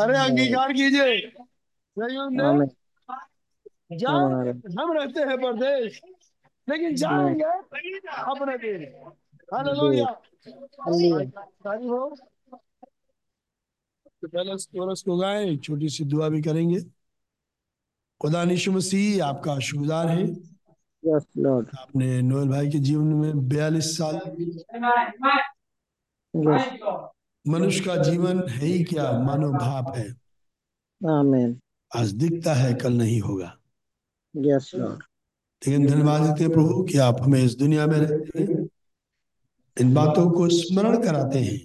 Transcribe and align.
अरे 0.00 0.16
अंगीकार 0.18 0.72
कीजिए 0.72 1.20
सही 1.28 2.16
आमीन 2.16 2.60
देश 2.60 2.74
हम 3.93 4.91
रहते 4.97 5.19
हैं 5.19 5.37
परदेश। 5.37 6.01
लेकिन 6.69 6.95
जाएँगे 6.95 7.43
अपने 7.43 8.57
देश 8.57 8.93
हो। 11.65 12.15
तो 14.21 14.27
पहले 14.27 14.55
कोरस 14.55 15.01
को 15.01 15.17
गाएँ 15.17 15.57
छोटी 15.57 15.89
सी 15.89 16.03
दुआ 16.03 16.29
भी 16.29 16.41
करेंगे। 16.41 16.79
खुदा 18.21 18.43
निशु 18.43 18.71
मसीह 18.71 19.25
आपका 19.25 19.59
शुक्रगुजार 19.59 20.07
है। 20.07 20.23
यस 21.05 21.25
लॉर्ड 21.37 21.67
आपने 21.79 22.21
नोएल 22.21 22.49
भाई 22.49 22.69
के 22.69 22.79
जीवन 22.79 23.03
में 23.03 23.47
बयालीस 23.49 23.97
साल 23.97 24.15
यस 26.35 26.79
मनुष्य 27.47 27.83
का 27.85 27.95
जीवन 27.95 28.47
है 28.49 28.65
ही 28.65 28.83
क्या? 28.83 29.11
मानव 29.19 29.51
भाप 29.51 29.93
है। 29.95 30.09
आमीन 31.09 31.59
आज 31.95 32.11
दिखता 32.11 32.53
है 32.53 32.73
कल 32.73 32.93
नहीं 32.93 33.19
होगा। 33.21 33.57
लेकिन 34.35 35.85
धन्यवाद 35.87 36.21
देते 36.21 36.43
हैं 36.43 36.53
प्रभु 36.53 36.83
कि 36.83 36.97
आप 36.97 37.21
हमें 37.21 37.43
इस 37.43 37.55
दुनिया 37.55 37.87
में 37.87 37.97
रहते 37.97 38.43
हैं 38.43 38.67
इन 39.81 39.93
बातों 39.93 40.31
को 40.31 40.47
स्मरण 40.49 41.01
कराते 41.03 41.39
हैं 41.39 41.57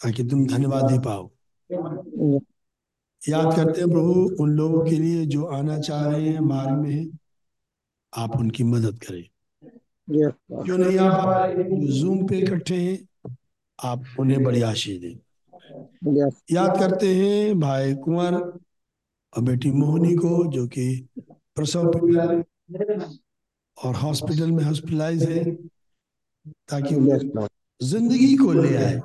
ताकि 0.00 0.24
तुम 0.24 0.46
धन्यवाद 0.46 0.84
दे 0.92 0.98
पाओ। 0.98 1.30
याद 3.28 3.56
करते 3.56 3.80
हैं 3.80 3.90
प्रभु 3.90 4.36
उन 4.40 4.50
लोगों 4.50 4.84
के 4.84 4.96
लिए 4.96 5.26
जो 5.26 5.44
आना 5.44 5.78
चाह 5.78 6.10
रहे 6.10 6.28
हैं 6.28 6.40
मार्ग 6.40 6.78
में 6.78 6.90
हैं 6.90 7.18
आप 8.12 8.36
उनकी 8.36 8.64
मदद 8.64 8.98
करें। 8.98 9.24
जो 10.08 10.76
नहीं 10.76 10.98
आ 10.98 11.24
पा 11.24 11.44
रहे 11.44 11.86
जूम 12.00 12.26
पे 12.26 12.38
इकट्ठे 12.38 12.76
हैं 12.76 12.98
आप 13.84 14.04
उन्हें 14.18 14.42
बड़ी 14.44 14.62
आशीष 14.62 15.00
दें। 15.00 15.16
याद 16.50 16.78
करते 16.80 17.14
हैं 17.14 17.60
भाई 17.60 17.94
कुंवर 17.94 18.34
और 19.34 19.42
बेटी 19.42 19.70
मोहनी 19.72 20.14
को 20.14 20.44
जो 20.52 20.66
कि 20.66 20.86
प्रसव 21.56 21.86
और 23.78 23.94
हॉस्पिटल 23.96 24.50
में 24.50 24.62
हॉस्पिटलाइज 24.64 25.22
है 25.30 25.44
ताकि 26.70 26.94
ज़िंदगी 27.80 28.34
को 28.36 28.52
ले 28.52 28.74
आए। 28.76 28.96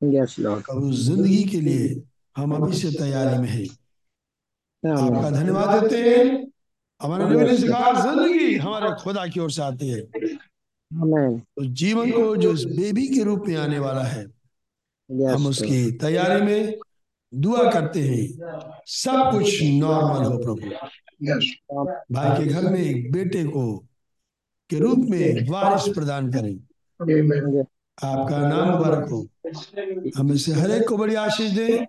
और 0.00 0.78
उस 0.78 1.00
ज़िंदगी 1.00 1.42
के 1.44 1.60
लिए 1.60 2.02
हम 2.36 2.54
अभी 2.54 2.76
से 2.76 2.90
तैयारी 2.98 3.38
में 3.38 3.48
हैं। 3.48 3.66
आपका 4.82 5.30
धन्यवाद 5.30 5.82
देते 5.82 5.98
हैं। 6.00 6.24
हमारे 7.00 7.24
नबी 7.24 7.44
ने 7.44 7.56
सिखाया 7.58 7.92
ज़िंदगी 8.02 8.54
हमारे 8.56 8.90
खुदा 9.02 9.26
की 9.26 9.40
ओर 9.40 9.50
से 9.50 9.62
आती 9.62 9.88
है। 9.88 10.00
उस 11.58 11.66
जीवन 11.80 12.10
को 12.12 12.36
जो 12.36 12.52
इस 12.52 12.64
बेबी 12.66 13.06
के 13.08 13.22
रूप 13.24 13.44
में 13.48 13.56
आने 13.56 13.78
वाला 13.78 14.02
है 14.04 14.24
हम 15.32 15.46
उसकी 15.46 15.90
तैयारी 15.98 16.42
में 16.42 16.78
दुआ 17.34 17.70
करते 17.70 18.00
हैं। 18.00 18.26
सब 18.86 19.30
कुछ 19.32 19.62
नॉर्मल 19.62 20.24
हो 20.24 20.38
प्रभु। 20.38 20.66
भाई 22.12 22.30
के 22.38 22.50
घर 22.50 22.70
में 22.70 22.80
एक 22.80 23.12
बेटे 23.12 23.44
को 23.44 23.64
के 24.70 24.78
रूप 24.78 24.98
में 25.10 25.48
वारिस 25.50 25.88
प्रदान 25.94 26.30
करें। 26.32 26.54
आपका 27.98 28.38
नाम 28.38 28.70
मुबारक 28.70 29.08
हो 29.10 29.26
हम 30.16 30.32
इसे 30.32 30.52
हर 30.52 30.70
एक 30.70 30.88
को 30.88 30.96
बड़ी 30.96 31.14
आशीष 31.14 31.50
दें। 31.50 31.86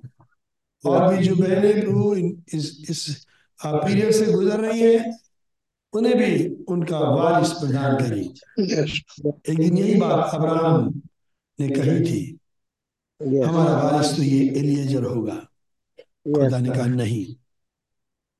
और 0.83 1.13
भी 1.13 1.23
जो 1.23 1.35
बहने 1.35 1.73
प्रभु 1.73 2.16
इस 2.16 2.66
इस 2.89 3.25
पीरियड 3.59 4.12
से 4.12 4.25
गुजर 4.31 4.59
रही 4.59 4.81
है 4.81 5.13
उन्हें 5.94 6.17
भी 6.17 6.50
उनका 6.67 7.00
वारिस 7.00 7.51
प्रदान 7.51 7.95
करें। 7.95 8.22
एक 9.50 9.57
दिन 9.57 9.77
यही 9.77 9.95
बात 9.95 10.33
अब्राहम 10.33 11.01
ने 11.59 11.69
कही 11.69 12.00
थी। 12.01 12.38
हमारा 13.21 13.73
वारिस 13.73 14.15
तो 14.15 14.23
ये 14.23 14.39
एलिएजर 14.59 15.03
होगा। 15.03 15.35
खुदा 16.27 16.59
ने 16.59 16.69
कहा 16.69 16.85
नहीं 16.85 17.25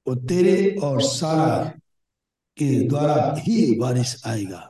वो 0.08 0.16
तेरे 0.28 0.56
और 0.84 1.02
सारा 1.02 1.58
के 2.58 2.70
द्वारा 2.88 3.36
ही 3.40 3.80
वारिस 3.80 4.16
आएगा। 4.28 4.62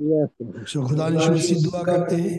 सो 0.00 0.86
खुदा 0.88 1.08
ने 1.08 1.28
मसीह 1.28 1.62
दुआ 1.62 1.82
करते 1.82 2.16
हैं 2.16 2.38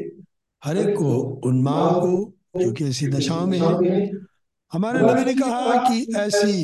हर 0.63 0.77
एक 0.77 0.95
को 0.97 1.11
उन 1.45 1.61
माँ 1.61 1.93
को 2.01 2.11
जो 2.57 2.71
कि 2.71 2.85
ऐसी 2.85 3.07
दशाओं 3.07 3.45
में 3.47 3.57
है। 3.59 4.11
हमारे 4.73 4.99
नबी 5.01 5.25
ने 5.25 5.33
कहा 5.33 5.75
कि 5.89 5.97
ऐसी 6.17 6.55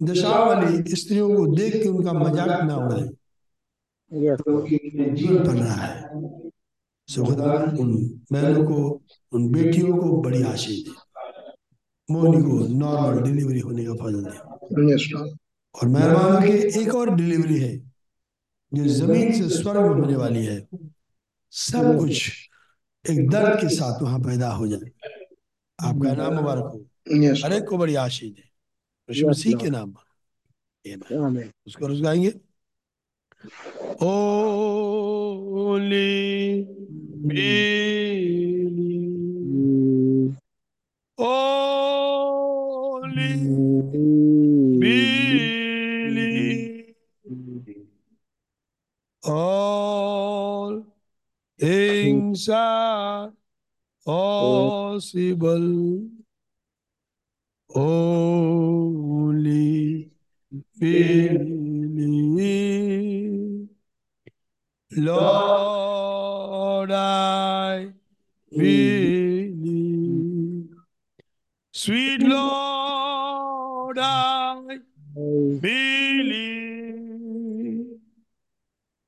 दशाओं 0.00 0.46
वाली 0.46 0.96
स्त्रियों 0.96 1.28
को 1.36 1.46
देख 1.56 1.72
के 1.82 1.88
उनका 1.88 2.12
मज़ाक 2.12 2.62
ना 2.64 2.76
उड़ाए। 2.76 3.08
जीवन 4.10 5.38
पड़ 5.46 5.56
रहा 5.56 5.84
है। 5.84 5.94
सो 7.08 7.24
खुदा 7.24 7.52
उन 7.80 7.90
बहनों 8.32 8.64
को 8.64 8.76
उन 9.32 9.48
बेटियों 9.52 9.96
को 9.96 10.20
बड़ी 10.22 10.42
आशीष 10.42 10.84
दे। 10.84 10.94
मोहनी 12.08 12.42
को 12.42 12.66
नॉर्मल 12.74 13.22
डिलीवरी 13.22 13.60
होने 13.60 13.84
का 13.84 13.94
फल 13.94 14.14
दे 14.24 14.36
और 15.74 15.88
मेहरबान 15.88 16.42
के 16.42 16.80
एक 16.80 16.94
और 16.94 17.14
डिलीवरी 17.14 17.58
है 17.60 17.76
जो 18.72 18.84
ज़मीन 18.84 19.32
से 19.32 19.48
स्वर्ग 19.48 20.00
होने 20.00 20.16
वाली 20.16 20.44
है। 20.46 20.58
सब 21.52 21.98
कुछ 21.98 22.30
एक 23.04 23.28
दर्द 23.30 23.60
के 23.60 23.68
साथ 23.68 24.02
वहाँ 24.02 24.18
पैदा 24.20 24.50
हो 24.52 24.66
जाए। 24.66 24.90
आपका 25.80 26.14
नाम 26.14 26.34
मुबारक 26.34 26.64
हो। 26.64 26.78
हर 27.44 27.52
एक 27.52 27.64
को 27.68 27.78
बड़ी 27.78 27.94
आशीष 27.94 28.32
दे। 28.32 28.44
मसीह 29.28 29.56
के 29.56 29.70
नाम 29.70 29.94
उसको 31.66 31.86
रोज 31.86 32.00
गाएँगे। 32.02 32.32
holy 35.34 36.66
Mary. 37.22 38.34
Holy 41.18 42.04
Mary. 44.78 45.44
All 49.24 50.84
things 51.58 52.48
are 52.48 53.32
possible. 54.04 56.00
Holy 57.70 59.00
Mary. 60.80 61.53
Lord 64.96 66.90
I 66.92 67.92
believe 68.50 69.54
sweet 71.72 72.20
Lord 72.22 73.98
I 73.98 74.78
believe 75.60 76.44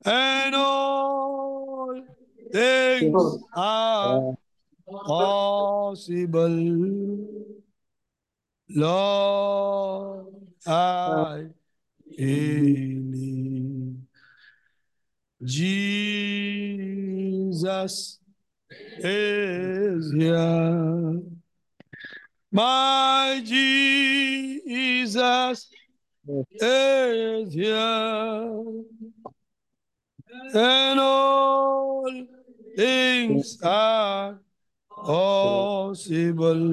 and 0.04 0.54
all 0.54 2.00
things 2.52 3.38
are 3.54 4.36
possible. 4.86 6.48
Lord, 8.68 10.26
I 10.66 11.46
believe. 12.16 13.45
Jesus 15.46 18.18
is 18.98 20.12
here. 20.12 21.22
My 22.50 23.40
Jesus 23.44 25.14
is 26.60 27.54
here. 27.54 28.60
And 30.52 31.00
all 31.00 32.10
things 32.76 33.58
are 33.62 34.40
possible. 34.90 36.64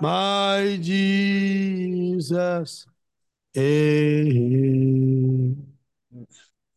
My 0.00 0.78
Jesus 0.80 2.86
is 3.54 5.29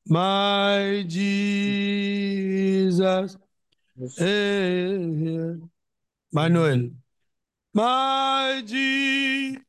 my 0.08 1.04
Jesus 1.08 3.38
is 4.00 4.18
here. 4.18 4.28
Eh, 4.28 4.28
eh, 4.28 5.40
eh. 5.40 5.56
Manuel. 6.32 6.92
My 7.74 8.62
Jesus. 8.66 9.60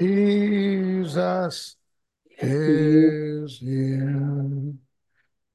Jesus. 0.00 1.76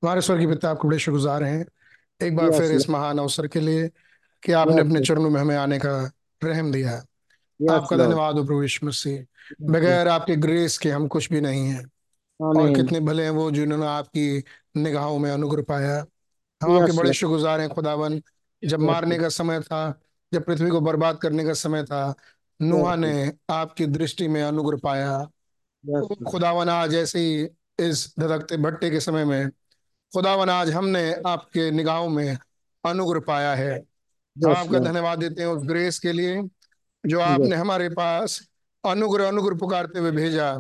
हमारे 0.04 0.22
स्वर्गीय 0.22 0.48
पिता 0.48 0.70
आपको 0.70 0.88
बड़े 0.88 1.00
शुक्रगुजार 1.00 1.44
हैं। 1.44 1.66
एक 2.24 2.36
बार 2.36 2.50
Yes, 2.50 2.58
फिर. 2.58 2.72
इस 2.72 2.90
महान 2.90 3.18
अवसर 3.18 3.48
के 3.48 3.60
लिए 3.60 3.90
कि 4.44 4.52
आपने 4.52 4.74
Yes, 4.74 4.82
अपने 4.82 5.02
चरणों 5.02 5.30
में 5.30 5.42
हमें 5.42 5.56
आने 5.56 5.80
का 5.80 6.12
रहम 6.44 6.72
दिया। 6.72 6.92
है 6.92 7.72
आपका 7.72 7.98
धन्यवाद 7.98 8.36
हो 8.36 8.64
मसीह। 8.84 9.26
बगैर 9.62 10.08
आपके 10.08 10.36
ग्रेस 10.36 10.78
के 10.78 10.92
हम 10.92 11.08
कुछ 11.08 11.30
भी 11.30 11.42
नहीं 11.42 11.70
हैं. 11.70 11.86
और 12.42 12.76
कितने 12.76 13.00
भले 13.00 13.24
हैं 13.24 13.30
वो 13.30 13.52
जिन्होंने 13.52 13.86
आपकी 13.86 14.44
निगाहों 14.78 15.20
में 15.20 15.32
अनुग्रह 15.32 15.64
पाया। 15.64 16.06
हम 16.64 16.80
आपके 16.80 16.98
बड़े. 16.98 17.14
शुक्रगुजार 17.14 17.60
हैं 17.60 17.70
खुदावन। 17.70 18.22
जब 18.66 18.80
मारने 18.80 19.20
का 19.20 19.30
समय 19.30 19.60
था 19.60 20.02
जब 20.34 20.46
पृथ्वी 20.46 20.70
को 20.70 20.82
बर्बाद 20.82 21.18
करने 21.18 21.44
का 21.44 21.54
समय 21.54 21.84
था 21.84 22.16
नूहा 22.62 22.96
ने 22.96 23.34
आपकी 23.50 23.86
दृष्टि 23.86 24.28
में 24.28 24.44
अनुग्रह 24.44 24.78
पाया. 24.84 25.28
खुदावन 26.32 26.70
आज 26.70 26.96
ऐसे 26.96 27.20
ही 27.20 27.48
इस 27.80 28.14
धधकते 28.20 28.58
भट्टे 28.58 28.90
के 28.90 29.00
समय 29.00 29.26
में 29.26 29.50
खुदावन 30.14 30.50
आज 30.50 30.70
हमने 30.70 31.14
आपके 31.28 31.72
निगाहों 31.72 32.10
में 32.10 32.38
अनुग्रह 32.86 33.20
पाया 33.20 33.54
है। 33.56 33.84
आपका 34.58 34.80
धन्यवाद 34.80 35.20
देते 35.20 35.42
हैं 35.42 35.50
उस 35.50 35.64
ग्रेस 35.68 36.00
के 36.00 36.12
लिए 36.12 36.42
जो 37.06 37.20
आपने 37.20 37.56
हमारे 37.56 37.90
पास 37.90 38.50
अनुग्रह 38.86 39.28
अनुग्रह 39.28 39.58
पुकारते 39.58 40.00
हुए 40.00 40.12
भेजा. 40.12 40.60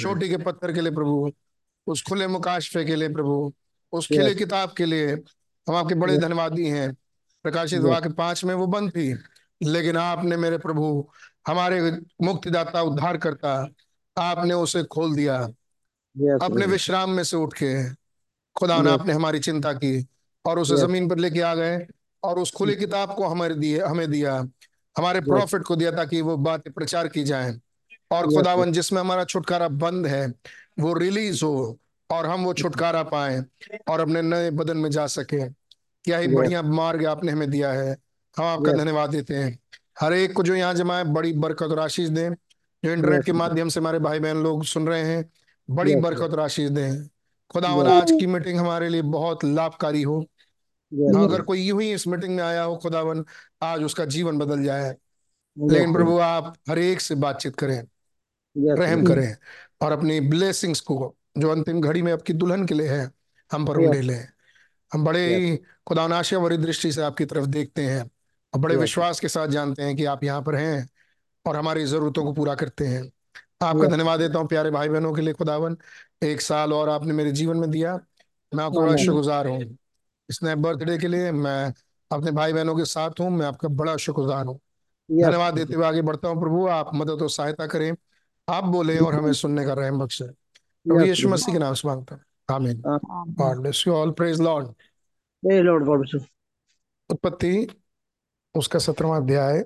छोटी 0.00 0.28
के 0.28 0.36
पत्थर 0.36 0.72
के 0.72 0.80
लिए 0.80 0.92
प्रभु 0.92 1.32
उस 1.86 2.02
खुले 2.02 2.26
मुकाशफे 2.26 2.84
के 2.84 2.96
लिए 2.96 3.08
प्रभु 3.08 3.52
उस. 3.92 4.08
खिले 4.08 4.34
किताब 4.34 4.72
के 4.72 4.84
लिए 4.84 5.12
हम 5.66 5.74
आपके 5.74 5.94
बड़े 5.94 6.18
धन्यवादी 6.18 6.68
हैं। 6.68 6.96
प्रकाशित. 7.44 7.80
वाक्य 7.80 8.08
पाँच 8.08 8.44
में 8.44 8.54
वो 8.54 8.66
बंद 8.66 8.90
थी 8.90 9.14
लेकिन 9.60 9.96
आपने 9.96 10.36
मेरे 10.36 10.58
प्रभु 10.58 11.08
हमारे 11.48 11.80
मुक्तिदाता 12.22 12.82
उद्धार 12.82 13.16
करता 13.16 13.54
आपने 14.16 14.54
उसे 14.54 14.82
खोल 14.84 15.14
दिया। 15.14 15.40
Yes, 16.16 16.38
अपने 16.42 16.66
विश्राम 16.66 17.10
में 17.10 17.24
से 17.24 17.36
उठ 17.36 17.54
के 17.54 17.94
खुदा 18.56 18.80
ने 18.82 18.90
आपने 18.90 19.12
हमारी 19.12 19.38
चिंता 19.38 19.72
की 19.72 20.06
और 20.44 20.58
उसे 20.58 20.76
ज़मीन 20.76 21.08
पर 21.08 21.18
लेके 21.18 21.40
आ 21.40 21.54
गए 21.54 21.86
और 22.22 22.38
उस 22.38 22.52
खुली 22.52 22.76
किताब 22.76 23.14
को 23.14 23.26
हमारे 23.26 23.54
दिए 23.54 23.80
हमें 23.80 24.10
दिया। 24.10 24.34
हमारे 24.98 25.20
प्रॉफिट 25.20 25.62
को 25.62 25.76
दिया 25.76 25.90
ताकि 25.90 26.20
वो 26.20 26.36
बातें 26.36 26.72
प्रचार 26.72 27.08
की 27.08 27.24
जाए। 27.24 27.60
और 28.12 28.26
खुदावन 28.26 28.72
जिसमें 28.72 29.00
हमारा 29.00 29.24
छुटकारा 29.24 29.68
बंद 29.68 30.06
है 30.06 30.26
वो 30.78 30.92
रिलीज़ 30.94 31.44
हो 31.44 31.78
और 32.10 32.26
हम 32.26 32.44
वो 32.44 32.54
छुटकारा 32.54 33.02
पाए 33.02 33.44
और 33.88 34.00
अपने 34.00 34.22
नए 34.22 34.50
बदन 34.50 34.76
में 34.76 34.90
जा 34.90 35.06
सके। 35.06 35.48
क्या 36.04 36.18
ही 36.18 36.28
बढ़िया 36.28 36.62
मार्ग 36.62 37.06
आपने 37.06 37.32
हमें 37.32 37.50
दिया 37.50 37.72
है। 37.72 37.96
हम 38.38 38.44
आपका 38.44 38.72
धन्यवाद 38.72 39.10
देते 39.10 39.34
हैं। 39.34 39.58
हर 40.00 40.12
एक 40.12 40.32
को 40.32 40.42
जो 40.42 40.54
यहाँ 40.54 40.74
जमाए 40.74 41.04
बड़ी 41.04 41.32
बरकत 41.32 41.62
और 41.62 41.78
आशीष 41.78 42.08
दें। 42.08 42.34
जो 42.84 42.92
इंटरनेट 42.92 43.24
के 43.24 43.32
माध्यम 43.32 43.68
से 43.68 43.80
हमारे 43.80 43.98
भाई 43.98 44.18
बहन 44.20 44.36
लोग 44.36 44.64
सुन 44.64 44.88
रहे 44.88 45.02
हैं 45.02 45.30
बड़ी 45.70 45.96
बरकत 45.96 46.38
आशीष 46.38 46.70
दें। 46.70 47.08
खुदावन 47.50 47.86
Yes. 47.86 48.02
आज 48.02 48.10
की 48.10 48.26
मीटिंग 48.26 48.58
हमारे 48.58 48.88
लिए 48.88 49.02
बहुत 49.02 49.44
लाभकारी 49.44 50.02
हो। 50.02 50.20
अगर 51.24 51.42
कोई 51.42 51.62
यूँ 51.62 51.82
ही 51.82 51.92
इस 51.92 52.06
मीटिंग 52.06 52.36
में 52.36 52.44
आया 52.44 52.62
हो 52.62 52.76
खुदावन 52.76 53.24
आज 53.62 53.82
उसका 53.82 54.04
जीवन 54.04 54.38
बदल 54.38 54.62
जाए। 54.62 54.96
लेकिन 55.70 55.92
प्रभु 55.92 56.18
आप 56.18 56.56
हर 56.68 56.78
एक 56.78 57.00
से 57.00 57.14
बातचीत 57.14 57.56
करें 57.56 57.86
रहम 58.76 59.04
करें 59.06 59.36
और 59.82 59.92
अपनी 59.92 60.20
ब्लेसिंग्स 60.20 60.80
को 60.80 61.16
जो 61.38 61.50
अंतिम 61.50 61.80
घड़ी 61.80 62.02
में 62.02 62.12
आपकी 62.12 62.32
दुल्हन 62.32 62.66
के 62.66 62.74
लिए 62.74 62.88
है 62.88 63.10
हम 63.52 63.66
पर. 63.66 63.76
उंडे 63.78 64.00
लें 64.00 64.28
हम 64.92 65.04
बड़े 65.04 65.34
ही 65.36 65.56
खुदानाशा 65.86 66.38
भरी 66.38 66.56
दृष्टि 66.56 66.92
से 66.92 67.02
आपकी 67.02 67.24
तरफ़ 67.24 67.46
देखते 67.46 67.82
हैं 67.82 68.10
और 68.54 68.60
बड़े 68.60 68.76
विश्वास 68.76 69.20
के 69.20 69.28
साथ 69.28 69.48
जानते 69.48 69.82
हैं 69.82 69.96
कि 69.96 70.04
आप 70.04 70.24
यहाँ 70.24 70.42
पर 70.42 70.54
हैं। 70.54 70.88
और 71.46 71.56
हमारी 71.56 71.84
जरूरतों 71.84 72.24
को 72.24 72.32
पूरा 72.32 72.54
करते 72.54 72.86
हैं। 72.86 73.02
आपका 73.62 73.86
धन्यवाद 73.86 74.20
देता 74.20 74.38
हूँ 74.38 74.48
प्यारे 74.48 74.70
भाई 74.70 74.88
बहनों 74.88 75.12
के 75.12 75.22
लिए 75.22 75.34
खुदावन। 75.34 75.76
एक 76.22 76.40
साल 76.40 76.72
और 76.72 76.88
आपने 76.88 77.12
मेरे 77.12 77.32
जीवन 77.32 77.56
में 77.56 77.70
दिया। 77.70 78.00
मैं 78.54 78.64
आपका 78.64 78.80
बड़ा 78.80 78.96
शुक्रगुजार 78.96 79.46
हूँ। 79.46 79.78
इस 80.30 80.42
नए 80.42 80.54
बर्थडे 80.54 80.98
के 80.98 81.08
लिए 81.08 81.32
मैं 81.32 81.74
अपने 82.10 82.30
भाई 82.30 82.52
बहनों 82.52 82.76
के 82.76 82.84
साथ 82.84 83.10
हूँ। 83.20 83.30
मैं 83.30 83.46
आपका 83.46 83.68
बड़ा 83.68 83.96
शुक्रगुजार 83.96 84.46
हूँ। 84.46 84.60
धन्यवाद 85.22 85.54
देते 85.54 85.74
हुए 85.74 85.86
आगे 85.86 86.02
बढ़ता 86.02 86.28
हूँ 86.28 86.40
प्रभु। 86.40 86.66
आप 86.66 86.90
मदद 86.94 87.22
और 87.22 87.30
सहायता 87.30 87.66
करें। 87.66 87.96
आप 88.48 88.64
बोले 88.64 88.98
और 88.98 89.14
हमें 89.14 89.32
सुनने 89.32 89.64
का 89.64 89.72
रहम 89.72 89.98
बख्शे। 89.98 90.24
प्रभु 90.24 91.00
यीशु 91.00 91.28
मसीह 91.28 91.54
के 91.54 91.58
नाम 91.58 91.74
से 91.74 91.88
माँगता 91.88 92.14
हूँ। 92.14 92.22
आमीन। 92.50 92.82
God 93.34 93.60
bless 93.60 93.84
you 93.86 93.94
all 93.94 94.10
praise 94.10 94.40
Lord 94.40 94.68
Lord. 95.42 95.84
God 95.84 96.00
bless 96.00 96.14
you. 96.14 96.20
उत्पत्ति 97.10 97.68
उसका 98.54 98.78
सत्रहवां 98.78 99.22
अध्याय। 99.22 99.64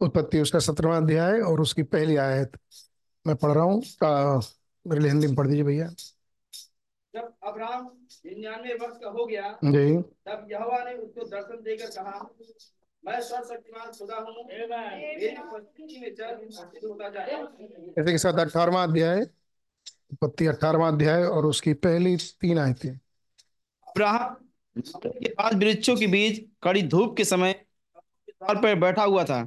उत्पत्ति 0.00 0.40
उसका 0.40 0.58
सत्रहवां 0.58 1.02
अध्याय 1.02 1.40
और 1.40 1.60
उसकी 1.60 1.82
पहली 1.84 2.16
आयत। 2.18 2.56
मैं 3.24 3.36
पढ़ 3.36 3.52
रहा 3.52 3.64
हूँ 3.64 3.82
मेरे 4.86 5.00
लिए 5.00 5.10
हिंदी 5.10 5.26
में 5.26 5.36
पढ़ 5.36 5.46
दीजिए 5.46 5.62
भैया। 5.64 5.88
जब 7.14 7.32
अब्राहम 7.42 7.84
निन्यानवे 8.26 8.74
वर्ष 8.74 8.96
का 9.02 9.10
हो 9.10 9.26
गया 9.26 9.50
जी। 9.64 9.96
तब 10.28 10.46
यहोवा 10.50 10.82
ने 10.84 10.94
उसको 10.94 11.24
दर्शन 11.26 11.62
देकर 11.64 11.90
कहा 11.92 12.28
मैं 13.04 13.20
सर्वशक्तिमान 13.20 13.90
खुदा 13.98 14.16
हूँ। 14.18 14.44
मेरी 14.44 15.28
उपस्थिति 15.36 16.00
में 16.00 16.14
चल 16.14 16.38
सिद्ध 16.52 16.84
होता 16.84 17.08
जाए। 17.08 17.42
इसी 17.98 18.12
के 18.12 18.18
साथ 18.18 18.38
अठारहवां 18.40 18.86
अध्याय 18.88 19.20
उत्पत्ति 20.12 20.46
अठारहवां 20.46 20.92
अध्याय 20.92 21.24
और 21.26 21.46
उसकी 21.46 21.72
पहली 21.84 22.16
तीन 22.40 22.58
आयतें। 22.58 22.90
अब्राहम 22.90 24.36
के 24.76 25.28
पास 25.30 25.54
वृक्षों 25.54 25.96
के 25.96 26.06
बीच 26.06 26.44
कड़ी 26.62 26.82
धूप 26.88 27.16
के 27.16 27.24
समय 27.24 27.52
द्वार 28.30 28.60
पर 28.62 28.74
बैठा 28.80 29.02
हुआ 29.04 29.24
था। 29.24 29.40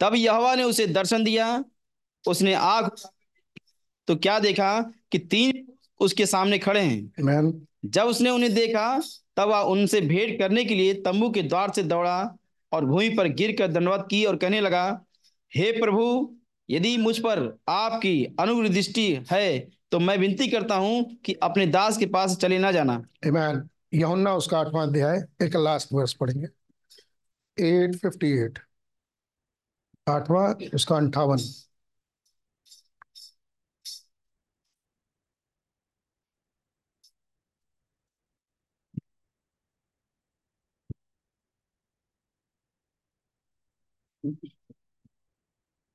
तब 0.00 0.14
यहवा 0.14 0.54
ने 0.54 0.62
उसे 0.62 0.86
दर्शन 0.86 1.24
दिया 1.24 1.64
उसने 2.24 2.54
आग 2.54 2.90
तो 4.08 4.16
क्या 4.16 4.38
देखा 4.38 4.80
कि 5.12 5.18
तीन 5.18 5.66
उसके 6.00 6.26
सामने 6.26 6.58
खड़े 6.58 6.80
हैं। 6.80 7.66
जब 7.84 8.06
उसने 8.06 8.30
उन्हें 8.30 8.54
देखा 8.54 9.00
तब 9.36 9.48
वह 9.48 9.60
उनसे 9.70 10.00
भेंट 10.00 10.38
करने 10.38 10.64
के 10.64 10.74
लिए 10.74 10.94
तंबू 11.02 11.30
के 11.30 11.42
द्वार 11.42 11.72
से 11.72 11.82
दौड़ा 11.82 12.36
और 12.72 12.84
भूमि 12.84 13.08
पर 13.08 13.28
गिर 13.28 13.54
कर 13.58 13.68
दंडवत 13.68 14.06
की 14.10 14.24
और 14.24 14.36
कहने 14.36 14.60
लगा 14.60 14.84
हे 15.52 15.70
प्रभु 15.72 16.04
यदि 16.68 16.96
मुझ 16.96 17.18
पर 17.18 17.40
आपकी 17.68 18.24
अनुग्रह 18.40 18.68
दृष्टि 18.68 19.06
है 19.32 19.58
तो 19.92 19.98
मैं 19.98 20.16
विनती 20.18 20.48
करता 20.48 20.74
हूँ 20.74 21.04
कि 21.24 21.32
अपने 21.42 21.66
दास 21.66 21.96
के 21.98 22.06
पास 22.06 22.36
चले 22.36 22.58
ना 22.58 22.72
जाना। 22.72 22.96
मैन 23.26 23.68
यहुन्ना 23.94 24.34
उसका 24.34 24.58
आठवां 24.58 24.86
अध्याय 24.88 25.16
एक 25.42 25.56
लास्ट 25.56 25.92
वर्स 25.92 26.12
पढ़ेंगे। 26.12 26.46
858 27.56 28.58
आठवा 30.06 30.42
उसका 30.74 30.96
अंठावन। 30.96 31.38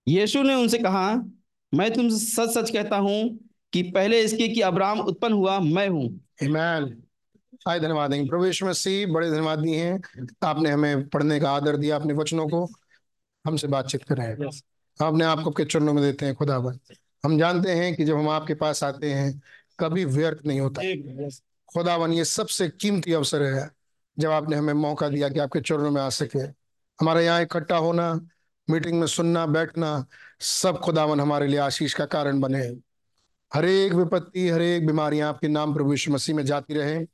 यीशु 0.07 0.41
ने 0.43 0.55
उनसे 0.55 0.77
कहा 0.77 1.09
मैं 1.74 1.93
तुमसे 1.93 2.17
सच 2.25 2.50
सच 2.50 2.69
कहता 2.69 2.97
हूँ 2.97 3.19
कि 3.74 3.81
पहले 3.91 4.21
इसके 4.21 4.47
कि 4.47 4.62
अब्राहम 4.62 5.00
उत्पन्न 5.00 5.33
हुआ 5.33 5.59
मैं 5.59 5.88
हूँ। 5.89 6.03
ईमान 6.43 7.01
आए 7.69 7.79
धन्यवाद। 7.79 8.12
प्रभु 8.29 8.45
यीशु 8.45 8.65
मसीह 8.65 9.07
बड़े 9.13 9.29
धन्यवाद 9.31 9.59
दिए 9.59 9.85
हैं। 9.85 10.27
आपने 10.45 10.69
हमें 10.69 11.07
पढ़ने 11.09 11.39
का 11.39 11.51
आदर 11.51 11.77
दिया 11.77 11.95
अपने 11.95 12.13
वचनों 12.13 12.47
को। 12.47 12.67
हमसे 13.45 13.67
बातचीत 13.67 14.03
कर। 14.03 14.17
रहे 14.17 14.27
हैं 14.27 14.49
आपने 14.99 15.25
आपको 15.25 15.49
आपके 15.49 15.65
चरणों 15.65 15.93
में 15.93 16.03
देते 16.03 16.25
हैं 16.25 16.35
खुदावन 16.35 16.79
हम 17.25 17.37
जानते 17.39 17.71
हैं 17.71 17.95
कि 17.95 18.05
जब 18.05 18.17
हम 18.17 18.29
आपके 18.29 18.53
पास 18.53 18.83
आते 18.83 19.13
हैं 19.13 19.41
कभी 19.79 20.05
व्यर्थ 20.05 20.45
नहीं 20.45 20.59
होता। 20.59 20.81
खुदावन 21.73 22.13
ये 22.13 22.25
सबसे 22.25 22.69
कीमती 22.69 23.13
अवसर 23.13 23.43
है 23.43 23.69
जब 24.19 24.31
आपने 24.31 24.55
हमें 24.55 24.73
मौका 24.73 25.09
दिया 25.09 25.29
कि 25.29 25.39
आपके 25.39 25.61
चरणों 25.61 25.91
में 25.91 26.01
आ 26.01 26.09
सके। 26.09 26.39
हमारे 26.99 27.25
यहाँ 27.25 27.41
इकट्ठा 27.41 27.77
होना 27.77 28.27
मीटिंग 28.69 28.99
में 28.99 29.07
सुनना 29.07 29.45
बैठना 29.45 30.05
सब 30.39 30.79
खुदावन 30.79 31.19
हमारे 31.19 31.47
लिए 31.47 31.59
आशीष 31.59 31.93
का 31.93 32.05
कारण 32.05 32.39
बने। 32.39 32.61
हर 33.53 33.65
एक 33.65 33.93
विपत्ति 33.93 34.49
हर 34.49 34.61
एक 34.61 34.85
बीमारियाँ 34.87 35.29
आपके 35.29 35.47
नाम 35.47 35.73
प्रभु 35.73 35.91
यीशु 35.91 36.11
मसीह 36.11 36.35
में 36.35 36.45
जाती 36.45 36.73
रहे 36.73 37.05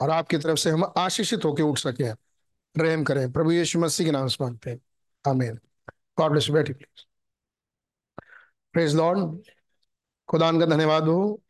और 0.00 0.10
आपकी 0.10 0.38
तरफ़ 0.38 0.58
से 0.58 0.70
हम 0.70 0.92
आशीषित 0.96 1.44
होकर 1.44 1.62
उठ 1.62 1.78
सके। 1.78 2.10
रहम 2.78 3.04
करें। 3.04 3.32
प्रभु 3.32 3.52
यीशु 3.52 3.78
मसीह 3.78 4.06
के 4.06 4.12
नाम 4.12 4.26
से 4.28 4.36
मांगते 4.40 4.70
हैं। 4.70 4.80
आमीन 5.28 5.58
गॉड 6.18 6.30
ब्लेस 6.30 6.48
यू 6.48 6.54
बैठी 6.54 6.72
प्लीज़ 6.72 7.04
प्रेज 8.72 8.94
लॉर्ड 8.96 9.50
खुदान 10.28 10.60
का 10.60 10.66
धन्यवाद 10.66 11.02
हो। 11.02 11.42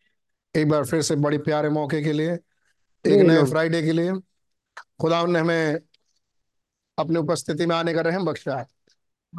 एक 0.56 0.68
बार 0.68 0.84
फिर 0.84 1.02
से 1.02 1.16
बड़ी 1.16 1.38
प्यारे 1.38 1.68
मौके 1.68 2.02
के 2.02 2.12
लिए 2.12 2.32
एक 2.32 3.26
नए 3.28 3.44
फ्राइडे 3.44 3.82
के 3.82 3.92
लिए। 3.92 4.12
खुदा 5.00 5.24
ने 5.26 5.38
हमें 5.38 5.80
अपनी 6.98 7.16
उपस्थिति 7.16 7.66
में 7.66 7.76
आने 7.76 7.94
का 7.94 8.00
रहम 8.00 8.24
बख्शा। 8.24 8.56
है 8.56 8.66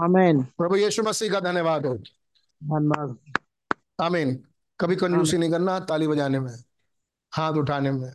आमीन 0.03 0.43
प्रभु 0.43 0.75
यीशु 0.75 1.03
मसीह 1.03 1.31
का 1.31 1.39
धन्यवाद 1.39 1.85
हो। 1.85 1.95
धन्यवाद। 1.95 3.17
आमीन 4.01 4.35
कभी 4.79 4.95
कंजूसी 4.95 5.37
नहीं 5.37 5.51
करना 5.51 5.79
ताली 5.79 6.07
बजाने 6.07 6.39
में 6.39 6.55
हाथ 7.33 7.53
उठाने 7.53 7.91
में। 7.91 8.13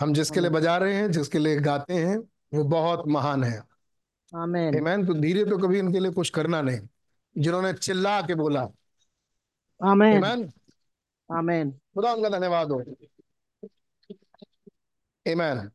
हम 0.00 0.12
जिसके 0.14 0.40
लिए 0.40 0.50
बजा 0.50 0.76
रहे 0.76 0.94
हैं 0.94 1.10
जिसके 1.10 1.38
लिए 1.38 1.60
गाते 1.60 1.94
हैं 1.94 2.16
वो 2.54 2.64
बहुत 2.64 3.02
महान 3.08 3.44
है। 3.44 3.73
आमीन 4.32 4.76
आमीन 4.78 5.06
तो 5.06 5.14
धीरे 5.14 5.44
तो 5.44 5.58
कभी 5.58 5.80
उनके 5.80 6.00
लिए 6.00 6.10
कुछ 6.12 6.30
करना 6.30 6.60
नहीं। 6.62 6.80
जिन्होंने 7.36 7.72
चिल्ला 7.74 8.20
के 8.22 8.34
बोला। 8.34 8.60
आमीन 9.80 10.24
आमीन 10.24 10.50
आमीन 11.30 11.70
खुदा 11.94 12.12
उनका 12.12 12.28
धन्यवाद 12.28 12.70
हो। 12.72 12.78
आमीन 15.26 15.68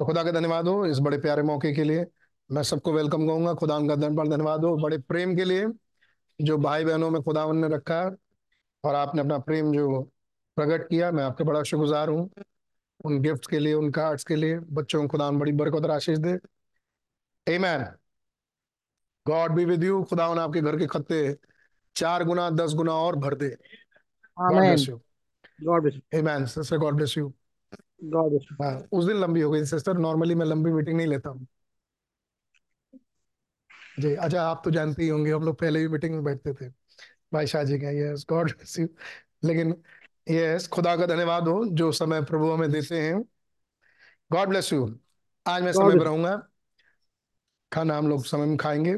तो 0.00 0.04
खुदा 0.06 0.22
का 0.24 0.32
धन्यवाद 0.32 0.68
हो 0.68 0.84
इस 0.86 0.98
बड़े 0.98 1.18
प्यारे 1.18 1.42
मौके 1.42 1.72
के 1.74 1.84
लिए। 1.84 2.04
मैं 2.50 2.62
सबको 2.62 2.92
वेलकम 2.92 3.26
कहूँगा। 3.26 3.54
खुदा 3.54 3.76
उनका 3.76 3.94
धन्यवाद 3.96 4.30
धन्यवाद 4.30 4.64
हो। 4.64 4.76
बड़े 4.76 4.98
प्रेम 4.98 5.36
के 5.36 5.44
लिए 5.44 5.66
जो 6.38 6.58
भाई 6.58 6.84
बहनों 6.84 7.10
में 7.10 7.22
खुदा 7.22 7.52
ने 7.52 7.68
रखा 7.68 8.02
और 8.84 8.94
आपने 8.94 9.20
अपना 9.20 9.38
प्रेम 9.38 9.72
जो 9.72 10.00
प्रकट 10.56 10.88
किया 10.88 11.10
मैं 11.12 11.24
आपका 11.24 11.44
बड़ा 11.44 11.62
शुक्रगुजार 11.62 12.08
हूँ। 12.08 12.28
उन 13.04 13.20
गिफ्ट 13.22 13.50
के 13.50 13.58
लिए 13.58 13.74
उन 13.74 13.90
कार्ड्स 13.90 14.24
के 14.24 14.36
लिए 14.36 14.58
बच्चों 14.58 15.02
को 15.02 15.08
खुदा 15.08 15.30
बड़ी 15.30 15.52
बरकत 15.52 15.84
और 15.84 15.90
आशीष 15.90 16.18
दे। 16.18 16.38
आमीन 17.48 17.84
गॉड 19.26 19.52
बी 19.52 19.64
विद 19.64 19.84
यू 19.84 20.02
खुदा 20.04 20.24
आपके 20.42 20.60
घर 20.60 20.78
के 20.78 20.86
खत्ते 20.86 21.36
चार 21.96 22.24
गुना 22.24 22.48
दस 22.50 22.74
गुना 22.74 22.92
और 22.94 23.16
भर 23.16 23.34
दे। 23.34 23.48
God 24.36 24.56
bless 24.56 24.88
you 24.88 24.96
God 25.62 25.82
bless 25.82 26.00
आमीन 26.18 26.46
sister 26.46 26.78
God 26.78 26.94
bless 26.94 27.16
you 27.18 27.28
God 28.04 28.28
bless 28.30 28.48
हाँ 28.62 28.72
उस 28.92 29.04
दिन 29.04 29.16
लंबी 29.16 29.40
हो 29.40 29.50
गई 29.50 29.64
सिस्टर 29.64 29.98
नॉर्मली 29.98 30.34
मैं 30.34 30.46
लंबी 30.46 30.72
मीटिंग 30.72 30.96
नहीं 30.96 31.06
लेता 31.06 31.30
हूँ। 31.30 31.46
जी 34.00 34.14
अच्छा 34.14 34.42
आप 34.42 34.60
तो 34.64 34.70
जानते 34.70 35.02
ही 35.02 35.08
होंगे 35.08 35.30
हम 35.32 35.42
लोग 35.42 35.58
पहले 35.60 35.80
भी 35.80 35.88
मीटिंग 35.88 36.14
में 36.14 36.24
बैठते 36.24 36.52
थे। 36.54 36.68
भाई 37.32 37.46
शाह 37.46 37.64
जी 37.64 37.78
का 37.78 37.90
यस 37.90 38.24
गॉड 38.30 38.50
ब्लेस 38.50 38.78
यू 38.78 38.88
लेकिन 39.44 39.74
यस 40.30 40.66
खुदा 40.68 40.96
का 40.96 41.06
धन्यवाद 41.06 41.48
हो 41.48 41.64
जो 41.72 41.90
समय 41.92 42.22
प्रभु 42.24 42.50
हमें 42.50 42.70
देते 42.70 43.00
हैं। 43.00 43.22
गॉड 44.30 44.48
ब्लेस 44.48 44.72
यू 44.72 44.84
आज 45.46 45.62
मैं 45.62 45.72
God 45.72 45.80
समय 45.80 45.98
पर 45.98 46.04
रहूँगा 46.04 46.36
खाना 47.72 47.98
हम 47.98 48.08
लोग 48.08 48.24
समय 48.26 48.46
में 48.46 48.56
खाएँगे। 48.56 48.96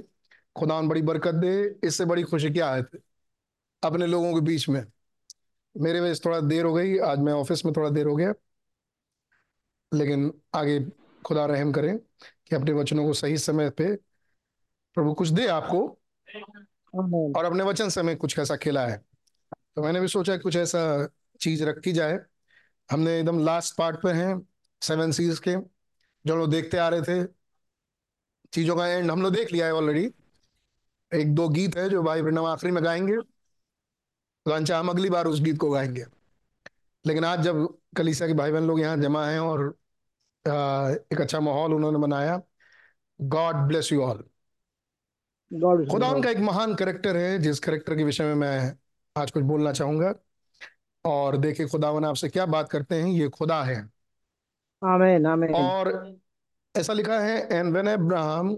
खुदा 0.57 0.81
बड़ी 0.81 1.03
बरकत 1.03 1.35
दे 1.35 1.81
इससे 1.85 2.05
बड़ी 2.05 2.23
खुशी 2.23 2.51
क्या 2.51 2.75
है 2.75 2.83
अपने 3.83 4.07
लोगों 4.07 4.35
के 4.35 4.41
बीच 4.41 4.69
में। 4.69 4.85
मेरे 5.77 6.01
वजह 6.01 6.15
से 6.15 6.21
थोड़ा 6.25 6.41
देर 6.41 6.65
हो 6.65 6.75
गई 6.75 6.99
आज 6.99 7.19
मैं 7.19 7.33
ऑफ़िस 7.33 7.65
में 7.65 7.75
थोड़ा 7.77 7.91
देर 7.91 8.07
हो 8.07 8.17
गया। 8.17 8.35
लेकिन 9.95 10.33
आगे 10.55 10.81
खुदा 11.27 11.47
रहम 11.47 11.73
करें 11.73 11.99
कि 12.47 12.57
अपने 12.57 12.73
वचनों 12.73 13.05
को 13.07 13.13
सही 13.13 13.39
समय 13.39 13.71
पे 13.71 13.97
प्रभु 14.95 15.15
कुछ 15.15 15.29
दे 15.29 15.47
आपको 15.47 15.99
और 17.37 17.45
अपने 17.45 17.63
वचन 17.63 17.89
समय 17.89 18.15
कुछ 18.15 18.39
ऐसा 18.39 18.57
खेला 18.57 18.87
है। 18.87 18.97
तो 19.77 19.83
मैंने 19.83 20.01
भी 20.01 20.09
सोचा 20.09 20.37
कुछ 20.37 20.57
ऐसा 20.57 21.09
चीज़ 21.41 21.65
रखी 21.65 21.93
जाए। 21.93 22.19
हमने 22.93 23.19
एकदम 23.21 23.39
लास्ट 23.45 23.77
पार्ट 23.77 23.97
पे 23.97 24.11
हैं 24.11 24.49
सेवन 24.83 25.13
सीज 25.13 25.39
के 25.39 25.57
जो 26.27 26.37
लोग 26.37 26.51
देखते 26.51 26.77
आ 26.77 26.89
रहे 26.89 27.03
थे। 27.03 27.40
चीज़ों 28.53 28.77
का 28.77 28.87
एंड 28.89 29.11
हम 29.11 29.23
लोग 29.23 29.35
देख 29.35 29.53
लिया 29.53 29.67
है 29.67 29.75
ऑलरेडी 29.75 30.05
एक 31.13 31.35
दो 31.35 31.49
गीत 31.49 31.77
है 31.77 31.89
जो 31.91 32.03
भाई 32.03 32.23
ब्रनम 32.23 32.45
आखिरी 32.45 32.73
में 32.73 32.83
गाएँगे। 32.85 33.17
तो 34.47 34.75
हम 34.75 34.89
अगली 34.89 35.11
बार 35.11 35.27
उस 35.27 35.41
गीत 35.41 35.59
को 35.59 35.71
गाएँगे। 35.71 36.05
लेकिन 37.05 37.25
आज 37.25 37.41
जब 37.41 37.67
कलीसिया 37.97 38.29
के 38.29 38.35
भाई 38.35 38.53
बहन 38.53 38.67
लोग 38.67 38.81
यहाँ 38.81 38.97
जमा 38.97 39.27
हैं 39.27 39.41
और 39.41 39.63
आ, 40.45 40.91
एक 41.13 41.21
अच्छा 41.21 41.41
माहौल 41.41 41.75
उन्होंने 41.75 41.99
बनाया 41.99 42.41
गॉड 43.21 43.57
ब्लेस 43.69 43.93
यू 43.93 44.03
ऑल 44.03 44.25
खुदा 45.91 46.09
उनका 46.09 46.31
एक 46.31 46.39
महान 46.39 46.75
करेक्टर 46.75 47.17
है 47.17 47.39
जिस 47.39 47.59
करेक्टर 47.59 47.97
के 47.97 48.05
विषय 48.05 48.25
में 48.25 48.35
मैं 48.35 48.77
आज 49.17 49.31
कुछ 49.31 49.43
बोलना 49.43 49.73
चाहूँगा। 49.73 50.15
और 51.05 51.37
देखिए 51.37 51.67
खुदावन 51.67 52.05
आपसे 52.05 52.29
क्या 52.29 52.47
बात 52.47 52.69
करते 52.71 52.95
हैं 52.95 53.09
ये 53.09 53.29
खुदा 53.29 53.63
है। 53.63 53.77
आमीन 54.83 55.27
आमीन। 55.27 55.55
और 55.55 55.89
ऐसा 56.75 56.93
लिखा 56.93 57.19
है 57.21 57.37
and 57.53 57.73
when 57.73 57.87
Abraham 57.89 58.49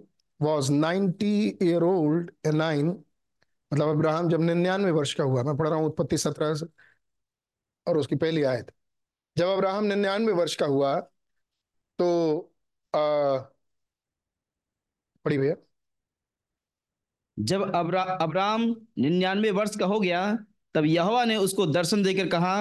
was 0.40 0.70
90 0.70 1.26
year 1.62 1.82
old 1.82 2.30
and 2.46 2.54
nine 2.54 2.88
मतलब 2.88 3.88
अब्राहम 3.88 4.28
जब 4.28 4.40
निन्यानवे 4.40 4.90
वर्ष 4.92 5.14
का 5.14 5.24
हुआ 5.24 5.42
मैं 5.42 5.56
पढ़ 5.56 5.68
रहा 5.68 5.78
हूँ 5.78 5.86
उत्पत्ति 5.86 6.18
सत्रह 6.18 6.54
से 6.54 6.66
और 7.86 7.98
उसकी 7.98 8.16
पहली 8.16 8.42
आयत। 8.42 8.70
जब 9.36 9.48
अब्राहम 9.48 9.84
निन्यानवे 9.84 10.32
वर्ष 10.32 10.54
का 10.56 10.66
हुआ 10.66 10.94
तो 11.98 12.08
पढ़ी 15.24 15.38
भैया। 15.38 15.54
जब 17.36 17.62
अब्रा 17.74 18.02
अब्राम 18.02 18.62
निन्यानवे 18.98 19.50
वर्ष 19.50 19.76
का 19.76 19.86
हो 19.86 19.98
गया 20.00 20.20
तब 20.74 20.84
यहोवा 20.86 21.24
ने 21.24 21.36
उसको 21.36 21.66
दर्शन 21.66 22.02
देकर 22.02 22.28
कहा 22.28 22.54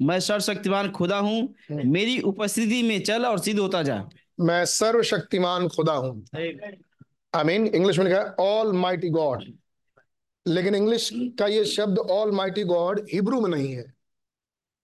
मैं 0.00 0.18
सर्वशक्तिमान 0.20 0.90
खुदा 0.92 1.18
हूँ 1.18 1.54
मेरी 1.70 2.18
उपस्थिति 2.22 2.82
में 2.82 3.02
चल 3.04 3.26
और 3.26 3.38
सिद्ध 3.38 3.58
होता 3.60 3.82
जा। 3.82 3.98
मैं 4.38 4.64
सर्वशक्तिमान 4.66 5.68
खुदा 5.68 5.92
हूँ। 5.94 6.24
आई 6.36 7.44
मीन 7.44 7.66
इंग्लिश 7.66 7.98
में 7.98 8.04
लिखा 8.06 8.20
है 8.20 8.34
ऑल 8.40 8.72
माइटी 8.74 9.08
गॉड 9.10 9.44
लेकिन 10.46 10.74
इंग्लिश 10.74 11.08
का 11.38 11.46
ये 11.46 11.64
शब्द 11.66 11.98
ऑल 12.00 12.30
माइटी 12.32 12.64
गॉड 12.64 13.00
हिब्रू 13.12 13.40
में 13.40 13.48
नहीं 13.50 13.72
है। 13.72 13.84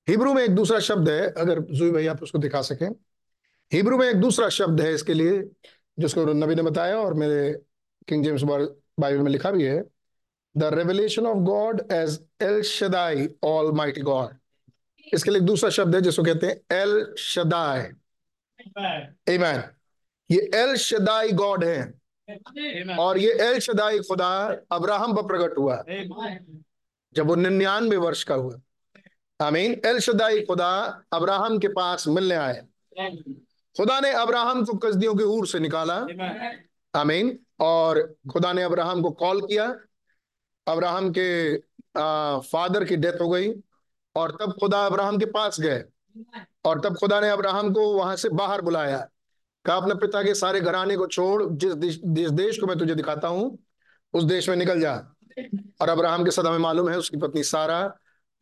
हिब्रू 0.09 0.33
में 0.35 0.43
एक 0.43 0.55
दूसरा 0.55 0.79
शब्द 0.81 1.09
है, 1.09 1.29
अगर 1.29 1.61
जुई 1.61 1.91
भाई 1.91 2.07
आप 2.07 2.23
उसको 2.23 2.39
दिखा 2.39 2.61
सकें। 2.63 2.89
हिब्रू 3.73 3.99
में 3.99 4.07
एक 4.09 4.21
दूसरा 4.21 4.49
शब्द 4.49 4.81
है 4.81 4.93
इसके 4.95 5.15
लिए, 5.15 5.43
जिसको 5.99 6.25
नबी 6.25 6.55
ने 6.55 6.63
बताया 6.63 6.99
और 6.99 7.15
मेरे 7.15 7.53
किंग 8.09 8.25
जेम्स 8.25 8.43
बाइबल 8.43 9.19
में 9.19 9.31
लिखा 9.31 9.51
भी 9.51 9.65
है। 9.65 9.83
The 10.55 10.71
revelation 10.75 11.27
of 11.27 11.39
God 11.45 11.81
as 11.93 12.19
El 12.43 12.61
Shaddai 12.65 13.29
almighty 13.73 14.01
God 14.03 14.35
इसके 15.07 15.31
लिए 15.31 15.41
दूसरा 15.43 15.71
शब्द 15.71 15.95
है, 15.95 16.01
जिसको 16.01 16.23
कहते 16.23 16.47
हैं 16.47 16.79
एल 16.79 17.15
शदाई 17.19 17.81
Amen. 19.29 19.61
ये 20.31 20.51
एल 20.55 20.77
शदाई 20.77 21.33
गॉड 21.33 21.65
है। 21.65 21.95
और 22.99 23.19
ये 23.19 23.33
एल 23.33 23.59
शदाई 23.59 23.99
खुदा 23.99 24.57
अब्राहम 24.73 25.17
पर 25.17 25.23
प्रकट 25.23 25.59
हुआ। 25.59 25.85
जब 27.15 27.27
वो 27.27 27.35
निन्यानवे 27.35 27.97
वर्ष 27.97 28.25
का 28.25 28.35
हुआ। 28.35 28.61
आमीन। 29.41 29.81
एल 29.87 29.99
शदाई 29.99 30.41
खुदा 30.41 31.03
अब्राहम 31.13 31.59
के 31.59 31.69
पास 31.69 32.09
मिलने 32.09 32.35
आए। 32.35 32.63
खुदा 33.77 34.01
ने 34.01 34.13
अब्राहम 34.13 34.65
को 34.65 34.77
कसदियों 34.77 35.15
के 35.15 35.25
ऊर 35.25 35.47
से 35.47 35.59
निकाला। 35.59 36.07
आमीन। 36.95 37.39
और 37.61 38.15
खुदा 38.33 38.53
ने 38.53 38.63
अब्राहम 38.63 39.03
को 39.03 39.11
कॉल 39.11 39.41
किया। 39.41 39.79
अब्राहम 40.69 41.13
के 41.19 41.57
आ, 41.97 42.39
फादर 42.39 42.85
की 42.85 42.97
डेथ 42.97 43.21
हो 43.21 43.29
गई। 43.29 43.53
और 44.17 44.31
तब 44.31 44.53
खुदा 44.61 44.87
अब्राहम 44.87 45.19
के 45.19 45.27
पास 45.27 45.61
गए। 45.61 45.85
और 46.65 46.81
तब 46.81 46.97
खुदा 46.97 47.21
ने 47.21 47.29
अब्राहम 47.29 47.73
को 47.73 47.93
वहाँ 47.95 48.17
से 48.17 48.29
बाहर 48.29 48.61
बुलाया। 48.63 48.99
कहा, 49.65 49.77
अपने 49.77 49.95
पिता 49.95 50.23
के 50.23 50.35
सारे 50.35 50.61
घराने 50.61 50.97
को 50.97 51.07
छोड़, 51.07 51.43
जिस 51.45 52.01
जिस 52.05 52.31
देश 52.31 52.59
को 52.59 52.67
मैं 52.67 52.79
तुझे 52.79 52.95
दिखाता 52.95 53.29
हूँ, 53.29 53.59
उस 54.15 54.25
देश 54.25 54.49
में 54.49 54.57
निकल 54.57 54.81
जा। 54.81 54.95
और 55.81 55.89
अब्राहम 55.89 56.25
के 56.25 56.31
साथ 56.31 56.45
हमें 56.45 56.59
मालूम 56.59 56.89
है 56.89 56.99
उसकी 56.99 57.17
पत्नी 57.17 57.43
सारा 57.43 57.81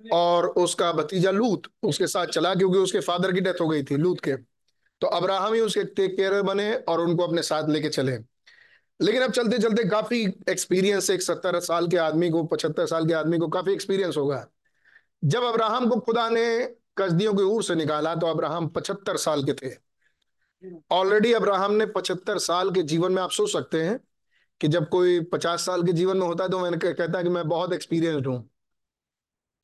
और 0.01 0.47
उसका 0.47 0.93
भतीजा 0.93 1.31
लूत 1.31 1.67
उसके 1.83 2.07
साथ 2.07 2.27
चला, 2.27 2.55
क्योंकि 2.55 2.79
उसके 2.79 3.01
फादर 3.01 3.33
की 3.33 3.41
डेथ 3.41 3.61
हो 3.61 3.69
गई 3.69 3.83
थी 3.83 3.97
लूत 3.97 4.21
के। 4.21 4.37
तो 5.01 5.07
अब्राहम 5.07 5.55
ही 5.55 5.61
उसके 5.61 5.85
टेक 5.85 6.17
केयर 6.17 6.43
बने 6.43 6.75
और 6.75 7.01
उनको 7.01 7.27
अपने 7.27 7.43
साथ 7.43 7.69
लेके 7.69 7.89
चले। 7.89 8.19
लेकिन 9.01 9.23
अब 9.23 9.33
चलते 9.33 9.59
चलते 9.59 9.85
काफ़ी 9.85 10.23
एक्सपीरियंस 10.49 11.11
एक 11.11 11.23
सत्तर 11.23 11.59
साल 11.61 11.89
के 11.89 11.97
आदमी 11.97 12.31
को, 12.31 12.43
पचहत्तर 12.45 12.87
साल 12.87 13.07
के 13.07 13.15
आदमी 13.15 13.39
को 13.39 13.49
काफ़ी 13.49 13.73
एक्सपीरियंस 13.73 14.17
होगा। 14.17 14.47
जब 15.25 15.43
अब्राहम 15.43 15.89
को 15.89 15.99
खुदा 16.01 16.29
ने 16.29 16.45
कसदियों 16.97 17.35
के 17.35 17.43
ऊर 17.45 17.63
से 17.63 17.75
निकाला 17.75 18.15
तो 18.15 18.27
अब्राहम 18.27 18.69
पचहत्तर 18.69 19.17
साल 19.17 19.43
के 19.45 19.53
थे। 19.53 19.75
ऑलरेडी 20.91 21.33
अब्राहम 21.33 21.73
ने 21.73 21.87
पचहत्तर 21.87 22.39
साल 22.39 22.71
के 22.71 22.83
जीवन 22.85 23.13
में 23.13 23.23
आप 23.23 23.31
सोच 23.31 23.53
सकते 23.53 23.83
हैं 23.83 23.99
कि 24.61 24.69
जब 24.69 24.89
कोई 24.89 25.21
पचास 25.23 25.65
साल 25.67 25.83
के 25.83 25.93
जीवन 25.93 26.17
में 26.17 26.27
होता 26.27 26.45
है 26.45 26.51
तो 26.51 26.59
मैंने 26.59 26.77
कहता 26.77 27.19
है 27.19 27.23
कि 27.25 27.31
मैं 27.31 27.49
बहुत 27.49 27.73
एक्सपीरियंसड 27.73 28.27
हूँ। 28.27 28.49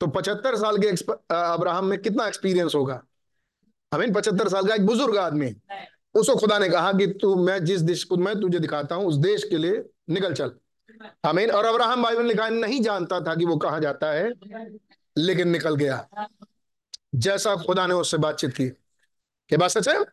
तो 0.01 0.07
पचहत्तर 0.07 0.55
साल 0.55 0.77
के 0.77 0.87
अब्राहम 1.35 1.85
में 1.85 1.97
कितना 2.01 2.27
एक्सपीरियंस 2.27 2.75
होगा? 2.75 3.01
हमें 3.91 4.13
पचहत्तर 4.13 4.49
साल 4.49 4.67
का 4.67 4.75
एक 4.75 4.85
बुज़ुर्ग 4.85 5.17
आदमी। 5.17 5.53
उसको 6.15 6.35
खुदा 6.35 6.57
ने 6.59 6.69
कहा 6.69 6.91
कि 6.93 7.07
तू, 7.07 7.35
मैं 7.35 7.63
जिस 7.65 7.81
देश 7.81 8.03
को, 8.03 8.17
मैं 8.17 8.39
तुझे 8.41 8.59
दिखाता 8.59 8.95
हूँ, 8.95 9.05
उस 9.05 9.15
देश 9.17 9.43
के 9.43 9.57
लिए 9.57 9.83
निकल 10.09 10.33
चल। 10.33 10.51
हमीन 11.25 11.51
और 11.51 11.65
अब्राहम 11.65 12.03
बाइबल 12.03 12.25
लिखा 12.25 12.47
नहीं 12.49 12.81
जानता 12.81 13.19
था 13.21 13.35
कि 13.35 13.45
वो 13.45 13.57
कहा 13.57 13.79
जाता 13.79 14.11
है, 14.11 14.31
लेकिन 15.15 15.49
निकल 15.49 15.75
गया। 15.75 16.07
जैसा 17.13 17.55
खुदा 17.55 17.87
ने 17.87 17.93
उससे 17.93 18.17
बातचीत 18.17 18.53
की। 18.53 18.67
क्या 18.67 19.57
बात 19.57 19.69
सच 19.69 19.89
है? 19.89 20.05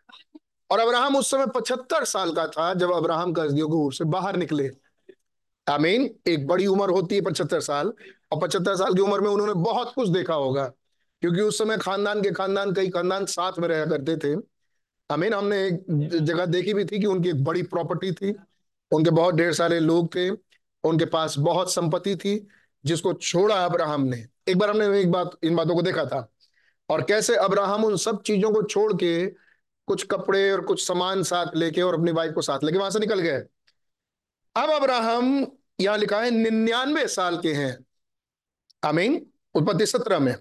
और 0.71 0.79
अब्राहम 0.79 1.17
उस 1.17 1.31
समय 1.31 1.47
पचहत्तर 1.47 2.05
साल 2.05 2.33
का 2.33 2.47
था 2.47 2.75
जब 2.75 2.93
अब्राहम 2.93 3.33
कसदियों 3.33 3.69
के 3.69 3.97
से 3.97 4.05
बाहर 4.05 4.37
निकले। 4.37 4.71
आमीन, 5.67 6.15
एक 6.29 6.47
बड़ी 6.47 6.67
उम्र 6.67 6.91
होती 6.91 7.15
है 7.15 7.21
पचहत्तर 7.21 7.61
साल, 7.61 7.93
और 8.33 8.41
पचहत्तर 8.41 8.77
साल 8.77 8.95
की 8.95 9.01
उम्र 9.01 9.21
में 9.21 9.29
उन्होंने 9.29 9.55
बहुत 9.55 9.93
कुछ 9.95 10.09
देखा 10.09 10.35
होगा, 10.35 10.65
क्योंकि 11.23 11.41
उस 11.41 11.59
समय 11.59 11.79
खानदान 11.79 12.23
के 12.23 12.31
खानदान, 12.31 12.73
कई 12.73 12.89
खानदान 12.89 13.27
साथ 13.27 13.53
में 13.59 13.69
रहा 13.69 13.87
करते 13.87 14.17
थे। 14.17 14.41
आमीन, 15.11 15.35
हमने 15.35 15.67
एक 15.67 15.85
जगह 16.23 16.47
देखी 16.47 16.75
भी 16.75 16.85
थी 16.85 16.99
कि 16.99 17.07
उनकी 17.07 17.29
एक 17.29 17.45
बड़ी 17.45 17.63
प्रॉपर्टी 17.63 18.13
थी, 18.13 18.35
उनके 18.93 19.11
बहुत 19.11 19.35
ढेर 19.35 19.53
सारे 19.53 19.81
लोग 19.81 20.15
थे, 20.15 20.31
उनके 20.85 21.05
पास 21.05 21.39
बहुत 21.39 21.73
संपत्ति 21.73 22.17
थी, 22.17 22.49
जिसको 22.85 23.13
छोड़ा 23.13 23.65
अब्राहम 23.65 24.01
ने। 24.01 24.27
एक 24.49 24.59
बार 24.59 24.71
हमने 24.71 25.01
एक 25.01 25.11
बात, 25.11 25.31
इन 25.43 25.57
बातों 25.57 25.75
को 25.75 25.83
देखा 25.83 26.05
था। 26.05 26.33
और 26.91 27.03
कैसे 27.03 27.37
अब्राहम 27.37 27.85
उन 27.85 27.97
सब 27.97 28.23
चीज़ों 28.23 28.53
को 28.53 28.63
छोड़ 28.63 28.93
के 28.93 29.27
कुछ 29.87 30.07
कपड़े 30.07 30.53
और 30.53 30.61
कुछ 30.61 30.87
सामान 30.87 31.23
साथ 31.23 31.47
लेके 31.57 31.83
और 31.83 31.95
अपनी 31.95 32.13
वाइफ 32.13 32.33
को 32.35 32.43
साथ 32.43 32.59
लेके 32.65 32.79
वहाँ 32.79 32.91
से 32.91 32.99
निकल 32.99 33.21
गए। 33.21 33.43
अब 34.57 34.71
अब्राहम, 34.71 35.47
यहाँ 35.81 35.99
लिखा 35.99 36.21
है, 36.21 36.31
निन्यानवे 36.31 37.09
साल 37.09 37.39
के 37.39 37.53
हैं। 37.53 37.85
अमीन 38.85 39.27
उत्पत्ति 39.55 39.87
सत्रह 39.87 40.19
में। 40.19 40.37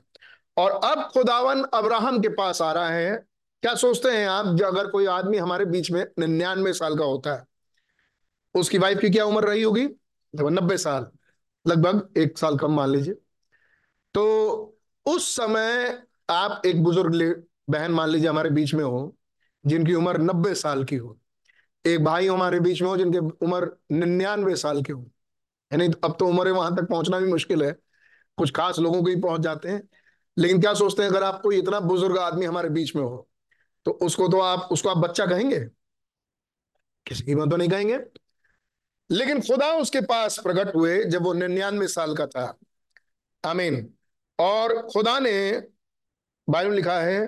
और 0.58 0.72
अब 0.72 1.10
खुदावन 1.14 1.64
अब्राहम 1.64 2.22
के 2.22 2.30
पास 2.30 2.62
आ 2.62 2.72
रहा 2.72 2.90
है। 2.90 3.26
क्या 3.62 3.76
सोचते 3.76 4.10
हैं 4.10 4.28
आप, 4.28 4.46
जो 4.46 4.66
अगर 4.66 4.88
कोई 4.88 5.06
आदमी 5.06 5.38
हमारे 5.38 5.66
बीच 5.66 5.92
में 5.92 6.06
निन्यानवे 6.20 6.74
साल 6.74 6.98
का 6.98 7.06
होता 7.06 7.34
है, 7.34 7.46
उसकी 8.56 8.78
वाइफ 8.78 9.00
की 9.00 9.10
क्या 9.10 9.26
उम्र 9.26 9.48
रही 9.48 9.64
होगी? 9.64 9.90
नब्बे 10.36 10.78
साल। 10.78 11.08
लगभग 11.68 12.10
एक 12.18 12.38
साल 12.38 12.58
कम 12.58 12.72
मान 12.72 12.90
लीजिए। 12.90 13.14
तो 14.14 14.78
उस 15.06 15.36
समय 15.36 16.04
आप 16.30 16.62
एक 16.66 16.84
बुज़ुर्ग 16.84 17.44
बहन 17.70 17.92
मान 17.92 18.10
लीजिए 18.10 18.30
हमारे 18.30 18.50
बीच 18.50 18.74
में 18.74 18.84
हो, 18.84 19.16
जिनकी 19.66 19.94
उम्र 19.94 20.22
नब्बे 20.22 20.54
साल 20.56 20.84
की 20.84 20.96
हो, 20.96 21.18
एक 21.86 22.04
भाई 22.04 22.28
हमारे 22.28 22.60
बीच 22.60 22.82
में 22.82 22.90
हो, 22.90 22.98
जिनके 22.98 23.20
उम्र 23.46 23.70
निन्यानवे 23.92 24.56
साल 24.56 24.82
के 24.84 24.94
हो, 24.94 25.06
यानी 25.72 25.88
अब 26.04 26.16
तो 26.20 26.28
उम्र 26.28 26.52
वहाँ 26.52 26.76
तक 26.76 26.90
पहुँचना 26.90 27.20
भी 27.20 27.32
मुश्किल 27.32 27.64
है, 27.64 27.72
कुछ 28.38 28.52
खास 28.52 28.80
लोगों 28.80 29.02
को 29.04 29.10
ही 29.10 29.16
पहुँच 29.16 29.42
जाते 29.42 29.70
हैं, 29.70 29.82
लेकिन 30.38 30.62
क्या 30.62 30.74
सोचते 30.74 31.04
हैं 31.04 31.10
अगर 31.10 31.24
आपको 31.24 31.52
इतना 31.52 31.80
बुज़ुर्ग 31.80 32.18
आदमी 32.18 32.46
हमारे 32.46 32.70
बीच 32.70 32.96
में 32.96 33.04
हो 33.04 33.28
तो 33.86 33.92
उसको 33.92 34.28
तो 34.28 34.40
आप, 34.40 34.70
उसको 34.72 34.90
आप 34.90 34.98
बच्चा 34.98 35.26
कहेंगे? 35.26 35.60
किसी 37.06 37.24
की 37.24 37.36
बात 37.36 37.50
तो 37.50 37.58
नहीं 37.58 37.70
कहेंगे। 37.70 37.98
लेकिन 39.10 39.42
खुदा 39.42 39.72
उसके 39.74 40.02
पास 40.02 40.38
प्रकट 40.44 40.76
हुए 40.76 41.04
जब 41.04 41.24
वो 41.24 41.34
निन्यानवे 41.34 41.88
साल 41.88 42.16
का 42.16 42.26
था। 42.28 42.58
आमीन। 43.44 43.94
और 44.40 44.76
खुदा 44.94 45.18
ने 45.20 45.36
बाइबल 46.48 46.70
में 46.70 46.76
लिखा 46.76 47.00
है, 47.00 47.20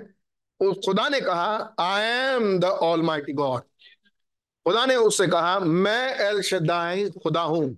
उस 0.60 0.76
खुदा 0.86 1.08
ने 1.08 1.20
कहा 1.20 1.74
I 1.80 2.04
am 2.04 2.58
the 2.60 2.64
almighty 3.02 3.32
God 3.32 3.62
खुदा 4.66 4.84
ने 4.86 4.96
उससे 4.96 5.26
कहा, 5.26 5.58
मैं 5.58 6.14
एल 6.20 6.40
शदाई 6.42 7.08
खुदा 7.22 7.40
हूँ। 7.42 7.76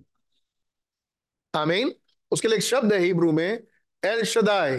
आमीन 1.53 1.93
उसके 2.31 2.47
लिए 2.47 2.57
एक 2.57 2.63
शब्द 2.63 2.93
है 2.93 2.99
हिब्रू 2.99 3.31
में 3.31 3.59
एल 4.03 4.23
शदाई 4.25 4.77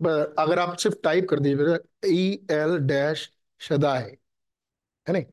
अगर 0.00 0.58
आप 0.58 0.76
सिर्फ़ 0.78 0.96
टाइप 1.04 1.26
कर 1.30 1.40
दीजिए 1.40 1.78
ई 2.06 2.46
एल 2.50 2.76
डैश 2.86 3.30
शदाई 3.60 4.02
है 4.02 5.12
नहीं? 5.12 5.24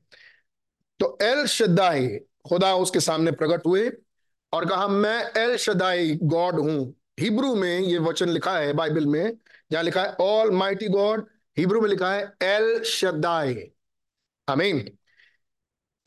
तो 0.99 1.17
एल 1.21 1.45
शदाई 1.47 2.07
खुदा 2.49 2.73
उसके 2.75 2.99
सामने 2.99 3.31
प्रकट 3.33 3.65
हुए 3.65 3.89
और 4.53 4.65
कहा, 4.69 4.87
मैं 4.87 5.31
एल 5.37 5.55
शदाई 5.57 6.15
गॉड 6.23 6.59
हूँ. 6.59 6.93
हिब्रू 7.19 7.55
में 7.55 7.79
ये 7.79 7.97
वचन 7.99 8.29
लिखा 8.29 8.57
है 8.57 8.73
बाइबल 8.73 9.05
में 9.05 9.37
जहाँ 9.71 9.83
लिखा 9.83 10.03
है 10.03 10.15
ऑल 10.19 10.51
माइटी 10.51 10.87
गॉड 10.87 11.27
हिब्रू 11.57 11.81
में 11.81 11.89
लिखा 11.89 12.13
है 12.13 12.33
एल 12.41 12.83
शदाई 12.83 13.53
अमीन 14.47 14.97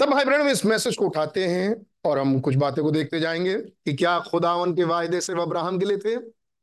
तब 0.01 0.11
भाई 0.11 0.25
बहन 0.25 0.49
इस 0.49 0.67
मैसेज 0.67 0.97
को 0.97 1.07
उठाते 1.07 1.47
हैं 1.47 1.87
और 2.05 2.19
हम 2.19 2.41
कुछ 2.41 2.55
बातें 2.55 2.85
को 2.85 2.91
देखते 2.91 3.21
जाएँगे 3.21 3.55
कि 3.59 3.95
क्या 3.95 4.21
खुदावन 4.21 4.75
के 4.75 4.85
वायदे 4.85 5.21
सिर्फ़ 5.21 5.41
अब्राहम 5.41 5.79
के 5.79 5.87
लिए 5.87 5.99
थे? 5.99 6.17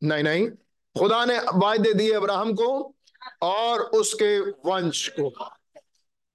नहीं 0.03 0.23
नहीं। 0.23 0.49
खुदा 0.99 1.25
ने 1.25 1.39
वायदे 1.39 1.93
दिए 1.93 2.13
अब्राहम 2.13 2.53
को 2.53 2.95
और 3.41 3.81
उसके 3.81 4.39
वंश 4.39 5.07
को। 5.19 5.29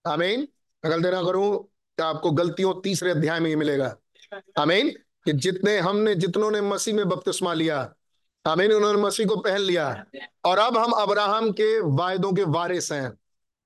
अमीन 0.05 0.49
गलती 0.85 1.11
ना 1.11 1.23
करूँ 1.23 1.69
तो 1.99 2.05
आपको 2.05 2.31
गलतियों 2.31 2.81
तीसरे 2.81 3.11
अध्याय 3.11 3.41
में 3.41 3.49
ही 3.51 3.57
मिलेगा। 3.57 3.97
अमीन 4.57 4.91
कि 5.25 5.33
जितने 5.33 5.79
हमने, 5.79 6.15
जितनों 6.15 6.51
ने 6.51 6.61
मसीह 6.61 6.95
में 6.95 7.09
बपतिस्मा 7.09 7.53
लिया 7.53 7.95
आमीन, 8.51 8.73
उन्होंने 8.73 9.03
मसीह 9.03 9.27
को 9.27 9.37
पहन 9.37 9.59
लिया। 9.59 10.05
और 10.45 10.59
अब 10.59 10.77
हम 10.79 10.93
अब्राहम 10.93 11.51
के 11.53 11.81
वायदों 11.81 12.33
के 12.33 12.45
वारिस 12.45 12.93
हैं। 12.93 13.19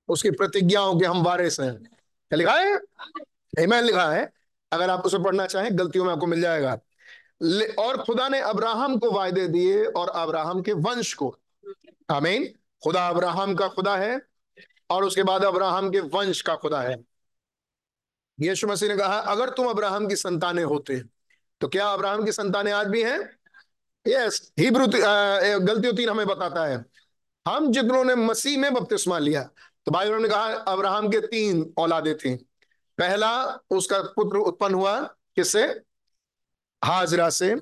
उसकी 0.07 0.31
प्रतिज्ञाओं 0.31 0.99
के 0.99 1.05
हम 1.05 1.23
वारिस 1.23 1.59
हैं। 1.59 1.73
क्या 1.73 2.35
लिखा 2.35 2.53
है? 2.53 2.79
ईमेल 3.59 3.83
लिखा 3.83 4.09
है। 4.11 4.33
अगर 4.71 4.89
आप 4.89 5.05
उसे 5.05 5.19
पढ़ना 5.19 5.45
चाहें, 5.45 5.77
गलतियों 5.77 6.05
में 6.05 6.11
आपको 6.11 6.25
मिल 6.25 6.41
जाएगा। 6.41 6.79
और 7.79 8.03
खुदा 8.03 8.29
ने 8.29 8.39
अब्राहम 8.39 8.97
को 8.97 9.11
वायदे 9.11 9.47
दिए 9.47 9.85
और 9.85 10.09
अब्राहम 10.09 10.61
के 10.61 10.73
वंश 10.73 11.13
को। 11.13 11.35
आमीन। 12.09 12.47
खुदा 12.83 13.07
अब्राहम 13.07 13.55
का 13.55 13.67
खुदा 13.67 13.97
है 13.97 14.21
और 14.89 15.03
उसके 15.03 15.23
बाद 15.23 15.43
अब्राहम 15.43 15.89
के 15.91 15.99
वंश 15.99 16.41
का 16.41 16.55
खुदा 16.55 16.81
है। 16.81 17.03
यीशु 18.41 18.67
मसीह 18.67 18.89
ने 18.89 18.97
कहा, 18.97 19.17
अगर 19.17 19.49
तुम 19.49 19.69
अब्राहम 19.69 20.07
की 20.07 20.15
संतानें 20.15 20.63
होते 20.63 21.03
तो 21.61 21.67
क्या 21.67 21.87
अब्राहम 21.87 22.25
की 22.25 22.31
संतानें 22.31 22.71
आज 22.71 22.87
भी 22.87 23.03
हैं? 23.03 23.19
यस 24.05 24.41
हिब्रू 24.59 24.87
गलती 24.87 25.91
तीन 25.93 26.09
हमें 26.09 26.25
बताता 26.27 26.65
है। 26.65 26.83
हम 27.45 27.71
जितनों 27.71 28.03
ने 28.03 28.15
मसीह 28.15 28.57
में 28.59 28.73
बपतिस्मा 28.73 29.17
लिया 29.19 29.41
तो 29.85 29.91
भाई 29.91 30.09
ने 30.11 30.29
कहा 30.29 30.53
अब्राहम 30.67 31.09
के 31.09 31.19
तीन 31.23 31.73
औलादे 31.77 32.13
थी। 32.15 32.35
पहला 32.97 33.31
उसका 33.69 34.01
पुत्र 34.15 34.37
उत्पन्न 34.39 34.73
हुआ 34.73 34.99
किससे? 35.35 35.63
हाजरा 36.81 37.29
से। 37.29 37.55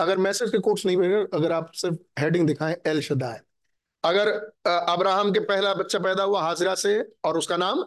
अगर 0.00 0.18
मैसेज 0.18 0.50
के 0.50 0.58
कोर्स 0.58 0.84
नहीं 0.86 0.96
मिलेगा 0.96 1.38
अगर 1.38 1.52
आप 1.52 1.70
सिर्फ़ 1.74 1.96
हेडिंग 2.20 2.46
दिखाएँ 2.46 2.76
एल 2.86 3.00
शदाय। 3.02 3.40
अगर 4.04 4.28
अब्राहम 4.66 5.32
के 5.32 5.40
पहला 5.42 5.74
बच्चा 5.74 5.98
पैदा 5.98 6.22
हुआ 6.22 6.42
हाजरा 6.42 6.74
से 6.74 7.00
और 7.24 7.38
उसका 7.38 7.56
नाम 7.56 7.84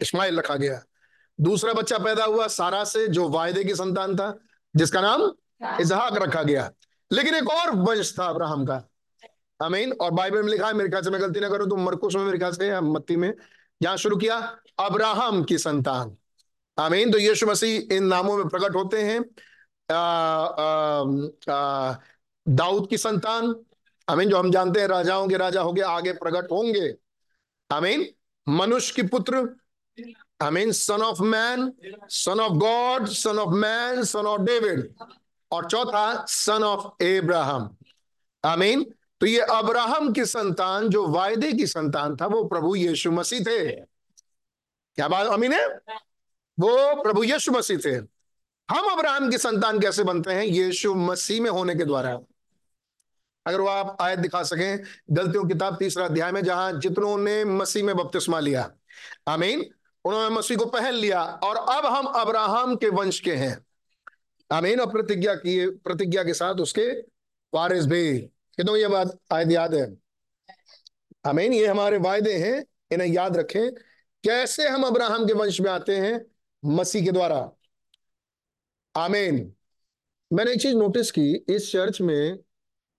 इस्माइल 0.00 0.38
रखा 0.38 0.56
गया। 0.56 0.82
दूसरा 1.38 1.72
बच्चा 1.72 1.98
पैदा 1.98 2.24
हुआ 2.24 2.46
सारा 2.50 2.84
से 2.84 3.06
जो 3.08 3.28
वायदे 3.30 3.64
की 3.64 3.74
संतान 3.74 4.16
था 4.16 4.36
जिसका 4.74 5.00
नाम 5.00 5.30
इजहाक 5.80 6.16
रखा 6.18 6.42
गया। 6.42 6.70
लेकिन 7.12 7.34
एक 7.34 7.48
और 7.50 7.70
वंश 7.76 8.14
था 8.18 8.26
अब्राहम 8.26 8.64
का। 8.66 8.82
अमीन 9.60 9.92
और 9.92 10.10
बाइबल 10.10 10.42
में 10.42 10.50
लिखा 10.50 10.66
है, 10.66 10.74
मेरे 10.74 10.88
ख्याल 10.90 11.02
से 11.02 11.10
मैं 11.10 11.20
गलती 11.20 11.40
ना 11.40 11.48
करूँ 11.48 11.68
तो 11.70 11.76
मरकुश 11.76 12.16
में, 12.16 12.24
मेरे 12.24 12.38
ख्याल 12.38 12.52
से 12.52 12.80
मत्ती 12.80 13.16
में, 13.16 13.32
यहाँ 13.80 13.96
शुरू 13.96 14.16
किया, 14.16 14.36
अब्राहम 14.78 15.42
की 15.44 15.58
संतान। 15.58 16.16
अमीन 16.78 17.10
तो 17.12 17.18
यीशु 17.18 17.46
मसीह 17.46 17.94
इन 17.94 18.04
नामों 18.04 18.36
में 18.36 18.48
प्रकट 18.48 18.74
होते 18.74 19.02
हैं। 19.02 19.20
दाऊद 22.46 22.88
की 22.90 22.98
संतान। 22.98 23.54
अमीन 24.08 24.28
जो 24.28 24.36
हम 24.36 24.50
जानते 24.50 24.80
हैं, 24.80 24.86
राजाओं 24.88 25.28
के 25.28 25.36
राजा 25.36 25.60
हो 25.60 25.72
गए 25.72 25.82
आगे 25.82 26.12
प्रकट 26.12 26.50
होंगे। 26.52 26.88
अमीन 27.70 28.06
मनुष्य 28.46 28.92
की 28.96 29.02
पुत्र। 29.08 29.48
अमीन 30.40 30.72
son 30.72 31.02
of 31.02 31.22
man 31.22 31.72
son 32.10 32.40
of 32.40 32.52
God 32.52 33.06
son 33.08 33.38
of 33.38 33.54
man 33.54 34.02
son 34.04 34.26
of 34.26 34.40
David 34.40 34.92
और 35.52 35.66
चौथा 35.66 36.24
सन 36.28 36.62
ऑफ़ 36.62 37.04
एब्राहम 37.04 37.76
आमीन 38.44 38.94
तो 39.20 39.26
ये 39.26 39.40
अब्राहम 39.40 40.12
की 40.12 40.24
संतान, 40.24 40.88
जो 40.88 41.08
वायदे 41.08 41.52
की 41.52 41.66
संतान 41.66 42.16
था, 42.16 42.26
वो 42.26 42.44
प्रभु 42.44 42.76
यीशु 42.76 43.10
मसीह 43.10 43.40
थे। 43.40 43.72
क्या 44.96 45.08
बात, 45.08 45.26
अमीन 45.26 45.52
है? 45.52 45.66
वो 46.60 47.02
प्रभु 47.02 47.24
यीशु 47.24 47.52
मसीह 47.52 47.78
थे। 47.78 47.90
हम 48.68 48.92
अब्राहम 48.92 49.30
की 49.30 49.38
संतान 49.38 49.78
कैसे 49.80 50.02
बनते 50.02 50.32
हैं? 50.32 50.44
यीशु 50.44 50.94
मसीह 50.94 51.42
में 51.42 51.50
होने 51.50 51.74
के 51.74 51.84
द्वारा। 51.84 52.18
अगर 53.46 53.60
वो 53.60 53.68
आप 53.68 53.96
आयत 54.00 54.18
दिखा 54.18 54.42
सकें, 54.42 54.82
गलतियों 55.10 55.44
किताब 55.44 55.76
तीसरा 55.76 56.04
अध्याय 56.04 56.32
में, 56.32 56.44
जहाँ 56.44 56.72
जितनों 56.72 57.18
ने 57.18 57.44
मसीह 57.44 57.84
में 57.84 57.96
बपतिस्मा 57.96 58.40
लिया। 58.40 58.70
आमीन 59.28 59.64
उन्होंने 60.04 60.36
मसीह 60.36 60.56
को 60.56 60.66
पहन 60.66 60.94
लिया, 60.94 61.22
और 61.22 61.56
अब 61.56 61.86
हम 61.86 62.06
अब्राहम 62.06 62.76
के 62.76 62.88
वंश 62.88 63.20
के 63.20 63.34
हैं। 63.34 63.66
आमीन 64.52 64.80
और 64.80 64.92
प्रतिज्ञा 64.92 65.34
की, 65.34 65.70
प्रतिज्ञा 65.70 66.24
के 66.24 66.34
साथ 66.34 66.54
उसके 66.54 67.00
वारिस 67.54 67.86
भी। 67.86 68.18
कितनों 68.56 68.76
ये 68.76 68.88
बात 68.88 69.18
आयत 69.32 69.50
याद 69.50 69.74
है? 69.74 69.96
आमीन, 71.26 71.52
ये 71.52 71.66
हमारे 71.66 71.98
वायदे 71.98 72.34
हैं, 72.34 72.66
इन्हें 72.92 73.08
याद 73.08 73.36
रखें। 73.36 73.74
कैसे 74.24 74.68
हम 74.68 74.82
अब्राहम 74.82 75.26
के 75.26 75.32
वंश 75.32 75.60
में 75.60 75.70
आते 75.70 75.96
हैं? 75.96 76.26
मसीह 76.64 77.04
के 77.04 77.12
द्वारा। 77.12 77.52
आमीन। 78.96 79.54
मैंने 80.32 80.52
एक 80.52 80.62
चीज़ 80.62 80.74
नोटिस 80.74 81.10
की, 81.10 81.44
इस 81.48 81.72
चर्च 81.72 82.00
में 82.00 82.38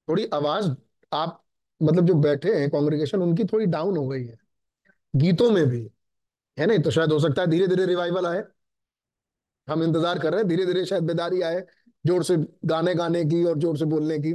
थोड़ी 0.09 0.29
आवाज़, 0.33 0.69
आप 1.13 1.43
मतलब 1.83 2.05
जो 2.05 2.13
बैठे 2.13 2.53
हैं, 2.53 2.69
कांग्रेगेशन, 2.69 3.21
उनकी 3.21 3.43
थोड़ी 3.43 3.65
डाउन 3.65 3.97
हो 3.97 4.07
गई 4.07 4.25
है। 4.25 4.37
गीतों 5.15 5.51
में 5.51 5.65
भी। 5.65 5.89
है 6.59 6.65
नहीं? 6.65 6.79
तो 6.79 6.91
शायद 6.91 7.11
हो 7.11 7.19
सकता 7.19 7.41
है 7.41 7.47
धीरे 7.47 7.67
धीरे 7.67 7.85
रिवाइवल 7.85 8.25
आए। 8.25 8.43
हम 9.67 9.83
इंतज़ार 9.83 10.19
कर 10.19 10.31
रहे 10.31 10.39
हैं 10.39 10.47
धीरे 10.47 10.65
धीरे 10.65 10.85
शायद 10.85 11.03
बेदारी 11.03 11.41
आए, 11.41 11.61
ज़ोर 12.05 12.23
से 12.23 12.37
गाने 12.65 12.93
गाने 12.95 13.23
की 13.25 13.43
और 13.45 13.59
ज़ोर 13.59 13.77
से 13.77 13.85
बोलने 13.87 14.19
की। 14.19 14.33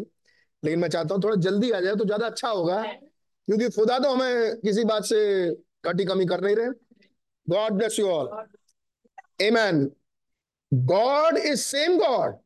लेकिन 0.62 0.78
मैं 0.80 0.88
चाहता 0.88 1.14
हूँ 1.14 1.22
थोड़ा 1.22 1.36
जल्दी 1.38 1.70
आ 1.70 1.80
जाए 1.80 1.94
तो 1.96 2.04
ज़्यादा 2.04 2.26
अच्छा 2.26 2.48
होगा, 2.48 2.82
क्योंकि 2.82 3.68
खुदा 3.70 3.98
तो 3.98 4.10
हमें 4.10 4.60
किसी 4.60 4.84
बात 4.84 5.04
से 5.04 5.50
घटी 5.86 6.04
कमी 6.04 6.26
कर 6.26 6.40
नहीं 6.40 6.56
रहे। 6.56 6.68
God 7.46 7.72
bless 7.72 7.98
you 7.98 8.08
all 8.08 8.28
amen 9.42 9.84
God 10.72 11.36
is 11.38 11.60
same 11.60 11.98
God 11.98 12.36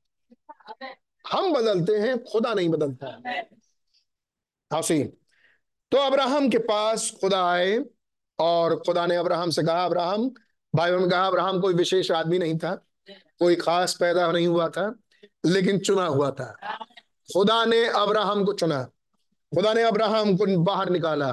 हम 1.25 1.53
बदलते 1.53 1.97
हैं, 1.97 2.17
खुदा 2.25 2.53
नहीं 2.55 2.69
बदलता। 2.69 3.07
हाँ 4.71 4.83
सी 4.83 5.03
तो 5.93 5.99
अब्राहम 6.01 6.49
के 6.51 6.59
पास 6.61 7.11
खुदा 7.21 7.45
आए 7.47 7.79
और 8.39 8.77
खुदा 8.77 9.07
ने 9.07 9.17
अब्राहम 9.17 9.51
से 9.51 9.63
कहा, 9.63 9.85
अब्राहम 9.85 10.31
भाई 10.75 10.91
ने 10.91 11.09
कहा, 11.09 11.27
अब्राहम 11.27 11.61
कोई 11.61 11.75
विशेष 11.75 12.11
आदमी 12.11 12.39
नहीं 12.39 12.59
था, 12.59 12.87
कोई 13.11 13.57
खास 13.57 13.97
पैदा 14.01 14.33
नहीं 14.33 14.47
हुआ 14.47 14.69
था, 14.69 14.95
लेकिन 15.47 15.79
चुना 15.79 16.05
हुआ 16.05 16.31
था। 16.31 16.79
खुदा 17.35 17.65
ने 17.65 17.87
अब्राहम 17.89 18.45
को 18.45 18.53
चुना। 18.53 18.85
खुदा 19.55 19.75
ने 19.75 19.83
अब्राहम 19.83 20.37
को 20.37 20.59
बाहर 20.59 20.89
निकाला। 20.89 21.33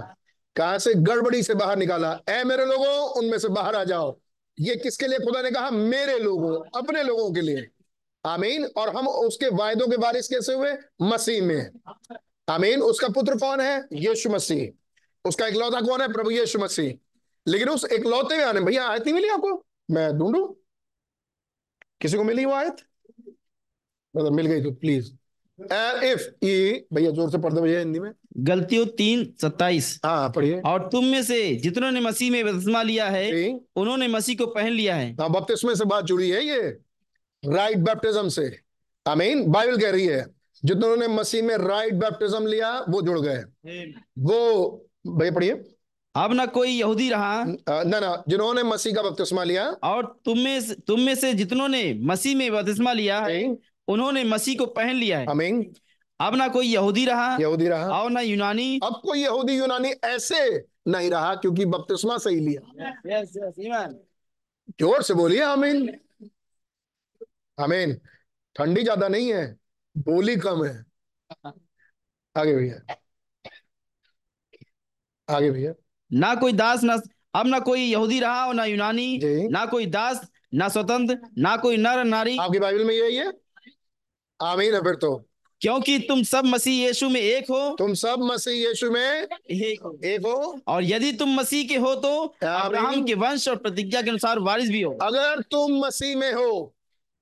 कहा 0.56 0.78
से? 0.78 0.93
गड़बड़ी 0.93 1.43
से 1.43 1.54
बाहर 1.54 1.78
निकाला। 1.78 2.19
ए 2.30 2.43
मेरे 2.43 2.65
लोगों, 2.65 2.88
उनमें 2.88 3.39
से 3.39 3.47
बाहर 3.47 3.75
आ 3.75 3.84
जाओ। 3.84 4.19
ये 4.60 4.75
किसके 4.75 5.08
लिए? 5.08 5.19
खुदा 5.19 5.41
ने 5.41 5.52
कहा, 5.52 5.69
मेरे 5.69 6.19
लोगों, 6.19 6.82
अपने 6.82 7.04
लोगों 7.04 7.32
के 7.32 7.41
लिए। 7.41 7.67
आमीन। 8.25 8.65
और 8.65 8.95
हम 8.95 9.08
उसके 9.08 9.49
वायदों 9.49 9.88
के 9.88 9.97
बारिश 9.97 10.28
कैसे 10.28 10.54
हुए? 10.54 10.78
मसीह 11.02 11.43
में। 11.43 11.71
आमीन। 12.49 12.82
उसका 12.82 13.08
पुत्र 13.08 13.36
कौन 13.36 13.60
है? 13.60 13.86
यीशु 13.93 14.30
मसीह। 14.30 14.95
उसका 15.25 15.47
इकलौता 15.47 15.82
कौन 15.82 16.02
है? 16.02 16.13
प्रभु 16.13 16.32
यीशु 16.32 16.60
मसीह। 16.60 17.08
लेकिन 17.49 17.69
उस 17.69 17.85
इकलौते 17.93 18.38
में 18.38 18.43
आने 18.45 18.62
भैया 18.62 18.88
आयत 18.88 19.03
नहीं 19.03 19.13
मिली 19.13 19.29
आपको? 19.29 19.63
मैं 19.91 20.12
ढूंढू? 20.17 20.45
किसी 22.01 22.17
को 22.17 22.23
मिली 22.23 22.45
वो 22.45 22.53
आयत? 22.53 22.75
मतलब 24.13 24.31
मिल 24.33 24.45
गई 24.45 24.62
तो 24.63 24.71
प्लीज़ 24.73 25.12
इफ़ 25.59 26.27
ई 26.45 26.85
भैया 26.93 27.12
ज़ोर 27.12 27.29
से 27.31 27.38
पढ़ 27.38 27.53
दो 27.53 27.62
भैया 27.62 27.79
हिंदी 27.79 27.99
में। 27.99 28.12
गलतियों 28.39 28.85
तीन 28.97 29.23
सत्ताईस। 29.41 29.99
हाँ 30.05 30.29
पढ़िए। 30.35 30.59
और 30.62 30.88
तुम 30.91 31.05
में 31.05 31.23
से 31.23 31.39
जितनों 31.55 31.89
ने 31.91 31.99
मसीह 31.99 32.31
में 32.31 32.43
बपतिस्मा 32.45 32.81
लिया 32.83 33.07
है 33.09 33.47
उन्होंने 33.75 34.07
मसीह 34.07 34.35
को 34.35 34.45
पहन 34.47 34.71
लिया 34.71 34.95
है। 34.95 35.12
हाँ 35.15 35.29
बपतिस्मे 35.31 35.75
से 35.75 35.85
बात 35.85 36.05
जुड़ी 36.05 36.29
है 36.29 36.43
ये। 36.43 36.62
राइट 37.43 37.77
बैप्टिज्म 37.79 38.29
से। 38.29 38.51
आमीन 39.05 39.45
बाइबल 39.51 39.77
कह 39.81 39.91
रही 39.91 40.05
है 40.05 40.25
जिन्होंने 40.63 41.07
मसीह 41.07 41.43
में 41.43 41.55
राइट 41.57 41.93
बैप्टिज्म 41.95 42.47
लिया 42.47 42.71
वो 42.89 43.01
जुड़ 43.01 43.19
गए। 43.19 43.43
वो 44.19 44.39
भैया 45.07 45.31
पढ़िए। 45.31 45.53
अब 46.19 46.34
ना 46.34 46.45
कोई 46.47 46.69
यहूदी 46.69 47.10
रहा। 47.10 47.43
ना 47.43 47.99
ना 47.99 48.23
जिन्होंने 48.29 48.63
मसीह 48.63 48.93
का 48.95 49.01
बपतिस्मा 49.01 49.43
लिया। 49.43 49.65
और 49.84 50.05
तुम 50.25 50.39
में 50.39 50.73
तुम 50.88 50.99
में 50.99 51.13
से 51.15 51.34
जितनों 51.34 51.67
ने 51.67 51.93
मसीह 52.03 52.36
में 52.38 52.51
बपतिस्मा 52.51 52.93
लिया 52.93 53.19
है 53.21 53.43
उन्होंने 53.88 54.23
मसीह 54.25 54.58
को 54.58 54.65
पहन 54.71 54.95
लिया 54.95 55.19
है। 55.19 55.25
आमीन 55.29 55.63
अब 56.19 56.36
ना 56.36 56.47
कोई 56.47 56.67
यहूदी 56.67 57.05
रहा 57.05 57.38
यहूदी 57.38 57.67
रहा। 57.67 57.99
और 57.99 58.10
ना 58.12 58.21
यूनानी। 58.21 58.79
अब 58.84 58.99
कोई 59.03 59.19
यहूदी 59.19 59.58
यूनानी 59.58 59.89
ऐसे 60.05 60.43
नहीं 60.88 61.10
रहा 61.10 61.34
क्योंकि 61.36 61.65
बपतिस्मा 61.67 62.17
सही 62.17 62.39
लिया। 62.39 63.88
ज़ोर 64.82 65.03
से 65.03 65.13
बोलिए 65.13 65.41
आमीन 65.43 65.89
आमीन 67.58 67.93
ठंडी 68.55 68.84
ज़्यादा 68.84 69.08
नहीं 69.08 69.34
है 69.34 69.45
बोली 69.95 70.36
कम 70.38 70.63
है। 70.65 70.73
आगे 72.36 72.55
भैया 72.55 72.95
आगे 75.27 75.51
भैया 75.51 75.73
ना 76.11 76.33
कोई 76.35 76.53
दास 76.53 76.83
ना 76.83 76.99
अब 77.35 77.47
ना 77.47 77.59
कोई 77.59 77.81
यहूदी 77.81 78.19
रहा 78.19 78.45
और 78.47 78.53
ना 78.53 78.65
यूनानी 78.65 79.19
ना 79.23 79.65
कोई 79.65 79.85
दास 79.85 80.21
ना 80.53 80.67
स्वतंत्र 80.69 81.17
ना 81.37 81.55
कोई 81.57 81.77
नर 81.77 82.03
नारी। 82.03 82.37
आपकी 82.37 82.59
बाइबल 82.59 82.83
में 82.83 82.93
यही 82.95 83.15
है? 83.15 83.31
आमीन 84.39 84.73
है 84.73 84.81
फिर 84.81 84.95
तो। 84.95 85.15
क्योंकि 85.61 85.97
तुम 85.99 86.21
सब 86.23 86.45
मसीह 86.45 86.85
यीशु 86.85 87.09
में 87.09 87.19
एक 87.21 87.49
हो। 87.49 87.75
तुम 87.75 87.93
सब 87.93 88.19
मसीह 88.21 88.67
यीशु 88.67 88.91
में 88.91 89.01
एक 89.01 89.81
हो। 89.83 89.99
एक 90.05 90.25
हो। 90.25 90.59
और 90.67 90.83
यदि 90.83 91.11
तुम 91.13 91.35
मसीह 91.35 91.67
के 91.67 91.75
हो 91.75 91.93
तो 91.95 92.15
अब्राहम 92.43 93.03
के 93.05 93.13
वंश 93.13 93.47
और 93.49 93.55
प्रतिज्ञा 93.55 94.01
के 94.01 94.09
अनुसार 94.09 94.39
वारिस 94.39 94.69
भी 94.69 94.81
हो। 94.81 94.97
अगर 95.01 95.41
तुम 95.41 95.79
मसीह 95.85 96.15
में 96.17 96.31
हो 96.33 96.73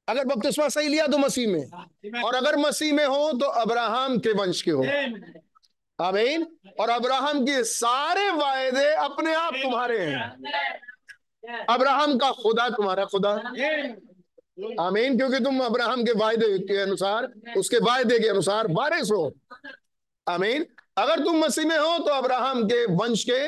अगर 0.08 0.26
बपतिस्मा 0.26 0.67
सही 0.69 0.88
लिया 0.88 1.08
तो 1.08 1.17
मसीह 1.17 1.47
में। 1.47 2.21
और 2.23 2.36
अगर 2.36 2.58
मसीह 2.58 2.93
में 2.93 3.06
हो 3.06 3.32
तो 3.34 3.47
अब्राहम 3.62 4.17
के 4.17 4.34
वंश 4.34 4.62
के 4.62 4.71
हो। 4.71 4.84
आमीन। 6.00 6.46
और 6.80 6.90
अब्राहम 6.90 7.44
के 7.44 7.64
सारे 7.64 8.30
वायदे 8.32 8.86
अपने 8.96 9.34
आप 9.36 9.54
तुम्हारे 9.54 10.00
हैं। 10.00 11.66
अब्राहम 11.66 12.18
का 12.18 12.32
खुदा 12.34 12.70
तुम्हारा 12.70 13.06
खुदा। 13.06 13.30
आमीन 14.80 15.18
क्योंकि 15.18 15.40
तुम 15.40 15.60
अब्राहम 15.60 16.04
के 16.04 16.12
वायदे 16.12 16.58
के 16.60 16.78
अनुसार 16.78 17.32
उसके 17.58 17.78
वायदे 17.78 18.20
के 18.20 18.28
अनुसार 18.28 18.68
वारिस 18.72 19.12
हो। 19.12 19.32
आमीन। 20.28 20.66
अगर 20.98 21.20
तुम 21.20 21.36
मसीह 21.36 21.66
में 21.66 21.78
हो 21.78 21.98
तो 21.98 22.12
अब्राहम 22.12 22.64
के 22.64 22.86
वंश 22.86 23.24
के 23.24 23.48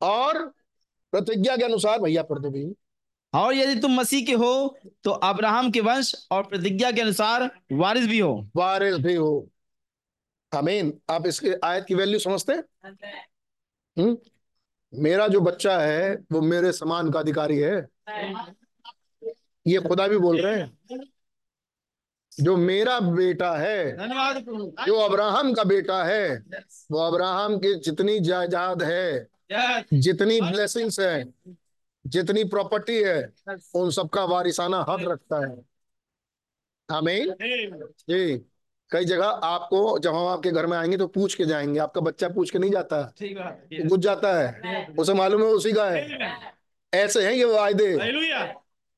और 0.00 0.46
प्रतिज्ञा 1.12 1.56
के 1.56 1.64
अनुसार 1.64 1.98
भैया 2.00 2.22
पढ़ 2.22 2.38
दो 2.38 2.50
भैया 2.50 3.40
और 3.40 3.54
यदि 3.54 3.80
तुम 3.80 3.94
मसीह 3.94 4.26
के 4.26 4.32
हो 4.32 4.78
तो 5.04 5.10
अब्राहम 5.10 5.70
के 5.70 5.80
वंश 5.80 6.14
और 6.30 6.42
प्रतिज्ञा 6.42 6.90
के 6.92 7.00
अनुसार 7.00 7.50
वारिस 7.72 8.06
भी 8.06 8.18
हो। 8.18 8.48
वारिस 8.56 8.94
भी 8.96 9.14
हो। 9.14 9.48
आमीन 10.54 11.00
आप 11.10 11.26
इसके 11.26 11.54
आयत 11.64 11.84
की 11.88 11.94
वैल्यू 11.94 12.18
समझते 12.18 12.52
हैं? 12.52 12.62
हम्म? 13.96 14.16
मेरा 14.94 15.28
जो 15.28 15.40
बच्चा 15.40 15.78
है 15.78 16.14
वो 16.32 16.40
मेरे 16.40 16.72
समान 16.72 17.10
का 17.10 17.20
अधिकारी 17.20 17.58
है। 17.58 17.88
ये 19.66 19.80
खुदा 19.80 20.08
भी 20.08 20.18
बोल 20.18 20.40
रहे 20.40 20.60
हैं। 20.60 20.78
जो 22.40 22.56
मेरा 22.56 23.00
बेटा 23.00 23.56
है 23.56 23.96
जो 24.86 24.96
अब्राहम 24.98 25.54
का 25.54 25.64
बेटा 25.64 26.04
है 26.04 26.44
वो 26.90 26.98
अब्राहम 26.98 27.58
की 27.58 27.74
जितनी 27.74 28.18
जायदाद 28.20 28.82
है 28.82 29.28
जितनी 29.92 30.40
ब्लेसिंग्स 30.40 31.00
है 31.00 31.24
जितनी 32.06 32.44
प्रॉपर्टी 32.44 33.02
है 33.02 33.32
उन 33.74 33.90
सबका 33.90 34.24
वारिसाना 34.24 34.84
हक 34.88 35.00
रखता 35.00 35.46
है। 35.46 35.56
आमीन 36.88 37.34
जी। 38.10 38.49
कई 38.92 39.04
जगह 39.04 39.26
आपको 39.26 39.98
जब 39.98 40.14
हम 40.14 40.26
आपके 40.26 40.50
घर 40.50 40.66
में 40.66 40.78
आएँगे 40.78 40.96
तो 40.96 41.06
पूछ 41.06 41.34
के 41.34 41.44
जाएँगे। 41.44 41.80
आपका 41.80 42.00
बच्चा 42.00 42.28
पूछ 42.28 42.50
के 42.50 42.58
नहीं 42.58 42.70
जाता। 42.70 43.14
ठीक 43.18 43.86
घुस 43.86 43.98
जाता 43.98 44.32
है। 44.34 44.86
उसे 44.98 45.14
मालूम 45.14 45.42
है 45.42 45.48
उसी 45.48 45.72
का 45.72 45.84
है। 45.90 46.32
ऐसे 46.94 47.26
हैं 47.26 47.32
ये 47.32 47.44
वायदे। 47.44 47.96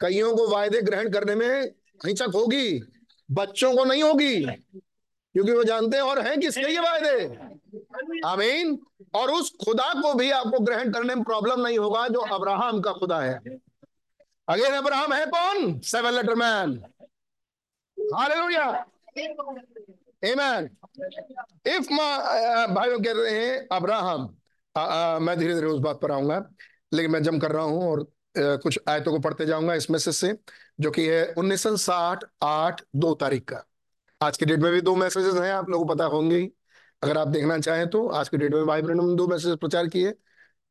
कईयों 0.01 0.37
को 0.37 0.49
वायदे 0.49 0.83
ग्रहण 0.83 1.11
करने 1.11 1.35
में 1.35 1.63
हिचक 2.07 2.33
होगी। 2.35 2.83
बच्चों 3.31 3.77
को 3.77 3.85
नहीं 3.85 4.03
होगी। 4.03 4.45
क्योंकि 4.45 5.53
वो 5.53 5.65
जानते 5.65 5.97
हैं 5.97 6.05
और 6.05 6.21
हैं 6.21 6.41
किसके 6.41 6.73
ये 6.73 6.81
वायदे? 6.81 7.25
आमीन। 8.27 8.79
और 9.15 9.31
उस 9.31 9.53
खुदा 9.65 9.93
को 10.03 10.15
भी 10.15 10.31
आपको 10.31 10.59
ग्रहण 10.59 10.93
करने 10.93 11.15
में 11.15 11.25
प्रॉब्लम 11.25 11.61
नहीं 11.61 11.79
होगा 11.79 12.09
जो 12.09 12.21
अब्राहम 12.21 12.81
का 12.81 12.93
खुदा 12.93 13.21
है। 13.21 13.35
अगेन 14.49 14.73
अब्राहम 14.73 15.13
है 15.13 15.27
कौन? 15.27 15.79
Seven 15.79 16.13
letter 16.13 16.35
man 16.35 16.85
hallelujah. 18.15 18.87
Amen 20.23 20.69
if 21.67 21.89
भाइयों 22.75 22.99
कह 23.01 23.13
रहे 23.13 23.31
हैं, 23.37 23.67
अब्राहम 23.73 24.23
मैं 25.25 25.39
धीरे 25.39 25.55
धीरे 25.55 25.67
उस 25.67 25.81
बात 25.81 26.01
पर 26.01 26.13
आऊँगा, 26.13 26.37
लेकिन 26.93 27.11
मैं 27.11 27.23
जम 27.23 27.39
कर 27.39 27.53
रहा 27.53 27.65
हूँ 27.65 27.91
और 27.91 28.07
कुछ 28.37 28.79
आयतों 28.89 29.13
को 29.13 29.19
पढ़ते 29.21 29.47
जाऊँगा 29.47 29.75
इस 29.75 29.91
मैसेज 29.91 30.15
से, 30.15 30.35
जो 30.81 30.91
कि 30.91 31.07
है 31.07 31.25
उन्नीस 31.39 31.63
सौ 31.63 31.77
साठ 31.79 32.25
आठ 32.43 32.83
दो 32.97 33.15
तारीख 33.15 33.45
का। 33.51 33.65
आज 34.21 34.37
के 34.37 34.47
डेट 34.47 34.61
में 34.61 34.73
भी 34.73 34.81
दो 34.81 34.95
मैसेजेस 34.97 35.35
हैं, 35.35 35.53
आप 35.53 35.71
लोगों 35.71 35.87
को 35.87 35.95
पता 35.95 36.05
होंगे 36.07 36.37
ही। 36.37 36.51
अगर 37.03 37.19
आप 37.19 37.29
देखना 37.29 37.59
चाहें 37.59 37.89
तो 37.91 38.07
आज 38.09 38.29
के 38.29 38.37
डेट 38.39 38.53
में 38.55 38.67
भाई 38.67 38.83
बहनों 38.83 39.07
ने 39.07 39.15
दो 39.17 39.27
मैसेज 39.29 39.57
प्रचार 39.59 39.87
किए। 39.89 40.13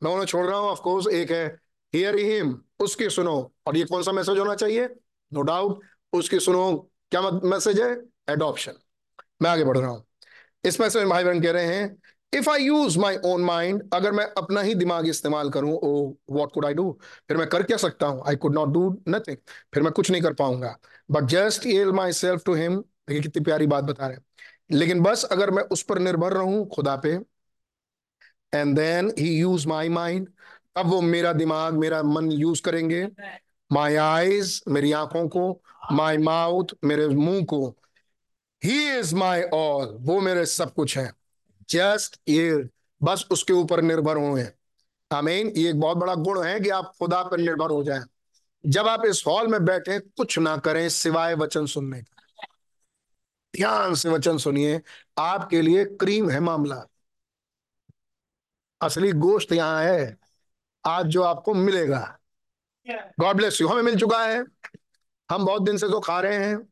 मैं 0.01 0.11
उन्हें 0.11 0.25
छोड़ 0.25 0.45
रहा 0.45 0.57
हूँ 0.57 0.69
ऑफकोर्स 0.69 1.07
एक 1.09 1.31
है 1.31 1.45
हियर 1.93 2.15
हिम 2.17 2.55
उसकी 2.79 3.09
सुनो। 3.09 3.35
और 3.67 3.77
ये 3.77 3.83
कौन 3.85 4.03
सा 4.03 4.11
मैसेज 4.11 4.37
होना 4.37 4.55
चाहिए? 4.55 4.87
नो 5.31 5.41
डाउट 5.41 5.81
उसकी 6.13 6.39
सुनो। 6.39 6.71
क्या 7.11 7.21
मैसेज 7.21 7.81
है? 7.81 7.91
एडॉप्शन 8.29 8.73
मैं 9.41 9.49
आगे 9.49 9.63
बढ़ 9.63 9.77
रहा 9.77 9.89
हूँ। 9.89 10.03
इसमें 10.63 10.89
से 10.89 11.05
भाई 11.05 11.23
बहन 11.23 11.41
कह 11.41 11.51
रहे 11.51 11.65
हैं 11.65 11.97
if 12.33 12.49
I 12.49 12.63
use 12.63 12.97
my 12.99 13.17
own 13.25 13.41
mind 13.41 13.83
अगर 13.93 14.11
मैं 14.11 14.25
अपना 14.37 14.61
ही 14.61 14.75
दिमाग 14.75 15.07
इस्तेमाल 15.07 15.49
करूँ, 15.49 15.73
oh 15.73 16.13
what 16.31 16.51
could 16.53 16.65
I 16.65 16.73
do 16.73 16.91
फिर 17.27 17.37
मैं 17.37 17.47
कर 17.47 17.63
क्या 17.63 17.77
सकता 17.77 18.07
हूँ? 18.07 18.23
I 18.27 18.35
could 18.35 18.53
not 18.55 18.69
do 18.69 18.89
nothing 19.09 19.37
फिर 19.73 19.83
मैं 19.83 19.91
कुछ 19.93 20.11
नहीं 20.11 20.21
कर 20.21 20.33
पाऊँगा। 20.33 20.75
But 21.11 21.23
just 21.23 21.65
all 21.65 21.91
myself 22.13 22.43
to 22.45 22.53
him 22.53 22.77
देखिए 22.77 23.21
कितनी 23.21 23.43
प्यारी 23.43 23.67
बात 23.67 23.83
बता 23.83 24.07
रहे 24.07 24.15
हैं। 24.15 24.23
लेकिन 24.71 25.01
बस 25.01 25.23
अगर 25.23 25.51
मैं 25.51 25.63
उस 25.63 25.83
पर 25.83 25.99
निर्भर 25.99 26.33
रहूँ 26.33 26.67
खुदा 26.69 26.95
पे 26.95 27.17
and 28.53 28.75
then 28.75 29.13
he 29.19 29.35
use 29.37 29.67
my 29.67 29.89
mind 29.89 30.29
अब 30.77 30.85
वो 30.85 31.01
मेरा 31.01 31.33
दिमाग, 31.33 31.73
मेरा 31.73 32.01
मन 32.03 32.31
यूज़ 32.31 32.61
करेंगे। 32.61 33.07
माई 33.71 33.95
आईज 33.95 34.61
मेरी 34.67 34.91
आँखों 34.91 35.27
को 35.29 35.61
माई 35.91 36.17
माउथ 36.17 36.73
मेरे 36.83 37.07
मुँह 37.07 37.43
को। 37.45 37.75
ही 38.63 38.99
इज़ 38.99 39.15
माई 39.15 39.41
ऑल 39.43 39.97
वो 39.99 40.19
मेरे 40.21 40.45
सब 40.45 40.73
कुछ 40.73 40.97
है। 40.97 41.13
जस्ट 41.69 42.21
ये। 42.27 42.69
बस 43.03 43.27
उसके 43.31 43.53
ऊपर 43.53 43.81
निर्भर 43.81 44.17
हुए 44.17 44.47
आमीन 45.11 45.47
ये 45.47 45.69
एक 45.69 45.79
बहुत 45.79 45.97
बड़ा 45.97 46.15
गुण 46.15 46.43
है 46.43 46.59
कि 46.59 46.69
आप 46.69 46.93
खुदा 46.99 47.23
पर 47.23 47.37
निर्भर 47.37 47.69
हो 47.69 47.83
जाएँ। 47.83 48.03
जब 48.65 48.87
आप 48.87 49.05
इस 49.05 49.23
हॉल 49.27 49.47
में 49.47 49.65
बैठे 49.65 49.99
कुछ 49.99 50.39
ना 50.39 50.57
करें 50.57 50.89
सिवाय 50.89 51.35
वचन 51.35 51.65
सुनने 51.65 52.01
का। 52.01 52.45
ध्यान 53.55 53.95
से 53.95 54.09
वचन 54.09 54.37
सुनिए। 54.37 54.81
आपके 55.17 55.61
लिए 55.61 55.85
क्रीम 55.85 56.29
है 56.29 56.39
मामला। 56.39 56.85
असली 58.81 59.11
गोश्त 59.11 59.51
यहाँ 59.51 59.83
है। 59.83 60.17
आज 60.85 61.05
जो 61.05 61.23
आपको 61.23 61.53
मिलेगा। 61.53 62.19
गॉड 63.19 63.35
ब्लेस 63.35 63.61
यू 63.61 63.67
हमें 63.67 63.81
मिल 63.81 63.99
चुका 63.99 64.25
है। 64.25 64.43
हम 65.31 65.45
बहुत 65.45 65.61
दिन 65.61 65.77
से 65.77 65.87
तो 65.87 65.99
खा 65.99 66.21
रहे 66.21 66.35
हैं। 66.35 66.70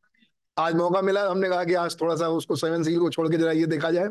आज 0.59 0.75
मौका 0.75 1.01
मिला, 1.01 1.23
हमने 1.29 1.49
कहा 1.49 1.63
कि 1.63 1.73
आज 1.73 1.95
थोड़ा 2.01 2.15
सा 2.15 2.27
उसको 2.29 2.55
सेवन 2.55 2.83
सील 2.83 2.99
को 2.99 3.09
छोड़ 3.09 3.27
के 3.29 3.37
जरा 3.37 3.51
ये 3.51 3.65
देखा 3.65 3.91
जाए। 3.91 4.09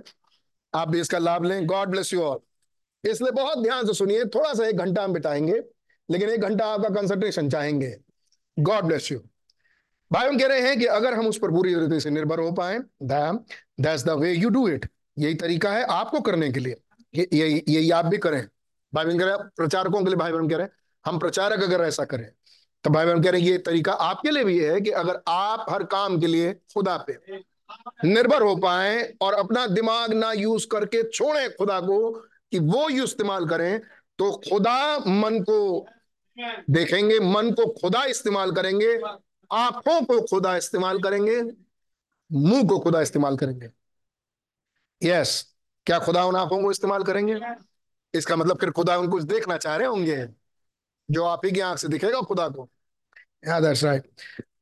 आप 0.75 0.89
भी 0.89 1.01
इसका 1.01 1.19
लाभ 1.19 1.45
लें। 1.45 1.67
गॉड 1.67 1.89
ब्लेस 1.89 2.13
यू 2.13 2.21
ऑल 2.23 2.39
इसलिए 3.05 3.31
बहुत 3.33 3.63
ध्यान 3.63 3.87
से 3.87 3.95
सुनिए, 3.95 4.25
थोड़ा 4.25 4.53
सा 4.55 4.67
एक 4.67 4.77
घंटा 4.77 5.03
हम 5.05 5.13
बिताएँगे, 5.13 5.61
लेकिन 6.09 6.29
एक 6.31 6.41
घंटा 6.41 6.67
आपका 6.67 6.89
कंसंट्रेशन 6.91 7.51
चाहेंगे। 7.51 7.95
गॉड 8.59 8.85
ब्लेस 8.85 9.11
यू 9.13 9.19
भाई, 10.11 10.29
हम 10.29 10.39
कह 10.39 10.47
रहे 10.47 10.61
हैं 10.61 10.79
कि 10.79 10.87
अगर 10.87 11.15
हम 11.15 11.27
उस 11.27 11.39
पर 11.39 11.51
पूरी 11.51 11.75
तरीके 11.75 12.01
से 12.01 12.11
निर्भर 12.11 12.41
हो 12.41 12.51
पाए 12.53 12.79
that's 13.03 14.05
the 14.05 14.11
way 14.11 14.33
you 14.33 14.49
do 14.49 14.67
it 14.69 14.89
यही 15.19 15.35
तरीका 15.35 15.73
है 15.73 15.83
आपको 15.85 16.21
करने 16.21 16.51
के 16.53 16.61
लिए। 16.61 16.77
यही 17.15 17.63
यही 17.69 17.91
आप 17.91 18.05
भी 18.05 18.19
करें। 18.19 18.47
भाई 18.93 19.05
बहन 19.05 19.19
कह 19.19 19.25
रहे 19.25 19.35
हैं, 19.35 19.49
प्रचारकों 19.57 20.01
के 20.01 20.07
लिए 20.07 20.17
भाई 20.17 20.33
बहन 20.33 20.49
कह 20.49 20.57
रहे 20.57 20.67
हैं, 20.67 20.73
हम 21.05 21.19
प्रचारक 21.19 21.63
अगर 21.63 21.85
ऐसा 21.85 22.05
करें 22.05 22.29
तो 22.85 22.91
भाई 22.91 23.07
बहन 23.07 23.23
कह 23.23 23.31
रहे 23.31 23.41
हैं, 23.41 23.49
ये 23.49 23.59
तरीका 23.59 23.93
आपके 23.93 24.31
लिए 24.31 24.45
भी 24.45 24.59
है 24.59 24.81
कि 24.81 24.91
अगर 24.93 25.21
आप 25.29 25.67
हर 25.71 25.83
काम 25.85 26.19
के 26.21 26.27
लिए 26.27 26.53
खुदा 26.75 26.97
पे 27.09 27.19
निर्भर 28.05 28.43
हो 28.43 28.55
पाए 28.57 29.03
और 29.21 29.35
अपना 29.35 29.67
दिमाग 29.67 30.13
ना 30.13 30.33
यूज़ 30.33 30.67
करके 30.67 31.03
छोड़े 31.11 31.49
खुदा 31.49 31.81
को 31.81 32.11
कि 32.53 32.59
वो 32.59 32.89
यूज़ 32.91 33.05
इस्तेमाल 33.05 33.47
करें 33.47 33.81
तो 34.19 34.31
खुदा 34.51 34.99
मन 34.99 35.41
को 35.41 35.87
देखेंगे, 36.71 37.19
मन 37.21 37.51
को 37.53 37.67
खुदा 37.81 38.05
इस्तेमाल 38.05 38.53
करेंगे, 38.53 38.99
आँखों 39.51 40.01
को 40.03 40.21
खुदा 40.23 40.57
इस्तेमाल 40.57 40.99
करेंगे, 40.99 41.41
मुँह 42.31 42.69
को 42.69 42.79
खुदा 42.79 43.01
इस्तेमाल 43.01 43.37
करेंगे। 43.37 43.71
यस 45.03 45.43
क्या 45.87 45.99
खुदा 45.99 46.25
उन 46.25 46.37
आँखों 46.37 46.63
को 46.63 46.71
इस्तेमाल 46.71 47.03
करेंगे? 47.03 47.39
इसका 48.15 48.37
मतलब 48.37 48.59
फिर 48.59 48.71
खुदा 48.71 48.97
उनको 48.99 49.21
देखना 49.21 49.57
चाह 49.57 49.77
रहे 49.77 49.89
होंगे? 49.89 50.17
जो 51.11 51.25
आप 51.25 51.47
ही 51.47 51.53
की 51.53 51.61
आँख 51.61 51.79
से 51.79 51.89
दिखेगा, 51.89 52.21
खुदा 52.21 52.49
को। 52.49 52.69
Yeah, 53.49 53.63
that's 53.63 53.85
right. 53.85 54.03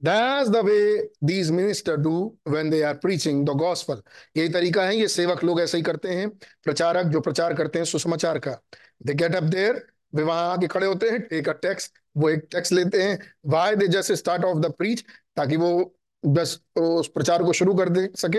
That's 0.04 0.50
the 0.54 0.62
way 0.62 1.00
these 1.24 1.50
ministers 1.50 2.02
do 2.06 2.14
when 2.54 2.70
they 2.70 2.82
are 2.82 2.98
preaching 3.06 3.44
the 3.44 3.96
यही 4.36 4.48
तरीका 4.48 4.84
है, 4.84 4.96
ये 4.96 5.08
सेवक 5.08 5.44
लोग 5.44 5.60
ऐसे 5.60 5.76
ही 5.76 5.82
करते 5.82 6.08
हैं, 6.08 6.28
प्रचारक 6.64 7.06
जो 7.06 7.20
प्रचार 7.20 7.54
करते 7.54 7.78
हैं 7.78 7.86
सुसमाचार 7.86 8.38
का। 8.38 8.62
दे 9.02 9.14
गेट 9.14 9.34
अप 9.34 9.42
देयर 9.42 9.86
वे 10.14 10.22
वहाँ 10.22 10.52
आके 10.52 10.66
खड़े 10.66 10.86
होते 10.86 11.10
हैं 11.10 11.20
टेक 11.20 11.48
अ 11.48 11.52
टेक्स्ट 11.52 11.92
वो 12.16 12.30
एक 12.30 12.48
टेक्स्ट 12.50 12.72
लेते 12.72 13.02
हैं 13.02 13.18
why 13.46 13.76
they 13.76 13.88
just 13.88 14.12
start 14.12 14.44
off 14.44 14.58
the 14.58 14.66
preach 14.66 15.04
ताकि 15.36 15.56
वो 15.56 15.96
बस 16.26 16.60
उस 16.76 17.08
प्रचार 17.08 17.42
को 17.42 17.52
शुरू 17.52 17.74
कर 17.74 17.88
दे 17.88 18.08
सके। 18.16 18.38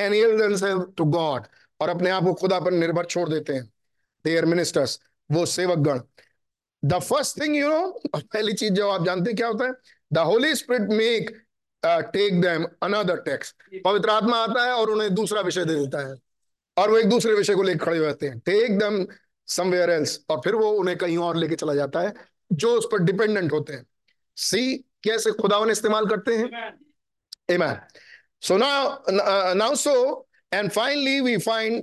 एंड 0.00 0.94
टू 0.96 1.04
गॉड 1.04 1.42
और 1.80 1.88
अपने 1.88 2.10
आप 2.10 2.24
को 2.24 2.34
खुदा 2.34 2.60
पर 2.60 2.70
निर्भर 2.70 3.04
छोड़ 3.04 3.28
देते 3.28 3.52
हैं। 3.52 3.72
देयर 4.24 4.44
मिनिस्टर्स 4.44 5.00
वो 5.32 5.46
सेवक 5.46 5.78
गण। 5.78 6.00
The 6.84 6.98
first 6.98 7.40
thing 7.40 7.56
you 7.56 7.68
know 7.68 8.00
पहली 8.16 8.52
चीज़ 8.52 8.72
जो 8.72 8.88
आप 8.90 9.04
जानते 9.06 9.30
हैं 9.30 9.36
क्या 9.36 9.46
होता 9.46 9.64
है? 9.64 9.72
The 10.12 10.18
Holy 10.18 10.54
Spirit 10.54 10.88
make 10.90 11.30
take 11.86 12.40
them 12.40 12.66
another 12.82 13.16
text 13.16 13.82
पवित्र 13.84 14.10
आत्मा 14.10 14.36
आता 14.36 14.64
है 14.64 14.72
और 14.72 14.90
उन्हें 14.90 15.14
दूसरा 15.14 15.40
विषय 15.40 15.64
दे 15.64 15.74
देता 15.74 16.08
है। 16.08 16.14
और 16.76 16.90
वो 16.90 16.98
एक 16.98 17.08
दूसरे 17.08 17.34
विषय 17.34 17.54
को 17.54 17.62
लेकर 17.62 17.84
खड़े 17.84 17.98
होते 17.98 18.26
हैं। 18.26 18.38
टेक 18.38 18.78
देम 18.78 19.06
समवेयर 19.46 19.90
एल्स 19.90 20.20
और 20.30 20.40
फिर 20.44 20.54
वो 20.54 20.70
उन्हें 20.72 20.96
कहीं 20.98 21.18
और 21.18 21.36
लेके 21.36 21.54
चला 21.54 21.74
जाता 21.74 22.00
है 22.00 22.12
जो 22.52 22.74
उस 22.78 22.88
पर 22.92 22.98
डिपेंडेंट 22.98 23.52
होते 23.52 23.72
हैं। 23.72 23.86
सी 24.36 24.76
कैसे 24.76 25.30
खुदावन 25.30 25.70
इस्तेमाल 25.70 26.06
करते 26.06 26.36
हैं? 26.36 26.78
Amen. 27.50 27.74
So 28.40 28.56
now, 28.58 28.78
uh, 29.08 29.54
now 29.54 29.72
so, 29.80 29.94
and 30.52 30.72
finally 30.72 31.20
we 31.20 31.34
find 31.40 31.82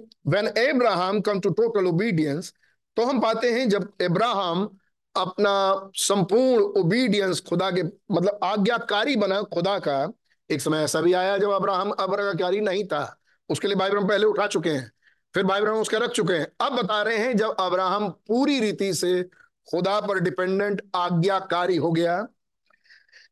Abraham 0.58 1.22
come 1.22 1.42
to 1.42 1.52
total 1.60 1.90
obedience, 1.92 2.52
तो 2.96 3.06
हम 3.06 3.20
पाते 3.20 3.52
हैं 3.52 3.70
जब 3.70 3.92
इब्राहिम 4.02 4.68
अपना 5.16 5.90
संपूर्ण 5.96 6.64
ओबीडियंस 6.80 7.40
खुदा 7.50 7.70
के 7.72 7.84
मतलब 7.84 8.40
आज्ञाकारी 8.44 9.16
बना 9.16 9.42
खुदा 9.54 9.78
का। 9.80 10.12
एक 10.50 10.62
समय 10.62 10.84
ऐसा 10.84 11.02
भी 11.02 11.14
आया 11.14 11.38
जब 11.38 11.50
अब्राहम 11.52 11.92
आज्ञाकारी 12.00 12.60
नहीं 12.62 12.84
था। 12.86 13.04
उसके 13.50 13.68
लिए 13.68 13.76
भाई 13.78 13.90
ब्रह्म 13.90 14.08
पहले 14.08 14.26
उठा 14.26 14.48
चुके 14.48 14.70
हैं 14.70 14.92
फिर 15.36 15.44
भाई 15.44 15.62
ब्रह्म 15.62 15.78
उसके 15.78 15.98
रख 15.98 16.12
चुके 16.12 16.34
हैं। 16.34 16.48
अब 16.60 16.76
बता 16.76 17.02
रहे 17.02 17.18
हैं 17.18 17.38
जब 17.38 17.56
अब्राहम 17.60 18.10
पूरी 18.28 18.60
रीति 18.60 18.94
से 18.94 19.24
खुदा 19.68 20.00
पर 20.02 20.20
डिपेंडेंट 20.20 20.82
आज्ञाकारी 20.96 21.76
हो 21.78 21.92
गया 21.92 22.28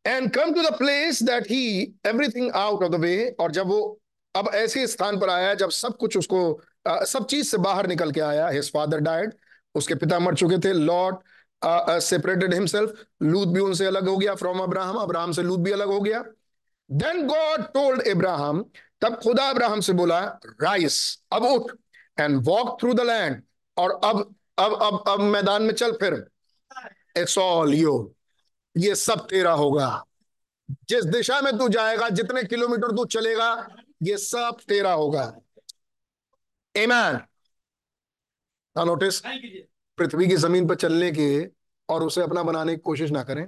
and 0.07 0.29
come 0.31 0.53
to 0.53 0.61
the 0.61 0.73
place 0.73 1.23
that 1.23 1.43
he 1.43 1.63
everything 2.05 2.51
out 2.51 2.83
of 2.83 2.91
the 2.91 2.95
way 2.95 3.35
और 3.39 3.51
जब 3.51 3.67
वो 3.67 3.79
अब 4.35 4.49
ऐसे 4.53 4.85
स्थान 4.87 5.19
पर 5.19 5.29
आया 5.29 5.53
जब 5.53 5.69
सब 5.69 5.97
कुछ 5.97 6.17
उसको 6.17 6.61
आ, 6.87 7.03
सब 7.03 7.25
चीज़ 7.25 7.47
से 7.47 7.57
बाहर 7.57 7.87
निकल 7.87 8.11
के 8.11 8.21
आया 8.21 8.47
हिज 8.49 8.71
फादर 8.71 8.99
डाइड 8.99 9.33
उसके 9.75 9.95
पिता 9.95 10.19
मर 10.19 10.35
चुके 10.35 10.57
थे 10.57 10.73
लॉर्ड 10.73 11.15
सेपरेटेड 11.61 12.53
हिमसेल्फ 12.53 13.05
लूत 13.21 13.47
भी 13.47 13.59
उनसे 13.59 13.85
अलग 13.85 14.07
हो 14.09 14.17
गया 14.17 14.35
फ्रॉम 14.35 14.59
अब्राहम 14.59 14.97
अब्राहम 14.97 15.31
से 15.31 15.43
लूत 15.43 15.59
भी 15.59 15.71
अलग 15.71 15.87
हो 15.87 15.99
गया। 16.01 16.23
देन 16.89 17.25
गॉड 17.27 17.63
टोल्ड 17.73 18.01
इब्राहिम 18.07 18.63
तब 19.01 19.15
खुदा 19.15 19.49
अब्राहम 19.49 19.79
से 19.79 19.93
बोला 19.93 20.19
राइस 20.61 20.97
अब 21.33 21.43
उठ 21.43 21.71
and 22.19 22.41
walk 22.45 22.79
through 22.81 22.93
the 22.93 23.01
land 23.01 23.41
और 23.77 23.99
अब 24.05 24.35
अब 24.59 24.73
अब 24.83 25.03
अब 25.07 25.19
मैदान 25.19 25.63
में 25.63 25.73
चल 25.73 25.91
फिर। 25.91 26.13
इट्स 27.17 27.37
ऑल 27.37 27.73
यू 27.73 28.15
ये 28.75 28.95
सब 28.95 29.25
तेरा 29.27 29.51
होगा। 29.53 30.05
जिस 30.89 31.05
दिशा 31.05 31.39
में 31.41 31.57
तू 31.57 31.67
जाएगा, 31.69 32.09
जितने 32.09 32.43
किलोमीटर 32.43 32.95
तू 32.95 33.05
चलेगा, 33.05 33.67
ये 34.03 34.17
सब 34.17 34.57
तेरा 34.67 34.91
होगा। 34.93 35.23
एमैन 36.75 37.19
नोटिस 38.75 39.21
पृथ्वी 39.99 40.27
की 40.27 40.35
ज़मीन 40.35 40.67
पर 40.67 40.75
चलने 40.75 41.11
के 41.11 41.49
और 41.89 42.03
उसे 42.03 42.21
अपना 42.21 42.43
बनाने 42.43 42.71
की 42.71 42.77
कोशिश 42.77 43.11
ना 43.11 43.23
करें। 43.23 43.47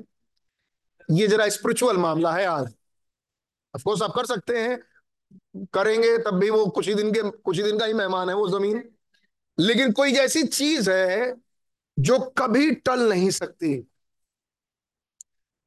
ये 1.12 1.28
जरा 1.28 1.50
स्पिरिचुअल 1.50 1.98
मामला 1.98 2.34
है 2.34 2.46
आज। 2.46 2.74
अफकोर्स 3.76 4.02
आप 4.02 4.12
कर 4.16 4.26
सकते 4.26 4.62
हैं। 4.62 4.80
करेंगे 5.74 6.18
तब 6.18 6.32
भी 6.32 6.50
वो 6.50 6.66
कुछ 6.66 6.88
ही 6.88 6.96
दिन 6.96 7.12
के, 7.12 7.30
कुछ 7.30 7.58
ही 7.58 7.64
दिन 7.64 7.80
का 7.80 7.86
ही 7.86 7.94
मेहमान 7.94 8.30
है 8.30 8.36
वो 8.36 8.50
ज़मीन। 8.50 8.90
लेकिन 9.60 9.92
कोई 9.92 10.14
ऐसी 10.14 10.44
चीज़ 10.44 10.92
है 10.92 11.36
जो 12.00 12.20
कभी 12.20 12.72
टल 12.72 13.10
नहीं 13.10 13.30
सकती। 13.30 13.78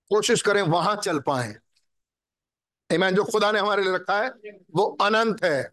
कोशिश 0.08 0.42
करें 0.42 0.62
वहाँ 0.62 0.96
चल 0.96 1.18
पाए। 1.18 1.56
ईमान 2.92 3.14
जो 3.14 3.24
खुदा 3.24 3.52
ने 3.52 3.58
हमारे 3.58 3.82
लिए 3.84 3.94
रखा 3.94 4.22
है, 4.22 4.30
वो 4.76 4.98
अनंत 5.00 5.44
है। 5.44 5.72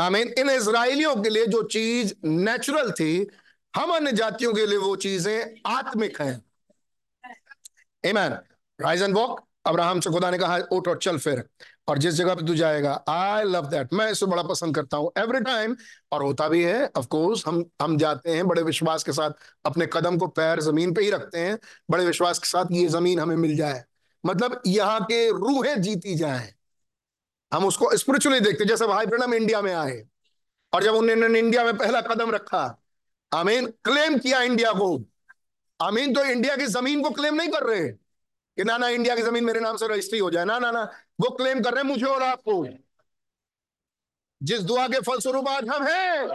आमीन 0.00 0.28
इन 0.28 0.50
इसराइलियों 0.50 1.16
के 1.22 1.28
लिए 1.28 1.46
जो 1.46 1.62
चीज़ 1.62 2.14
नेचुरल 2.24 2.90
थी 2.92 3.30
हम 3.78 3.90
अन्य 3.92 4.12
जातियों 4.12 4.52
के 4.54 4.64
लिए 4.66 4.78
वो 4.78 4.94
चीज़ें 4.98 5.60
आत्मिक 5.68 6.20
हैं। 6.20 6.40
ईमान 8.04 8.32
राइज 8.78 9.02
एंड 9.02 9.14
वॉक 9.14 9.40
अब्राहम 9.66 10.00
से 10.00 10.10
खुदा 10.10 10.30
ने 10.30 10.38
कहा, 10.38 10.56
उठ 10.56 10.88
और 10.88 10.98
चल 10.98 11.18
फिर। 11.18 11.42
और 11.88 11.98
जिस 11.98 12.14
जगह 12.14 12.34
पे 12.34 12.46
तू 12.46 12.54
जाएगा 12.54 12.92
आई 13.08 13.44
लव 13.44 13.66
दैट 13.66 13.92
मैं 13.94 14.10
इसे 14.12 14.26
बड़ा 14.26 14.42
पसंद 14.42 14.74
करता 14.74 14.96
हूँ। 14.96 15.10
एवरी 15.18 15.40
टाइम 15.40 15.76
और 16.12 16.22
होता 16.22 16.48
भी 16.48 16.62
है 16.64 16.90
ऑफ़ 16.96 17.06
कोर्स 17.06 17.46
हम 17.46 17.64
हम 17.82 17.96
जाते 17.98 18.34
हैं, 18.34 18.46
बड़े 18.48 18.62
विश्वास 18.62 19.04
के 19.04 19.12
साथ 19.12 19.30
अपने 19.64 19.86
कदम 19.92 20.18
को 20.18 20.26
पैर 20.30 20.60
ज़मीन 20.60 20.94
पे 20.94 21.02
ही 21.02 21.10
रखते 21.10 21.38
हैं, 21.38 21.58
बड़े 21.90 22.04
विश्वास 22.06 22.38
के 22.38 22.48
साथ 22.48 22.72
ये 22.72 22.86
ज़मीन 22.88 23.20
हमें 23.20 23.36
मिल 23.36 23.56
जाए। 23.56 23.84
मतलब 24.24 24.60
यहाँ 24.66 25.00
के 25.04 25.28
रूहें 25.30 25.80
जीती 25.82 26.14
जाए। 26.14 26.52
हम 27.52 27.64
उसको 27.66 27.96
स्पिरिचुअली 27.96 28.40
देखते 28.40 28.64
जैसे 28.64 28.86
भाई 28.86 29.06
ब्रणम 29.06 29.34
इंडिया 29.34 29.62
में 29.62 29.72
आए, 29.74 30.02
और 30.72 30.84
जब 30.84 30.94
उन्होंने 30.94 31.38
इंडिया 31.38 31.64
में 31.64 31.76
पहला 31.76 32.00
कदम 32.02 32.30
रखा 32.30 32.66
आमीन 33.32 33.66
क्लेम 33.66 34.18
किया 34.18 34.42
इंडिया 34.42 34.72
को। 34.72 35.04
आमीन 35.80 36.14
तो 36.14 36.24
इंडिया 36.24 36.56
की 36.56 36.66
ज़मीन 36.66 37.02
को 37.02 37.10
क्लेम 37.10 37.34
नहीं 37.34 37.48
कर 37.48 37.62
रहे। 37.62 37.88
कि 37.88 38.64
ना 38.64 38.78
ना 38.78 38.88
इंडिया 38.88 39.16
की 39.16 39.22
ज़मीन 39.22 39.44
मेरे 39.44 39.60
नाम 39.60 39.76
से 39.76 39.88
रजिस्ट्री 39.88 40.18
हो 40.18 40.30
जाए। 40.30 40.44
ना 40.44 40.58
ना 40.58 40.70
ना, 40.70 40.82
वो 41.20 41.30
क्लेम 41.30 41.62
कर 41.62 41.74
रहे 41.74 41.84
हैं 41.84 41.90
मुझे 41.90 42.06
और 42.06 42.22
आपको। 42.22 42.66
जिस 44.42 44.60
दुआ 44.60 44.88
के 44.88 45.00
फलस्वरूप 45.00 45.48
आज 45.48 45.68
हम 45.68 45.86
हैं। 45.86 46.28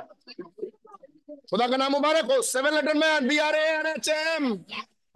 खुदा 1.50 1.68
का 1.68 1.78
नाम 1.78 1.92
मुबारक 1.92 2.26
हो। 2.26 2.42
Seven 2.42 2.74
letter 2.74 2.94
man 2.94 3.28
B 3.28 3.38
R 3.38 3.56
N 3.56 3.88
H 3.88 4.10
M 4.10 4.64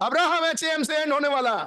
Abraham 0.00 0.44
H 0.44 0.64
M 0.64 0.82
से 0.82 0.96
एंड 0.96 1.12
होने 1.12 1.28
वाला। 1.28 1.64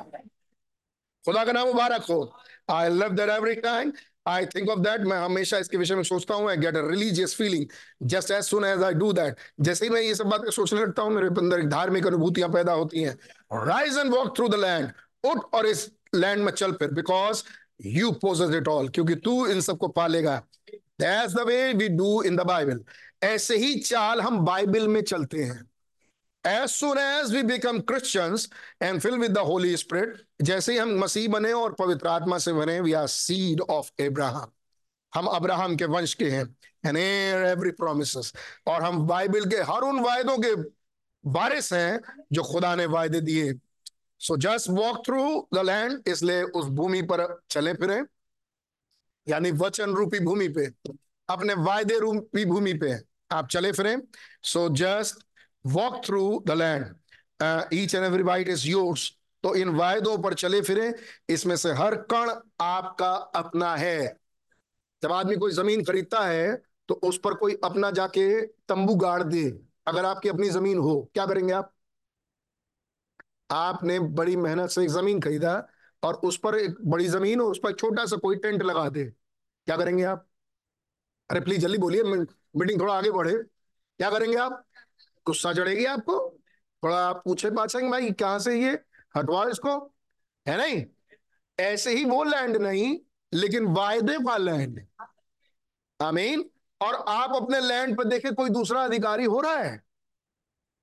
खुदा 1.26 1.46
का 1.46 1.52
नाम 1.52 1.68
मुबारक 1.68 2.02
हो। 2.02 2.40
I 2.70 2.90
love 2.90 3.10
that 3.10 3.30
every 3.30 3.56
time 3.56 3.94
I 4.26 4.46
think 4.46 4.70
of 4.70 4.80
that 4.80 5.02
मैं 5.02 5.18
हमेशा 5.18 5.58
इसके 5.58 5.78
विषय 5.78 5.96
में 5.96 6.04
सोचता 6.04 6.36
हूँ 6.36 6.50
I 6.50 6.58
get 6.58 6.76
a 6.78 6.82
religious 6.88 7.36
feeling 7.36 7.66
just 8.04 8.32
as 8.32 8.44
soon 8.44 8.66
as 8.66 8.84
I 8.84 8.94
do 8.94 9.12
that 9.14 9.38
जैसे 9.62 9.86
ही 9.86 9.92
मैं 9.92 10.02
ये 10.02 10.16
सब 10.16 10.26
बातें 10.26 10.50
सोचने 10.52 10.82
लगता 10.82 11.02
हूँ, 11.02 11.12
मेरे 11.12 11.28
अंदर 11.28 11.60
एक 11.60 11.70
धार्मिक 11.70 12.08
अनुभूतियाँ 12.08 12.50
पैदा 12.50 12.74
होती 12.74 13.02
हैं। 13.04 13.18
Rise 13.66 13.98
and 13.98 14.12
walk 14.12 14.36
through 14.38 14.48
the 14.50 14.56
land 14.56 14.92
उठ 15.24 15.56
और 15.56 15.66
इस 15.66 15.90
लैंड 16.16 16.44
में 16.44 16.52
चल 16.52 16.72
फिर 16.72 16.92
because 16.92 17.44
you 17.86 18.12
possess 18.22 18.56
it 18.56 18.68
all 18.68 18.90
क्योंकि 18.90 19.16
तू 19.16 19.46
इन 19.48 19.62
सबको 19.62 19.88
पालेगा। 19.88 20.38
That's 20.70 21.34
the 21.34 21.48
way 21.48 21.74
we 21.74 21.88
do 21.90 22.22
in 22.24 22.36
the 22.36 22.42
Bible 22.48 22.84
ऐसे 23.24 23.58
ही 23.58 23.74
चाल 23.76 24.22
हम 24.22 24.40
बाइबल 24.46 24.88
में 24.88 25.02
चलते 25.02 25.44
हैं। 25.44 25.62
As 26.44 26.76
soon 26.76 26.98
as 26.98 27.32
we 27.32 27.44
become 27.44 27.82
Christians 27.82 28.48
and 28.82 29.02
filled 29.02 29.20
with 29.20 29.34
the 29.34 29.44
Holy 29.44 29.78
Spirit, 29.78 30.18
जैसे 30.42 30.72
ही 30.72 30.78
हम 30.78 30.98
मसीह 31.00 31.28
बने 31.30 31.52
और 31.54 31.74
पवित्र 31.74 32.08
आत्मा 32.08 32.38
से 32.38 32.54
बने 32.54 32.80
we 32.80 32.94
are 32.94 33.08
seed 33.08 33.62
of 33.70 33.92
Abraham. 34.02 34.48
हम 35.16 35.26
अब्राहम 35.26 35.76
के 35.76 35.86
वंश 35.86 36.14
के 36.14 36.30
हैं 36.30 36.46
heir 36.86 37.56
every 37.56 37.72
promises. 37.84 38.34
और 38.68 38.84
हम 38.84 39.08
बाइबल 39.08 39.46
के 39.46 39.56
हर 39.56 39.82
उन 39.82 40.00
वायदों 40.00 40.38
के 40.38 40.56
बारिश 41.26 41.74
हैं 41.74 42.00
जो 42.34 42.44
खुदा 42.44 42.76
ने 42.76 42.86
वायदे 42.86 43.22
दिए। 43.22 43.54
So 44.20 44.38
just 44.38 44.70
walk 44.70 45.06
through 45.06 45.48
the 45.54 45.58
land 45.58 46.08
इसलिए 46.08 46.44
उस 46.44 46.66
भूमि 46.66 47.02
पर 47.02 47.42
चले 47.50 47.74
फिरे। 47.74 48.04
यानी 49.28 49.52
वचन 49.52 49.94
रूपी 49.94 50.20
भूमि 50.20 50.48
पे 50.48 50.66
अपने 51.30 51.54
वायदे 51.54 52.00
रूपी 52.00 52.46
भूमि 52.46 52.74
पे 52.74 52.98
आप 53.32 53.48
चले 53.48 53.72
फिरे। 53.72 53.98
So 54.44 54.70
just 54.70 55.26
walk 55.66 56.02
through 56.06 56.44
the 56.48 56.52
land 56.54 56.86
each 57.74 57.96
and 57.96 58.06
every 58.06 58.24
bite 58.24 58.48
is 58.50 58.68
yours 58.68 59.12
तो 59.44 59.54
इन 59.56 59.70
वायदों 59.72 60.18
पर 60.18 60.34
चले 60.36 60.62
फिरे, 60.62 60.94
इसमें 61.30 61.56
से 61.56 61.72
हर 61.74 61.96
कण 62.12 62.32
आपका 62.62 63.12
अपना 63.36 63.76
है। 63.76 64.18
जब 65.02 65.12
आदमी 65.12 65.36
कोई 65.36 65.52
ज़मीन 65.52 65.84
खरीदता 65.86 66.26
है 66.26 66.56
तो 66.90 66.94
उस 67.04 67.20
पर 67.24 67.34
कोई 67.34 67.60
अपना 67.64 67.92
जाके 67.92 68.42
तंबू 68.42 68.96
गाड़ 68.96 69.22
दे, 69.24 69.44
अगर 69.88 70.06
आपकी 70.06 70.30
अपनी 70.30 70.50
ज़मीन 70.50 70.78
हो। 70.80 71.10
क्या 71.14 71.26
करेंगे 71.26 71.54
आप? 71.54 71.72
आपने 73.50 74.00
बड़ी 74.00 74.36
मेहनत 74.38 74.70
से 74.70 74.84
एक 74.84 74.90
ज़मीन 74.90 75.20
खरीदा 75.22 75.54
और 76.04 76.14
उस 76.26 76.38
पर 76.44 76.56
एक 76.56 76.76
बड़ी 76.86 77.08
ज़मीन 77.08 77.40
हो, 77.40 77.46
उस 77.48 77.60
पर 77.64 77.74
छोटा 77.74 78.06
सा 78.06 78.18
कोई 78.18 78.36
टेंट 78.38 78.64
लगा 78.64 78.88
दे। 78.90 79.04
क्या 79.06 79.78
करेंगे 79.78 80.04
आप? 80.04 80.28
अरे 81.30 81.40
प्लीज़ 81.42 81.62
जल्दी 81.62 81.78
बोलिए 81.78 82.04
मीटिंग 82.04 82.80
थोड़ा 82.82 82.94
आगे 82.94 83.12
बढ़े। 83.12 83.34
क्या 83.34 84.10
करेंगे 84.12 84.38
आप? 84.38 84.64
गुस्सा 85.26 85.54
चढ़ेगी 85.54 85.86
आपको? 85.86 86.38
थोड़ा 86.84 87.10
आप 87.10 87.22
पूछे 87.26 87.52
पाछेंगे 87.52 87.90
भाई, 87.90 88.12
कहाँ 88.12 88.40
से 88.40 88.62
ये? 88.62 88.80
हटवाओ 89.18 89.50
इसको। 89.50 89.94
है 90.48 90.58
नहीं? 90.58 90.86
ऐसे 91.60 91.92
ही 91.92 92.06
वो 92.06 92.24
लैंड 92.24 92.58
नहीं, 92.58 93.00
लेकिन 93.34 93.66
वायदे 93.66 94.18
का 94.18 94.38
लैंड 94.38 94.86
आमीन। 96.02 96.50
और 96.82 96.96
आप 96.96 97.36
अपने 97.36 97.60
लैंड 97.60 97.98
पर 97.98 98.04
देखे, 98.04 98.32
कोई 98.32 98.50
दूसरा 98.50 98.84
अधिकारी 98.84 99.26
हो 99.26 99.42
रहा 99.42 99.56
है। 99.56 99.84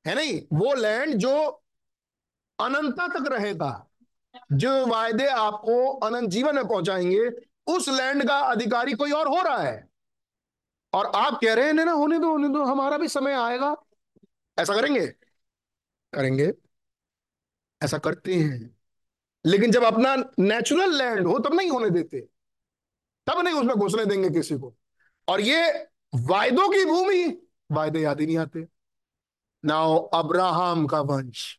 है 0.06 0.14
नहीं? 0.14 0.42
वो 0.52 0.74
लैंड 0.74 1.14
जो 1.14 1.62
अनंता 2.60 3.08
तक 3.08 3.24
रहेगा, 3.28 3.86
जो 4.52 4.86
वायदे 4.86 5.26
आपको 5.26 5.92
अनंत 5.92 6.30
जीवन 6.30 6.54
में 6.54 6.68
पहुंचाएँगे, 6.68 7.30
उस 7.66 7.88
लैंड 7.88 8.28
का 8.28 8.38
अधिकारी 8.38 8.92
कोई 8.92 9.12
और 9.12 9.28
हो 9.28 9.42
रहा 9.42 9.58
है। 9.58 9.88
और 10.92 11.06
आप 11.06 11.40
कह 11.44 11.54
रहे 11.54 11.66
हैं 11.66 11.74
ना 11.74 11.92
होने 11.92 12.18
दो 12.18 12.30
होने 12.30 12.48
दो, 12.48 12.64
हमारा 12.64 12.98
भी 12.98 13.08
समय 13.08 13.32
आएगा। 13.32 13.76
ऐसा 14.58 14.74
करेंगे? 14.74 15.06
करेंगे। 16.12 16.52
ऐसा 17.82 17.98
करते 17.98 18.34
हैं। 18.34 18.76
लेकिन 19.46 19.70
जब 19.70 19.84
अपना 19.84 20.16
नेचुरल 20.38 20.98
लैंड 20.98 21.26
हो, 21.26 21.38
तब 21.38 21.54
नहीं 21.54 21.70
होने 21.70 21.90
देते। 21.90 22.20
तब 23.26 23.40
नहीं 23.40 23.54
उसमें 23.54 23.76
घुसने 23.76 24.06
देंगे 24.06 24.30
किसी 24.30 24.58
को। 24.58 24.76
और 25.28 25.40
ये 25.40 25.88
वायदों 26.14 26.68
की 26.68 26.84
भूमि, 26.84 27.46
वायदे 27.72 28.00
याद 28.00 28.20
ही 28.20 28.26
नहीं 28.26 28.38
आते। 28.38 28.66
नाउ, 29.64 29.98
अब्राहम 29.98 30.86
का 30.86 31.00
वंश। 31.00 31.58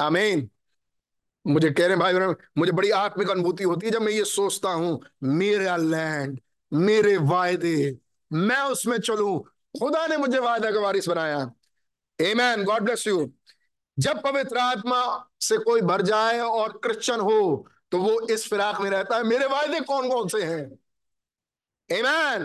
आमीन। 0.00 0.50
मुझे 1.46 1.70
कह 1.70 1.86
रहे 1.86 1.96
भाई 1.96 2.12
मुझे 2.58 2.72
बड़ी 2.72 2.90
आत्मिक 2.90 3.30
अनुभूति 3.30 3.64
होती 3.64 3.86
है 3.86 3.92
जब 3.92 4.02
मैं 4.02 4.12
ये 4.12 4.24
सोचता 4.24 4.68
हूँ, 4.68 5.00
मेरा 5.22 5.76
लैंड 5.76 6.40
मेरे 6.72 7.16
वायदे, 7.16 7.98
मैं 8.32 8.60
उसमें 8.60 8.98
चलूँ 8.98 9.55
खुदा 9.78 10.06
ने 10.06 10.16
मुझे 10.16 10.38
वायदा 10.38 10.70
का 10.70 10.80
वारिस 10.80 11.08
बनाया। 11.08 11.50
एमैन 12.18 12.64
गॉड 12.64 12.82
ब्लेस 12.82 13.06
यू 13.06 13.30
जब 13.96 14.22
पवित्र 14.22 14.58
आत्मा 14.58 15.00
से 15.40 15.56
कोई 15.58 15.80
भर 15.82 16.02
जाए 16.02 16.38
और 16.40 16.72
क्रिश्चियन 16.84 17.20
हो 17.20 17.66
तो 17.92 17.98
वो 17.98 18.20
इस 18.28 18.48
फिराक 18.50 18.80
में 18.80 18.90
रहता 18.90 19.16
है। 19.16 19.22
मेरे 19.24 19.46
वायदे 19.46 19.80
कौन 19.80 20.08
कौन 20.10 20.28
से 20.28 20.42
हैं? 20.44 20.64
एमैन 21.90 22.44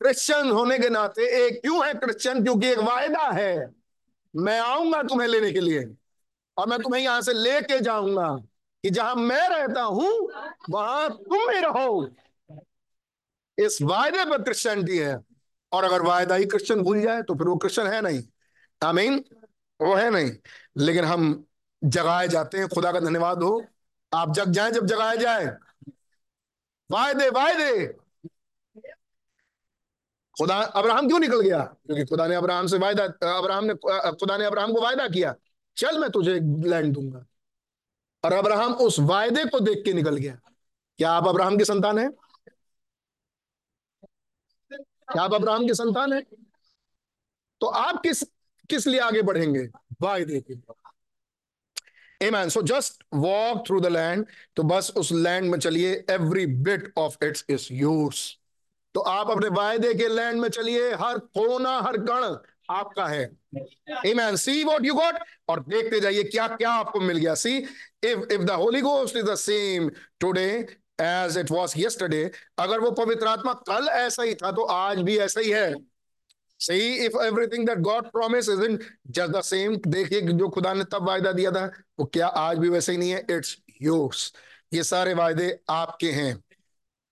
क्रिश्चियन 0.00 0.50
होने 0.50 0.78
के 0.78 0.88
नाते 0.88 1.26
एक 1.38 1.60
क्यों 1.62 1.86
है 1.86 1.94
क्रिश्चियन 1.94 2.42
क्योंकि 2.44 2.68
एक 2.68 2.78
वायदा 2.80 3.26
है। 3.30 3.72
मैं 4.34 4.58
आऊँगा 4.60 5.02
तुम्हें 5.02 5.28
लेने 5.28 5.52
के 5.52 5.60
लिए 5.60 5.84
और 6.56 6.68
मैं 6.68 6.78
तुम्हें 6.78 7.02
यहाँ 7.02 7.20
से 7.22 7.32
लेके 7.32 7.78
जाऊँगा 7.80 8.28
कि 8.84 8.90
जहाँ 8.90 9.14
मैं 9.14 9.48
रहता 9.48 9.82
हूँ, 9.82 10.30
वहाँ 10.70 11.08
तुम 11.10 11.46
भी 11.48 11.60
रहो। 11.60 12.08
इस 13.58 13.78
वायदे 13.82 14.24
पर 14.24 14.42
क्रिश्चियनिटी 14.42 14.98
है। 14.98 15.16
और 15.72 15.84
अगर 15.84 16.02
वायदा 16.02 16.34
ही 16.34 16.46
क्रिश्चियन 16.46 16.82
भूल 16.82 17.00
जाए 17.00 17.22
तो 17.22 17.34
फिर 17.34 17.46
वो 17.46 17.56
क्रिश्चियन 17.56 17.86
है 17.86 18.00
नहीं। 18.00 18.22
आमीन? 18.82 19.24
वो 19.80 19.94
है 19.94 20.10
नहीं। 20.10 20.32
लेकिन 20.76 21.04
हम 21.04 21.44
जगाए 21.84 22.28
जाते 22.28 22.58
हैं, 22.58 22.68
खुदा 22.68 22.92
का 22.92 23.00
धन्यवाद 23.00 23.42
हो। 23.42 23.64
आप 24.14 24.32
जग 24.32 24.44
जाए 24.44 24.70
जब 24.70 24.86
जगाया 24.86 25.14
जाए। 25.14 25.56
वायदे 26.90 27.28
वायदे। 27.28 27.86
खुदा, 30.38 30.56
अब्राहम 30.56 31.08
क्यों 31.08 31.18
निकल 31.18 31.40
गया? 31.40 31.58
क्योंकि 31.58 32.04
खुदा 32.04 32.26
ने 32.26 32.34
अब्राहम 32.34 32.66
से 32.66 32.78
वायदा, 32.78 33.04
अब्राहम 33.38 33.64
ने, 33.64 33.74
खुदा 34.12 34.36
ने 34.36 34.44
अब्राहम 34.44 34.72
को 34.72 34.80
वायदा 34.80 35.08
किया। 35.08 35.34
चल, 35.76 35.98
मैं 35.98 36.10
तुझे 36.10 36.34
लैंड 36.68 36.94
दूँगा। 36.94 37.26
और 38.24 38.32
अब्राहम 38.32 38.72
उस 38.72 38.96
वायदे 39.00 39.44
को 39.44 39.60
देख 39.60 39.82
के 39.84 39.92
निकल 39.92 40.16
गया। 40.16 40.38
क्या 40.98 41.12
आप 41.12 41.28
अब्राहम 41.28 41.58
की 41.58 41.64
संतान 41.64 41.98
है? 41.98 42.10
क्या 45.12 45.22
आप 45.22 45.34
अब्राहम 45.34 45.66
के 45.66 45.74
संतान 45.74 46.12
है? 46.12 46.20
तो 47.60 47.66
आप 47.66 48.00
किस 48.02 48.22
किस 48.70 48.86
लिए 48.86 49.00
आगे 49.00 49.22
बढ़ेंगे? 49.22 49.68
वायदे 50.02 50.40
के 50.40 50.54
so 52.50 52.62
just 52.62 53.02
walk 53.14 53.66
through 53.66 53.80
the 53.80 53.86
land 53.86 54.24
तो 54.56 54.62
बस 54.62 54.92
उस 54.96 55.12
लैंड 55.12 55.50
में 55.50 55.58
चलिए। 55.58 55.92
Every 56.10 56.46
bit 56.46 56.92
of 56.98 57.24
its 57.24 57.44
is 57.50 57.68
yours 57.72 58.38
तो 58.94 59.00
आप 59.00 59.30
अपने 59.30 59.48
वायदे 59.48 59.92
के 59.94 60.08
लैंड 60.08 60.40
में 60.40 60.48
चलिए। 60.48 60.92
हर 60.94 61.18
कोना, 61.18 61.78
हर 61.80 61.96
गण 61.96 62.36
आपका 62.70 63.06
है। 63.06 63.22
Ah 64.06 64.36
see 64.36 64.64
what 64.64 64.84
you 64.84 64.94
got 64.94 65.18
और 65.48 65.60
देखते 65.60 66.00
जाइए 66.00 66.22
क्या 66.24 66.48
क्या 66.48 66.70
आपको 66.70 67.00
मिल 67.00 67.16
गया। 67.16 67.34
See 67.34 67.56
if 67.56 68.32
if 68.32 68.42
the 68.42 68.50
Holy 68.50 68.80
Ghost 68.80 69.16
is 69.16 69.26
the 69.26 69.34
same 69.36 69.90
today 70.20 70.48
as 71.00 71.36
it 71.36 71.50
was 71.50 71.74
yesterday 71.78 72.28
अगर 72.58 72.80
वो 72.80 72.90
पवित्र 72.90 73.26
आत्मा 73.26 73.52
कल 73.52 73.88
ऐसा 73.88 74.22
ही 74.22 74.34
था 74.34 74.52
तो 74.52 74.64
आज 74.64 74.98
भी 74.98 75.18
ऐसा 75.18 75.40
ही 75.40 75.50
है। 75.50 75.74
See 76.60 77.06
if 77.06 77.14
everything 77.14 77.66
that 77.66 77.82
God 77.82 78.06
promised 78.12 78.50
isn't 78.50 78.80
just 79.10 79.32
the 79.34 79.42
same 79.42 79.86
देखिए 79.86 80.20
जो 80.20 80.48
खुदा 80.48 80.72
ने 80.74 80.84
तब 80.84 81.06
वायदा 81.08 81.32
दिया 81.32 81.50
था 81.50 81.66
वो 81.98 82.04
क्या 82.04 82.26
आज 82.26 82.58
भी 82.58 82.68
वैसे 82.68 82.92
ही 82.92 82.98
नहीं 82.98 83.10
है? 83.10 83.26
इट्स 83.30 83.56
योर्स 83.82 84.32
ये 84.72 84.84
सारे 84.84 85.14
वायदे 85.14 85.58
आपके 85.70 86.10
हैं। 86.12 86.42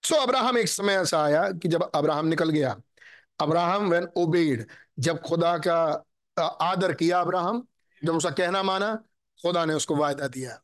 सो 0.03 0.15
so, 0.15 0.23
अब्राहम 0.23 0.59
एक 0.59 0.69
समय 0.69 0.93
ऐसा 0.93 1.23
आया 1.25 1.51
कि 1.53 1.69
जब 1.69 1.91
अब्राहम 1.95 2.27
निकल 2.27 2.51
गया 2.51 2.77
अब्राहम 3.41 3.91
वेन 3.91 4.09
ओबेड 4.17 4.67
जब 4.99 5.21
खुदा 5.23 5.57
का 5.59 6.05
आदर 6.41 6.93
किया 6.93 7.21
अब्राहम 7.21 7.67
जब 8.05 8.17
उसका 8.17 8.31
कहना 8.31 8.63
माना 8.63 8.95
खुदा 9.43 9.65
ने 9.65 9.75
उसको 9.75 9.97
वायदा 9.97 10.29
दिया 10.29 10.61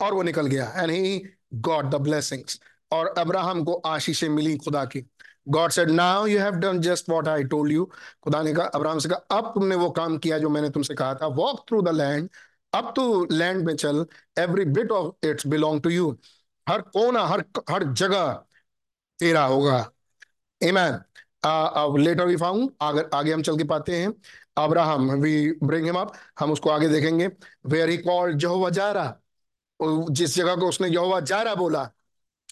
और 0.00 0.14
वो 0.14 0.22
निकल 0.22 0.46
गया। 0.46 0.72
And 0.76 0.90
he 0.90 1.37
God 1.54 1.90
the 1.90 1.94
blessings 1.94 2.60
और 2.92 3.14
अब्राहम 3.18 3.62
को 3.64 3.74
आशीषें 3.86 4.28
मिली 4.28 4.56
खुदा 4.56 4.84
की। 4.84 5.04
God 5.48 5.70
said 5.70 5.90
now 5.90 6.26
you 6.26 6.38
have 6.40 6.54
done 6.54 6.80
just 6.80 7.10
what 7.10 7.28
I 7.28 7.44
told 7.44 7.72
you 7.72 7.84
खुदा 8.24 8.42
ने 8.42 8.52
कहा 8.54 8.66
अब्राहम 8.66 8.98
से 8.98 9.08
कहा 9.08 9.38
अब 9.38 9.52
तुमने 9.54 9.76
वो 9.76 9.90
काम 9.90 10.18
किया 10.18 10.38
जो 10.38 10.48
मैंने 10.48 10.70
तुमसे 10.70 10.94
कहा 10.94 11.14
था। 11.14 11.26
वॉक 11.26 11.64
थ्रू 11.68 11.82
द 11.82 11.88
लैंड 11.88 12.28
अब 12.72 12.92
तू 12.96 13.26
लैंड 13.32 13.64
में 13.66 13.74
चल। 13.76 14.04
Every 14.38 14.64
bit 14.64 14.90
of 14.92 15.26
its 15.26 15.46
belong 15.46 15.80
to 15.82 15.90
you 15.90 16.16
हर 16.68 16.80
कोना 16.80 17.26
हर 17.26 17.44
हर 17.70 17.84
जगह 17.92 18.32
तेरा 19.18 19.44
होगा। 19.44 19.90
Amen. 20.60 20.94
Uh, 21.42 21.70
uh, 21.76 21.88
later 22.04 22.24
we 22.26 22.36
found 22.36 22.70
आगे 22.82 23.32
हम 23.32 23.42
चल 23.42 23.56
के 23.58 23.64
पाते 23.64 23.96
हैं। 23.96 24.12
Abraham 24.56 25.10
we 25.10 25.52
bring 25.64 25.84
him 25.86 25.96
up 25.96 26.12
हम 26.38 26.52
उसको 26.52 26.70
आगे 26.70 26.88
देखेंगे। 26.88 27.28
वेयर 27.66 27.88
ही 27.88 27.96
कॉल्ड 27.98 28.42
यहोवा 28.42 28.70
जारा 28.70 29.04
जिस 29.82 30.34
जगह 30.36 30.56
को 30.56 30.68
उसने 30.68 30.88
यहोवा 30.88 31.20
जारा 31.20 31.54
बोला 31.54 31.90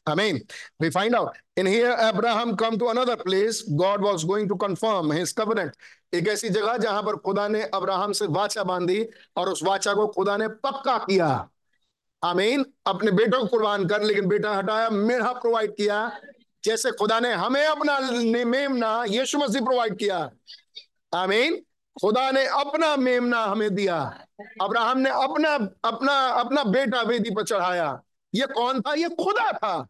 Amen. 0.09 0.41
We 0.79 0.89
find 0.91 1.17
out, 1.17 1.37
in 1.57 1.67
here 1.67 1.97
Abraham 1.99 2.57
come 2.57 2.79
to 2.79 2.91
another 2.91 3.17
place. 3.17 3.63
God 3.63 4.01
was 4.01 4.23
going 4.23 4.49
to 4.49 4.57
confirm 4.57 5.11
his 5.11 5.33
covenant. 5.33 5.73
एक 6.15 6.29
ऐसी 6.29 6.49
जगह 6.49 6.77
जहाँ 6.77 7.03
पर 7.03 7.17
खुदा 7.17 7.47
ने 7.49 7.63
अब्राहम 7.75 8.13
से 8.13 8.27
वाचा 8.27 8.63
बांधी 8.65 9.03
और 9.37 9.49
उस 9.49 9.63
वाचा 9.63 9.95
को 9.95 10.07
खुदा 10.07 10.37
ने 10.37 10.49
पक्का 10.49 10.97
किया 10.99 11.49
आमीन 12.23 12.65
अपने 12.87 13.11
बेटों 13.11 13.41
को 13.41 13.47
कुर्बान 13.47 13.87
कर, 13.89 14.03
लेकिन 14.03 14.29
बेटा 14.29 14.55
हटाया 14.55 14.91
मेढ़ा 14.91 15.33
प्रोवाइड 15.33 15.77
किया, 15.77 15.99
जैसे 16.65 16.91
खुदा 16.91 17.21
ने 17.21 17.33
हमें 17.33 17.65
अपना 17.67 17.99
मेमना, 18.45 19.05
यीशु 19.09 19.39
मसीह 19.39 19.65
प्रोवाइड 19.65 19.99
किया 19.99 20.31
आमीन 21.15 21.61
खुदा 22.01 22.31
ने 22.31 22.47
अपना 22.47 22.97
मेमना 22.97 23.45
हमें 23.45 23.75
दिया। 23.75 24.27
अब्राहम 24.63 24.99
ने 24.99 25.11
अपना 25.11 25.55
अपना 25.89 26.29
अपना 26.29 26.65
बेटा 26.65 27.03
वेदी 27.03 27.31
पर 27.31 27.45
चढ़ाया। 27.45 28.03
ये 28.35 28.47
कौन 28.47 28.81
था? 28.81 28.95
ये 28.95 29.09
खुदा 29.09 29.53
था। 29.53 29.89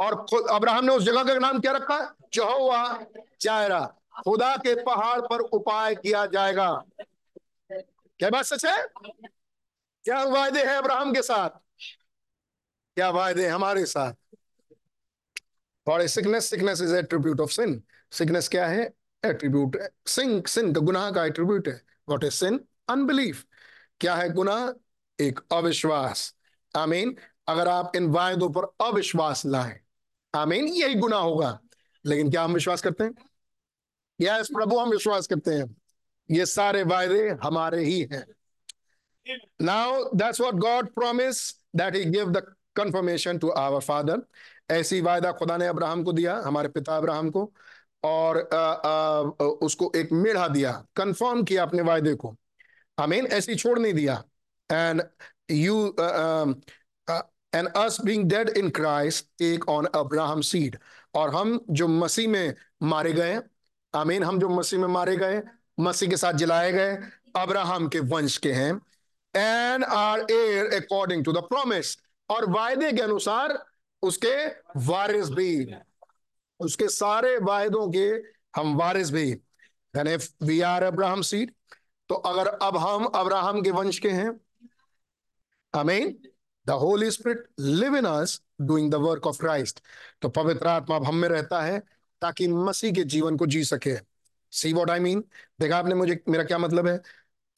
और 0.00 0.26
खुद, 0.30 0.46
अब्राहम 0.50 0.84
ने 0.84 0.92
उस 0.92 1.02
जगह 1.02 1.24
का 1.24 1.34
नाम 1.34 1.60
क्या 1.60 1.72
रखा? 1.72 2.14
जहोवा 2.34 3.00
जायरा। 3.40 3.94
खुदा 4.24 4.56
के 4.56 4.74
पहाड़ 4.82 5.20
पर 5.20 5.40
उपाय 5.40 5.94
किया 5.94 6.26
जाएगा। 6.26 6.84
क्या 8.18 8.30
बात 8.30 8.44
सच 8.44 8.66
है? 8.66 8.86
क्या 10.04 10.24
वायदे 10.24 10.60
हैं 10.60 10.76
अब्राहम 10.76 11.14
के 11.14 11.22
साथ? 11.22 11.50
क्या 12.94 13.10
वायदे 13.10 13.48
हमारे 13.48 13.86
साथ? 13.86 14.12
और 15.88 16.06
sickness 16.06 16.50
sickness 16.50 16.80
is 16.80 16.94
attribute 16.94 17.40
of 17.40 17.50
sin 17.50 17.82
sickness 18.12 18.48
क्या 18.48 18.66
है? 18.66 19.01
एट्रीब्यूट 19.24 19.76
सिंह 20.06 20.42
सिन 20.46 20.72
का 20.72 20.80
गुनाह 20.80 21.10
का 21.10 21.24
एट्रीब्यूट 21.24 21.68
है। 21.68 21.82
व्हाट 22.08 22.24
इज़ 22.24 22.32
सिन 22.32 22.60
अनबिलीफ 22.88 23.44
क्या 24.00 24.14
है 24.14 24.30
गुनाह? 24.30 24.70
एक 25.20 25.40
अविश्वास। 25.52 26.34
आमीन। 26.76 27.16
अगर 27.48 27.68
आप 27.68 27.92
इन 27.96 28.06
वायदों 28.06 28.50
पर 28.50 28.64
अविश्वास 28.86 29.46
लाएँ, 29.46 29.80
आमीन, 30.34 30.64
यही 30.64 30.94
गुनाह 30.94 31.20
होगा। 31.20 31.58
लेकिन 32.04 32.30
क्या 32.30 32.42
हम 32.44 32.52
विश्वास 32.52 32.82
करते 32.82 33.04
हैं? 33.04 33.14
यस 34.20 34.48
प्रभु, 34.48 34.78
हम 34.78 34.90
विश्वास 34.90 35.26
करते 35.26 35.50
हैं। 35.50 35.76
ये 36.30 36.46
सारे 36.46 36.82
वायदे 36.82 37.28
हमारे 37.42 37.84
ही 37.84 38.08
हैं। 38.12 38.26
Now 39.62 40.04
that's 40.14 40.40
what 40.40 40.54
God 40.54 40.88
promise 40.88 41.62
that 41.76 41.96
he 41.96 42.04
give 42.04 42.30
the 42.30 42.54
confirmation 42.76 43.38
to 43.38 43.48
our 43.48 43.80
father 43.80 44.22
ऐसी 44.70 45.00
वायदा 45.00 45.32
खुदा 45.32 45.56
ने 45.56 45.66
अब्राहम 45.66 46.04
को 46.04 46.12
दिया, 46.12 46.36
हमारे 46.36 46.68
पिता 46.68 46.96
अब्राहम 46.96 47.30
को। 47.30 47.52
और 48.04 48.48
आ, 48.52 48.56
आ, 48.56 49.20
उसको 49.62 49.92
एक 49.96 50.12
मेढ़ा 50.12 50.48
दिया। 50.48 50.72
कंफर्म 50.96 51.42
किया 51.42 51.62
अपने 51.62 51.82
वायदे 51.82 52.14
को। 52.14 52.34
आमीन 52.98 53.26
ऐसी 53.26 53.54
छोड़ 53.54 53.78
नहीं 53.78 53.94
दिया। 53.94 54.22
And 54.72 55.02
you 55.50 55.96
and 57.54 57.68
us 57.68 57.98
being 58.04 58.24
dead 58.24 58.48
in 58.48 58.70
Christ 58.70 59.26
take 59.38 59.68
on 59.68 59.86
Abraham 59.94 60.40
seed 60.40 60.78
और 61.14 61.34
हम 61.34 61.58
जो 61.70 61.88
मसीह 61.88 62.28
में 62.28 62.54
मारे 62.82 63.12
गए 63.12 63.40
आमीन 63.94 64.22
हम 64.22 64.38
जो 64.38 64.48
मसीह 64.48 64.80
में 64.80 64.88
मारे 64.88 65.16
गए 65.16 65.42
मसीह 65.80 66.10
के 66.10 66.16
साथ 66.16 66.32
जलाए 66.32 66.72
गए 66.72 66.96
अब्राहम 67.36 67.88
के 67.88 68.00
वंश 68.00 68.36
के 68.36 68.52
हैं। 68.52 68.72
And 69.36 69.84
are 69.84 70.26
heir 70.30 70.74
according 70.74 71.24
to 71.24 71.32
the 71.32 71.38
promise 71.38 71.96
और 72.30 72.50
वायदे 72.50 72.92
के 72.92 73.02
अनुसार 73.02 73.64
उसके 74.02 74.34
वारिस 74.76 75.28
भी। 75.30 75.74
उसके 76.62 76.88
सारे 76.88 77.36
वायदों 77.38 77.88
के 77.88 78.06
हम 78.56 78.76
वारिस 78.76 79.10
भी 79.10 79.32
वी 80.42 80.60
आर 80.60 80.82
अब्राहम 80.82 81.22
सीड 81.22 81.52
तो 82.08 82.14
अगर 82.14 82.46
अब 82.46 82.76
हम 82.76 83.04
अब्राहम 83.04 83.62
के 83.62 83.70
वंश 83.70 83.98
के 83.98 84.10
हैं 84.10 84.40
amen 85.74 86.16
the 86.66 86.70
Holy 86.70 87.10
Spirit 87.10 87.46
live 87.60 87.96
in 87.96 88.04
us 88.04 88.40
doing 88.60 88.90
the 88.90 88.94
work 88.94 89.26
of 89.26 89.38
Christ 89.38 89.80
तो 90.22 90.28
पवित्र 90.28 90.66
आत्मा 90.66 90.96
अब 90.96 91.04
हम 91.04 91.16
में 91.16 91.28
रहता 91.28 91.62
है, 91.62 91.78
ताकि 92.22 92.48
मसीह 92.48 92.92
के 92.92 93.04
जीवन 93.04 93.36
को 93.36 93.46
जी 93.46 93.64
सके। 93.64 93.96
सी 94.52 94.72
वॉट 94.72 94.90
आई 94.90 95.00
मीन 95.00 95.24
देखा 95.60 95.76
आपने 95.76 95.94
मुझे 95.94 96.20
मेरा 96.28 96.44
क्या 96.44 96.58
मतलब 96.58 96.86
है? 96.88 97.00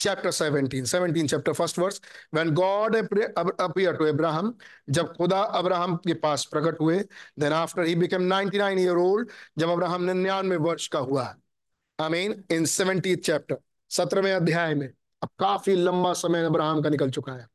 Chapter 0.07 0.32
17 0.32 0.84
17 0.84 1.28
chapter, 1.28 1.55
first 1.55 1.78
verse. 1.78 2.00
When 2.36 2.52
god 2.55 2.96
appeared 2.96 3.98
to 4.00 4.09
abraham, 4.12 4.52
जब 4.90 5.12
खुदा 5.16 5.40
अब्राहम 5.61 5.96
के 5.96 6.14
पास 6.14 6.44
प्रकट 6.44 6.80
हुए, 6.80 6.98
then 7.40 7.52
after 7.52 7.86
he 7.86 7.94
became 8.02 8.26
99 8.28 8.78
year 8.78 8.98
old, 8.98 9.26
जब 9.59 9.68
अब्राहम 9.68 10.02
99 10.02 10.59
वर्ष 10.59 10.88
का 10.88 10.98
हुआ। 10.98 11.34
I 12.00 12.09
mean 12.09 12.44
in 12.50 12.64
70th 12.64 13.22
chapter 13.24 13.57
17वें 13.90 14.32
अध्याय 14.32 14.74
में, 14.74 14.88
अब 15.22 15.28
काफ़ी 15.38 15.74
लंबा 15.74 16.12
समय 16.12 16.44
अब्राहम 16.44 16.82
का 16.82 16.88
निकल 16.88 17.11
चुका 17.11 17.32
है। 17.32 17.48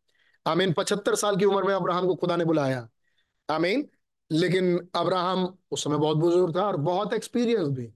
आमीन 0.47 0.73
पचहत्तर 0.73 1.15
साल 1.15 1.35
की 1.37 1.45
उम्र 1.45 1.63
में 1.63 1.73
अब्राहम 1.73 2.07
को 2.07 2.15
खुदा 2.15 2.35
ने 2.35 2.45
बुलाया। 2.45 2.87
आमीन 3.49 3.89
लेकिन 4.31 4.89
अब्राहम, 4.95 5.57
उस 5.71 5.83
समय 5.83 5.97
बहुत 5.97 6.17
बुज़ुर्ग 6.17 6.55
था 6.55 6.63
और 6.63 6.77
बहुत 6.77 7.13
एक्सपीरियंस 7.13 7.67
भी। 7.67 7.93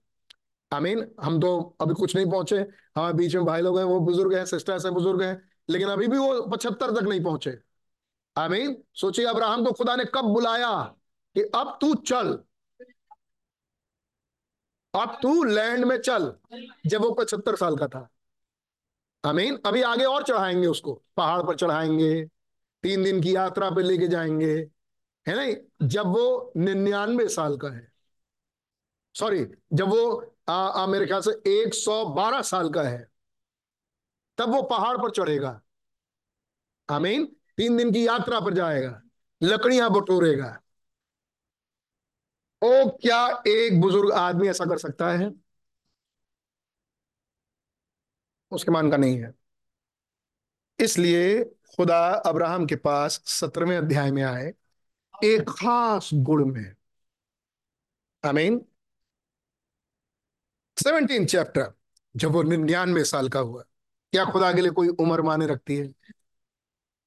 आमीन 0.74 1.12
हम 1.22 1.40
तो 1.40 1.76
अभी 1.82 1.94
कुछ 1.94 2.16
नहीं 2.16 2.32
पहुँचे। 2.32 2.58
हमारे 2.96 3.14
बीच 3.14 3.36
में 3.36 3.46
भाई 3.46 3.62
लोग 3.62 3.78
हैं, 3.78 3.86
वो 3.86 4.00
बुज़ुर्ग 4.00 4.34
हैं 4.34 4.46
सिस्टर्स 4.46 4.86
हैं 4.86 4.94
बुज़ुर्ग 4.94 5.22
हैं, 5.22 5.50
लेकिन 5.70 5.88
अभी 5.88 6.08
भी 6.08 6.18
वो 6.18 6.42
पचहत्तर 6.42 6.92
तक 6.92 7.04
नहीं 7.04 7.24
पहुँचे। 7.24 7.60
आमीन 8.38 8.84
सोचिए, 8.94 9.26
अब्राहम 9.26 9.66
को 9.66 9.72
खुदा 9.72 9.96
ने 9.96 10.06
कब 10.06 10.22
बुलाया 10.22 10.84
कि 11.36 11.42
अब 11.42 11.78
तू 11.82 11.96
चल। 11.96 12.40
अब 14.96 15.20
तू 15.22 15.44
लैंड 15.44 15.86
में 15.86 15.98
चल, 15.98 16.34
जब 16.86 17.02
वो 17.02 17.12
पचहत्तर 17.12 17.56
साल 17.56 17.78
का 17.78 17.88
था। 17.88 18.10
आमीन 19.26 19.60
अभी 19.66 19.82
आगे 19.82 20.04
और 20.04 20.24
चढ़ाएँगे 20.24 20.68
उसको। 20.68 21.04
पहाड़ 21.18 21.44
पर 21.44 21.56
चढ़ाएँगे, 21.56 22.26
तीन 22.84 23.04
दिन 23.04 23.22
की 23.22 23.36
यात्रा 23.36 23.70
पे 23.70 23.82
लेके 23.82 24.08
जाएँगे। 24.08 24.70
है 25.28 25.36
नहीं? 25.36 25.56
जब 25.88 26.08
वो 26.08 26.54
निन्यानवे 26.58 27.28
साल 27.28 27.58
का 27.58 27.68
है। 27.68 27.92
सॉरी 29.16 29.48
जब 29.74 29.88
वो 29.88 30.33
आ, 30.50 30.54
आ, 30.54 30.86
मेरे 30.88 31.06
ख्याल 31.06 31.22
से 31.22 31.32
112 31.62 32.42
साल 32.42 32.70
का 32.70 32.84
है। 32.84 33.08
तब 34.38 34.50
वो 34.50 34.64
पहाड़ 34.64 34.98
पर 34.98 35.12
चढ़ेगा। 35.12 35.62
आमीन। 36.90 37.36
तीन 37.58 37.78
दिन 37.78 37.92
की 37.92 38.08
यात्रा 38.08 38.40
पर 38.40 38.54
जाएगा। 38.54 39.02
लकड़ियाँ 39.44 39.90
बटोरेगा। 39.90 40.60
ओ 42.64 42.90
क्या 42.90 43.44
एक 43.48 43.82
बुज़ुर्ग 43.82 44.12
आदमी 44.12 44.48
ऐसा 44.48 44.66
कर 44.66 44.78
सकता 44.78 45.12
है? 45.12 45.34
उसके 48.52 48.72
मान 48.72 48.92
का 48.92 48.98
नहीं 48.98 49.24
है। 49.24 49.34
इसलिए 50.80 51.44
खुदा 51.44 52.10
अब्राहम 52.26 52.66
के 52.66 52.76
पास 52.76 53.22
सत्रहवें 53.26 53.78
अध्याय 53.78 54.12
में 54.12 54.24
आए। 54.24 54.54
एक 55.24 55.50
खास 55.50 56.10
गुण 56.14 56.46
में। 56.46 56.76
आमीन। 58.26 58.66
सेवनटीन 60.84 61.26
चैप्टर 61.26 61.72
जब 62.16 62.32
वो 62.32 62.44
निन्यानवे 62.44 63.04
साल 63.04 63.30
का 63.30 63.40
हुआ 63.40 63.62
क्या 64.14 64.26
खुदा 64.26 64.54
के 64.54 64.62
लिए 64.62 64.72
कोई 64.72 64.88
उम्र 64.88 65.22
माने 65.22 65.48
रखती 65.48 65.76
है? 65.76 65.94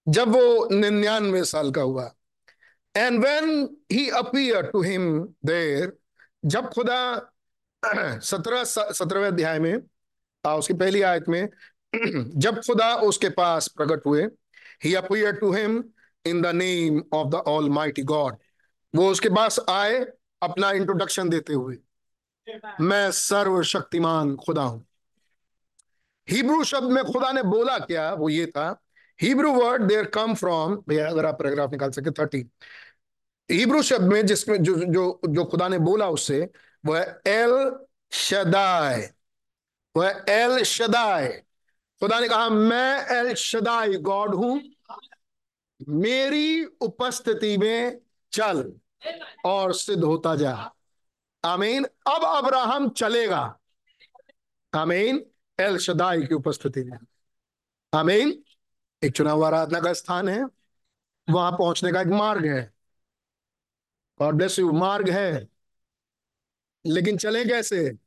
जब 0.08 0.28
वो 0.28 0.68
निन्यानवे 0.72 1.44
साल 1.44 1.70
का 1.70 1.82
हुआ 1.82 2.14
and 2.96 3.20
when 3.24 3.76
he 3.92 4.10
appear 4.10 4.62
to 4.62 4.82
him 4.82 5.20
there 5.46 5.92
जब 6.44 6.70
खुदा 6.70 6.98
सत्रह 8.20 8.64
सत्रहवें 8.64 9.28
अध्याय 9.28 9.58
में 9.58 9.82
आ, 10.46 10.54
उसकी 10.56 10.74
पहली 10.74 11.02
आयत 11.02 11.24
में 11.28 11.48
जब 12.36 12.60
खुदा 12.60 12.94
उसके 12.96 13.28
पास 13.30 13.68
प्रकट 13.68 14.06
हुए 14.06 14.26
he 14.84 14.94
appear 14.94 15.32
to 15.32 15.52
him 15.52 15.84
in 16.26 16.42
the 16.42 16.46
name 16.46 17.02
of 17.12 17.28
the 17.28 17.34
almighty 17.70 18.02
God 18.02 18.36
वो 18.94 19.10
उसके 19.10 19.28
पास 19.28 19.60
आए 19.70 20.06
अपना 20.42 20.70
इंट्रोडक्शन 20.72 21.28
देते 21.28 21.52
हुए। 21.52 21.76
मैं 22.80 23.10
सर्वशक्तिमान 23.10 24.36
खुदा 24.36 24.62
हूँ। 24.62 24.86
हिब्रू 26.30 26.64
शब्द 26.64 26.90
में 26.90 27.04
खुदा 27.04 27.32
ने 27.32 27.42
बोला 27.42 27.78
क्या? 27.78 28.12
वो 28.14 28.28
ये 28.28 28.46
था। 28.46 28.82
Hebrew 29.20 29.52
word 29.52 29.82
there 29.82 30.04
come 30.04 30.34
from, 30.34 30.76
भैया, 30.88 31.08
अगर 31.08 31.26
आप 31.26 31.38
पैराग्राफ 31.38 31.70
निकाल 31.70 31.90
सके, 31.90 32.10
थर्टी। 32.10 32.50
हिब्रू 33.50 33.82
शब्द 33.82 34.12
में 34.12 34.26
जिसमें 34.26 34.62
जो 34.62 34.74
जो 34.76 35.20
जो 35.28 35.44
खुदा 35.44 35.68
ने 35.68 35.78
बोला 35.78 36.08
उससे 36.08 36.50
वह 36.86 37.20
एल 37.26 37.76
शदाय, 38.12 39.14
वह 39.96 40.24
एल 40.28 40.62
शदाय। 40.62 41.42
खुदा 42.00 42.20
ने 42.20 42.28
कहा, 42.28 42.48
मैं 42.48 43.06
एल 43.06 43.34
शदाई 43.34 43.96
गॉड 43.96 44.34
हूँ। 44.34 44.62
मेरी 45.88 46.64
उपस्थिति 46.64 47.56
में 47.58 48.00
चल 48.32 48.72
और 49.44 49.74
सिद्ध 49.74 50.04
होता 50.04 50.36
जा। 50.36 50.72
आमीन। 51.46 51.84
अब 51.84 52.24
अब्राहम 52.24 52.88
चलेगा। 52.88 53.58
आमीन, 54.74 55.24
एल 55.60 55.78
शदाई 55.78 56.22
की 56.22 56.34
उपस्थिति 56.34 56.84
में। 56.84 56.98
आमीन, 57.94 58.44
एक 59.02 59.12
चुनाव 59.12 59.44
आराधना 59.44 59.80
का 59.80 59.92
स्थान 59.92 60.28
है। 60.28 60.44
वहाँ 61.30 61.52
पहुँचने 61.52 61.92
का 61.92 62.00
एक 62.00 62.06
मार्ग 62.06 62.46
है। 62.46 62.72
गॉड 64.18 64.34
ब्लेस 64.34 64.58
यू 64.58 64.72
मार्ग 64.72 65.10
है। 65.10 65.48
लेकिन 66.86 67.18
चले 67.18 67.44
कैसे? 67.44 67.98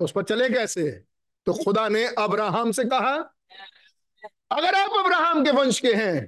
उस 0.00 0.12
पर 0.12 0.22
चले 0.22 0.48
कैसे? 0.48 1.04
तो 1.46 1.52
खुदा 1.64 1.88
ने 1.88 2.06
अब्राहम 2.06 2.72
से 2.72 2.84
कहा, 2.84 3.14
अगर 4.50 4.74
आप 4.74 4.90
अब्राहम 5.04 5.44
के 5.44 5.50
वंश 5.50 5.80
के 5.80 5.94
हैं 5.94 6.26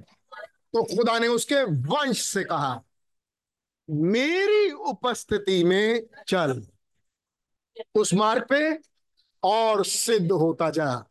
तो 0.73 0.83
खुदा 0.83 1.19
ने 1.19 1.27
उसके 1.27 1.63
वंश 1.63 2.21
से 2.21 2.43
कहा। 2.43 2.84
मेरी 3.89 4.71
उपस्थिति 4.71 5.63
में 5.63 6.03
चल। 6.27 6.63
उस 7.95 8.13
मार्ग 8.13 8.45
पे 8.49 8.79
और 9.43 9.85
सिद्ध 9.85 10.31
होता 10.31 10.69
जा। 10.69 11.05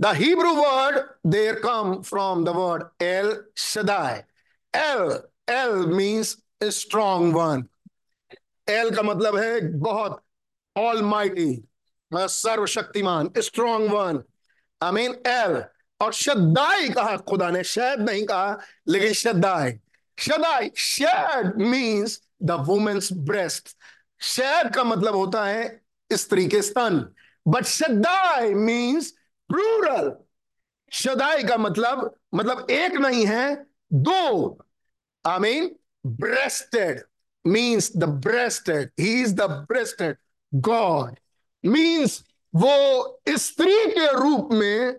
The 0.00 0.06
Hebrew 0.06 0.54
word 0.54 0.98
there 1.26 1.54
come 1.54 2.02
from 2.02 2.44
the 2.44 2.48
word 2.48 3.02
El 3.02 3.44
Shaddai 3.56 4.24
El 4.74 5.28
El 5.50 5.72
means 5.72 6.36
strong 6.62 7.36
one 7.36 7.66
El 8.68 8.96
का 8.96 9.02
मतलब 9.02 9.36
है 9.36 9.78
बहुत 9.78 10.24
ऑल 10.76 11.02
माइटी 11.02 11.68
हाँ, 12.14 12.28
सर्वशक्तिमान 12.28 13.30
strong 13.38 13.90
one 13.90 14.22
I 14.82 14.92
mean 14.92 15.14
El 15.26 15.64
और 16.00 16.12
शद्दाई 16.12 16.88
कहा, 16.88 17.16
खुदा 17.16 17.50
ने 17.50 17.64
शायद 17.64 18.00
नहीं 18.00 18.24
कहा, 18.24 18.58
लेकिन 18.88 19.12
Shaddai. 19.12 19.78
Shaddai 20.18 20.70
shed 20.76 21.56
means 21.58 22.20
the 22.42 22.50
women's 22.50 23.12
breast 23.12 23.76
shed 24.20 24.74
का 24.74 24.84
मतलब 24.84 25.14
होता 25.14 25.44
है 25.44 25.80
स्त्री 26.12 26.46
के 26.48 26.62
स्तन 26.62 26.98
but 27.48 27.64
Shaddai 27.64 28.54
means 28.54 29.10
plural 29.48 30.12
Shaddai 30.92 31.42
का 31.42 31.56
मतलब 31.56 32.14
मतलब 32.34 32.70
एक 32.70 32.92
नहीं 32.92 33.26
है, 33.26 33.66
दो। 33.92 34.58
I 35.24 35.38
mean 35.38 35.74
breasted 36.06 37.02
means 37.46 37.90
the 37.96 38.04
breasted 38.04 38.90
he 39.00 39.22
is 39.22 39.34
the 39.34 39.42
breasted 39.42 40.16
God 40.54 41.14
means 41.64 42.22
वो 42.54 43.20
स्त्री 43.28 43.86
के 43.90 44.12
रूप 44.12 44.52
में 44.52 44.96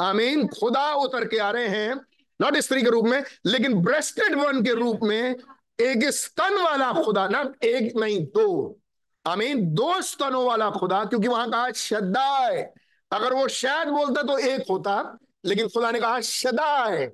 आई 0.00 0.12
मीन 0.12 0.48
खुदा 0.48 0.94
उतर 0.94 1.28
के 1.28 1.38
आ 1.38 1.50
रहे 1.50 1.68
हैं 1.68 1.94
नॉट 2.40 2.56
स्त्री 2.56 2.82
के 2.82 2.90
रूप 2.90 3.04
में, 3.04 3.24
लेकिन 3.46 3.74
ब्रेस्टेड 3.74 4.34
वन 4.34 4.62
के 4.62 4.72
रूप 4.72 5.00
में, 5.02 5.36
एक 5.80 6.04
स्तन 6.04 6.62
वाला 6.62 6.92
खुदा 6.92 7.28
ना 7.28 7.52
एक 7.62 7.96
नहीं, 7.96 8.26
दो। 8.26 8.78
आमीन, 9.26 9.74
दो 9.74 10.02
स्तनों 10.02 10.46
वाला 10.46 10.70
खुदा, 10.70 11.04
क्योंकि 11.04 11.28
वहाँ 11.28 11.50
कहा, 11.50 11.70
शदाय। 11.70 12.72
अगर 13.12 13.32
वो 13.32 13.48
शायद 13.48 13.88
बोलता 13.88 14.22
तो 14.22 14.38
एक 14.38 14.64
होता, 14.70 15.18
लेकिन 15.44 15.68
खुदा 15.68 15.90
ने 15.90 16.00
कहा, 16.00 16.20
शदाय। 16.20 17.12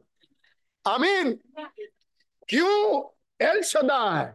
आई 0.87 0.99
मीन 0.99 1.39
क्यों? 2.49 3.03
एल 3.47 3.63
शदाय। 3.63 4.35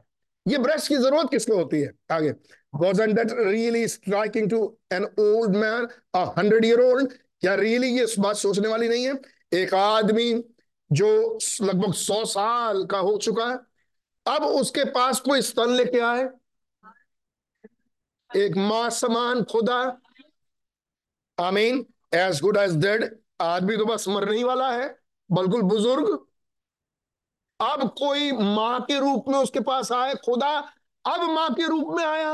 ये 0.51 0.57
ब्रश 0.57 0.87
की 0.87 0.95
ज़रूरत 0.95 1.27
किसको 1.31 1.55
होती 1.55 1.81
है? 1.81 1.91
आगे। 2.11 2.33
Wasn't 2.75 3.13
that 3.13 3.31
really 3.37 3.87
striking 3.87 4.49
to 4.49 4.59
an 4.91 5.05
old 5.19 5.55
man, 5.55 5.87
a 6.15 6.25
hundred 6.25 6.65
year 6.65 6.81
old? 6.81 7.13
क्या 7.43 7.53
रियली 7.55 7.87
ये 7.89 8.05
बात 8.19 8.35
सोचने 8.35 8.67
वाली 8.67 8.87
नहीं 8.89 9.07
है? 9.07 9.13
एक 9.53 9.73
आदमी 9.73 10.33
जो 10.89 11.07
लगभग 11.61 11.93
सौ 11.93 12.23
साल 12.25 12.85
का 12.85 12.97
हो 12.99 13.17
चुका 13.17 13.45
है, 13.45 13.57
अब 14.25 14.43
उसके 14.43 14.83
पास 14.91 15.19
कोई 15.19 15.41
स्तन 15.41 15.69
लेके 15.69 15.99
आए। 15.99 16.23
एक 18.29 18.57
माँ 18.59 18.89
समान 18.91 19.43
खुदा। 19.43 19.81
I 21.37 21.51
mean 21.51 21.85
as 22.13 22.41
good 22.41 22.57
as 22.57 22.75
dead 22.77 23.05
आदमी 23.41 23.77
तो 23.77 23.85
बस 23.85 24.07
मरने 24.07 24.37
ही 24.37 24.43
वाला 24.43 24.71
है, 24.71 24.87
बिल्कुल 25.29 25.61
बुज़ुर्ग। 25.63 26.17
अब 27.59 27.87
कोई 27.99 28.31
माँ 28.31 28.81
के 28.81 28.99
रूप 28.99 29.29
में 29.29 29.39
उसके 29.39 29.59
पास 29.61 29.91
आए, 29.91 30.15
खुदा 30.25 30.57
अब 31.05 31.29
माँ 31.29 31.53
के 31.53 31.67
रूप 31.67 31.95
में 31.97 32.03
आया। 32.05 32.33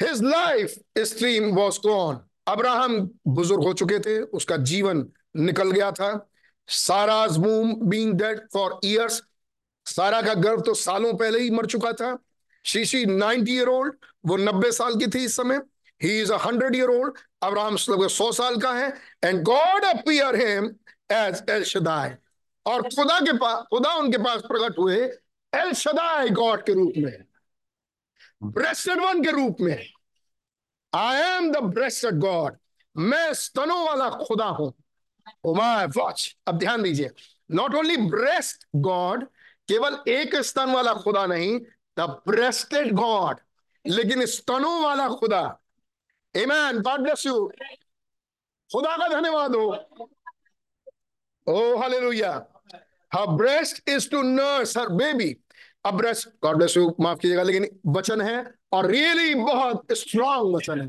His 0.00 0.22
life 0.24 0.74
stream 0.98 1.54
was 1.56 1.80
gone 1.80 2.24
Abraham 2.46 2.98
बुज़ुर्ग 3.28 3.62
हो 3.64 3.72
चुके 3.72 3.98
थे 3.98 4.20
उसका 4.38 4.56
जीवन 4.70 5.06
निकल 5.36 5.70
गया 5.70 5.90
था। 5.92 6.30
Sarah 6.68 7.26
womb 7.38 7.74
being 7.80 8.12
dead 8.14 8.40
for 8.52 8.78
years 8.84 9.22
Sarah 9.86 10.20
का 10.22 10.34
गर्भ 10.34 10.62
तो 10.66 10.74
सालों 10.74 11.12
पहले 11.14 11.38
ही 11.38 11.50
मर 11.50 11.66
चुका 11.66 11.92
था। 11.92 12.16
शीशी 12.64 13.04
नाइनटी 13.06 13.54
ईयर 13.54 13.68
ओल्ड 13.68 13.94
वो 14.26 14.36
नब्बे 14.36 14.70
साल 14.72 14.94
की 14.96 15.06
थी 15.06 15.24
इस 15.24 15.36
समय। 15.36 15.60
He 16.00 16.20
is 16.20 16.32
hundred 16.34 16.76
year 16.76 16.88
old 16.90 17.18
Abraham 17.42 17.76
लगभग 17.90 18.08
सौ 18.08 18.30
साल 18.32 18.56
का 18.60 18.72
है। 18.72 18.88
And 19.24 19.42
God 19.42 19.84
appear 19.84 20.36
him 20.36 20.66
as 21.12 21.42
El 21.50 21.64
Shaddai 21.64 22.16
और 22.66 22.82
खुदा 22.84 23.18
के 23.20 23.32
पास 23.38 23.64
खुदा 23.70 23.94
उनके 23.94 24.18
पास 24.18 24.42
प्रकट 24.42 24.78
हुए। 24.78 24.96
एल 25.52 25.72
शदाय 25.74 26.28
गॉड 26.30 26.64
के 26.66 26.72
रूप 26.72 26.92
में। 26.96 27.24
ब्रेस्टेड 28.44 29.00
वन 29.00 29.22
के 29.24 29.30
रूप 29.30 29.56
में। 29.60 29.86
I 30.94 31.20
am 31.20 31.50
the 31.52 31.56
breasted 31.74 32.18
God 32.20 32.56
मैं 32.96 33.32
स्तनों 33.34 33.84
वाला 33.86 34.08
खुदा 34.24 34.46
हूँ। 34.58 34.72
वॉच 35.46 36.36
अब 36.46 36.58
ध्यान 36.58 36.82
दीजिए। 36.82 37.10
नॉट 37.50 37.74
ओनली 37.74 37.96
ब्रेस्ट 37.96 38.66
गॉड 38.76 39.24
केवल 39.68 39.98
एक 40.08 40.36
स्तन 40.44 40.70
वाला 40.70 40.94
खुदा 40.94 41.26
नहीं 41.26 41.58
द 41.98 42.08
ब्रेस्टेड 42.28 42.92
गॉड 42.94 43.40
लेकिन 43.84 44.24
स्तनों 44.26 44.82
वाला 44.82 45.08
खुदा। 45.08 45.42
Amen. 46.34 46.78
God 46.84 47.02
bless 47.02 47.24
you. 47.26 47.34
खुदा 48.70 48.96
का 48.96 49.08
धन्यवाद 49.08 49.54
हो। 49.54 49.66
ओ 51.46 51.76
hallelujah 51.78 52.32
her 53.12 53.26
breast 53.40 53.82
is 53.88 54.06
to 54.14 54.22
nurse 54.28 54.72
her 54.76 54.88
baby. 55.00 55.28
अब 55.84 55.96
ब्रेस्ट 55.96 56.28
गॉड 56.42 56.56
ब्लेस 56.56 56.76
यू 56.76 56.94
माफ़ 57.00 57.18
कीजिएगा, 57.18 57.42
लेकिन 57.42 57.68
वचन 57.86 58.20
है 58.20 58.36
और 58.74 58.86
रियली 58.86 59.34
बहुत 59.34 59.92
स्ट्रांग 59.92 60.54
वचन 60.54 60.80
है। 60.80 60.88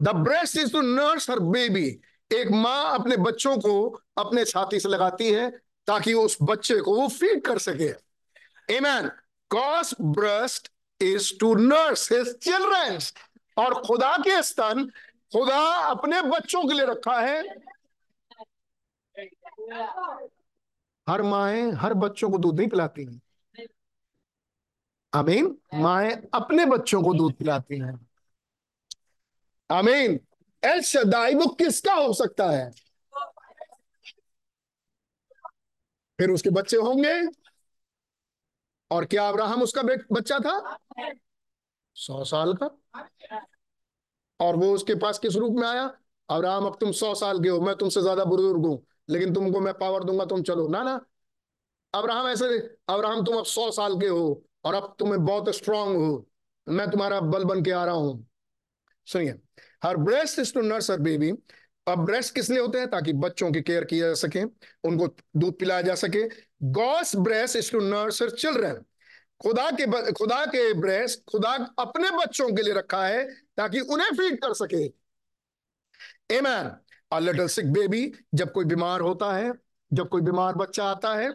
The 0.00 0.08
breast 0.16 0.56
is 0.58 0.72
to 0.72 0.80
nurse 0.80 1.30
her 1.30 1.38
baby 1.38 1.86
एक 2.30 2.50
माँ 2.50 2.98
अपने 2.98 3.16
बच्चों 3.16 3.56
को 3.56 3.74
अपने 4.18 4.44
छाती 4.44 4.80
से 4.80 4.88
लगाती 4.88 5.30
है 5.30 5.50
ताकि 5.86 6.12
उस 6.14 6.36
बच्चे 6.42 6.80
को 6.80 6.94
वो 6.96 7.08
फ़ीड 7.08 7.42
कर 7.44 7.58
सके। 7.58 7.88
Amen 8.74 9.08
cause 9.50 9.94
breast 10.00 10.70
is 11.00 11.32
to 11.40 11.54
nurse 11.54 12.10
his 12.12 12.34
children 12.38 12.98
और 13.56 13.74
खुदा 13.82 14.16
के 14.18 14.42
स्तन 14.42 14.84
खुदा 15.32 15.60
अपने 15.90 16.22
बच्चों 16.22 16.62
के 16.64 16.74
लिए 16.74 16.86
रखा 16.86 17.20
है। 17.20 17.42
हर 21.06 21.22
माए 21.22 21.70
हर 21.70 21.94
बच्चों 21.94 22.30
को 22.30 22.38
दूध 22.38 22.58
नहीं 22.58 22.68
पिलाती। 22.68 23.04
हैं 23.04 23.20
अमीन 25.12 25.56
माए 25.74 26.10
अपने 26.34 26.64
बच्चों 26.66 27.02
को 27.02 27.12
दूध 27.14 27.34
पिलाती 27.34 27.78
हैं। 27.78 27.98
अमीन 29.70 30.18
एल 30.62 30.80
शदाई 30.82 31.34
वो 31.34 31.46
किसका 31.54 31.94
हो 31.94 32.12
सकता 32.12 32.50
है? 32.50 32.70
फिर 36.18 36.30
उसके 36.30 36.50
बच्चे 36.50 36.76
होंगे। 36.76 37.12
और 38.90 39.04
क्या 39.04 39.28
अब्राहम 39.28 39.62
उसका 39.62 39.82
बच्चा 40.12 40.38
था? 40.38 40.76
सौ 41.96 42.24
साल 42.24 42.54
का। 42.54 42.66
और 44.40 44.56
वो 44.56 44.72
उसके 44.74 44.94
पास 44.94 45.18
किस 45.18 45.36
रूप 45.36 45.56
में 45.56 45.66
आया? 45.68 45.90
अब्राहम 46.28 46.66
अब 46.66 46.76
तुम 46.80 46.92
सौ 46.92 47.14
साल 47.14 47.42
के 47.42 47.48
हो 47.48 47.60
मैं 47.60 47.74
तुमसे 47.76 48.00
ज़्यादा 48.02 48.24
बुज़ुर्ग 48.24 48.66
हूँ 48.66 48.82
लेकिन 49.10 49.34
तुमको 49.34 49.60
मैं 49.60 49.72
पावर 49.74 50.04
दूँगा 50.04 50.24
तुम 50.24 50.42
चलो। 50.42 50.66
ना 50.68 50.82
ना। 50.82 51.00
अब्राहम 51.94 52.28
ऐसे 52.28 52.46
अब्राहम 52.88 53.24
तुम 53.24 53.36
अब 53.38 53.44
सौ 53.46 53.70
साल 53.70 53.98
के 54.00 54.06
हो 54.08 54.42
और 54.64 54.74
अब 54.74 54.94
तुम्हें 54.98 55.24
बहुत 55.24 55.54
स्ट्रांग 55.54 55.96
हो। 55.96 56.26
मैं 56.66 56.90
तुम्हारा 56.90 57.20
बल 57.20 57.44
बन 57.44 57.62
के 57.62 57.70
आ 57.70 57.84
रहा 57.84 57.94
हूँ। 57.94 58.26
सुनिए, 59.06 59.34
her 59.84 59.96
breast 59.96 60.38
is 60.38 60.52
to 60.54 60.60
nurse 60.60 60.90
her 60.90 60.98
baby 61.00 61.30
अब 61.86 62.04
ब्रेस्ट 62.06 62.34
किस 62.34 62.50
लिए 62.50 62.60
होते 62.60 62.78
हैं? 62.78 62.88
ताकि 62.90 63.12
बच्चों 63.12 63.50
की 63.52 63.60
केयर 63.62 63.84
किया 63.84 64.08
जा 64.08 64.14
सके, 64.14 64.42
उनको 64.84 65.06
दूध 65.36 65.58
पिलाया 65.58 65.82
जा 65.82 65.94
सके। 65.94 66.22
Cause 66.72 67.14
breast 67.16 67.56
is 67.56 67.70
to 67.72 67.80
nurse 67.80 68.22
her 68.22 68.30
children 68.30 68.82
खुदा 69.40 69.70
के 69.70 70.12
खुदा 70.12 70.44
के 70.46 70.72
ब्रेस्ट 70.74 71.20
खुदा 71.30 71.50
अपने 71.78 72.10
बच्चों 72.10 72.48
के 72.48 72.62
लिए 72.62 72.74
रखा 72.74 73.04
है, 73.06 73.24
ताकि 73.56 73.80
उन्हें 73.80 74.10
फ़ीड 74.10 74.40
कर 74.40 74.52
सके। 74.54 74.84
एमैन 76.36 76.70
अ 77.12 77.18
लिटिल 77.18 77.46
सिक 77.48 77.72
बेबी 77.72 78.12
जब 78.34 78.52
कोई 78.52 78.64
बीमार 78.64 79.00
होता 79.00 79.32
है, 79.32 79.52
जब 79.92 80.08
कोई 80.08 80.22
बीमार 80.22 80.54
बच्चा 80.54 80.84
आता 80.84 81.14
है 81.14 81.28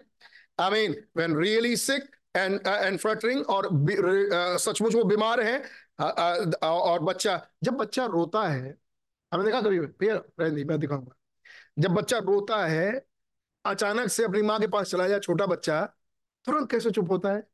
I 0.59 0.69
mean 0.71 0.95
when 1.17 1.37
really 1.37 1.75
sick 1.77 2.09
and 2.37 2.67
and 2.67 2.99
fluttering 2.99 3.45
और 3.49 3.69
सचमुच 4.59 4.95
वो 4.95 5.03
बीमार 5.03 5.41
है 5.41 5.57
और 6.63 6.99
बच्चा, 7.01 7.39
जब 7.63 7.73
बच्चा 7.75 8.05
रोता 8.07 8.47
है 8.47 8.75
हमें 9.31 9.45
देखा 9.45 9.61
कभी 9.61 10.63
मैं 10.65 10.79
दिखाऊँगा। 10.79 11.15
जब 11.79 11.91
बच्चा 11.91 12.17
रोता 12.19 12.65
है, 12.65 12.91
अचानक 13.65 14.09
से 14.09 14.23
अपनी 14.23 14.41
माँ 14.41 14.59
के 14.59 14.67
पास 14.67 14.91
चला 14.91 15.07
जाए 15.07 15.19
छोटा 15.19 15.45
बच्चा, 15.45 15.85
तुरंत 16.47 16.69
कैसे 16.71 16.91
चुप 16.91 17.11
होता 17.11 17.33
है? 17.33 17.47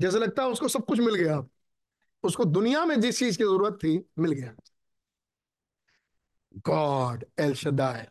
जैसे 0.00 0.18
लगता 0.18 0.42
है 0.42 0.48
उसको 0.48 0.68
सब 0.68 0.84
कुछ 0.84 0.98
मिल 1.00 1.14
गया। 1.14 1.42
उसको 2.24 2.44
दुनिया 2.44 2.84
में 2.84 3.00
जिस 3.00 3.18
चीज़ 3.18 3.38
की 3.38 3.44
ज़रूरत 3.44 3.78
थी, 3.84 3.98
मिल 4.18 4.32
गया। 4.32 4.54
God, 6.66 7.24
El 7.40 7.54
Shaddai. 7.54 8.06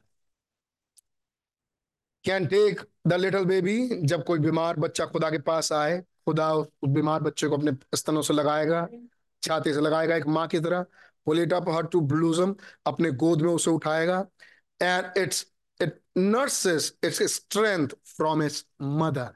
Can 2.27 2.45
take 2.47 2.81
the 3.07 3.13
little 3.13 3.45
baby 3.45 4.01
जब 4.03 4.23
कोई 4.25 4.39
बीमार 4.39 4.77
बच्चा 4.79 5.05
खुदा 5.05 5.29
के 5.31 5.37
पास 5.39 5.71
आए, 5.71 5.99
खुदा 6.25 6.53
उस 6.53 6.67
बीमार 6.87 7.21
बच्चे 7.23 7.47
को 7.47 7.57
अपने 7.57 7.71
स्तनों 7.95 8.21
से 8.21 8.33
लगाएगा, 8.33 8.87
छाती 9.43 9.73
से 9.73 9.81
लगाएगा 9.81 10.15
एक 10.15 10.27
माँ 10.27 10.47
की 10.47 10.59
तरह 10.59 10.85
pull 11.25 11.39
it 11.39 11.53
up 11.53 11.69
her 11.69 11.85
to 11.85 12.01
bosom 12.01 12.55
अपने 12.85 13.11
गोद 13.13 13.41
में 13.41 13.51
उसे 13.53 13.71
उठाएगा 13.71 14.19
and 14.79 15.17
it's 15.17 15.45
it 15.79 15.99
nurses 16.17 16.93
its 17.03 17.23
strength 17.33 17.95
from 18.07 18.43
its 18.43 18.65
mother 18.81 19.33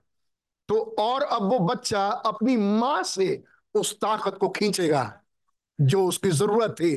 तो 0.69 0.81
और 0.99 1.23
अब 1.23 1.43
वो 1.43 1.59
बच्चा 1.59 2.07
अपनी 2.07 2.55
माँ 2.57 3.01
से 3.03 3.43
उस 3.75 3.93
ताकत 3.95 4.37
को 4.39 4.49
खींचेगा, 4.49 5.21
जो 5.79 6.05
उसकी 6.07 6.29
ज़रूरत 6.29 6.75
थी। 6.79 6.95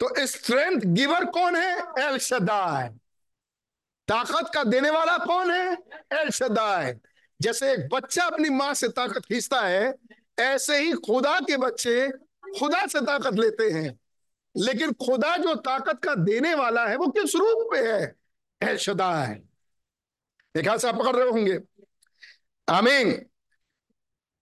तो 0.00 0.26
स्ट्रेंथ 0.26 0.80
गिवर 0.94 1.24
कौन 1.24 1.56
है? 1.56 1.78
एल 1.98 2.18
शदाय 2.18 2.94
ताकत 4.08 4.50
का 4.54 4.64
देने 4.64 4.90
वाला 4.90 5.18
कौन 5.18 5.50
है? 5.50 5.78
El 6.12 6.30
Shaddai. 6.30 6.98
जैसे 7.40 7.72
एक 7.72 7.88
बच्चा 7.88 8.24
अपनी 8.24 8.48
माँ 8.48 8.74
से 8.74 8.88
ताकत 8.88 9.20
खींचता 9.20 9.60
है, 9.60 9.94
ऐसे 10.38 10.78
ही 10.78 10.92
खुदा 10.92 11.40
के 11.40 11.56
बच्चे 11.56 12.08
खुदा 12.58 12.86
से 12.86 13.00
ताकत 13.00 13.34
लेते 13.34 13.70
हैं। 13.70 14.00
लेकिन 14.56 14.92
खुदा 14.92 15.36
जो 15.36 15.54
ताकत 15.54 16.00
का 16.04 16.14
देने 16.14 16.54
वाला 16.54 16.86
है, 16.86 16.96
वो 16.96 17.06
किस 17.06 17.36
रूप 17.36 17.68
में 17.72 17.92
है? 17.92 18.16
El 18.62 18.76
Shaddai. 18.76 19.42
हाथ 20.56 20.78
से 20.78 20.88
आप 20.88 20.94
पकड़ 20.94 21.16
रहे 21.16 21.28
होंगे। 21.28 21.58
आमीन। 22.68 23.26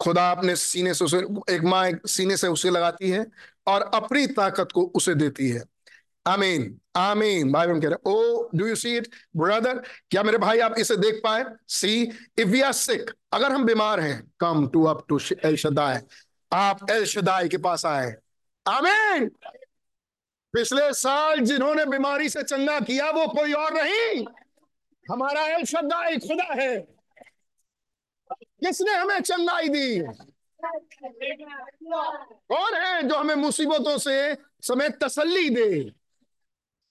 खुदा 0.00 0.30
अपने 0.30 0.56
सीने 0.56 0.94
से 0.94 1.04
उसे, 1.04 1.18
एक 1.50 1.62
माँ 1.62 1.88
एक 1.88 2.06
सीने 2.06 2.36
से 2.36 2.46
उसे 2.48 2.70
लगाती 2.70 3.10
है 3.10 3.26
और 3.66 3.90
अपनी 3.94 4.26
ताकत 4.26 4.68
को 4.74 4.92
उसे 4.94 5.14
देती 5.14 5.50
है। 5.50 5.62
आमीन। 6.26 6.80
आमीन। 6.95 7.53
भाई 7.53 7.66
बहन 7.66 7.80
कह 7.80 7.88
रहे, 7.88 8.11
ओ 8.11 8.49
do 8.55 8.66
you 8.66 8.74
see 8.76 8.97
it 8.97 9.09
brother 9.36 9.78
क्या 10.11 10.22
मेरे 10.22 10.38
भाई 10.38 10.59
आप 10.59 10.74
इसे 10.78 10.97
देख 10.97 11.20
पाए? 11.24 11.45
See 11.68 12.03
if 12.38 12.49
we 12.49 12.61
are 12.61 12.72
sick 12.72 13.11
अगर 13.32 13.53
हम 13.53 13.64
बीमार 13.64 14.01
हैं 14.01 14.32
come 14.40 14.66
to 14.68 14.84
up 14.84 15.05
to 15.09 15.18
El 15.45 15.57
Shaddai 15.57 16.03
आप 16.53 16.90
एल 16.90 17.05
शदाय 17.05 17.49
के 17.49 17.59
पास 17.59 17.86
आए। 17.86 18.14
आमीन। 18.66 19.28
पिछले 20.55 20.93
साल 20.93 21.40
जिन्होंने 21.40 21.84
बीमारी 21.86 22.28
से 22.28 22.43
चंगा 22.43 22.78
किया, 22.80 23.11
वो 23.11 23.26
कोई 23.26 23.53
और 23.53 23.72
नहीं। 23.74 24.24
हमारा 25.07 25.47
एल 25.47 25.64
शदाय 25.64 26.16
खुदा 26.18 26.62
है। 26.62 26.76
किसने 28.32 28.95
हमें 28.95 29.20
चंगाई 29.20 29.68
दी? 29.68 29.99
कौन 32.49 32.74
है 32.74 33.03
जो 33.03 33.14
हमें 33.14 33.34
मुसीबतों 33.34 33.97
से 33.99 34.34
समेत 34.62 34.99
तसल्ली 35.05 35.51
दे? 35.51 36.01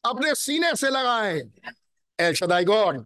अपने 0.04 0.34
सीने 0.36 0.76
से 0.76 0.90
लगाए। 0.90 1.38
एल 2.20 2.64
गॉड 2.64 3.06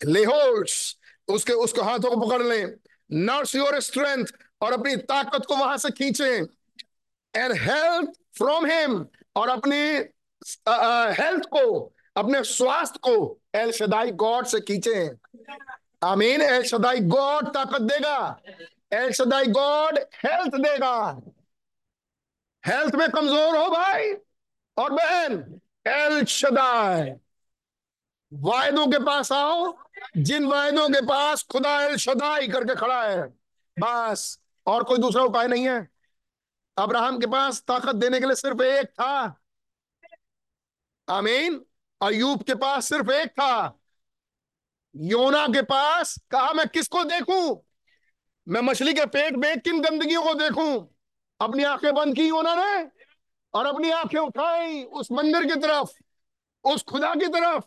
लेहोल्स 0.00 0.96
उसके, 1.28 1.52
उसको 1.52 1.82
हाथों 1.82 2.10
को 2.10 2.26
पकड़ 2.26 2.42
लें। 2.42 2.74
नर्स 3.10 3.54
योर 3.54 3.78
स्ट्रेंथ 3.80 4.26
और 4.60 4.72
अपनी 4.72 4.96
ताकत 4.96 5.46
को 5.46 5.56
वहाँ 5.56 5.76
से 5.76 5.90
खींचे। 5.90 6.30
एंड 7.34 7.52
हेल्थ 7.60 8.10
फ्रॉम 8.38 8.66
हिम 8.66 9.04
और 9.36 9.48
अपनी 9.48 9.76
हेल्थ 11.14 11.44
को, 11.52 11.92
अपने 12.16 12.42
स्वास्थ्य 12.44 12.98
को 13.02 13.40
एल 13.54 13.72
शदाई 13.72 14.10
गॉड 14.12 14.46
से 14.46 14.60
खींचे। 14.60 15.10
आमीन 16.04 16.40
एल 16.42 16.62
शदाई 16.62 17.00
गॉड 17.08 17.48
ताकत 17.54 17.82
देगा। 17.82 18.18
एल 18.92 19.12
शदाई 19.12 19.46
गॉड 19.48 19.98
हेल्थ 20.16 20.54
देगा। 20.56 20.98
हेल्थ 22.64 22.94
में 22.94 23.08
कमज़ोर 23.10 23.56
हो 23.56 23.68
भाई 23.70 24.12
और 24.76 24.92
बहन। 24.92 25.60
एल 25.88 26.24
शदाई 26.24 27.10
वायदों 28.32 28.86
के 28.86 28.98
पास 28.98 29.32
आओ। 29.32 29.78
जिन 30.16 30.44
वायदों 30.44 30.88
के 30.88 31.00
पास 31.00 31.42
खुदा 31.42 31.82
एल 31.82 31.96
शदाई 31.96 32.48
करके 32.48 32.74
खड़ा 32.74 33.02
है, 33.04 33.22
बस। 33.78 34.40
और 34.66 34.84
कोई 34.84 34.98
दूसरा 34.98 35.22
उपाय 35.22 35.48
नहीं 35.48 35.68
है? 35.68 35.88
अब्राहम 36.76 37.18
के 37.18 37.26
पास 37.26 37.60
ताकत 37.60 37.94
देने 37.94 38.20
के 38.20 38.26
लिए 38.26 38.34
सिर्फ़ 38.34 38.62
एक 38.62 38.88
था। 38.88 39.40
आमीन। 41.08 41.64
अयूब 42.02 42.42
के 42.42 42.54
पास 42.54 42.88
सिर्फ़ 42.88 43.10
एक 43.10 43.30
था। 43.30 43.78
योना 44.96 45.46
के 45.46 45.62
पास 45.62 46.18
कहा, 46.30 46.52
मैं 46.52 46.68
किसको 46.68 47.04
देखूँ? 47.04 47.66
मैं 48.48 48.60
मछली 48.60 48.94
के 48.94 49.06
पेट 49.06 49.34
में 49.34 49.60
किन 49.60 49.80
गंदगियों 49.80 50.22
को 50.22 50.34
देखूँ? 50.34 50.94
अपनी 51.40 51.64
आँखें 51.64 51.94
बंद 51.94 52.14
की 52.14 52.28
योना 52.28 52.54
ने। 52.54 52.97
और 53.54 53.66
अपनी 53.66 53.90
आँखें 53.90 54.18
उठाई 54.18 54.82
उस 54.82 55.10
मंदिर 55.12 55.46
की 55.46 55.60
तरफ़, 55.60 55.90
उस 56.64 56.82
खुदा 56.82 57.14
की 57.14 57.26
तरफ़, 57.28 57.64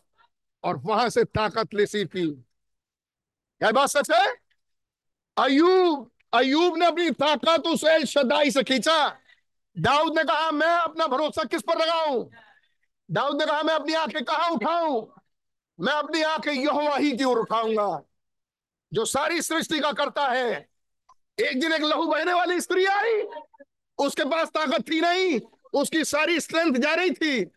और 0.64 0.78
वहाँ 0.78 1.10
से 1.10 1.24
ताकत 1.24 1.74
ले 1.74 1.86
सी 1.86 2.06
की 2.06 2.28
क्या 2.28 3.72
बात 3.72 3.90
सच 3.90 4.12
है? 4.12 4.28
अयूब 5.38 6.10
अयूब 6.34 6.78
ने 6.78 6.86
अपनी 6.86 7.10
ताकत 7.12 7.68
उस 7.68 7.84
एल 7.84 8.06
शदाई 8.06 8.52
से 8.52 8.64
खींचा। 8.64 9.08
दाऊद 9.76 10.18
ने 10.18 10.24
कहा, 10.24 10.52
मैं 10.52 10.68
अपना 10.68 11.08
भरोसा 11.08 11.44
किस 11.44 11.62
पर 11.62 11.78
लगाऊँ? 11.78 12.30
दाऊद 13.10 13.42
ने 13.42 13.46
कहा, 13.46 13.62
मैं 13.64 13.74
अपनी 13.74 13.94
आँखें 13.94 14.24
कहा 14.24 14.48
उठाऊं? 14.48 15.06
मैं 15.80 15.94
अपनी 15.94 16.22
आँखें 16.22 16.52
यहोवा 16.52 16.98
ही 16.98 17.12
की 17.18 17.24
ओर 17.24 17.40
उठाऊँगा, 17.40 18.02
जो 18.92 19.06
सारी 19.06 19.42
सृष्टि 19.42 19.80
का 19.80 19.92
करता 19.92 20.28
है। 20.28 20.52
एक 21.40 21.60
दिन 21.60 21.74
एक 21.74 21.82
लहू 21.82 22.06
बहने 22.08 22.34
वाली 22.34 22.60
स्त्री 22.62 22.86
आई, 22.86 23.22
उसके 23.98 24.26
पास 24.26 24.48
ताकत 24.48 24.90
थी 24.90 25.02
नहीं 25.02 25.40
उसकी 25.74 26.04
सारी 26.06 26.40
स्ट्रेंथ 26.40 26.76
जा 26.76 26.94
रही 26.94 27.12
थी। 27.12 27.52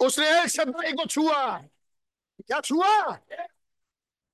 उसने 0.00 0.42
एक 0.42 0.48
शदाई 0.48 0.92
को 0.92 1.06
छुआ। 1.06 1.58
क्या 2.40 2.60
छुआ? 2.60 3.18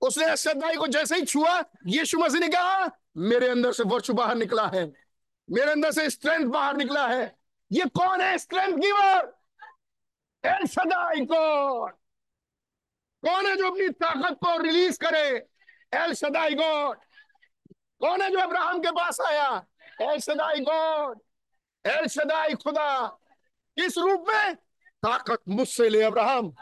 उसने 0.01 0.37
शदाई 0.37 0.77
को 0.77 0.87
जैसे 0.87 1.17
ही 1.17 1.25
छुआ, 1.25 1.65
यीशु 1.87 2.19
मसीह 2.19 2.41
ने 2.41 2.49
कहा, 2.49 2.91
मेरे 3.17 3.49
अंदर 3.49 3.73
से 3.73 3.83
वर्ष 3.83 4.11
बाहर 4.11 4.35
निकला 4.35 4.67
है। 4.67 4.85
मेरे 5.51 5.71
अंदर 5.71 5.91
से 5.91 6.11
स्ट्रेंथ 6.11 6.47
बाहर 6.47 6.77
निकला 6.77 7.07
है। 7.09 7.39
ये 7.73 7.85
कौन 7.85 8.21
है 8.21 8.39
strength 8.39 8.77
giver 8.77 9.41
El 10.45 10.67
Shaddai 10.67 11.21
God 11.21 11.93
कौन 13.25 13.47
है 13.47 13.57
जो 13.57 13.71
अपनी 13.71 13.89
ताकत 13.89 14.37
को 14.45 14.57
रिलीज़ 14.63 14.99
करे? 14.99 15.29
एल 15.95 16.13
सदाई 16.15 16.55
गॉड 16.55 16.99
कौन 18.01 18.23
है 18.23 18.31
जो 18.31 18.39
अब्राहम 18.39 18.81
के 18.81 18.91
पास 18.91 19.21
आया? 19.21 19.67
एल 20.03 20.19
सदाई 20.19 20.61
गॉड 20.61 21.21
एल 21.87 22.07
सदाई 22.07 22.55
खुदा। 22.55 23.20
किस 23.81 23.99
रूप 23.99 24.25
में? 24.29 24.55
ताकत 25.03 25.39
मुझसे 25.49 25.89
ले 25.89 26.03
अब्राहम। 26.03 26.55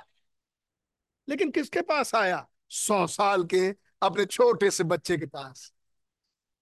लेकिन 1.28 1.50
किसके 1.50 1.80
पास 1.80 2.14
आया? 2.14 2.48
सौ 2.70 3.06
साल 3.06 3.44
के 3.44 3.74
अपने 4.02 4.24
छोटे 4.24 4.70
से 4.70 4.84
बच्चे 4.84 5.16
के 5.16 5.26
पास। 5.26 5.72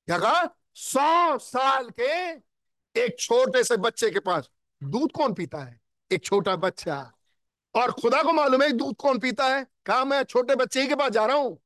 क्या 0.06 0.18
कहा? 0.18 0.56
सौ 0.74 1.38
साल 1.38 1.90
के 1.90 2.30
एक 3.00 3.16
छोटे 3.18 3.64
से 3.64 3.76
बच्चे 3.76 4.10
के 4.10 4.18
पास। 4.18 4.50
दूध 4.82 5.12
कौन 5.12 5.34
पीता 5.34 5.58
है? 5.58 5.80
एक 6.12 6.24
छोटा 6.24 6.56
बच्चा। 6.56 7.12
और 7.74 7.92
खुदा 7.92 8.22
को 8.22 8.32
मालूम 8.32 8.62
है, 8.62 8.72
दूध 8.72 8.96
कौन 8.96 9.18
पीता 9.18 9.44
है? 9.44 9.66
कहा, 9.86 10.04
मैं 10.04 10.22
छोटे 10.22 10.54
बच्चे 10.54 10.86
के 10.86 10.94
पास 10.94 11.10
जा 11.10 11.26
रहा 11.26 11.36
हूँ। 11.36 11.62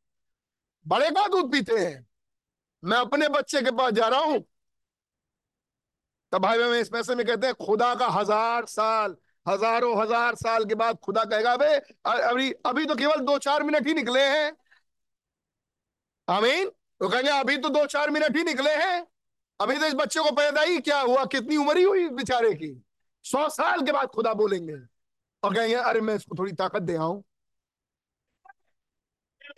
बड़े 0.89 1.11
का 1.11 1.29
दूध 1.29 1.53
पीते 1.53 1.79
हैं? 1.79 2.07
मैं 2.85 2.99
अपने 2.99 3.29
बच्चे 3.29 3.63
के 3.63 3.71
पास 3.71 3.93
जा 3.93 4.09
रहा 4.09 4.21
हूँ। 4.21 4.50
भाई 6.33 6.59
मैं 6.59 6.81
इस 6.81 6.89
पैसे 6.89 7.15
में 7.15 7.25
कहते 7.27 7.47
हैं, 7.47 7.55
खुदा 7.57 7.95
का 7.95 8.07
हज़ार 8.09 8.67
साल, 8.67 9.17
हज़ारों 9.47 9.97
हज़ार 10.03 10.35
साल 10.35 10.65
के 10.65 10.75
बाद 10.75 10.99
खुदा 11.05 11.25
कहेगा 11.25 11.57
बे 11.57 11.75
अभी 12.05 12.51
अभी 12.67 12.85
तो 12.87 12.95
केवल 12.95 13.21
दो 13.27 13.39
चार 13.39 13.63
मिनट 13.63 13.87
ही 13.87 13.95
निकले 13.95 14.21
हैं। 14.23 14.53
आमीन? 16.29 16.71
वो 17.03 17.09
कहेंगे, 17.09 17.31
अभी 17.31 17.57
तो 17.57 17.69
दो 17.69 17.85
चार 17.87 18.11
मिनट 18.11 18.37
ही 18.37 18.43
निकले 18.45 18.75
हैं। 18.77 19.07
अभी 19.61 19.79
तो 19.79 19.87
इस 19.87 19.95
बच्चे 19.95 20.21
को 20.21 20.31
पैदा 20.33 20.61
ही 20.63 20.79
क्या 20.81 21.01
हुआ? 21.01 21.25
कितनी 21.25 21.57
उम्र 21.57 21.77
ही 21.79 21.85
हुई 21.85 22.09
बेचारे 22.11 22.53
की? 22.55 22.73
सौ 23.25 23.49
साल 23.49 23.83
के 23.83 23.93
बाद 23.93 24.09
खुदा 24.09 24.33
बोलेंगे। 24.35 24.77
और 25.43 25.55
कहेंगे, 25.55 25.75
अरे 25.75 26.01
मैं 26.01 26.15
इसको 26.15 26.37
थोड़ी 26.39 26.53
ताकत 26.53 26.83
दे 26.83 26.97
आऊँ। 26.97 27.23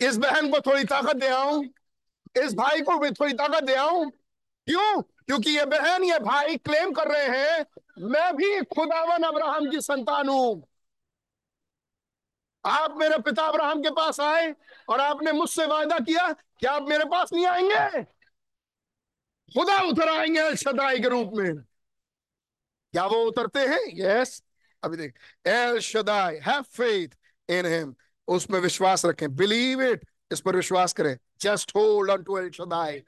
इस 0.01 0.17
बहन 0.17 0.49
को 0.51 0.59
थोड़ी 0.61 0.83
ताकत 0.83 1.15
दे 1.15 1.27
आऊँ। 1.27 1.63
इस 2.43 2.53
भाई 2.55 2.81
को 2.81 2.97
भी 2.99 3.11
थोड़ी 3.11 3.33
ताकत 3.33 3.63
दे 3.63 3.75
आऊँ। 3.75 4.09
क्यों? 4.11 5.01
क्योंकि 5.27 5.57
ये 5.57 5.65
बहन, 5.65 6.03
ये 6.03 6.19
भाई 6.19 6.57
क्लेम 6.57 6.91
कर 6.91 7.07
रहे 7.07 7.39
हैं, 7.39 7.65
मैं 7.99 8.35
भी 8.35 8.59
खुदावन 8.75 9.23
अब्राहम 9.23 9.69
की 9.71 9.81
संतान 9.81 10.29
हूँ। 10.29 10.63
आप 12.65 12.95
मेरे 12.97 13.17
पिता 13.17 13.43
अब्राहम 13.43 13.81
के 13.81 13.89
पास 13.89 14.19
आए 14.19 14.53
और 14.89 14.99
आपने 14.99 15.31
मुझसे 15.31 15.65
वायदा 15.65 15.99
किया 15.99 16.31
कि 16.31 16.65
आप 16.65 16.85
मेरे 16.89 17.05
पास 17.05 17.33
नहीं 17.33 17.45
आएँगे। 17.45 18.03
खुदा 19.51 19.77
उतर 19.81 20.09
आएँगे 20.09 20.55
शदाई 20.55 20.99
के 20.99 21.09
रूप 21.09 21.31
में। 21.33 21.55
क्या 22.93 23.05
वो 23.05 23.23
उतरते 23.25 23.59
हैं? 23.59 23.79
यस 23.95 24.43
अभी 24.83 24.97
देख 24.97 25.13
El 25.47 25.79
Shaddai 25.79 26.39
have 26.43 26.61
faith 26.61 27.07
in 27.49 27.65
him 27.65 27.95
उसमें 28.27 28.59
विश्वास 28.59 29.05
रखें। 29.05 29.35
बिलीव 29.35 29.81
इट 29.81 30.05
इस 30.31 30.41
पर 30.41 30.55
विश्वास 30.55 30.93
करें। 30.93 31.17
Just 31.41 31.71
hold 31.75 32.11
on 32.11 32.23
to 32.23 32.37
El 32.37 32.49
Shaddai. 32.51 33.03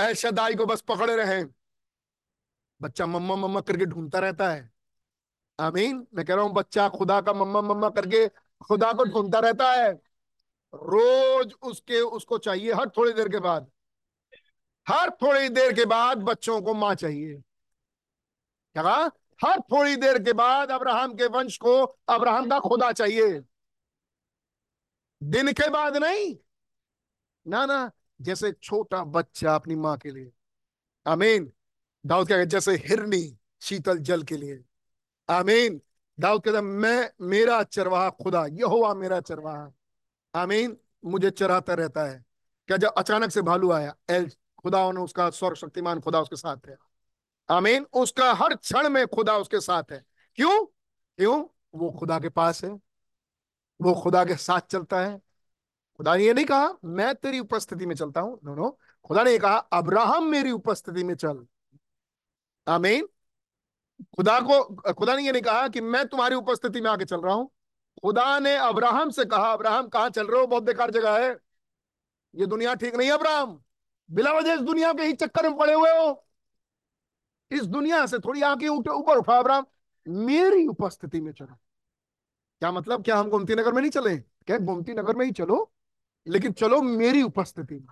El 0.00 0.14
Shaddai 0.14 0.54
को 0.54 0.66
बस 0.66 0.80
पकड़े 0.80 1.16
रहें। 1.16 1.46
बच्चा 2.82 3.06
मम्मा 3.06 3.36
मम्मा 3.36 3.60
करके 3.60 3.86
ढूंढता 3.86 4.18
रहता 4.18 4.50
है। 4.50 4.70
आमीन। 5.60 6.06
मैं 6.14 6.26
कह 6.26 6.34
रहा 6.34 6.44
हूँ, 6.44 6.52
बच्चा 6.52 6.88
खुदा 6.88 7.20
का 7.20 7.32
मम्मा 7.32 7.60
मम्मा 7.62 7.88
करके 7.88 8.28
खुदा 8.64 8.92
को 8.92 9.04
ढूंढता 9.04 9.38
रहता 9.38 9.72
है। 9.72 9.92
रोज 10.74 11.54
उसके, 11.62 12.00
उसको 12.00 12.38
चाहिए 12.38 12.72
हर 12.72 12.88
थोड़ी 12.88 13.12
देर 13.12 13.28
के 13.28 13.38
बाद। 13.38 13.70
हर 14.88 15.10
थोड़ी 15.10 15.48
देर 15.48 15.72
के 15.72 15.84
बाद 15.84 16.18
बच्चों 16.18 16.62
को 16.62 16.74
माँ 16.74 16.94
चाहिए। 16.94 17.34
क्या 18.72 18.82
कहा? 18.82 19.10
हर 19.44 19.60
थोड़ी 19.60 19.96
देर 19.96 20.22
के 20.22 20.32
बाद 20.32 20.70
अब्राहम 20.70 21.14
के 21.14 21.26
वंश 21.26 21.56
को 21.56 21.82
अब्राहम 22.08 22.48
का 22.50 22.58
खुदा 22.60 22.92
चाहिए। 22.92 23.42
दिन 25.22 25.52
के 25.52 25.68
बाद 25.70 25.96
नहीं। 25.96 26.36
ना 27.46 27.66
ना। 27.66 27.90
जैसे 28.22 28.52
छोटा 28.52 29.04
बच्चा 29.04 29.54
अपनी 29.54 29.74
माँ 29.74 29.96
के 29.96 30.10
लिए। 30.10 30.32
आमीन। 31.06 31.52
दाऊद 32.06 32.28
कहते, 32.28 32.46
जैसे 32.46 32.72
हिरनी 32.72 33.38
शीतल 33.60 33.98
जल 33.98 34.22
के 34.22 34.36
लिए। 34.36 34.64
आमीन। 35.30 35.80
दाऊद 36.20 36.42
कहता 36.44 36.60
मैं 36.60 37.10
मेरा 37.20 37.62
चरवाहा 37.62 38.10
खुदा 38.10 38.46
यहोवा 38.46 38.94
मेरा 38.94 39.20
चरवाहा। 39.20 39.72
आमीन। 40.34 40.76
मुझे 41.04 41.30
चराता 41.30 41.74
रहता 41.74 42.04
है। 42.04 42.24
क्या 42.66 42.76
जब 42.76 42.88
अचानक 42.88 43.30
से 43.30 43.42
भालू 43.42 43.72
आया 43.72 43.96
एल 44.10 44.30
खुदा 44.62 44.92
ने 44.92 45.00
उसका 45.00 45.30
सर्वशक्तिमान 45.30 46.00
खुदा 46.00 46.20
उसके 46.20 46.36
साथ 46.36 46.56
है। 46.68 46.76
आमीन। 47.50 47.86
उसका 47.92 48.34
हर 48.34 48.54
क्षण 48.54 48.88
में 48.88 49.06
खुदा 49.06 49.38
उसके 49.38 49.60
साथ 49.60 49.82
है। 49.92 50.04
क्यों? 50.34 50.66
क्यों? 51.16 51.46
वो 51.74 51.90
खुदा 51.90 52.18
के 52.18 52.28
पास 52.28 52.64
है। 52.64 52.70
वो 53.80 53.94
खुदा 53.94 54.24
के 54.24 54.36
साथ 54.36 54.60
चलता 54.60 55.00
है। 55.00 55.20
खुदा 55.98 56.16
ने 56.16 56.24
ये 56.24 56.34
नहीं 56.34 56.44
कहा, 56.44 56.74
मैं 56.84 57.14
तेरी 57.14 57.38
उपस्थिति 57.38 57.86
में 57.86 57.94
चलता 57.94 58.20
हूँ। 58.20 58.40
नो 58.44 58.54
नो 58.54 58.78
खुदा 59.04 59.22
ने 59.22 59.38
कहा, 59.38 59.56
अब्राहम 59.56 60.24
मेरी 60.24 60.50
उपस्थिति 60.50 61.04
में 61.04 61.14
चल। 61.14 61.46
आमीन। 62.66 63.06
खुदा 64.16 64.40
को, 64.40 64.92
खुदा 64.92 65.16
ने 65.16 65.22
ये 65.26 65.32
नहीं 65.32 65.42
कहा 65.42 65.68
कि 65.68 65.80
मैं 65.80 66.06
तुम्हारी 66.08 66.34
उपस्थिति 66.34 66.80
में 66.80 66.90
आके 66.90 67.04
चल 67.04 67.20
रहा 67.20 67.34
हूँ। 67.34 67.50
खुदा 68.02 68.38
ने 68.38 68.56
अब्राहम 68.56 69.10
से 69.10 69.24
कहा, 69.24 69.52
अब्राहम, 69.52 69.88
कहाँ 69.88 70.10
चल 70.10 70.26
रहे 70.26 70.40
हो? 70.40 70.46
बहुत 70.46 70.62
बेकार 70.62 70.90
जगह 70.90 71.18
है। 71.18 71.38
ये 72.34 72.46
दुनिया 72.46 72.74
ठीक 72.74 72.96
नहीं 72.96 73.08
है, 73.08 73.14
अब्राहम। 73.14 73.62
बिला 74.10 74.32
वजह 74.32 74.52
इस 74.52 74.60
दुनिया 74.60 74.92
के 74.92 75.02
ही 75.02 75.12
चक्कर 75.12 75.48
में 75.48 75.58
पड़े 75.58 75.74
हुए 75.74 75.90
हो। 75.90 76.26
इस 77.50 77.62
दुनिया 77.62 78.06
से 78.06 78.18
थोड़ी 78.18 78.42
आके 78.42 78.68
उठे, 78.68 78.90
ऊपर 78.90 79.16
उठा, 79.16 79.38
अब्राहम। 79.38 79.66
मेरी 80.06 80.66
उपस्थिति 80.66 81.20
में 81.20 81.32
चलो। 81.32 81.54
क्या 82.60 82.72
मतलब? 82.72 83.04
क्या 83.04 83.16
हम 83.16 83.28
गोमती 83.30 83.54
नगर 83.54 83.72
में 83.72 83.80
नहीं 83.82 83.90
चले? 83.90 84.16
क्या 84.18 84.58
गोमती 84.58 84.94
नगर 84.94 85.16
में 85.16 85.26
ही 85.26 85.32
चलो? 85.32 85.72
लेकिन 86.26 86.52
चलो 86.52 86.82
मेरी 86.82 87.22
उपस्थिति 87.22 87.74
में। 87.74 87.86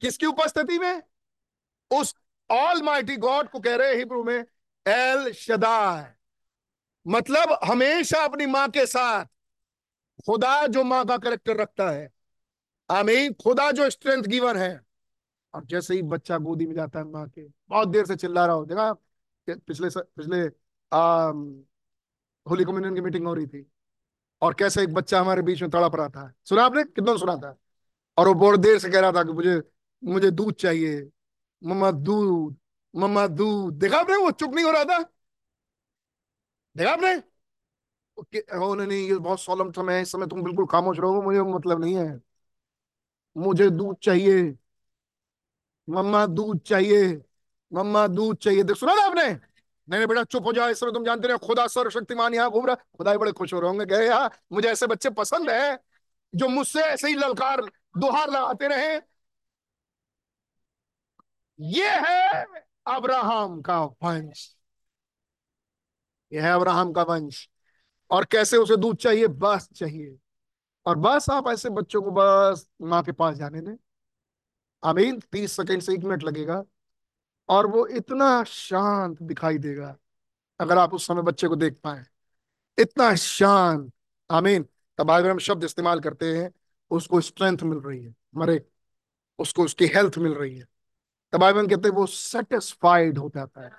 किसकी 0.00 0.26
उपस्थिति 0.26 0.78
में? 0.78 1.02
उस 1.90 2.14
ऑल 2.50 2.82
माइटी 2.82 3.16
गॉड 3.16 3.48
को 3.50 3.60
कह 3.60 3.76
रहे 3.76 3.96
हिब्रू 3.96 4.24
में 4.24 4.44
एल 4.86 5.32
शदाय 5.32 6.14
मतलब 7.06 7.58
हमेशा 7.64 8.24
अपनी 8.24 8.46
माँ 8.46 8.68
के 8.68 8.86
साथ। 8.86 9.24
खुदा 10.26 10.66
जो 10.66 10.84
माँ 10.84 11.04
का 11.06 11.16
करेक्टर 11.18 11.56
रखता 11.56 11.90
है। 11.90 12.10
आमीन। 12.90 13.32
खुदा 13.32 13.70
जो 13.70 13.90
स्ट्रेंथ 13.90 14.22
गिवर 14.22 14.56
है। 14.56 14.80
और 15.54 15.64
जैसे 15.64 15.94
ही 15.94 16.02
बच्चा 16.02 16.38
गोदी 16.38 16.66
में 16.66 16.74
जाता 16.74 16.98
है 16.98 17.04
माँ 17.04 17.28
के 17.28 17.42
बहुत 17.68 17.88
देर 17.88 18.06
से 18.06 18.16
चिल्ला 18.16 18.46
रहा 18.46 18.54
हो। 18.56 18.64
देखा 18.64 18.92
पिछले 19.48 19.88
पिछले 20.00 20.46
आ, 20.92 21.30
होली 22.50 22.64
कम्युनियन 22.64 22.94
की 22.94 23.00
मीटिंग 23.00 23.26
हो 23.26 23.34
रही 23.34 23.46
थी। 23.46 23.70
और 24.42 24.54
कैसे 24.54 24.82
एक 24.82 24.94
बच्चा 24.94 25.20
हमारे 25.20 25.42
बीच 25.42 25.62
में 25.62 25.70
तड़प 25.70 25.96
रहा 25.96 26.08
था। 26.08 26.32
सुना 26.44 26.64
आपने? 26.64 26.84
कितना 26.84 27.16
सुना 27.16 27.36
था? 27.36 27.56
और 28.18 28.28
वो 28.28 28.34
बहुत 28.34 28.60
देर 28.60 28.78
से 28.78 28.90
कह 28.90 29.00
रहा 29.00 29.12
था 29.12 29.24
कि 29.24 29.32
मुझे 29.32 29.62
मुझे 30.04 30.30
दूध 30.30 30.54
चाहिए। 30.54 31.10
मम्मा, 31.64 31.90
दूध 31.90 32.56
मम्मा, 32.96 33.26
दूध। 33.26 33.74
देखा 33.74 33.98
आपने 33.98 34.16
वो? 34.16 34.30
चुप 34.30 34.54
नहीं 34.54 34.64
हो 34.64 34.72
रहा 34.72 34.84
था? 34.84 35.04
देखा 36.76 36.92
आपने? 36.92 37.22
नहीं 38.18 38.86
नहीं, 38.86 39.08
ये 39.08 39.14
बहुत 39.14 39.40
सोलम 39.40 39.72
समय 39.72 39.94
है 39.94 40.02
इस 40.02 40.12
समय 40.12 40.26
तुम 40.26 40.42
बिल्कुल 40.42 40.66
खामोश 40.66 40.98
रहो 40.98 41.22
मुझे 41.22 41.40
मतलब 41.42 41.80
नहीं 41.80 41.94
है। 41.96 42.20
मुझे 43.36 43.70
दूध 43.70 43.96
चाहिए। 44.02 44.56
मम्मा, 45.88 46.26
दूध 46.26 46.60
चाहिए। 46.60 47.22
मम्मा, 47.72 48.06
दूध 48.06 48.36
चाहिए। 48.36 48.62
देख, 48.62 48.76
सुना 48.76 48.94
ना 48.94 49.02
आपने? 49.02 49.49
नहीं 49.90 50.06
बेटा, 50.06 50.24
चुप 50.24 50.44
हो 50.46 50.52
जाओ, 50.52 50.68
इस 50.68 50.80
समय 50.80 50.92
तुम 50.92 51.04
जानते 51.04 51.28
रहे, 51.28 51.38
खुदा 51.38 51.66
सर्वशक्तिमान 51.66 52.34
यहाँ 52.34 52.50
घूम 52.50 52.66
रहा 52.66 52.74
खुदा 52.74 53.16
बड़े 53.16 53.32
खुश 53.32 53.54
हो 53.54 53.60
रहे 53.60 53.70
होंगे 53.70 53.86
गए 53.86 54.06
यार 54.06 54.30
मुझे 54.52 54.68
ऐसे 54.68 54.86
बच्चे 54.86 55.10
पसंद 55.10 55.50
है, 55.50 55.78
जो 56.34 56.48
मुझसे 56.48 56.80
ऐसे 56.80 57.08
ही 57.08 57.14
ललकार, 57.14 57.60
दोहार 57.98 58.30
लगाते 58.30 58.68
रहे। 58.68 59.00
ये 61.60 61.90
है 61.90 62.44
अब्राहम 62.86 63.60
का 63.62 63.80
वंश। 63.84 64.56
ये 66.32 66.40
है 66.40 66.52
अब्राहम 66.52 66.92
का 66.92 67.02
वंश। 67.02 67.48
और 68.10 68.24
कैसे 68.24 68.56
उसे 68.56 68.76
दूध 68.76 68.96
चाहिए? 68.96 69.26
बस 69.26 69.68
चाहिए। 69.76 70.18
और 70.86 70.98
बस 70.98 71.30
आप 71.30 71.48
ऐसे 71.48 71.70
बच्चों 71.70 72.02
को 72.02 72.10
बस 72.10 72.68
माँ 72.82 73.02
के 73.02 73.12
पास 73.12 73.36
जाने 73.36 73.60
दें। 73.60 73.76
अमीन 74.82 75.20
तीस 75.20 75.52
सेकेंड 75.52 75.82
से 75.82 75.94
एक 75.94 76.00
मिनट 76.00 76.22
लगेगा। 76.22 76.64
और 77.50 77.66
वो 77.66 77.86
इतना 77.86 78.44
शांत 78.44 79.22
दिखाई 79.22 79.58
देगा, 79.58 79.96
अगर 80.60 80.78
आप 80.78 80.94
उस 80.94 81.06
समय 81.06 81.22
बच्चे 81.22 81.48
को 81.48 81.56
देख 81.56 81.80
पाए। 81.84 82.04
इतना 82.78 83.14
शांत, 83.14 83.92
आमीन। 84.30 84.66
तब 84.98 85.10
अगर 85.10 85.30
हम 85.30 85.38
शब्द 85.38 85.64
इस्तेमाल 85.64 86.00
करते 86.00 86.38
हैं, 86.38 86.52
उसको 86.90 87.20
स्ट्रेंथ 87.20 87.58
मिल 87.62 87.78
रही 87.78 88.04
है, 88.04 88.14
मरे, 88.36 88.66
उसको 89.38 89.64
उसकी 89.64 89.86
हेल्थ 89.86 90.18
मिल 90.18 90.34
रही 90.34 90.58
है। 90.58 90.66
तब 91.32 91.44
हम 91.44 91.68
कहते 91.68 91.88
हैं 91.88 91.96
वो 91.96 92.06
सेटिस्फाइड 92.06 93.18
हो 93.18 93.32
जाता 93.34 93.64
है। 93.64 93.72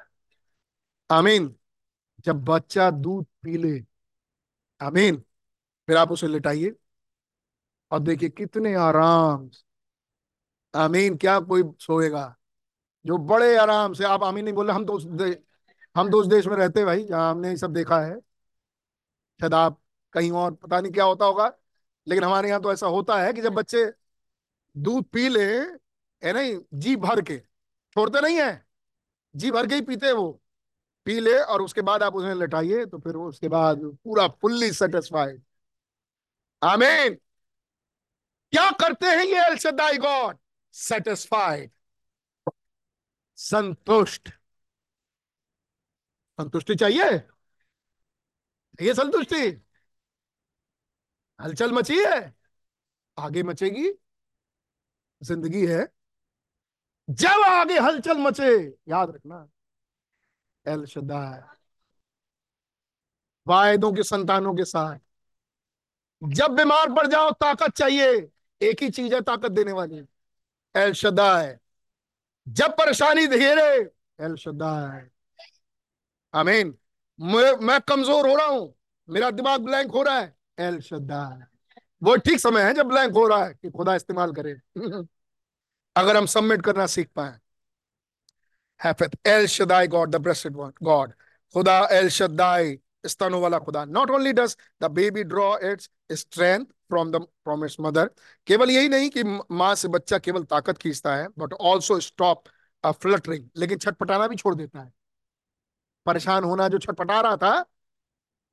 आमीन। 1.11 1.55
जब 2.25 2.43
बच्चा 2.43 2.91
दूध 2.91 3.25
पी 3.43 3.57
ले, 3.57 3.85
आमीन। 4.81 5.23
फिर 5.87 5.97
आप 5.97 6.11
उसे 6.11 6.27
लिटाइए 6.27 6.75
और 7.91 7.99
देखिए 7.99 8.29
कितने 8.29 8.73
आराम 8.75 9.49
आमीन, 10.75 11.17
क्या 11.17 11.39
कोई 11.39 11.63
सोएगा? 11.79 12.35
जो 13.05 13.17
बड़े 13.19 13.55
आराम 13.57 13.93
से 13.93 14.03
आप 14.05 14.23
आमीन 14.23 14.43
नहीं 14.45 14.53
बोल 14.53 14.67
रहे 14.67 14.75
हम 14.75 14.85
तो 14.85 14.93
उस 14.93 15.03
दे, 15.05 15.37
हम 15.95 16.09
तो 16.11 16.19
उस 16.19 16.27
देश 16.27 16.47
में 16.47 16.55
रहते 16.57 16.85
भाई 16.85 17.03
जहाँ 17.05 17.31
हमने 17.31 17.55
सब 17.57 17.73
देखा 17.73 17.99
है। 17.99 18.19
शायद 19.39 19.53
आप 19.53 19.79
कहीं 20.13 20.31
और 20.33 20.53
पता 20.55 20.79
नहीं 20.81 20.91
क्या 20.91 21.05
होता 21.05 21.25
होगा 21.25 21.51
लेकिन 22.07 22.23
हमारे 22.23 22.49
यहाँ 22.49 22.61
तो 22.61 22.71
ऐसा 22.73 22.87
होता 22.87 23.19
है 23.21 23.33
कि 23.33 23.41
जब 23.41 23.53
बच्चे 23.53 23.85
दूध 24.75 25.05
पी 25.05 25.27
ले 25.29 25.43
है 26.23 26.33
नहीं 26.33 26.57
जी 26.73 26.95
भर 26.97 27.21
के 27.21 27.37
छोड़ते 27.37 28.21
नहीं 28.21 28.39
है 28.39 28.65
जी 29.35 29.51
भर 29.51 29.67
के 29.67 29.75
ही 29.75 29.81
पीते 29.81 30.11
वो। 30.13 30.31
पी 31.07 31.19
ले 31.19 31.37
और 31.39 31.61
उसके 31.61 31.81
बाद 31.81 32.03
आप 32.03 32.15
उन्हें 32.15 32.33
लटाइए 32.35 32.85
तो 32.85 32.99
फिर 32.99 33.15
उसके 33.17 33.47
बाद 33.49 33.79
पूरा 34.03 34.27
फुल्ली 34.41 34.71
सेटिस्फाइड 34.73 35.41
आमीन। 36.61 37.17
क्या 38.53 38.69
करते 38.79 39.07
हैं 39.07 39.25
ये 39.25 39.45
एलशदाई 39.45 39.97
गॉड? 39.97 40.37
सेटिस्फाइड 40.75 41.71
संतुष्ट। 43.41 44.29
संतुष्टि 46.39 46.75
चाहिए? 46.75 47.11
ये 48.81 48.93
संतुष्टि? 48.93 49.61
हलचल 51.41 51.71
मची 51.71 51.97
है? 51.97 52.35
आगे 53.17 53.43
मचेगी। 53.43 53.91
ज़िंदगी 55.23 55.67
है। 55.67 55.87
जब 57.09 57.43
आगे 57.45 57.79
हलचल 57.79 58.17
मचे, 58.17 58.67
याद 58.87 59.09
रखना। 59.09 59.49
El 60.67 60.85
Shaddai. 60.85 61.43
वायदों 63.47 63.93
के 63.93 64.03
संतानों 64.03 64.55
के 64.55 64.65
साथ। 64.65 64.99
जब 66.23 66.51
बीमार 66.51 66.93
पड़ 66.93 67.07
जाओ, 67.07 67.31
ताकत 67.31 67.71
चाहिए। 67.71 68.31
एक 68.61 68.83
ही 68.83 68.89
चीज़ 68.89 69.15
है, 69.15 69.21
ताकत 69.21 69.51
देने 69.51 69.71
वाली। 69.71 70.05
El 70.75 70.93
Shaddai. 70.93 71.59
जब 72.47 72.71
परेशानी 72.71 73.27
घेरे 73.27 73.91
एल 74.19 74.35
आमीन 76.33 76.77
मैं, 77.21 77.81
कमज़ोर 77.81 78.29
हो 78.29 78.35
रहा 78.35 78.45
हूँ। 78.45 78.75
मेरा 79.09 79.31
दिमाग 79.31 79.61
ब्लैंक 79.61 79.91
हो 79.91 80.03
रहा 80.03 80.19
है। 80.19 80.35
एल 80.59 80.79
शदाय 80.79 81.45
वो 82.03 82.15
ठीक 82.17 82.39
समय 82.39 82.61
है 82.61 82.73
जब 82.73 82.85
ब्लैंक 82.85 83.13
हो 83.13 83.27
रहा 83.27 83.45
है 83.45 83.53
कि 83.53 83.69
खुदा 83.69 83.95
इस्तेमाल 83.95 84.31
करे। 84.33 84.55
अगर 85.95 86.17
हम 86.17 86.25
सबमिट 86.25 86.61
करना 86.61 86.85
सीख 86.85 87.09
पाए। 87.15 87.39
El 89.27 89.47
Shaddai 89.47 89.87
God 89.87 90.09
the 90.09 90.15
breasted 90.15 90.55
one 90.55 90.71
God 90.83 91.13
खुदा 91.53 91.87
एल 91.91 92.09
शदाई 92.09 92.79
स्तनों 93.03 93.41
वाला 93.41 93.59
खुदा 93.59 93.83
not 93.85 94.09
only 94.11 94.33
does 94.33 94.55
the 94.81 94.91
baby 94.91 95.23
draw 95.25 95.57
its 95.63 95.89
strength 96.11 96.65
from 96.65 97.11
the 97.11 97.21
from 97.23 97.65
its 97.65 97.77
mother 97.79 98.09
केवल 98.47 98.71
यही 98.71 98.89
नहीं 98.89 99.09
कि 99.09 99.23
माँ 99.51 99.73
से 99.75 99.87
बच्चा 99.87 100.17
केवल 100.19 100.43
ताकत 100.45 100.77
खींचता 100.77 101.15
है 101.15 101.27
but 101.39 101.53
also 101.53 101.99
stop 101.99 102.43
a 102.83 102.91
fluttering 102.91 103.49
लेकिन 103.57 103.77
छटपटाना 103.77 104.27
भी 104.27 104.35
छोड़ 104.35 104.55
देता 104.55 104.81
है। 104.81 104.91
परेशान 106.05 106.43
होना 106.43 106.67
जो 106.67 106.77
छटपटा 106.79 107.19
रहा 107.21 107.37
था 107.37 107.65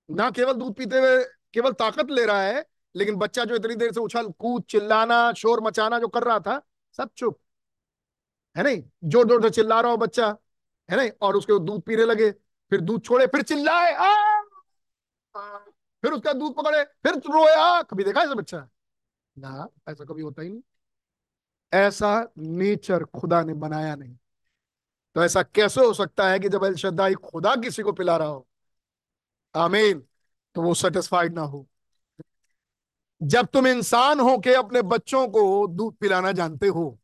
ना 0.09 0.31
केवल 0.31 0.53
दूध 0.55 0.75
पीते 0.75 0.99
हुए 0.99 1.23
केवल 1.55 1.73
ताकत 1.75 2.11
ले 2.11 2.25
रहा 2.27 2.43
है 2.43 2.65
लेकिन 2.95 3.17
बच्चा 3.17 3.45
जो 3.45 3.57
इतनी 3.57 3.75
देर 3.77 3.93
से 3.93 4.01
उछल 4.01 4.29
कूद 4.39 4.63
चिल्लाना 4.71 5.33
शोर 5.33 5.61
मचाना 5.61 5.99
जो 5.99 6.09
कर 6.09 6.25
रहा 6.25 6.39
था 6.41 6.61
सब 6.99 7.11
चुप। 7.17 7.39
है 8.57 8.63
नहीं? 8.65 8.83
ज़ोर 9.05 9.27
ज़ोर 9.29 9.43
से 9.43 9.51
चिल्ला 9.51 9.81
रहा 9.81 9.91
हो 9.91 9.97
बच्चा। 9.97 10.27
है 10.89 10.97
नहीं? 10.97 11.11
और 11.23 11.37
उसके 11.37 11.59
दूध 11.67 11.83
पीने 11.83 12.05
लगे 12.05 12.31
फिर 12.73 12.81
दूध 12.81 13.03
छोड़े 13.05 13.27
फिर 13.27 13.43
चिल्लाए 13.43 13.93
आ, 13.95 14.38
फिर 15.37 16.13
उसका 16.13 16.33
दूध 16.33 16.55
पकड़े, 16.57 16.85
फिर 16.85 17.15
रोया, 17.15 17.83
कभी 17.83 18.05
देखा 18.05 18.21
ऐसा 18.21 18.35
बच्चा? 18.35 18.69
ना, 19.39 19.69
ऐसा 19.89 20.05
कभी 20.05 20.23
होता 20.23 20.43
ही 20.43 20.49
नहीं। 20.49 20.63
ऐसा 21.73 22.29
नेचर 22.39 23.05
खुदा 23.05 23.43
ने 23.43 23.55
बनाया 23.55 23.95
नहीं। 23.97 24.17
तो 25.15 25.25
ऐसा 25.25 25.43
कैसे 25.43 25.85
हो 25.87 25.93
सकता 25.95 26.29
है 26.29 26.39
कि 26.39 26.49
जब 26.49 26.65
अलशदाई 26.65 27.15
खुदा 27.15 27.55
किसी 27.57 27.83
को 27.83 27.93
पिला 27.93 28.17
रहा 28.17 28.29
हो? 28.29 28.47
आमीन। 29.55 30.03
तो 30.55 30.63
वो 30.63 30.75
सेटिस्फाइड 30.75 31.35
ना 31.35 31.43
हो। 31.43 31.67
जब 33.23 33.47
तुम 33.47 33.67
इंसान 33.67 34.21
हो 34.21 34.39
के 34.39 34.55
अपने 34.55 34.83
बच्चों 34.83 35.29
को 35.29 35.67
दूध 35.67 35.95
पिलाना 35.97 36.33
जानते 36.33 36.67
हो 36.69 36.99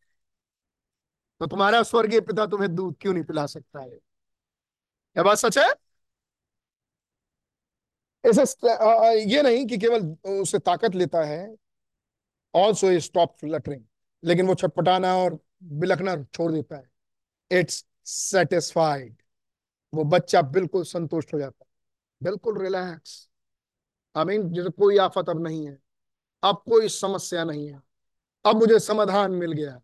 तो 1.41 1.47
तुम्हारा 1.47 1.83
स्वर्गीय 1.83 2.21
पिता 2.21 2.47
तुम्हें 2.47 2.75
दूध 2.75 2.97
क्यों 3.01 3.13
नहीं 3.15 3.25
पिला 3.25 3.47
सकता 3.47 3.81
है? 3.81 3.91
क्या 3.91 5.23
बात 5.23 5.39
सच 5.39 5.59
है? 5.59 5.73
इसे 8.25 8.43
ये 9.31 9.43
नहीं 9.43 9.67
कि 9.67 9.79
केवल 9.79 10.07
उसे 10.33 10.59
ताकत 10.61 10.95
लेता 10.95 11.23
है 11.25 11.47
ऑल्सो 12.55 12.99
स्टॉप 13.01 13.35
फ्लटरिंग 13.41 13.83
लेकिन 14.23 14.47
वो 14.47 14.55
छटपटाना 14.55 15.15
और 15.17 15.39
बिलखना 15.75 16.17
छोड़ 16.25 16.51
देता 16.53 16.77
है। 16.77 17.09
इट्स 17.51 17.85
सेटिस्फाइड 18.07 19.17
वो 19.93 20.05
बच्चा 20.07 20.43
बिल्कुल 20.43 20.85
संतुष्ट 20.85 21.35
हो 21.35 21.39
जाता 21.39 21.65
है। 21.65 22.29
बिल्कुल 22.31 22.63
रिलैक्स 22.63 23.29
आई 24.17 24.25
मीन 24.25 24.51
जैसे 24.55 24.71
कोई 24.73 24.99
आफत 24.99 25.29
अब 25.31 25.43
नहीं 25.45 25.67
है। 25.69 25.79
अब 26.43 26.63
कोई 26.71 26.89
समस्या 26.91 27.45
नहीं 27.45 27.69
है। 27.69 27.81
अब 28.45 28.57
मुझे 28.57 28.79
समाधान 28.81 29.33
मिल 29.33 29.53
गया। 29.53 29.81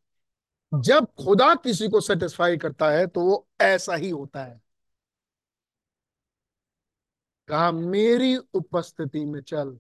जब 0.73 1.07
खुदा 1.25 1.55
किसी 1.57 1.89
को 1.89 2.01
सेटिस्फाई 2.01 2.57
करता 2.59 2.91
है 2.91 3.07
तो 3.07 3.23
वो 3.23 3.47
ऐसा 3.63 3.95
ही 3.97 4.11
होता 4.11 4.45
है। 4.45 4.61
कहा 7.51 7.73
मेरी 7.73 8.37
उपस्थिति 8.37 9.25
में 9.25 9.41
चल 9.41 9.79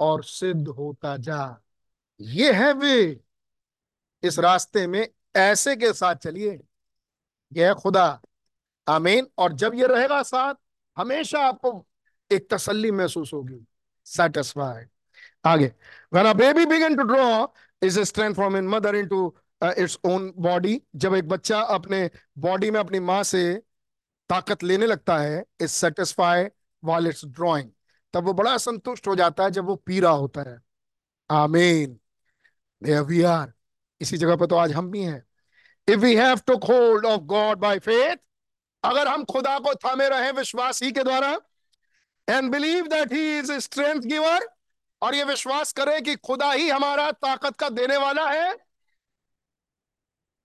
और 0.00 0.24
सिद्ध 0.24 0.68
होता 0.68 1.16
जा। 1.16 1.62
ये 2.20 2.52
है 2.52 2.72
वे। 2.72 3.20
इस 4.22 4.38
रास्ते 4.38 4.86
में 4.86 5.08
ऐसे 5.36 5.76
के 5.76 5.92
साथ 5.92 6.14
चलिए। 6.14 6.60
यह 7.52 7.74
खुदा। 7.74 8.20
आमीन। 8.88 9.26
और 9.38 9.52
जब 9.52 9.74
ये 9.74 9.86
रहेगा 9.86 10.22
साथ 10.22 10.54
हमेशा 10.96 11.38
आपको 11.38 11.86
एक 12.32 12.50
तसल्ली 12.50 12.90
महसूस 12.90 13.32
होगी। 13.32 13.66
सेटिस्फाइड 14.04 14.88
आगे। 15.44 15.72
When 16.14 16.26
a 16.26 16.38
baby 16.38 16.66
begin 16.66 16.96
to 16.96 17.04
draw 17.04 17.46
is 17.84 17.98
strength 17.98 18.38
from 18.38 18.56
in 18.56 18.68
mother 18.74 18.94
into 19.02 19.32
uh, 19.62 19.74
its 19.78 19.98
own 20.06 20.78
जब 20.96 21.14
एक 21.14 21.28
बच्चा 21.28 21.60
अपने 21.60 22.10
बॉडी 22.38 22.70
में 22.70 22.80
अपनी 22.80 23.00
माँ 23.00 23.22
से 23.22 23.62
ताकत 24.28 24.62
लेने 24.62 24.86
लगता 24.86 25.18
है 25.18 25.44
is 25.60 25.70
satisfy 25.70 26.44
while 26.84 27.06
it's 27.06 27.24
drawing 27.24 27.70
तब 28.14 28.24
वो 28.24 28.32
बड़ा 28.32 28.56
संतुष्ट 28.58 29.08
हो 29.08 29.14
जाता 29.16 29.44
है 29.44 29.50
जब 29.50 29.64
वो 29.64 29.76
पी 29.76 30.00
रहा 30.00 30.12
होता 30.12 30.50
है। 30.50 30.58
आमीन। 31.30 31.98
वी 32.82 33.22
आर 33.22 33.52
इसी 34.00 34.16
जगह 34.16 34.36
पर 34.36 34.46
तो 34.46 34.56
आज 34.56 34.72
हम 34.72 34.90
भी 34.90 35.02
हैं। 35.02 35.22
If 35.88 36.00
we 36.00 36.14
have 36.16 36.38
to 36.46 36.54
hold 36.54 37.06
of 37.06 37.20
God 37.20 37.58
by 37.58 37.78
faith 37.78 38.16
अगर 38.84 39.08
हम 39.08 39.24
खुदा 39.24 39.58
को 39.58 39.74
थामे 39.74 40.08
रहे 40.08 40.32
विश्वास 40.32 40.82
ही 40.82 40.92
के 40.92 41.04
द्वारा 41.04 41.40
and 42.28 42.50
believe 42.52 42.86
that 42.86 43.12
he 43.12 43.38
is 43.38 43.52
strength 43.52 44.00
giver 44.00 44.48
और 45.02 45.14
ये 45.14 45.24
विश्वास 45.24 45.72
करें 45.72 46.02
कि 46.02 46.16
खुदा 46.16 46.52
ही 46.52 46.68
हमारा 46.70 47.10
ताकत 47.12 47.56
का 47.56 47.68
देने 47.68 47.96
वाला 47.96 48.30
है 48.30 48.56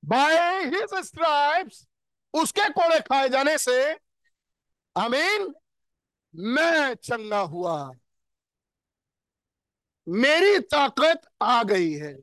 बाय 0.04 0.64
हिज 0.66 0.96
स्ट्राइप्स 1.06 1.88
उसके 2.34 2.70
कोड़े 2.70 3.00
खाए 3.00 3.30
जाने 3.30 3.58
से 3.58 3.94
अमीन 4.96 5.54
मैं 6.36 6.94
चंगा 6.94 7.40
हुआ। 7.40 7.92
मेरी 10.08 10.60
ताकत 10.60 11.22
आ 11.42 11.64
गई 11.64 11.94
है। 11.94 12.20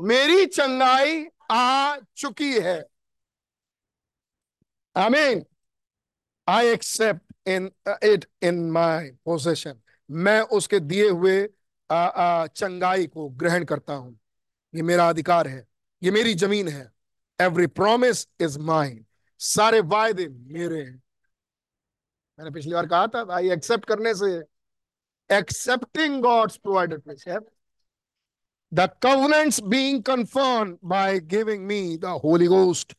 मेरी 0.00 0.46
चंगाई 0.46 1.26
आ 1.50 1.96
चुकी 2.16 2.60
है। 2.60 2.86
अमीन 4.96 5.46
I 6.48 6.68
accept 6.68 7.48
in 7.48 7.72
it 7.88 8.24
in 8.42 8.70
my 8.70 9.10
possession 9.10 9.80
मैं 10.10 10.40
उसके 10.40 10.80
दिए 10.80 11.08
हुए 11.08 11.48
आ, 11.90 12.06
आ, 12.06 12.46
चंगाई 12.46 13.06
को 13.06 13.28
ग्रहण 13.28 13.64
करता 13.64 13.94
हूँ। 13.94 14.20
ये 14.74 14.82
मेरा 14.82 15.08
अधिकार 15.08 15.48
है। 15.48 15.66
ये 16.02 16.10
मेरी 16.10 16.34
ज़मीन 16.34 16.68
है। 16.68 16.92
एवरी 17.40 17.66
प्रोमिस 17.66 18.28
इज़ 18.40 18.58
माइन 18.58 19.06
सारे 19.38 19.80
वायदे 19.80 20.28
मेरे 20.28 20.82
हैं। 20.82 21.03
मैंने 22.38 22.50
पिछली 22.50 22.72
बार 22.72 22.86
कहा 22.86 23.06
था 23.06 23.24
भाई 23.24 23.50
एक्सेप्ट 23.50 23.84
करने 23.84 24.14
से 24.14 24.44
accepting 25.30 26.22
God's 26.22 26.56
provided 26.56 27.00
place 27.00 27.24
the 28.74 28.90
covenants 29.02 29.60
being 29.60 30.02
confirm 30.02 30.78
by 30.84 31.20
giving 31.20 31.66
me 31.66 31.96
the 31.96 32.04
Holy 32.04 32.46
Ghost 32.46 32.96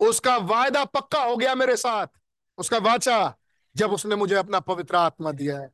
उसका 0.00 0.36
वायदा 0.36 0.84
पक्का 0.84 1.22
हो 1.22 1.36
गया 1.36 1.54
मेरे 1.54 1.76
साथ। 1.76 2.06
उसका 2.58 2.78
वाचा, 2.78 3.36
जब 3.76 3.92
उसने 3.92 4.16
मुझे 4.16 4.34
अपना 4.34 4.60
पवित्र 4.60 4.96
आत्मा 4.96 5.32
दिया 5.32 5.58
है। 5.58 5.70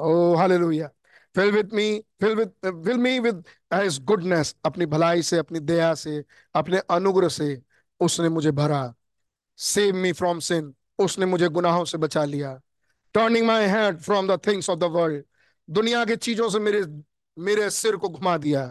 ओ 0.00 0.34
hallelujah 0.34 0.88
fill 1.34 1.50
with 1.52 1.72
me 1.72 2.04
fill 2.20 2.34
with 2.34 2.52
fill 2.64 2.96
me 2.96 3.18
with 3.18 3.44
his 3.74 4.04
goodness 4.04 4.56
अपनी 4.64 4.86
भलाई 4.86 5.22
से, 5.22 5.38
अपनी 5.38 5.60
दया 5.60 5.94
से, 5.94 6.24
अपने 6.54 6.78
अनुग्रह 6.78 7.28
से 7.28 7.62
उसने 8.00 8.28
मुझे 8.28 8.50
भरा। 8.50 8.94
सेव 9.58 9.94
मी 9.94 10.12
फ्रॉम 10.12 10.38
सिन 10.38 10.74
उसने 11.00 11.26
मुझे 11.26 11.48
गुनाहों 11.48 11.84
से 11.84 11.98
बचा 11.98 12.24
लिया। 12.24 12.58
Turning 13.14 13.46
my 13.46 13.66
head 13.66 13.98
from 13.98 14.28
the 14.28 14.40
things 14.46 14.70
of 14.70 14.78
the 14.78 14.84
world 14.92 15.24
दुनिया 15.68 16.04
की 16.04 16.16
चीज़ों 16.18 16.48
से 16.50 16.58
मेरे 16.58 16.84
मेरे 17.36 17.68
सिर 17.70 17.96
को 17.96 18.08
घुमा 18.08 18.36
दिया। 18.38 18.62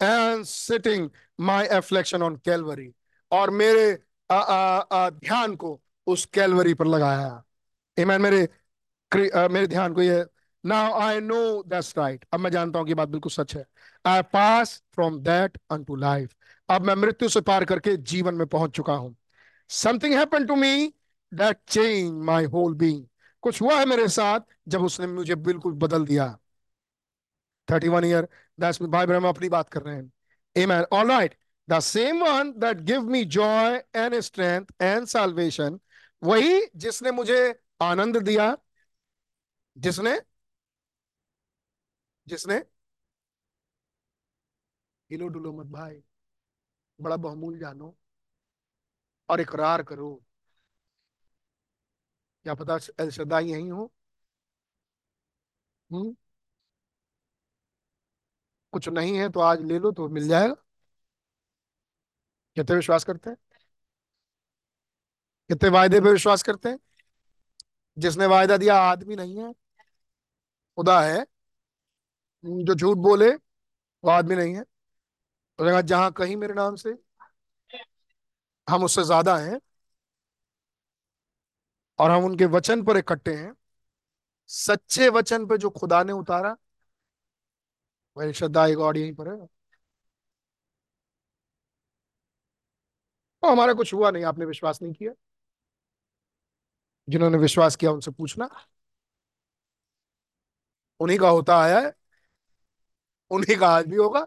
And 0.00 0.44
sitting 0.44 1.08
my 1.40 1.66
affection 1.72 2.22
on 2.22 2.36
Calvary 2.36 2.92
और 3.32 3.50
मेरे 3.50 3.98
आ, 4.30 4.36
आ, 4.36 4.78
आ, 4.78 5.10
ध्यान 5.10 5.54
को 5.56 5.80
उस 6.06 6.24
कैलवरी 6.26 6.74
पर 6.74 6.86
लगाया। 6.86 7.42
ईमान 7.96 8.20
मेरे 8.22 8.42
आ, 9.34 9.48
मेरे 9.48 9.66
ध्यान 9.66 9.94
को 9.94 10.02
ये 10.02 10.24
now 10.64 10.92
I 11.00 11.20
know 11.20 11.40
that's 11.62 11.94
right 11.98 12.24
अब 12.32 12.40
मैं 12.40 12.50
जानता 12.50 12.78
हूँ 12.78 12.86
कि 12.86 12.94
बात 12.94 13.08
बिल्कुल 13.08 13.32
सच 13.32 13.54
है। 13.56 13.64
I 14.04 14.22
pass 14.32 14.82
from 14.94 15.18
that 15.20 15.58
unto 15.84 15.96
life 15.96 16.34
अब 16.68 16.82
मैं 16.82 16.94
मृत्यु 16.94 17.28
से 17.28 17.40
पार 17.40 17.64
करके 17.64 17.96
जीवन 17.96 18.34
में 18.34 18.46
पहुँच 18.46 18.70
चुका 18.70 18.92
हूँ। 18.92 19.14
Something 19.70 20.14
happen 20.14 20.46
to 20.46 20.56
me 20.56 20.92
that 21.34 21.60
change 21.68 22.12
my 22.24 22.44
whole 22.44 22.74
being 22.74 23.06
कुछ 23.42 23.62
हुआ 23.62 23.78
है 23.78 23.86
मेरे 23.86 24.08
साथ 24.08 24.40
जब 24.68 24.82
उसने 24.82 25.06
मुझे 25.06 25.34
बिल्कुल 25.34 25.72
बदल 25.72 26.06
दिया। 26.06 26.38
थर्टी 27.70 27.88
वन 27.88 28.04
ईयर 28.04 28.28
दैट्स 28.60 28.82
भाई 28.82 29.06
ब्रह्म 29.06 29.28
अपनी 29.28 29.48
बात 29.48 29.68
कर 29.68 29.82
रहे 29.82 29.96
हैं। 29.96 30.12
Amen. 30.58 30.84
All 30.92 31.10
right. 31.10 31.34
The 31.70 31.96
same 31.96 32.26
one 32.26 32.60
that 32.60 32.80
give 32.86 33.04
me 33.08 33.24
joy 33.30 33.80
and 33.96 34.14
strength 34.14 34.72
and 34.82 35.06
salvation, 35.16 35.78
वही 36.22 36.62
जिसने 36.76 37.10
मुझे 37.10 37.60
आनंद 37.82 38.16
दिया। 38.16 38.58
जिसने? 39.78 40.20
जिसने? 42.26 42.56
हिलो 45.10 45.28
डुलो 45.28 45.52
मत 45.52 45.66
भाई। 45.66 46.02
बड़ा 47.00 47.16
बहुमूल 47.16 47.58
जानो 47.58 47.96
और 49.28 49.40
इकरार 49.40 49.82
करो। 49.82 50.22
क्या 52.46 52.54
पता 52.54 52.74
अलशदा 53.00 53.38
यही 53.42 53.68
हो। 53.68 53.90
हम्म 55.90 56.14
कुछ 58.72 58.88
नहीं 58.88 59.16
है 59.18 59.28
तो 59.28 59.40
आज 59.42 59.62
ले 59.64 59.78
लो 59.78 59.92
तो 59.92 60.08
मिल 60.08 60.28
जाएगा। 60.28 60.54
कितने 62.56 62.76
विश्वास 62.76 63.04
करते 63.04 63.30
हैं? 63.30 63.36
कितने 65.50 65.68
वायदे 65.70 66.00
पे 66.00 66.10
विश्वास 66.12 66.42
करते 66.42 66.68
हैं? 66.68 66.78
जिसने 67.96 68.26
वायदा 68.26 68.56
दिया, 68.56 68.76
आदमी 68.82 69.16
नहीं 69.16 69.36
है। 69.38 69.52
खुदा 70.78 71.00
है। 71.02 71.24
जो 72.44 72.74
झूठ 72.74 72.96
बोले, 72.98 73.30
वो 73.80 74.10
आदमी 74.10 74.36
नहीं 74.36 74.54
है। 74.54 74.64
तो 75.38 75.82
जहाँ 75.82 76.12
कहीं 76.12 76.36
मेरे 76.36 76.54
नाम 76.54 76.76
से 76.76 76.94
हम 78.68 78.84
उससे 78.84 79.02
ज़्यादा 79.04 79.36
हैं 79.38 79.58
और 82.00 82.10
हम 82.10 82.24
उनके 82.24 82.44
वचन 82.46 82.82
पर 82.84 82.96
इकट्ठे 82.96 83.34
हैं। 83.34 83.54
सच्चे 84.46 85.08
वचन 85.08 85.46
पर 85.46 85.56
जो 85.56 85.70
खुदा 85.70 86.02
ने 86.02 86.12
उतारा, 86.12 86.56
वही 88.16 88.32
श्रद्धा 88.32 88.68
गॉड 88.68 88.96
यहीं 88.96 89.14
पर 89.14 89.28
है। 89.28 89.46
तो 93.42 93.52
हमारा 93.52 93.72
कुछ 93.72 93.94
हुआ 93.94 94.10
नहीं, 94.10 94.24
आपने 94.24 94.44
विश्वास 94.44 94.82
नहीं 94.82 94.92
किया। 94.92 95.12
जिन्होंने 97.08 97.38
विश्वास 97.38 97.76
किया, 97.76 97.90
उनसे 97.90 98.10
पूछना। 98.10 98.50
उन्हीं 101.00 101.18
का 101.18 101.28
होता 101.28 101.58
आया 101.58 101.80
है। 101.80 101.92
उन्हीं 103.30 103.56
का 103.58 103.68
आज 103.68 103.86
भी 103.86 103.96
होगा। 103.96 104.26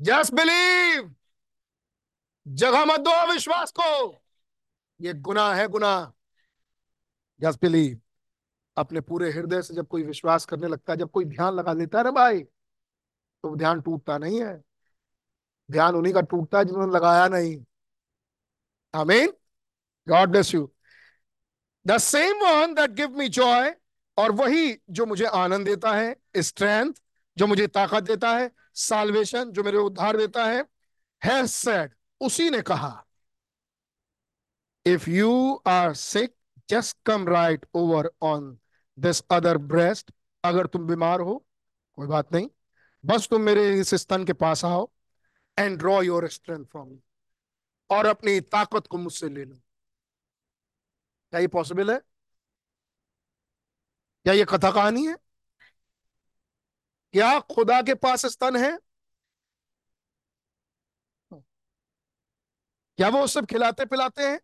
जस्ट 0.00 0.34
बिलीव 0.34 1.14
जगह 2.48 2.84
मत 2.84 3.00
दो 3.00 3.32
विश्वास 3.32 3.72
को। 3.80 4.22
ये 5.00 5.14
गुनाह 5.14 5.54
है 5.54 5.68
गुनाह। 5.68 6.12
जस्ट 7.40 7.60
बिलीव 7.60 8.00
अपने 8.76 9.00
पूरे 9.00 9.30
हृदय 9.32 9.62
से 9.62 9.74
जब 9.74 9.86
कोई 9.86 10.02
विश्वास 10.02 10.44
करने 10.44 10.68
लगता 10.68 10.92
है, 10.92 10.96
जब 10.98 11.10
कोई 11.10 11.24
ध्यान 11.24 11.54
लगा 11.54 11.72
लेता 11.72 11.98
है 11.98 12.04
ना 12.04 12.10
भाई! 12.10 12.40
तो 12.40 13.56
ध्यान 13.56 13.80
टूटता 13.80 14.18
नहीं 14.18 14.42
है। 14.42 14.62
ध्यान 15.70 15.94
उन्हीं 15.94 16.14
का 16.14 16.20
टूटता 16.20 16.58
है 16.58 16.64
जिन्होंने 16.64 16.92
लगाया 16.92 17.28
नहीं। 17.28 17.64
आमीन। 18.94 19.32
God 20.08 20.28
bless 20.28 20.54
you 20.54 20.72
the 21.86 21.98
same 21.98 22.36
one 22.36 22.74
that 22.74 22.90
give 22.90 23.10
me 23.10 23.28
joy 23.28 23.74
और 24.18 24.32
वही 24.32 24.80
जो 24.90 25.06
मुझे 25.06 25.24
आनंद 25.24 25.66
देता 25.66 25.92
है 25.92 26.16
स्ट्रेंथ 26.36 26.92
जो 27.36 27.46
मुझे 27.46 27.66
ताकत 27.66 28.02
देता 28.02 28.36
है 28.36 28.50
साल्वेशन 28.74 29.50
जो 29.50 29.62
मेरे 29.62 29.78
उद्धार 29.78 30.16
देता 30.16 30.44
है 30.44 30.62
हैज़ 31.24 31.46
सेड 31.46 31.94
उसी 32.20 32.50
ने 32.50 32.62
कहा। 32.62 33.06
If 34.86 35.08
you 35.10 35.30
are 35.68 35.94
sick 35.94 36.34
just 36.68 36.96
come 37.06 37.28
right 37.28 37.66
over 37.74 38.10
on 38.22 38.58
this 38.98 39.22
other 39.30 39.58
breast 39.58 40.10
अगर 40.44 40.66
तुम 40.66 40.86
बीमार 40.86 41.20
हो, 41.20 41.36
कोई 41.98 42.06
बात 42.06 42.32
नहीं। 42.32 42.48
बस 43.04 43.28
तुम 43.28 43.40
मेरे 43.42 43.68
इस 43.80 43.94
स्तन 43.94 44.24
के 44.24 44.32
पास 44.34 44.64
आओ 44.64 44.88
and 45.58 45.78
draw 45.78 46.00
your 46.02 46.28
strength 46.28 46.64
from 46.64 46.88
me 46.88 47.00
और 47.90 48.06
अपनी 48.06 48.40
ताकत 48.40 48.86
को 48.86 48.98
मुझसे 48.98 49.28
ले 49.28 49.44
लो। 49.44 49.56
क्या 51.32 51.40
ये 51.40 51.46
पॉसिबल 51.48 51.90
है? 51.92 52.00
क्या 54.26 54.32
ये 54.34 54.44
कथा 54.44 54.70
कहानी 54.70 55.06
है? 55.06 55.16
क्या 57.14 57.38
खुदा 57.54 57.80
के 57.82 57.94
पास 57.94 58.26
स्तन 58.26 58.56
है? 58.56 58.78
क्या 62.98 63.08
वो 63.08 63.26
सब 63.26 63.46
खिलाते 63.46 63.84
पिलाते 63.86 64.28
हैं? 64.28 64.40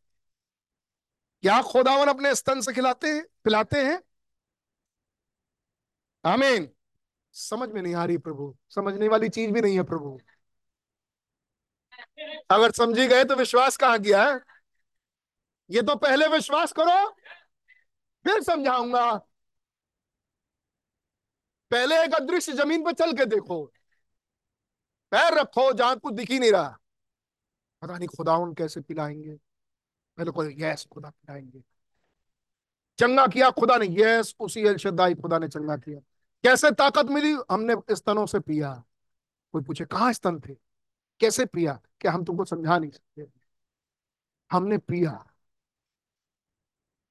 क्या 1.42 1.62
खुदावन 1.62 2.08
अपने 2.08 2.34
स्तन 2.34 2.60
से 2.60 2.72
खिलाते 2.72 3.08
हैं, 3.08 3.24
पिलाते 3.44 3.84
हैं? 3.84 4.00
आमीन। 6.24 6.68
समझ 7.32 7.68
में 7.68 7.82
नहीं 7.82 7.94
आ 7.94 8.04
रही 8.04 8.18
प्रभु। 8.18 8.56
समझने 8.68 9.08
वाली 9.08 9.28
चीज़ 9.28 9.50
भी 9.50 9.60
नहीं 9.60 9.76
है 9.76 9.82
प्रभु। 9.82 10.18
अगर 12.50 12.70
समझी 12.70 13.06
गए 13.06 13.24
तो 13.24 13.34
विश्वास 13.34 13.76
कहाँ 13.76 13.98
गया 13.98 14.22
है? 14.28 14.40
ये 15.70 15.82
तो 15.82 15.96
पहले 15.96 16.26
विश्वास 16.26 16.72
करो, 16.72 17.08
फिर 18.24 18.42
समझाऊँगा। 18.42 19.20
पहले 21.70 22.04
एक 22.04 22.14
अदृश्य 22.14 22.52
ज़मीन 22.52 22.84
पर 22.84 22.92
चल 22.92 23.12
के 23.12 23.26
देखो। 23.26 23.72
पैर 25.10 25.34
रखो 25.34 25.72
जहाँ 25.72 25.96
कुछ 25.98 26.14
दिख 26.14 26.30
ही 26.30 26.38
नहीं 26.38 26.52
रहा। 26.52 26.78
पता 27.82 27.98
नहीं 27.98 28.08
खुदा 28.08 28.36
उन 28.36 28.54
कैसे 28.54 28.80
पिलाएँगे। 28.80 29.45
पहले 30.16 30.30
को 30.30 30.44
यस, 30.44 30.86
खुदा 30.92 31.10
पिलाएँगे 31.10 31.62
चंगा 32.98 33.26
किया, 33.26 33.50
खुदा 33.50 33.76
ने 33.76 33.86
यस, 33.90 34.34
उसी 34.40 34.66
अलशदाई 34.66 35.14
खुदा 35.14 35.38
ने 35.38 35.48
चंगा 35.48 35.76
किया। 35.76 36.00
कैसे 36.42 36.70
ताकत 36.70 37.04
मिली? 37.04 37.36
हमने 37.50 37.94
स्तनों 37.94 38.26
से 38.26 38.40
पिया। 38.40 38.84
कोई 39.52 39.62
पूछे, 39.62 39.84
कहाँ 39.84 40.12
स्तन 40.12 40.40
थे? 40.40 40.54
कैसे 41.20 41.46
पिया? 41.46 41.80
क्या 42.00 42.12
हम 42.12 42.24
तुमको 42.24 42.44
समझा 42.44 42.78
नहीं 42.78 42.90
सकते? 42.90 43.26
हमने 44.52 44.78
पिया। 44.78 45.26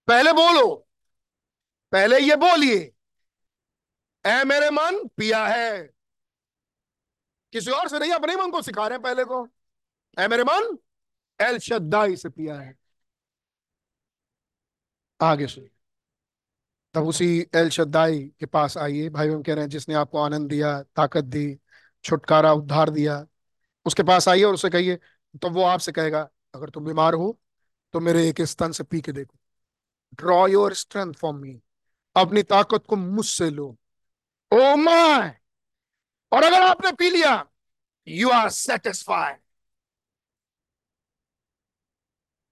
पहले 0.08 0.34
बोलो। 0.34 0.88
पहले 1.92 2.20
ये 2.20 2.36
बोलिए। 2.36 2.94
ऐ 4.26 4.44
मेरे 4.44 4.70
मन, 4.70 5.08
पिया 5.18 5.48
है। 5.48 5.94
किसी 7.52 7.72
और 7.72 7.88
से 7.88 8.00
नहीं, 8.00 8.12
अपने 8.12 8.36
मन 8.36 8.52
को 8.52 8.62
सिखा 8.62 8.88
रहे 8.88 8.96
हैं 8.96 9.02
पहले 9.02 9.26
को। 9.26 9.50
ऐ 10.20 10.28
मेरे 10.28 10.44
मन, 10.44 10.78
एल 11.42 11.58
शद्दाई 11.60 12.16
से 12.16 12.30
पिया 12.30 12.60
है। 12.60 12.85
आगे 15.20 15.48
सुनिए। 15.48 15.70
तब 16.96 17.08
उसी 17.08 17.26
एल 17.56 17.70
शद्दाई 17.70 18.20
के 18.40 18.46
पास 18.46 18.78
आइए। 18.78 19.10
भाई 19.10 19.30
हम 19.30 19.42
कह 19.44 19.54
रहे 19.54 19.64
हैं, 19.64 19.70
जिसने 19.70 19.96
आपको 19.96 20.20
आनंद 20.20 20.50
दिया, 20.50 20.82
ताकत 20.82 21.24
दी, 21.26 21.58
छुटकारा, 22.06 22.52
उद्धार 22.54 22.90
दिया, 22.90 23.26
उसके 23.86 24.04
पास 24.04 24.28
आइए 24.28 24.44
और 24.44 24.54
उसे 24.54 24.70
कहिए 24.70 25.00
तो 25.42 25.50
वो 25.50 25.64
आपसे 25.64 25.92
कहेगा, 25.92 26.30
अगर 26.56 26.70
तुम 26.70 26.86
बीमार 26.86 27.14
हो 27.14 27.38
तो 27.94 28.00
मेरे 28.00 28.28
एक 28.30 28.42
स्तन 28.44 28.72
से 28.72 28.84
पी 28.84 29.02
के 29.02 29.12
देखो। 29.12 29.38
Draw 30.16 30.46
your 30.48 30.74
strength 30.74 31.14
from 31.14 31.36
me 31.36 31.60
अपनी 32.16 32.44
ताकत 32.44 32.84
को 32.90 32.96
मुझसे 32.96 33.50
लो। 33.50 33.68
ओ 34.52 34.76
माय 34.76 35.38
और 36.32 36.44
अगर 36.44 36.62
आपने 36.62 36.92
पी 36.92 37.10
लिया 37.10 37.46
यू 38.08 38.30
आर 38.32 38.50
सेटिस्फाइड 38.52 39.38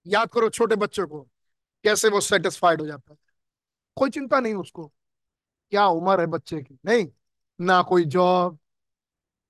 याद 0.06 0.28
करो 0.30 0.48
छोटे 0.50 0.76
बच्चों 0.76 1.06
को 1.06 1.26
कैसे 1.84 2.08
वो 2.08 2.20
सेटिस्फाइड 2.22 2.80
हो 2.80 2.86
जाता 2.86 3.12
है। 3.12 3.18
कोई 3.96 4.10
चिंता 4.10 4.40
नहीं 4.40 4.54
उसको, 4.54 4.86
क्या 5.72 5.86
उम्र 5.88 6.20
है 6.20 6.26
बच्चे 6.28 6.62
की? 6.62 6.78
नहीं, 6.86 7.08
ना 7.58 7.82
कोई 7.84 8.04
जॉब 8.06 8.58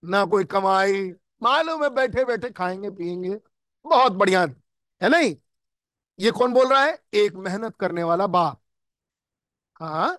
ना 0.03 0.24
कोई 0.26 0.45
कमाई, 0.47 1.03
मालूम 1.43 1.82
है 1.85 1.89
बैठे 1.91 2.24
बैठे 2.24 2.51
खाएँगे 2.51 2.91
पिएँगे, 2.91 3.37
बहुत 3.85 4.12
बढ़िया, 4.14 4.43
है 5.01 5.09
नहीं? 5.11 5.35
ये 6.18 6.30
कौन 6.32 6.53
बोल 6.55 6.68
रहा 6.68 6.85
है? 6.85 6.99
एक 7.14 7.35
मेहनत 7.37 7.76
करने 7.76 8.03
वाला 8.05 8.26
बाप। 8.28 8.61
हाँ 9.76 10.16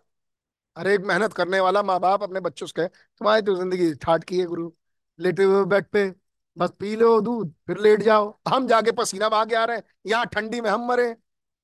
अरे 0.77 0.93
एक 0.95 1.01
मेहनत 1.01 1.33
करने 1.33 1.59
वाला 1.59 1.81
माँ 1.83 1.99
बाप 1.99 2.23
अपने 2.23 2.39
बच्चों 2.41 2.67
से 2.67 2.87
तुम्हारी 2.87 3.41
तो 3.41 3.55
ज़िंदगी 3.55 3.93
ठाट 3.95 4.23
की 4.23 4.39
है 4.39 4.45
गुरु, 4.45 4.71
लेटे 5.19 5.43
हुए 5.43 5.63
बेड 5.65 5.85
पे, 5.87 6.09
बस 6.57 6.71
पी 6.79 6.95
लो 6.95 7.19
दूध, 7.21 7.53
फिर 7.67 7.77
लेट 7.79 8.01
जाओ, 8.01 8.39
हम 8.49 8.67
जाके 8.67 8.91
पसीना 8.93 9.29
के 9.45 9.55
आ 9.55 9.63
रहे 9.65 9.77
हैं, 9.77 9.83
यहाँ 10.07 10.25
ठंडी 10.27 10.61
में 10.61 10.69
हम 10.71 10.87
मरे 10.89 11.15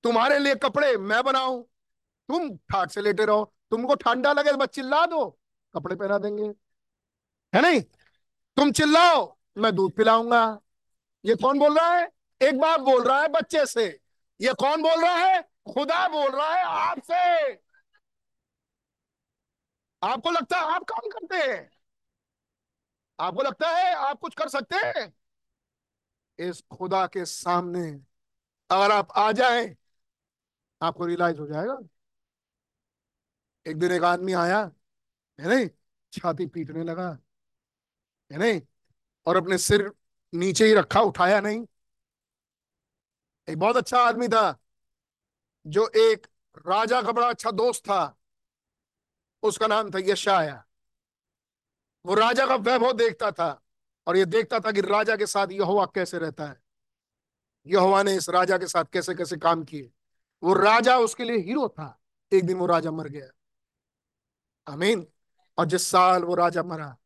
तुम्हारे 0.04 0.40
लिए 0.40 0.56
कपड़े 0.56 0.98
मैं 0.98 1.24
बनाऊँ। 1.24 1.64
तुम 2.28 2.58
ठाट 2.58 2.92
से 2.92 3.02
लेटे 3.02 3.26
रहो। 3.26 3.54
तुमको 3.72 3.96
ठंडा 3.96 4.34
लगे 4.34 4.52
तो 4.52 4.58
बस 4.58 4.68
चिल्ला 4.68 5.06
दो। 5.06 5.40
कपड़े 5.76 5.96
पहना 5.96 6.18
देंगे। 6.18 6.44
है 7.56 7.62
नहीं? 7.62 7.82
तुम 8.58 8.72
चिल्लाओ, 8.72 9.38
मैं 9.58 9.76
दूध 9.76 9.92
पिलाऊँगा। 9.92 10.60
ये 11.26 11.36
कौन 11.36 11.60
बोल 11.60 11.80
रहा 11.80 11.94
है? 11.94 12.12
एक 12.42 12.60
बाप 12.60 12.80
बोल 12.80 13.04
रहा 13.04 13.22
है 13.22 13.28
बच्चे 13.28 13.66
से। 13.66 14.00
ये 14.42 14.54
कौन 14.54 14.82
बोल 14.82 15.04
रहा 15.04 15.16
है? 15.16 15.42
खुदा 15.42 16.08
बोल 16.08 16.32
रहा 16.32 16.56
है 16.56 16.64
आपसे। 16.64 17.52
आपको 20.04 20.32
लगता 20.32 20.58
है 20.58 20.64
आप 20.64 20.84
काम 20.84 21.10
करते 21.10 21.36
हैं? 21.36 21.72
आपको 23.20 23.42
लगता 23.42 23.70
है 23.70 23.94
आप 23.94 24.20
कुछ 24.20 24.36
कर 24.36 24.50
सकते 24.50 24.76
हैं? 24.76 25.14
इस 26.40 26.64
खुदा 26.78 27.08
के 27.08 27.26
सामने 27.26 27.92
अगर 28.72 28.92
आप 28.92 29.08
आ 29.16 29.32
जाए 29.32 29.78
आपको 30.82 31.06
रियलाइज़ 31.06 31.40
हो 31.40 31.48
जाएगा। 31.48 31.78
एक 33.66 33.78
दिन 33.80 33.92
एक 33.92 34.04
आदमी 34.04 34.34
आया, 34.34 34.60
है 35.40 35.48
नहीं? 35.50 35.70
छाती 36.14 36.48
पीटने 36.48 36.84
लगा, 36.84 37.10
है 38.32 38.38
नहीं? 38.38 38.62
और 39.28 39.38
अपने 39.38 39.58
सिर 39.58 39.92
नीचे 40.34 40.66
ही 40.66 40.74
रखा, 40.74 41.02
उठाया 41.02 41.40
नहीं। 41.42 41.66
एक 43.48 43.60
बहुत 43.60 43.78
अच्छा 43.78 44.00
आदमी 44.00 44.28
था, 44.28 44.60
जो 45.66 45.88
एक 45.96 46.28
राजा 46.68 47.02
का 47.02 47.12
बड़ा 47.12 47.30
अच्छा 47.30 47.52
दोस्त 47.52 47.84
था। 47.84 48.18
उसका 49.44 49.68
नाम 49.68 49.90
था 49.92 50.00
यशाया 50.02 50.64
वो 52.06 52.16
राजा 52.16 52.46
का 52.48 52.56
वैभव 52.56 52.94
देखता 52.94 53.32
था 53.32 53.50
और 54.08 54.18
ये 54.18 54.26
देखता 54.26 54.60
था 54.60 54.72
कि 54.72 54.82
राजा 54.82 55.16
के 55.16 55.26
साथ 55.26 55.48
यहोवा 55.52 55.86
कैसे 55.86 56.20
रहता 56.20 56.48
है। 56.48 56.62
यहोवा 57.68 58.04
ने 58.04 58.16
इस 58.16 58.30
राजा 58.30 58.58
के 58.58 58.68
साथ 58.68 58.86
कैसे 58.94 59.16
कैसे 59.16 59.38
काम 59.38 59.64
किए। 59.64 59.92
वो 60.44 60.54
राजा 60.54 60.98
उसके 60.98 61.24
लिए 61.24 61.38
हीरो 61.38 61.70
था। 61.70 62.00
एक 62.34 62.46
दिन 62.46 62.58
वो 62.58 62.66
राजा 62.66 62.92
मर 62.92 63.08
गया। 63.08 63.28
अमीन 64.74 65.08
और 65.58 65.66
जिस 65.66 65.88
साल 65.88 66.24
वो 66.24 66.36
राजा 66.36 66.64
मरा, 66.64 66.98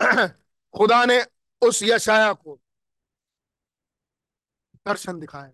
खुदा 0.76 1.04
ने 1.04 1.26
उस 1.62 1.80
यशाया 1.82 2.32
को 2.32 2.60
दर्शन 4.86 5.20
दिखाया। 5.20 5.52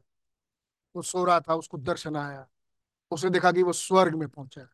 वो 0.97 1.03
सो 1.03 1.25
रहा 1.25 1.41
था, 1.41 1.55
उसको 1.55 1.79
दर्शन 1.79 2.16
आया। 2.16 2.49
उसे 3.11 3.31
देखा 3.31 3.53
कि 3.53 3.62
वो 3.62 3.73
स्वर्ग 3.73 4.14
में 4.14 4.29
पहुँचा। 4.29 4.68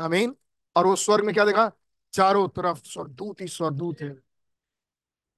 अमीन 0.00 0.36
और 0.76 0.86
वो 0.86 0.96
स्वर्ग 0.96 1.24
में 1.24 1.34
क्या 1.34 1.44
देखा? 1.44 1.72
चारों 2.12 2.48
तरफ़ 2.48 2.78
स्वर्गदूत 2.84 3.40
ही 3.40 3.48
स्वर्गदूत 3.48 4.00
है। 4.00 4.16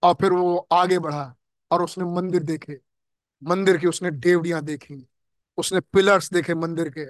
और 0.03 0.15
फिर 0.15 0.33
वो 0.33 0.69
आगे 0.73 0.99
बढ़ा 0.99 1.37
और 1.71 1.83
उसने 1.85 2.05
मंदिर 2.05 2.43
देखे। 2.43 2.81
मंदिर 3.45 3.79
की 3.79 3.87
उसने 3.87 4.11
डेवड़ियाँ 4.11 4.63
देखी। 4.63 5.10
उसने 5.57 5.81
पिलर्स 5.81 6.31
देखे 6.33 6.55
मंदिर 6.55 6.89
के। 6.89 7.07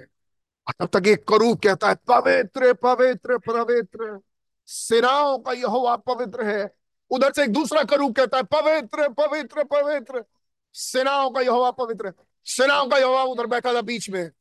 तब 0.79 0.85
तक 0.85 1.07
एक 1.07 1.27
करूब 1.27 1.59
कहता 1.59 1.89
है, 1.89 1.95
पवित्र 1.95 2.73
पवित्र 2.73 3.37
पवित्र। 3.37 4.19
सेनाओं 4.65 5.39
का 5.39 5.51
यहोवा 5.51 5.95
पवित्र 5.95 6.43
है। 6.43 6.75
उधर 7.09 7.33
से 7.33 7.43
एक 7.43 7.53
दूसरा 7.53 7.83
करूब 7.83 8.15
कहता 8.15 8.37
है, 8.37 8.43
पवित्र 8.43 9.09
पवित्र 9.09 9.63
पवित्र। 9.63 10.25
सेनाओं 10.73 11.31
का 11.31 11.41
यहोवा 11.41 11.71
पवित्र 11.71 12.13
सेनाओं 12.45 12.87
का 12.87 12.97
यहोवा 12.97 13.23
उधर 13.23 13.45
बैठा 13.45 13.73
था 13.73 13.81
बीच 13.81 14.09
में। 14.09 14.31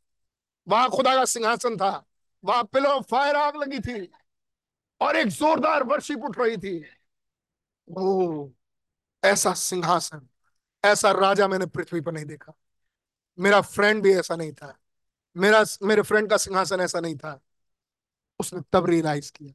वहाँ 0.68 0.90
खुदा 0.90 1.16
का 1.16 1.24
सिंहासन 1.24 1.76
था। 1.76 2.07
वहाँ 2.44 2.64
पिलो 2.64 3.01
फायर 3.01 3.36
आग 3.36 3.57
लगी 3.57 3.78
थी। 3.78 4.12
और 5.01 5.16
एक 5.16 5.26
जोरदार 5.26 5.82
वर्षिप 5.82 6.24
उठ 6.24 6.38
रही 6.38 6.57
थी। 6.57 6.84
ओ 7.96 8.48
ऐसा 9.24 9.53
सिंहासन, 9.53 10.28
ऐसा 10.84 11.11
राजा 11.11 11.48
मैंने 11.48 11.66
पृथ्वी 11.66 12.01
पर 12.01 12.12
नहीं 12.12 12.24
देखा। 12.24 12.53
मेरा 13.41 13.61
फ्रेंड 13.61 14.03
भी 14.03 14.14
ऐसा 14.14 14.36
नहीं 14.36 14.53
था। 14.53 14.78
मेरा, 15.36 15.64
मेरे 15.82 16.03
फ्रेंड 16.03 16.30
का 16.30 16.36
सिंहासन 16.36 16.80
ऐसा 16.80 17.01
नहीं 17.01 17.16
था। 17.16 17.41
उसने 18.41 18.61
तब 18.72 18.86
रियलाइज़ 18.86 19.32
किया। 19.32 19.55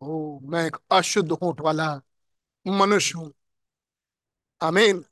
ओ, 0.00 0.38
मैं 0.40 0.66
एक 0.66 0.76
अशुद्ध 0.90 1.32
होठ 1.32 1.60
वाला 1.60 2.02
मनुष्य 2.66 3.18
हूँ। 3.18 3.34
आमीन 4.62 5.04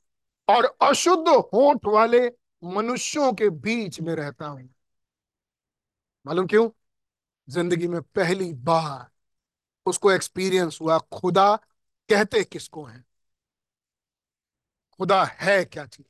और 0.49 0.77
अशुद्ध 0.81 1.29
होठ 1.29 1.85
वाले 1.85 2.31
मनुष्यों 2.63 3.33
के 3.33 3.49
बीच 3.49 4.01
में 4.01 4.15
रहता 4.15 4.45
हूँ। 4.45 4.69
मालूम 6.25 6.47
क्यों? 6.47 6.69
ज़िंदगी 7.49 7.87
में 7.87 8.01
पहली 8.01 8.53
बार 8.53 9.11
उसको 9.85 10.11
एक्सपीरियंस 10.11 10.79
हुआ, 10.81 10.99
खुदा 10.99 11.55
कहते 12.09 12.43
किसको 12.43 12.83
है? 12.85 13.05
खुदा 14.97 15.23
है 15.23 15.65
क्या 15.65 15.85
चीज़? 15.85 16.07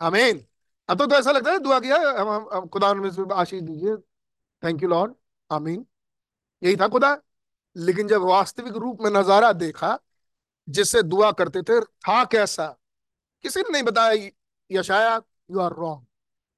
आमीन 0.00 0.46
अब 0.88 0.98
तो, 0.98 1.06
तो 1.06 1.14
ऐसा 1.14 1.30
लगता 1.30 1.50
है 1.50 1.58
दुआ 1.58 1.80
किया 1.80 1.96
हम, 1.96 2.28
हम, 2.28 2.48
हम 2.52 2.66
खुदा 2.66 3.34
आशीष 3.34 3.62
दीजिए। 3.62 3.96
थैंक 4.64 4.82
यू 4.82 4.88
लॉर्ड 4.88 5.14
आमीन 5.52 5.86
यही 6.62 6.76
था 6.76 6.88
खुदा। 6.88 7.18
लेकिन 7.76 8.08
जब 8.08 8.20
वास्तविक 8.20 8.74
रूप 8.74 8.98
में 9.00 9.10
नज़ारा 9.10 9.52
देखा 9.52 9.98
जिससे 10.68 11.02
दुआ 11.02 11.32
करते 11.32 11.62
थे 11.62 11.80
था 11.80 12.24
कैसा? 12.24 12.76
किसी 13.42 13.60
ने 13.60 13.70
नहीं 13.70 13.82
बताया 13.82 14.30
यशाया 14.70 15.22
यू 15.50 15.60
आर 15.60 15.72
रॉन्ग 15.72 16.06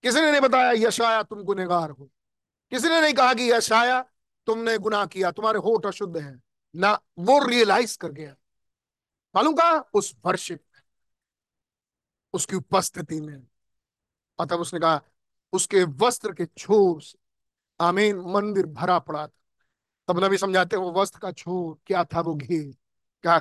किसी 0.02 0.20
ने 0.20 0.30
नहीं 0.30 0.40
बताया 0.40 0.72
यशाया 0.72 1.22
तुम 1.22 1.42
गुनेगार 1.42 1.90
हो। 1.90 2.10
किसी 2.70 2.88
ने 2.88 3.00
नहीं 3.00 3.14
कहा 3.14 3.34
कि 3.34 3.52
यशाया 3.52 4.04
तुमने 4.46 4.78
गुनाह 4.78 5.06
किया 5.06 5.30
तुम्हारे 5.30 5.58
होठ 5.58 5.86
अशुद्ध 5.86 6.16
हैं। 6.16 6.42
ना 6.76 7.00
वो 7.18 7.46
रियलाइज़ 7.46 7.98
कर 7.98 8.12
गया। 8.12 8.36
मालूम 9.34 9.54
कहा? 9.54 9.84
उस 9.94 10.16
वर्षिप 10.24 10.64
में। 10.74 10.82
उसकी 12.32 12.56
उपस्थिति 12.56 13.20
में। 13.20 13.46
तब 14.44 14.60
उसने 14.60 14.80
कहा, 14.80 15.00
उसके 15.52 15.84
वस्त्र 15.84 16.32
के 16.32 16.46
छोर 16.46 17.02
से, 17.02 17.18
आमीन, 17.80 18.16
मंदिर 18.16 18.66
भरा 18.66 18.98
पड़ा 18.98 19.26
था। 19.26 19.32
तब 20.08 20.24
नबी 20.24 20.38
समझाते, 20.38 20.76
वो 20.76 20.92
वस्त्र 20.92 21.18
का 21.18 21.32
छोर 21.32 21.78
क्या 21.86 22.04
था, 22.04 22.20
वो 22.20 22.34
घी 22.34 22.72
क्या 23.22 23.38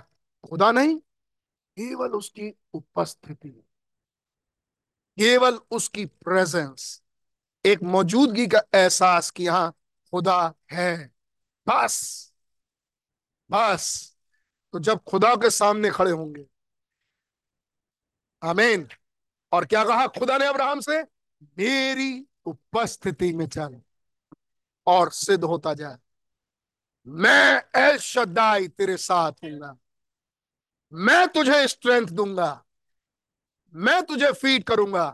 खुदा 0.49 0.71
नहीं, 0.71 0.97
केवल 1.77 2.09
उसकी 2.09 2.53
उपस्थिति। 2.73 3.49
केवल 5.17 5.59
उसकी 5.71 6.05
प्रेजेंस 6.05 7.03
एक 7.65 7.83
मौजूदगी 7.83 8.47
का 8.47 8.61
एहसास 8.75 9.31
कि 9.31 9.43
यहाँ 9.45 9.71
खुदा 10.11 10.53
है। 10.71 11.11
बस 11.67 12.25
बस। 13.51 14.15
तो 14.73 14.79
जब 14.79 15.03
खुदा 15.03 15.35
के 15.35 15.49
सामने 15.49 15.89
खड़े 15.89 16.11
होंगे, 16.11 16.45
आमीन 18.43 18.87
और 19.51 19.65
क्या 19.65 19.83
कहा 19.83 20.07
खुदा 20.09 20.37
ने 20.37 20.45
अब्राहम 20.45 20.79
से? 20.79 21.01
मेरी 21.01 22.25
उपस्थिति 22.45 23.31
में 23.33 23.47
चल 23.47 23.79
और 24.87 25.11
सिद्ध 25.11 25.43
होता 25.43 25.73
जाए 25.73 25.97
मैं 27.07 27.61
एल 27.77 28.67
तेरे 28.69 28.97
साथ 28.97 29.31
हूँगा। 29.43 29.75
मैं 30.93 31.27
तुझे 31.27 31.67
स्ट्रेंथ 31.67 32.07
दूँगा। 32.07 32.51
मैं 33.73 34.01
तुझे 34.03 34.31
फ़ीड 34.31 34.63
करूँगा। 34.63 35.05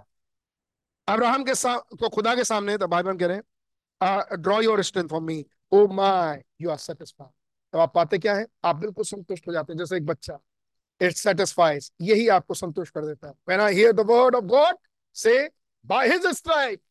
अब्राहम 1.07 1.43
के 1.43 1.55
साथ 1.55 1.95
तो 1.99 2.09
खुदा 2.09 2.35
के 2.35 2.43
सामने 2.43 2.77
तो 2.77 2.87
भाई 2.87 3.03
बहन 3.03 3.17
कह 3.17 3.27
रहे 3.27 3.37
हैं 3.37 4.41
draw 4.41 4.59
your 4.61 4.81
strength 4.83 5.09
for 5.09 5.21
me 5.21 5.45
oh 5.71 5.85
my 5.87 6.43
you 6.61 6.69
are 6.69 6.77
satisfied 6.77 7.31
तो 7.73 7.79
आप 7.79 7.93
पाते 7.95 8.17
क्या 8.17 8.35
है? 8.35 8.45
आप 8.65 8.75
बिल्कुल 8.75 9.05
संतुष्ट 9.05 9.47
हो 9.47 9.53
जाते 9.53 9.73
हैं, 9.73 9.77
जैसे 9.77 9.97
एक 9.97 10.05
बच्चा। 10.05 10.39
इट 11.01 11.13
सेटिस्फाइज 11.13 11.91
यही 12.01 12.27
आपको 12.29 12.53
संतुष्ट 12.53 12.93
कर 12.93 13.05
देता 13.05 13.27
है। 13.27 13.33
When 13.47 13.61
I 13.61 13.75
hear 13.75 13.91
the 13.93 14.05
word 14.09 14.35
of 14.35 14.45
God 14.45 14.77
से 15.15 15.37
बाय 15.85 16.09
हिज 16.09 16.25
स्ट्राइप 16.35 16.81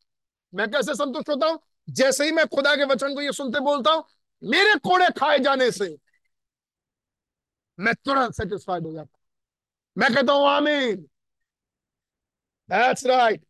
मैं 0.53 0.69
कैसे 0.71 0.95
संतुष्ट 0.95 1.29
होता 1.29 1.47
हूँ? 1.47 1.59
जैसे 1.87 2.25
ही 2.25 2.31
मैं 2.31 2.45
खुदा 2.47 2.75
के 2.75 2.85
वचन 2.85 3.13
को 3.15 3.21
ये 3.21 3.31
सुनते 3.33 3.59
बोलता 3.61 3.91
हूँ, 3.91 4.03
मेरे 4.43 4.75
कोड़े 4.79 5.09
खाए 5.17 5.39
जाने 5.39 5.69
से 5.71 5.95
मैं 7.77 7.93
तुरंत 7.95 8.33
सेटिस्फाइड 8.33 8.85
हो 8.85 8.91
जाता 8.93 9.19
मैं 9.97 10.13
कहता 10.13 10.33
हूँ, 10.33 10.47
आमीन। 10.47 10.95
That's 12.69 13.05
right 13.05 13.45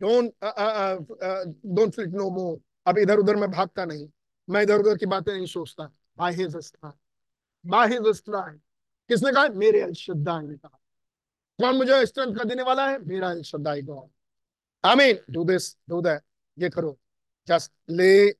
don't 0.00 0.32
don't 1.66 1.94
flit 1.94 2.08
no 2.10 2.28
more 2.30 2.58
अब 2.86 2.98
इधर 2.98 3.18
उधर 3.18 3.36
मैं 3.36 3.50
भागता 3.50 3.84
नहीं। 3.84 4.08
मैं 4.48 4.62
इधर 4.62 4.78
उधर 4.78 4.96
की 4.98 5.06
बातें 5.06 5.32
नहीं 5.32 5.46
सोचता। 5.46 5.84
By 6.18 6.34
his 6.34 6.56
stripe 6.56 6.94
by 7.64 7.88
his 7.88 8.16
stripe 8.16 8.60
किसने 9.08 9.32
कहा? 9.32 9.48
मेरे 9.48 9.80
अलशद्दाई 9.82 10.46
ने 10.46 10.56
कहा। 10.56 10.78
कौन 11.60 11.76
मुझे 11.76 12.04
स्ट्रेंथ 12.06 12.34
कर 12.36 12.44
देने 12.44 12.62
वाला 12.62 12.88
है? 12.90 12.98
मेरा 12.98 13.30
El Shaddai 13.30 13.82
God 13.82 14.08
I 14.84 14.94
mean 14.96 15.18
do 15.30 15.44
this 15.44 15.76
do 15.88 16.00
that 16.02 16.22
ये 16.58 16.70
करो। 16.70 16.98
जस्ट 17.48 17.72
ले 17.90 18.30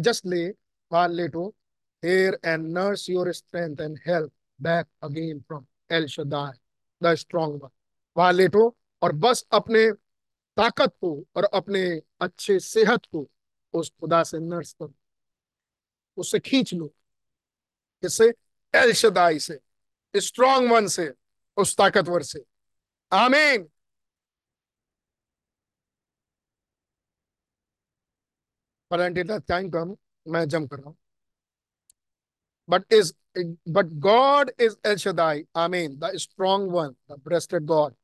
जस्ट 0.00 0.26
ले 0.26 0.48
while 0.92 1.10
लेटो 1.10 1.54
here 2.02 2.34
and 2.44 2.66
nurse 2.74 3.02
your 3.10 3.26
strength 3.32 3.80
and 3.84 3.96
help 4.06 4.30
back 4.58 4.86
again 5.04 5.38
from 5.42 5.62
El 5.90 6.06
Shaddai, 6.08 6.52
the 7.02 7.14
strong 7.16 7.54
one. 7.54 7.70
वहाँ 8.16 8.32
लेटो 8.32 8.76
और 9.02 9.12
बस 9.12 9.44
अपने 9.52 9.90
ताकत 10.56 10.92
को 11.00 11.10
और 11.36 11.44
अपने 11.44 11.82
अच्छे 12.20 12.58
सेहत 12.60 13.04
को 13.12 13.28
उस 13.72 13.92
खुदा 14.00 14.22
से 14.22 14.38
नर्स 14.38 14.72
करो। 14.72 14.94
उससे 16.16 16.40
खींच 16.40 16.74
लो। 16.74 16.92
इससे 18.04 18.28
एल 18.74 18.92
शदाई 18.92 19.38
से। 19.38 19.60
स्ट्रॉन्ग 20.14 20.72
वन 20.72 20.86
से, 20.88 21.12
उस 21.56 21.76
ताकतवर 21.76 22.22
से। 22.22 22.44
आमीन। 23.12 23.68
टाइम 28.90 29.68
कम 29.70 29.96
मैं 30.26 30.48
जम 30.48 30.66
कर 30.66 30.76
रहा 30.76 30.88
हूँ। 30.88 30.96
But 32.68 32.92
is 32.92 33.12
but 33.68 33.86
God 34.00 34.50
is 34.60 34.74
El 34.86 34.96
Shaddai 34.96 35.44
आमीन। 35.56 35.96
The 35.98 36.10
strong 36.16 36.72
one 36.72 36.94
the 37.10 37.20
breasted 37.24 37.64
God 37.66 37.94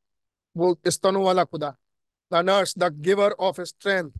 वो 0.57 0.77
स्तनों 0.89 1.25
वाला 1.25 1.45
खुदा। 1.45 1.71
The 2.33 2.35
nurse 2.45 2.75
the 2.79 2.93
giver 3.01 3.33
of 3.33 3.61
strength 3.63 4.11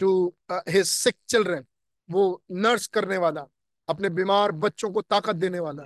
to 0.00 0.34
his 0.52 0.86
sick 0.86 1.16
children 1.28 1.64
वो 2.08 2.42
नर्स 2.50 2.86
करने 2.86 3.16
वाला, 3.16 3.46
अपने 3.88 4.08
बीमार 4.10 4.52
बच्चों 4.52 4.90
को 4.92 5.02
ताकत 5.02 5.36
देने 5.36 5.60
वाला। 5.60 5.84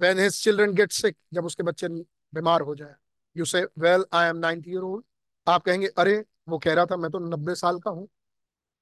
When 0.00 0.18
his 0.18 0.40
children 0.42 0.74
get 0.76 0.92
sick, 0.92 1.14
जब 1.34 1.44
उसके 1.44 1.62
बच्चे 1.62 1.88
बीमार 1.88 2.60
हो 2.60 2.74
जाए 2.74 2.94
you 3.36 3.44
say 3.44 3.62
well 3.78 4.04
I 4.12 4.28
am 4.28 4.40
90 4.40 4.68
year 4.68 4.80
old 4.80 5.04
आप 5.46 5.62
कहेंगे, 5.62 5.86
अरे, 5.86 6.24
वो 6.48 6.58
कह 6.58 6.74
रहा 6.74 6.86
था, 6.86 6.96
मैं 6.96 7.10
तो 7.10 7.18
90 7.18 7.54
साल 7.54 7.78
का 7.78 7.90
हूँ. 7.90 8.08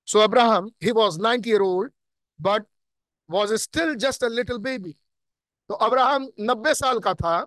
So 0.08 0.18
Abraham 0.18 0.70
he 0.82 0.92
was 0.92 1.18
90 1.18 1.46
year 1.48 1.60
old 1.60 1.92
but 2.40 2.66
was 3.30 3.52
still 3.52 3.94
just 3.94 4.24
a 4.24 4.28
little 4.28 4.58
baby 4.58 4.92
तो 5.68 5.74
अब्राहम 5.74 6.28
90 6.40 6.74
साल 6.74 6.98
का 6.98 7.14
था, 7.14 7.46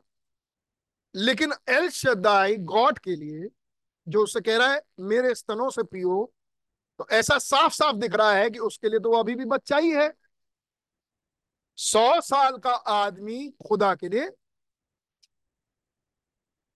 लेकिन 1.15 1.53
एल 1.69 1.89
शदाई 1.89 2.55
गॉड 2.57 2.99
के 2.99 3.15
लिए, 3.15 3.49
जो 4.07 4.23
उससे 4.23 4.41
कह 4.41 4.57
रहा 4.57 4.73
है, 4.73 4.81
मेरे 4.99 5.35
स्तनों 5.35 5.69
से 5.69 5.83
पियो 5.83 6.33
तो 6.99 7.07
ऐसा 7.11 7.37
साफ़ 7.37 7.73
साफ़ 7.73 7.95
दिख 7.95 8.15
रहा 8.15 8.31
है 8.33 8.49
कि 8.49 8.59
उसके 8.59 8.89
लिए 8.89 8.99
तो 8.99 9.11
वो 9.11 9.17
अभी 9.17 9.35
भी 9.35 9.45
बच्चा 9.45 9.77
ही 9.77 9.91
है। 9.91 10.13
सौ 11.79 12.19
साल 12.21 12.57
का 12.57 12.71
आदमी 12.71 13.47
खुदा 13.67 13.93
के 13.95 14.07
लिए। 14.09 14.29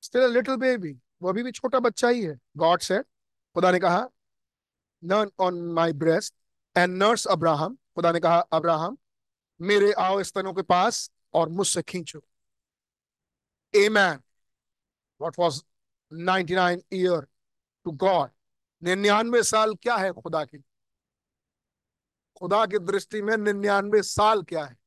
स्टिल 0.03 0.29
लिटिल 0.33 0.55
बेबी 0.55 0.91
वो 1.21 1.29
अभी 1.29 1.43
भी 1.43 1.51
छोटा 1.51 1.79
बच्चा 1.79 2.07
ही 2.07 2.21
है। 2.23 2.37
गॉड 2.57 2.81
से 2.81 2.99
खुदा 3.01 3.71
ने 3.71 3.79
कहा 3.79 4.07
nurse 5.03 5.31
on 5.39 5.61
my 5.73 5.93
breast 5.93 6.35
and 6.75 6.95
nurse 6.97 7.25
Abraham 7.27 7.75
खुदा 7.95 8.11
ने 8.11 8.19
कहा 8.19 8.39
अब्राहम 8.53 8.97
मेरे 9.59 9.91
आओ 9.93 10.21
स्तनों 10.23 10.53
के 10.53 10.61
पास 10.61 11.09
और 11.33 11.49
मुझसे 11.49 11.81
खींचो। 11.81 12.21
A 13.73 13.87
man 13.89 14.21
what 15.21 15.35
was 15.39 15.61
ninety 16.11 16.55
nine 16.55 16.81
year 16.93 17.27
to 17.85 17.91
God 17.91 18.29
निन्यानवे 18.81 19.43
साल 19.43 19.75
क्या 19.75 19.95
है 19.95 20.11
खुदा 20.13 20.43
की 20.45 20.63
खुदा 22.35 22.65
की 22.65 22.79
दृष्टि 22.81 23.21
में 23.21 23.35
निन्यानवे 23.37 24.01
साल 24.03 24.43
क्या 24.43 24.65
है? 24.65 24.77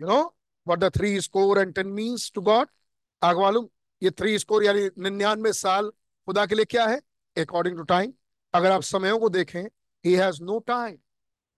You 0.00 0.06
know 0.06 0.36
what 0.68 0.78
the 0.78 0.90
three 0.94 1.20
score 1.20 1.58
and 1.58 1.74
ten 1.74 1.86
means 1.86 2.32
to 2.34 2.40
God 2.40 2.68
आग 3.22 3.38
मालूम 3.38 3.68
ये 4.02 4.10
थ्री 4.10 4.38
स्कोर 4.38 4.64
यानी 4.64 4.88
निन्यानवे 4.98 5.52
साल 5.52 5.90
खुदा 6.26 6.46
के 6.46 6.54
लिए 6.54 6.64
क्या 6.64 6.86
है? 6.86 7.00
अकॉर्डिंग 7.38 7.76
टू 7.76 7.82
टाइम 7.82 8.12
अगर 8.54 8.70
आप 8.70 8.82
समयों 8.82 9.18
को 9.18 9.28
देखें 9.28 9.62
ही 10.04 10.14
हैज़ 10.14 10.42
नो 10.42 10.58
टाइम 10.58 10.98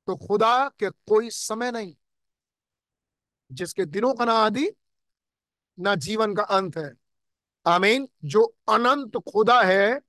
तो 0.07 0.17
खुदा 0.17 0.69
के 0.69 0.91
कोई 0.91 1.31
समय 1.31 1.71
नहीं। 1.71 1.95
जिसके 3.53 3.85
दिनों 3.85 4.15
का 4.15 4.25
ना 4.25 4.33
आदि, 4.33 4.71
ना 5.79 5.95
जीवन 5.95 6.35
का 6.35 6.43
अंत 6.43 6.77
है। 6.77 6.93
आमीन। 7.67 8.09
जो 8.25 8.57
अनंत 8.69 9.17
खुदा 9.17 9.63
है, 9.63 10.01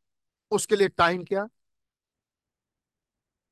उसके 0.52 0.76
लिए 0.76 0.88
टाइम 0.88 1.24
क्या? 1.24 1.48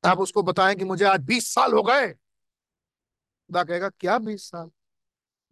आप 0.05 0.19
उसको 0.19 0.43
बताएँ 0.43 0.75
कि 0.75 0.85
मुझे 0.85 1.05
आज 1.05 1.19
बीस 1.19 1.53
साल 1.53 1.73
हो 1.73 1.83
गए। 1.83 2.15
खुदा 3.47 3.63
कहेगा, 3.63 3.89
क्या 3.89 4.17
बीस 4.17 4.43
साल? 4.43 4.69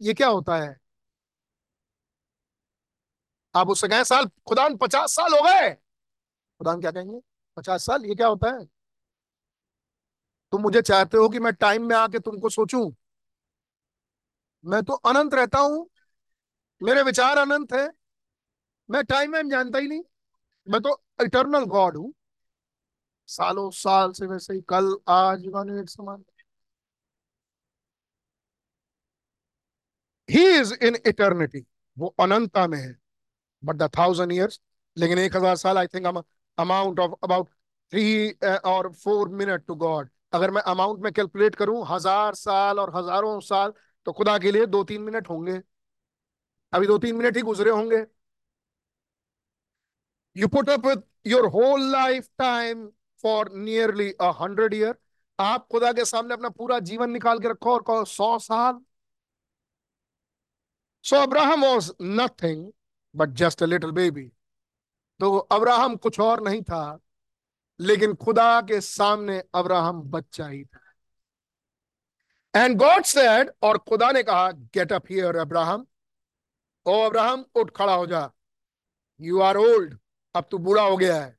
ये 0.00 0.14
क्या 0.14 0.28
होता 0.28 0.56
है? 0.56 0.76
आप 3.54 3.68
उससे 3.68 3.88
कहें, 3.88 4.04
साल 4.04 4.24
खुदा 4.26 4.68
पचास 4.68 5.12
साल 5.12 5.32
हो 5.32 5.42
गए। 5.42 5.74
खुदा 6.58 6.76
क्या 6.76 6.90
कहेंगे? 6.90 7.20
पचास 7.56 7.86
साल, 7.86 8.04
ये 8.04 8.14
क्या 8.14 8.26
होता 8.26 8.50
है? 8.50 8.64
तुम 10.52 10.62
मुझे 10.62 10.82
चाहते 10.82 11.16
हो 11.16 11.28
कि 11.28 11.38
मैं 11.38 11.52
टाइम 11.52 11.82
में 11.82 11.96
आके 11.96 12.18
तुमको 12.18 12.48
सोचूं? 12.48 12.90
मैं 14.64 14.82
तो 14.82 14.92
अनंत 14.92 15.34
रहता 15.34 15.58
हूँ। 15.58 15.90
मेरे 16.82 17.02
विचार 17.02 17.38
अनंत 17.38 17.72
है। 17.72 17.90
मैं 18.90 19.04
टाइम 19.04 19.32
में 19.32 19.48
जानता 19.48 19.78
ही 19.78 19.88
नहीं। 19.88 20.02
मैं 20.68 20.80
तो 20.80 21.02
इटर्नल 21.24 21.64
गॉड 21.64 21.96
हूँ। 21.96 22.14
सालों 23.26 23.70
साल 23.70 24.12
से 24.12 24.26
वैसे 24.26 24.54
ही, 24.54 24.60
कल, 24.60 24.96
आज 25.08 25.40
एक 25.80 25.88
समान। 25.88 26.24
ही 30.28 30.44
इज़ 30.58 30.72
इन 30.76 30.96
इटर्निटी 31.06 31.64
वो 31.96 32.14
अनंता 32.20 32.66
में 32.66 32.78
है। 32.78 32.96
बट 33.62 33.76
द 33.76 33.88
थाउज़ेंड 33.98 34.32
ईयर्स 34.32 34.60
लेकिन 34.96 35.18
एक 35.18 35.36
हज़ार 35.36 35.56
साल 35.56 35.78
I 35.78 35.86
think 35.86 36.06
amount 36.58 37.00
of 37.00 37.12
about 37.24 37.48
three 37.92 38.30
और 38.66 38.92
फोर 38.94 39.28
मिनट 39.30 39.66
टू 39.66 39.74
गॉड 39.76 40.08
अगर 40.34 40.50
मैं 40.50 40.62
अमाउंट 40.64 41.00
में 41.02 41.12
कैलकुलेट 41.12 41.54
करूँ, 41.54 41.84
हज़ार 41.88 42.34
साल 42.34 42.78
और 42.80 42.96
हज़ारों 42.96 43.38
साल 43.42 43.72
तो 44.06 44.12
खुदा 44.12 44.36
के 44.38 44.50
लिए 44.52 44.66
दो 44.66 44.82
तीन 44.84 45.02
मिनट 45.02 45.28
होंगे। 45.30 45.60
अभी 46.72 46.86
दो 46.86 46.98
तीन 46.98 47.16
मिनट 47.16 47.36
ही 47.36 47.42
गुजरे 47.42 47.70
होंगे। 47.70 48.04
You 50.36 50.48
put 50.48 50.70
up 50.70 50.86
with 50.86 51.02
your 51.26 51.46
whole 51.50 51.90
life 51.92 52.28
time 52.38 52.86
for 53.24 53.50
nearly 53.54 54.10
a 54.12 54.30
hundred 54.40 54.74
year 54.74 54.94
आप 55.38 55.66
खुदा 55.72 55.92
के 55.92 56.04
सामने 56.04 56.34
अपना 56.34 56.48
पूरा 56.50 56.78
जीवन 56.80 57.10
निकाल 57.10 57.38
के 57.38 57.48
रखो 57.48 57.72
और 57.72 57.82
कहो, 57.82 58.04
सौ 58.04 58.38
साल 58.38 58.80
so 61.06 61.16
Abraham 61.16 61.64
was 61.64 61.90
nothing 62.02 62.72
but 63.14 63.30
just 63.40 63.62
a 63.62 63.66
little 63.66 63.90
baby 63.90 64.22
तो 65.20 65.36
अब्राहम 65.36 65.94
कुछ 65.96 66.18
और 66.20 66.40
नहीं 66.42 66.62
था, 66.62 66.98
लेकिन 67.80 68.14
खुदा 68.14 68.60
के 68.60 68.80
सामने 68.80 69.42
अब्राहम 69.54 70.02
बच्चा 70.02 70.46
ही 70.46 70.64
था। 70.64 70.80
एंड 72.54 72.76
गॉड 72.78 73.04
सेड 73.04 73.50
और 73.62 73.78
खुदा 73.78 74.10
ने 74.12 74.22
कहा 74.22 74.50
get 74.50 74.92
up 74.92 75.04
here 75.10 75.36
Abraham 75.36 75.86
oh, 76.86 76.98
Abraham, 77.00 77.44
उठ 77.54 77.70
खड़ा 77.76 77.94
हो 77.94 78.06
जा। 78.06 78.30
यू 79.20 79.40
आर 79.40 79.56
ओल्ड 79.56 79.98
अब 80.34 80.44
तू 80.50 80.58
बूढ़ा 80.58 80.82
हो 80.82 80.96
गया 80.96 81.20
है। 81.20 81.36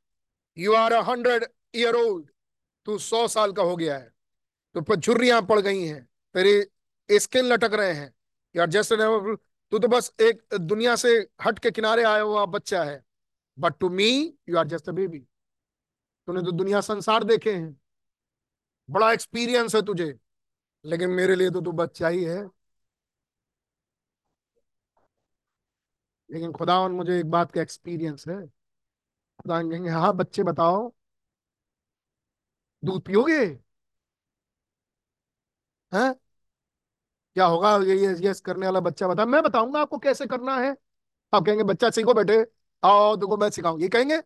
You 0.58 0.74
are 0.74 0.94
a 0.94 1.02
hundred 1.02 1.46
year 1.76 1.96
old 1.96 2.30
तू 2.88 2.98
सौ 3.00 3.28
साल 3.28 3.52
का 3.52 3.64
हो 3.64 3.76
गया 3.76 3.98
है। 3.98 4.12
तो 4.76 4.82
पर 4.82 4.96
झुर्रियाँ 4.96 5.42
पड़ 5.42 5.60
गई 5.60 5.84
हैं। 5.84 6.04
तेरे 6.36 7.20
स्किन 7.20 7.46
लटक 7.46 7.74
रहे 7.74 7.94
हैं। 7.94 8.14
यार 8.56 8.70
जस्ट 8.70 8.94
तू 9.72 9.80
तो 9.80 9.88
बस 9.88 10.12
एक 10.22 10.42
दुनिया 10.56 10.96
से 10.96 11.10
हट 11.46 11.60
के 11.60 11.72
किनारे 11.72 12.04
आया 12.04 12.22
हुआ 12.22 12.46
बच्चा 12.48 12.84
है। 12.84 13.02
But 13.58 13.80
to 13.80 13.90
me 13.92 14.10
you 14.50 14.58
are 14.58 14.68
just 14.68 14.90
a 14.90 14.92
baby 14.94 15.26
तूने 16.28 16.42
तो 16.42 16.52
दुनिया 16.52 16.82
संसार 16.82 17.24
देखे 17.24 17.54
हैं। 17.54 17.76
बड़ा 18.90 19.12
एक्सपीरियंस 19.14 19.76
है 19.76 19.82
तुझे। 19.82 20.14
लेकिन 20.86 21.10
मेरे 21.12 21.36
लिए 21.36 21.50
तो 21.52 21.62
तू 21.62 21.72
बच्चा 21.74 22.08
ही 22.08 22.24
है। 22.24 22.44
लेकिन 26.30 26.52
खुदा 26.52 26.88
मुझे 26.88 27.20
एक 27.20 27.30
बात 27.32 27.52
का 27.52 27.62
एक्सपीरियंस 27.62 28.28
है। 28.28 28.40
खुदा 29.18 29.62
कहेंगे 29.64 29.90
हाँ 29.92 30.14
बच्चे 30.18 30.44
बताओ। 30.44 30.92
दूध 32.84 33.02
पियोगे? 33.06 33.40
हैं? 35.92 36.14
क्या 37.38 37.46
होगा? 37.46 37.76
ये 37.86 37.96
यस 37.98 38.20
यस 38.22 38.40
करने 38.42 38.66
वाला 38.66 38.80
बच्चा 38.82 39.08
बता, 39.08 39.26
मैं 39.26 39.42
बताऊँगा 39.44 39.80
आपको 39.82 39.98
कैसे 40.00 40.26
करना 40.28 40.56
है। 40.58 40.76
आप 41.34 41.46
कहेंगे, 41.46 41.64
बच्चा, 41.66 41.90
सीखो 41.92 42.14
बेटे। 42.16 42.38
आओ, 42.84 43.16
देखो, 43.18 43.38
मैं 43.38 43.50
सिखाऊँगी। 43.52 43.84
ये 43.84 43.90
कहेंगे, 43.90 44.22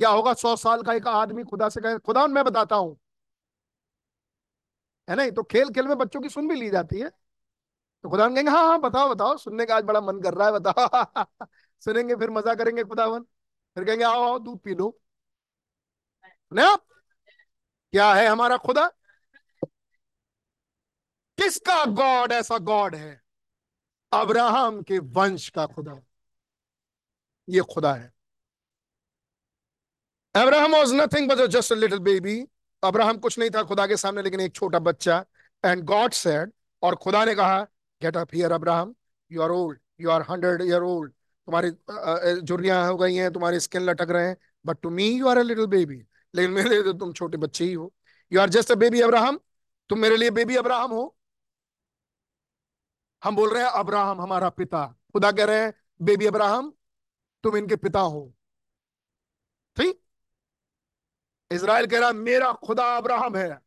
क्या 0.00 0.10
होगा? 0.10 0.32
सौ 0.34 0.54
साल 0.56 0.82
का 0.82 0.92
एक 0.94 1.06
आदमी 1.08 1.44
खुदा 1.44 1.68
से 1.68 1.80
कहे, 1.80 1.98
खुदा, 2.00 2.26
मैं 2.28 2.44
बताता 2.44 2.76
हूँ। 2.76 2.98
है 5.08 5.16
नहीं? 5.16 5.30
तो 5.32 5.42
खेल 5.42 5.70
खेल 5.70 5.86
में 5.88 5.96
बच्चों 5.98 6.20
की 6.20 6.28
सुन 6.28 6.48
भी 6.48 6.54
ली 6.54 6.68
जाती 6.70 6.98
है। 7.00 7.08
तो 8.04 8.10
खुदा 8.10 8.28
कहेंगे 8.28 8.50
हाँ 8.50 8.64
हाँ 8.66 8.80
बताओ 8.80 9.10
बताओ। 9.10 9.36
सुनने 9.38 9.66
का 9.66 9.76
आज 9.76 9.84
बड़ा 9.84 10.00
मन 10.02 10.20
कर 10.22 10.34
रहा 10.34 10.48
है, 10.48 10.54
बताओ। 10.54 11.26
सुनेंगे, 11.82 12.16
फिर 12.16 12.30
मज़ा 12.30 12.54
करेंगे 12.54 12.84
खुदावन। 12.84 13.22
फिर 13.76 13.84
कहेंगे, 13.84 14.04
आओ 14.04 14.22
आओ, 14.24 14.38
दूध 14.38 14.58
पी 14.60 14.74
लो। 14.74 14.98
ना 16.52 16.66
क्या 17.92 18.12
है 18.14 18.26
हमारा 18.28 18.56
खुदा? 18.58 18.90
किसका 21.38 21.84
गॉड 21.86 22.32
ऐसा 22.32 22.56
गॉड 22.58 22.94
है? 22.94 23.20
अब्राहम 24.12 24.80
के 24.82 24.98
वंश 24.98 25.48
का 25.48 25.66
खुदा। 25.66 26.00
ये 27.48 27.60
खुदा 27.72 27.92
है। 27.94 28.12
Abraham 30.34 30.74
was 30.74 30.94
nothing 30.94 31.28
but 31.28 31.44
just 31.50 31.72
little 31.72 31.98
baby 31.98 32.40
Abraham 32.82 33.18
कुछ 33.18 33.38
नहीं 33.38 33.50
था 33.50 33.62
खुदा 33.62 33.86
के 33.86 33.96
सामने, 33.96 34.22
लेकिन 34.22 34.40
एक 34.40 34.54
छोटा 34.54 34.78
बच्चा। 34.78 35.24
एंड 35.64 35.84
गॉड 35.84 36.12
सेड 36.12 36.52
और 36.82 36.94
खुदा 36.96 37.24
ने 37.24 37.34
कहा 37.34 37.62
get 38.02 38.16
up 38.16 38.34
here 38.34 38.52
Abraham. 38.52 38.94
You 39.30 39.42
are 39.42 39.50
old 39.50 39.78
you 40.00 40.10
are 40.10 40.22
hundred 40.30 40.62
year 40.62 40.82
old 40.82 41.12
तुम्हारी 41.12 41.70
जुर्रियाँ 42.40 42.86
हो 42.88 42.96
गई 42.96 43.14
हैं, 43.14 43.32
तुम्हारी 43.32 43.60
स्किन 43.60 43.82
लटक 43.82 44.10
रहे 44.10 44.26
हैं. 44.26 44.36
But 44.66 44.80
to 44.82 44.90
me 44.90 45.08
you 45.10 45.28
are 45.28 45.38
a 45.38 45.42
little 45.42 45.66
baby 45.68 46.02
लेकिन 46.34 46.50
मेरे 46.52 46.68
लिए 46.68 46.82
तो 46.82 46.92
तुम 46.94 47.12
छोटे 47.12 47.38
बच्चे 47.38 47.64
ही 47.64 47.72
हो। 47.72 47.92
You 48.32 48.40
are 48.40 48.48
just 48.50 48.72
a 48.72 48.74
baby 48.76 49.00
Abraham. 49.00 49.38
तुम 49.90 49.98
मेरे 49.98 50.16
लिए 50.16 50.30
बेबी 50.30 50.56
अब्राहम 50.56 50.90
हो। 50.90 51.14
हम 53.24 53.36
बोल 53.36 53.54
रहे 53.54 53.62
हैं, 53.64 53.70
अब्राहम 53.70 54.20
हमारा 54.20 54.48
पिता। 54.48 54.86
खुदा 55.12 55.32
कह 55.32 55.44
रहे 55.44 55.64
हैं, 55.64 55.74
बेबी 56.02 56.26
अब्राहम, 56.26 56.72
तुम 57.42 57.56
इनके 57.56 57.76
पिता 57.76 58.00
हो। 58.00 58.34
ठीक? 59.76 60.00
इसराइल 61.50 61.86
कह 61.86 61.98
रहा 61.98 62.12
मेरा 62.12 62.52
खुदा 62.52 62.96
अब्राहम 62.96 63.36
है। 63.36 63.60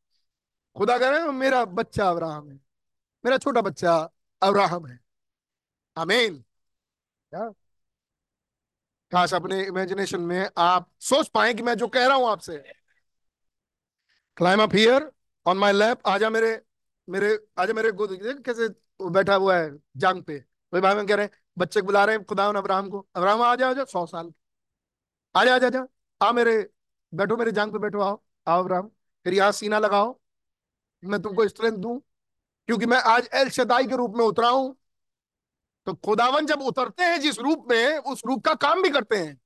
खुदा 0.78 0.98
कह 0.98 1.10
रहे 1.10 1.19
हैं, 1.19 1.28
मेरा 1.28 1.65
बच्चा 1.65 2.10
अब्राहम 2.10 2.52
है। 2.52 2.60
मेरा 3.26 3.38
छोटा 3.38 3.61
बच्चा 3.61 4.10
अब्राहम 4.41 4.88
है। 4.88 4.99
आमीन। 5.98 6.44
काश 9.11 9.34
अपने 9.34 9.64
इमेजिनेशन 9.64 10.22
में 10.22 10.49
आप 10.57 10.90
सोच 10.99 11.28
पाए 11.28 11.53
कि 11.53 11.64
मैं 11.64 11.76
जो 11.76 11.88
कह 11.88 12.07
रहा 12.07 12.18
हूँ 12.18 12.28
आपसे। 12.28 12.57
Climb 14.38 14.64
up 14.64 14.76
here 14.76 15.11
on 15.48 15.57
my 15.57 15.72
lap 15.72 16.18
जा 16.18 16.30
मेरे 16.30 16.61
मेरे, 17.10 17.38
आजा 17.57 17.73
मेरे 17.73 17.91
गोद 17.91 18.18
कैसे 18.45 18.68
बैठा 19.10 19.36
हुआ 19.36 19.57
है, 19.57 19.72
जांग 19.98 20.23
पे। 20.23 20.38
वही 20.73 20.82
भाई 20.82 21.06
कह 21.06 21.15
रहे 21.15 21.26
हैं, 21.26 21.32
बच्चे 21.57 21.82
बुला 21.82 22.03
रहे 22.06 22.15
हैं, 22.15 22.26
खुदा 22.26 22.45
अब्राहम 22.48 22.90
को। 22.90 23.07
अब्राहम 23.15 23.41
आ 23.41 23.56
जाओ 23.56 23.86
सौ 23.86 24.06
साल। 24.06 24.32
आ 25.36 25.44
जा 25.45 25.56
आ 25.56 25.60
जा 25.60 25.88
आ 26.22 26.32
मेरे, 26.32 26.69
बैठो 27.14 27.38
मेरे 27.38 27.52
जांग 27.52 27.72
पे, 27.73 27.80
बैठो, 27.80 27.99
आओ। 27.99 28.22
आओ 28.48 28.64
अब्राहम, 28.64 28.91
फिर 29.26 29.34
यहाँ 29.34 29.52
सीना 29.52 29.80
लगाओ। 29.80 30.19
मैं 31.03 31.22
तुमको 31.22 31.48
स्ट्रेंथ 31.48 31.78
दू, 31.78 31.98
क्योंकि 32.68 32.86
मैं 32.86 32.98
आज 32.98 33.30
एल 33.34 33.49
शदाई 33.49 33.88
के 33.88 33.95
रूप 33.95 34.15
में 34.18 34.26
उतरा 34.26 34.49
हूँ। 34.49 34.76
तो 35.88 35.94
खुदावन 35.95 36.45
जब 36.45 36.61
उतरते 36.61 37.03
हैं 37.03 37.19
जिस 37.22 37.40
रूप 37.40 37.65
में, 37.72 37.98
उस 37.98 38.22
रूप 38.26 38.45
का 38.45 38.53
काम 38.56 38.82
भी 38.82 38.90
करते 38.90 39.18
हैं। 39.18 39.40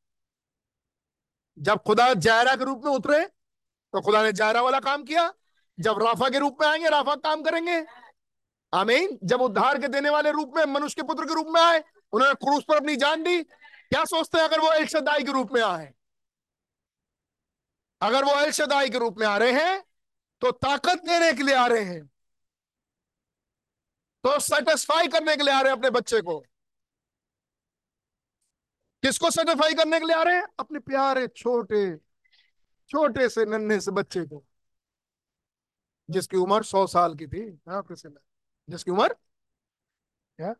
जब 1.58 1.78
खुदा 1.78 2.14
जायरा 2.14 2.56
के 2.56 2.64
रूप 2.64 2.86
में 2.86 2.92
उतरे 2.92 3.26
तो 3.26 4.02
खुदा 4.02 4.24
ने 4.24 4.32
जायरा 4.32 4.62
वाला 4.62 4.80
काम 4.80 5.04
किया 5.04 5.34
जब 5.80 6.02
राफा 6.04 6.30
के 6.30 6.40
रूप 6.40 6.58
में 6.62 6.68
आएँगे, 6.68 6.90
राफा 6.90 7.16
काम 7.16 7.42
करेंगे। 7.42 7.86
आमीन। 8.74 9.18
जब 9.24 9.42
उद्धार 9.42 9.80
के 9.82 9.88
देने 9.88 10.10
वाले 10.10 10.32
रूप 10.32 10.54
में, 10.58 10.64
मनुष्य 10.66 10.96
के 10.96 11.08
पुत्र 11.08 11.26
के 11.26 11.34
रूप 11.34 11.48
में 11.50 11.62
आए, 11.62 11.84
उन्होंने 12.12 12.36
क्रूस 12.36 12.64
पर 12.68 12.76
अपनी 12.76 12.96
जान 12.96 13.24
दी, 13.24 13.44
क्या 13.44 14.04
सोचते 14.06 14.38
हैं 14.38 14.46
अगर 14.46 14.60
वो 14.60 14.72
एल 14.74 14.88
के 15.26 15.32
रूप 15.32 15.52
में 15.52 15.62
आए 15.62 15.94
अगर 18.02 18.24
वो 18.26 18.32
एल 18.32 18.52
के 18.90 18.98
रूप 18.98 19.16
में 19.18 19.26
आ 19.28 19.38
रहे 19.38 19.52
हैं 19.52 19.84
तो 20.42 20.52
ताकत 20.52 21.02
देने 21.06 21.32
के 21.34 21.44
लिए 21.44 21.56
आ 21.56 21.66
रहे 21.68 21.84
हैं। 21.84 22.06
तो 24.24 24.40
सेटिस्फाई 24.40 25.08
करने 25.08 25.36
के 25.38 25.44
लिए 25.44 25.54
आ 25.54 25.62
रहे 25.62 25.72
हैं 25.72 25.78
अपने 25.78 25.90
बच्चे 25.90 26.22
को। 26.22 26.40
किसको 29.04 29.30
सेटिस्फाई 29.30 29.74
करने 29.74 30.00
के 30.00 30.06
लिए 30.06 30.16
आ 30.16 30.24
रहे 30.24 30.36
हैं? 30.36 30.48
अपने 30.60 30.80
प्यारे, 30.80 31.28
छोटे 31.28 31.96
छोटे 32.90 33.30
से 33.30 33.46
नन्हे 33.46 33.80
से 33.80 33.92
बच्चे 33.92 34.22
को। 34.26 34.44
जिसकी 36.10 36.38
उम्र 36.38 36.64
सौ 36.64 36.86
साल 36.88 37.16
की 37.16 37.28
थी 37.28 37.42
हाँ 37.70 37.84
जिसकी 38.70 38.92
उम्र? 38.92 39.16
क्या. 40.40 40.54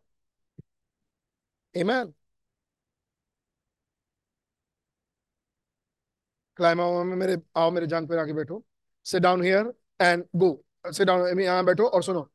क्लाइम 6.58 6.82
आओ 6.82 7.04
मेरे 7.04 7.38
आओ 7.58 7.72
मेरे 7.72 7.88
जान 7.88 8.06
पर 8.08 8.18
आके 8.20 8.34
बैठो। 8.34 8.64
Sit 9.06 9.22
down 9.22 9.44
here 9.44 9.74
and 10.02 10.24
go 10.36 10.50
sit 10.86 11.08
down 11.08 11.40
यहाँ 11.42 11.64
बैठो 11.66 11.88
और 11.88 12.04
सुनो। 12.04 12.30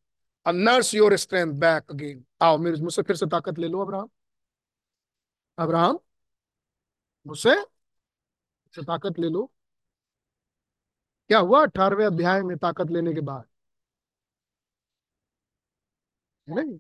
Nurse 0.47 0.95
your 0.95 1.17
strength 1.17 1.53
back 1.61 1.91
again 1.91 2.25
आओ 2.43 2.59
मेरे, 2.59 2.77
मुझसे 2.83 3.03
फिर 3.03 3.17
से 3.17 3.27
ताकत 3.27 3.59
ले 3.59 3.69
लो, 3.69 3.81
अब्राहम। 3.81 4.11
अब्राहम, 5.59 5.99
मुझसे 7.27 7.55
ताकत 8.75 9.19
ले 9.19 9.29
लो। 9.29 9.51
क्या 11.31 11.39
हुआ 11.39 11.63
अठारहवें 11.63 12.05
अध्याय 12.07 12.43
में 12.43 12.57
ताकत 12.59 12.91
लेने 12.91 13.15
के 13.15 13.21
बाद? 13.21 13.45
नहीं। 16.49 16.79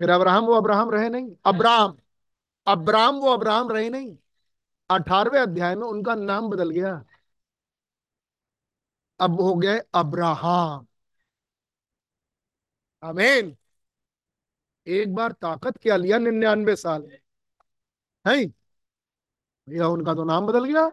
फिर 0.00 0.10
अब्राहम 0.10 0.44
वो 0.46 0.54
अब्राहम 0.54 0.90
रहे 0.90 1.08
नहीं। 1.08 1.30
अब्राहम 1.46 1.96
अब्राहम 2.66 3.16
वो 3.16 3.32
अब्राहम 3.32 3.70
रहे 3.72 3.88
नहीं। 3.90 4.16
अठारहवें 4.90 5.40
अध्याय 5.40 5.74
में 5.76 5.86
उनका 5.88 6.14
नाम 6.16 6.50
बदल 6.50 6.70
गया। 6.70 6.94
अब 9.20 9.40
हो 9.40 9.54
गए 9.56 9.78
अब्राहम। 9.94 10.86
आमीन। 13.02 13.54
एक 14.86 15.14
बार 15.14 15.32
ताकत 15.32 15.76
क्या 15.82 15.96
लिया 15.96 16.18
निन्यानवे 16.18 16.76
साल 16.76 17.06
है 17.06 17.20
भैया, 19.68 19.86
उनका 19.88 20.14
तो 20.14 20.24
नाम 20.24 20.46
बदल 20.46 20.64
गया। 20.64 20.88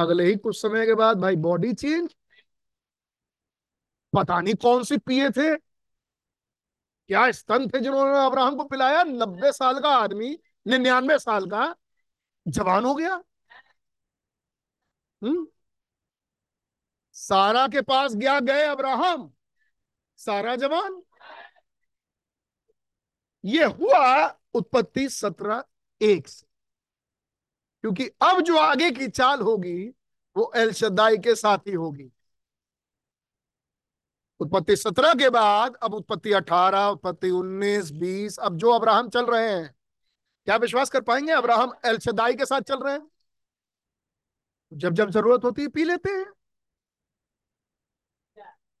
अगले 0.00 0.24
ही 0.24 0.36
कुछ 0.36 0.62
समय 0.62 0.86
के 0.86 0.94
बाद 0.94 1.18
भाई 1.18 1.36
बॉडी 1.36 1.72
चेंज 1.74 2.16
पता 4.12 4.40
नहीं 4.40 4.54
कौन 4.54 4.84
सी 4.84 4.96
पिए 4.98 5.30
थे। 5.30 5.56
क्या 7.08 7.30
स्तन 7.30 7.68
थे 7.68 7.80
जिन्होंने 7.80 8.26
अब्राहम 8.26 8.56
को 8.56 8.64
पिलाया? 8.64 9.04
नब्बे 9.04 9.52
साल 9.52 9.80
का 9.80 9.88
आदमी, 9.88 10.38
निन्यानवे 10.66 11.18
साल 11.18 11.46
का 11.46 11.74
जवान 12.48 12.84
हो 12.84 12.94
गया। 12.94 13.22
हम्म। 15.22 15.46
सारा 17.12 17.66
के 17.68 17.80
पास 17.80 18.14
गया 18.14 18.40
गए 18.40 18.62
अब्राहम 18.62 19.32
सारा 20.16 20.56
जवान। 20.56 21.02
ये 23.44 23.64
हुआ 23.64 24.26
उत्पत्ति 24.54 25.08
सत्रह 25.08 25.64
एक 26.02 26.28
से। 26.28 26.45
क्योंकि 27.86 28.06
अब 28.22 28.40
जो 28.40 28.58
आगे 28.58 28.90
की 28.90 29.08
चाल 29.08 29.40
होगी, 29.40 29.88
वो 30.36 30.52
एल 30.56 30.72
शदाई 30.72 31.18
के 31.18 31.34
साथ 31.34 31.58
ही 31.58 31.72
होगी। 31.72 32.12
उत्पत्ति 34.40 34.76
सत्रह 34.76 35.14
के 35.14 35.30
बाद, 35.30 35.76
अब 35.76 35.94
उत्पत्ति 35.94 36.32
अठारह, 36.32 36.86
उत्पत्ति 36.86 37.30
उन्नीस, 37.30 37.90
बीस, 37.90 38.38
अब 38.38 38.56
जो 38.56 38.70
अब्राहम 38.70 39.08
चल 39.08 39.26
रहे 39.26 39.52
हैं, 39.52 39.74
क्या 40.44 40.56
विश्वास 40.56 40.90
कर 40.90 41.00
पाएँगे? 41.00 41.32
अब्राहम 41.32 41.72
एल 41.86 41.98
शदाई 41.98 42.34
के 42.34 42.46
साथ 42.46 42.60
चल 42.60 42.78
रहे 42.78 42.94
हैं। 42.94 43.10
जब 44.72 44.92
जब 44.92 45.10
ज़रूरत 45.10 45.44
होती 45.44 45.62
है, 45.62 45.68
पी 45.68 45.84
लेते 45.84 46.10
हैं। 46.10 46.26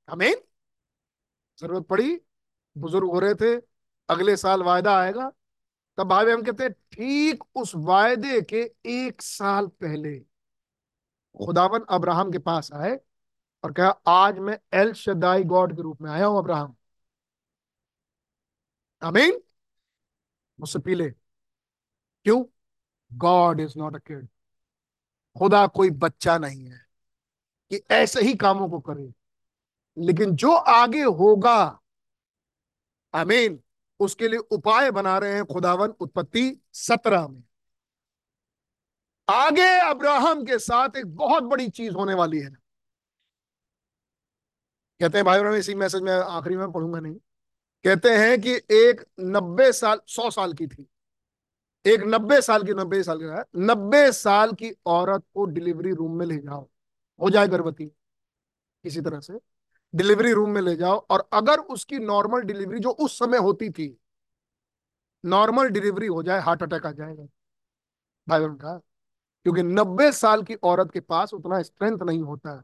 अमीन 0.08 0.34
ज़रूरत 1.58 1.86
पड़ी, 1.86 2.20
बुज़ुर्ग 2.78 3.10
हो 3.10 3.18
रहे 3.18 3.34
थे, 3.34 3.56
अगले 4.08 4.36
साल 4.36 4.62
वायदा 4.62 4.98
आएगा। 4.98 5.32
तब 5.98 6.08
भाई 6.08 6.30
हम 6.30 6.42
कहते 6.42 6.64
हैं, 6.64 6.72
ठीक 6.72 7.44
उस 7.56 7.72
वायदे 7.76 8.40
के 8.44 8.62
एक 8.86 9.22
साल 9.22 9.66
पहले 9.80 10.18
खुदावन 11.36 11.84
अब्राहम 11.90 12.30
के 12.32 12.38
पास 12.40 12.70
आए 12.74 12.98
और 13.64 13.72
कहा, 13.72 13.88
आज 14.08 14.38
मैं 14.38 14.58
एल 14.74 14.92
शदाई 14.94 15.44
गॉड 15.44 15.76
के 15.76 15.82
रूप 15.82 16.02
में 16.02 16.10
आया 16.10 16.26
हूँ 16.26 16.38
अब्राहम। 16.38 16.74
अमीन 19.02 19.40
मुझसे 20.58 20.78
पी 20.78 20.94
ले 20.94 21.08
क्यों? 22.26 22.44
God 23.10 23.60
is 23.60 23.78
not 23.78 23.94
a 23.96 23.98
kid. 23.98 24.26
खुदा 25.36 25.66
कोई 25.68 25.90
बच्चा 25.92 26.36
नहीं 26.38 26.64
है 26.64 26.80
कि 27.70 27.80
ऐसे 27.92 28.20
ही 28.22 28.34
कामों 28.36 28.68
को 28.70 28.80
करे, 28.80 29.12
लेकिन 29.96 30.34
जो 30.36 30.52
आगे 30.52 31.02
होगा 31.02 31.56
अमीन 33.14 33.58
उसके 34.00 34.28
लिए 34.28 34.38
उपाय 34.38 34.90
बना 34.90 35.18
रहे 35.18 35.34
हैं 35.34 35.44
खुदावन 35.44 35.88
उत्पत्ति 35.88 36.60
सत्रह 36.72 37.28
में। 37.28 37.42
आगे 39.28 39.78
अब्राहम 39.78 40.44
के 40.44 40.58
साथ 40.58 40.88
एक 40.96 41.16
बहुत 41.16 41.42
बड़ी 41.42 41.68
चीज़ 41.68 41.92
होने 41.92 42.14
वाली 42.14 42.38
है। 42.38 42.50
कहते 45.00 45.18
हैं, 45.18 45.24
भाई 45.24 45.38
बहनों, 45.38 45.56
इसी 45.56 45.74
मैसेज 45.74 46.02
में 46.02 46.12
आखिरी 46.12 46.56
में 46.56 46.72
पढ़ूँगा 46.72 47.00
नहीं। 47.00 47.14
कहते 47.84 48.10
हैं 48.10 48.40
कि 48.40 48.54
एक 48.54 49.06
नब्बे 49.20 49.72
साल, 49.72 50.00
सौ 50.06 50.30
साल 50.30 50.52
की 50.52 50.66
थी। 50.66 50.90
एक 51.86 52.00
नब्बे 52.00 52.42
साल 52.42 52.62
की, 52.62 52.72
नब्बे 52.72 53.02
साल 53.02 53.18
की 53.22 53.60
नब्बे 53.60 54.12
साल 54.12 54.52
की 54.52 54.72
औरत 54.86 55.24
को 55.34 55.44
डिलीवरी 55.44 55.90
रूम 55.90 56.18
में 56.18 56.26
ले 56.26 56.36
जाओ। 56.36 56.68
हो 57.20 57.30
जाए 57.30 57.48
गर्भवती। 57.48 57.86
किसी 58.82 59.00
तरह 59.00 59.20
से 59.20 59.55
डिलीवरी 59.96 60.32
रूम 60.32 60.50
में 60.50 60.62
ले 60.62 60.76
जाओ 60.76 61.06
और 61.10 61.28
अगर 61.32 61.58
उसकी 61.58 61.98
नॉर्मल 61.98 62.40
डिलीवरी 62.40 62.78
जो 62.78 62.90
उस 62.90 63.18
समय 63.18 63.38
होती 63.38 63.70
थी, 63.70 64.00
नॉर्मल 65.24 65.68
डिलीवरी 65.68 66.06
हो 66.06 66.22
जाए, 66.22 66.40
हार्ट 66.40 66.62
अटैक 66.62 66.86
आ 66.86 66.92
जाएगा। 66.92 67.26
भाई 68.28 68.40
बहन 68.40 68.78
क्योंकि 69.44 69.62
नब्बे 69.62 70.12
साल 70.12 70.42
की 70.42 70.54
औरत 70.54 70.90
के 70.92 71.00
पास 71.00 71.34
उतना 71.34 71.62
स्ट्रेंथ 71.62 71.98
नहीं 72.02 72.22
होता 72.22 72.56
है 72.56 72.62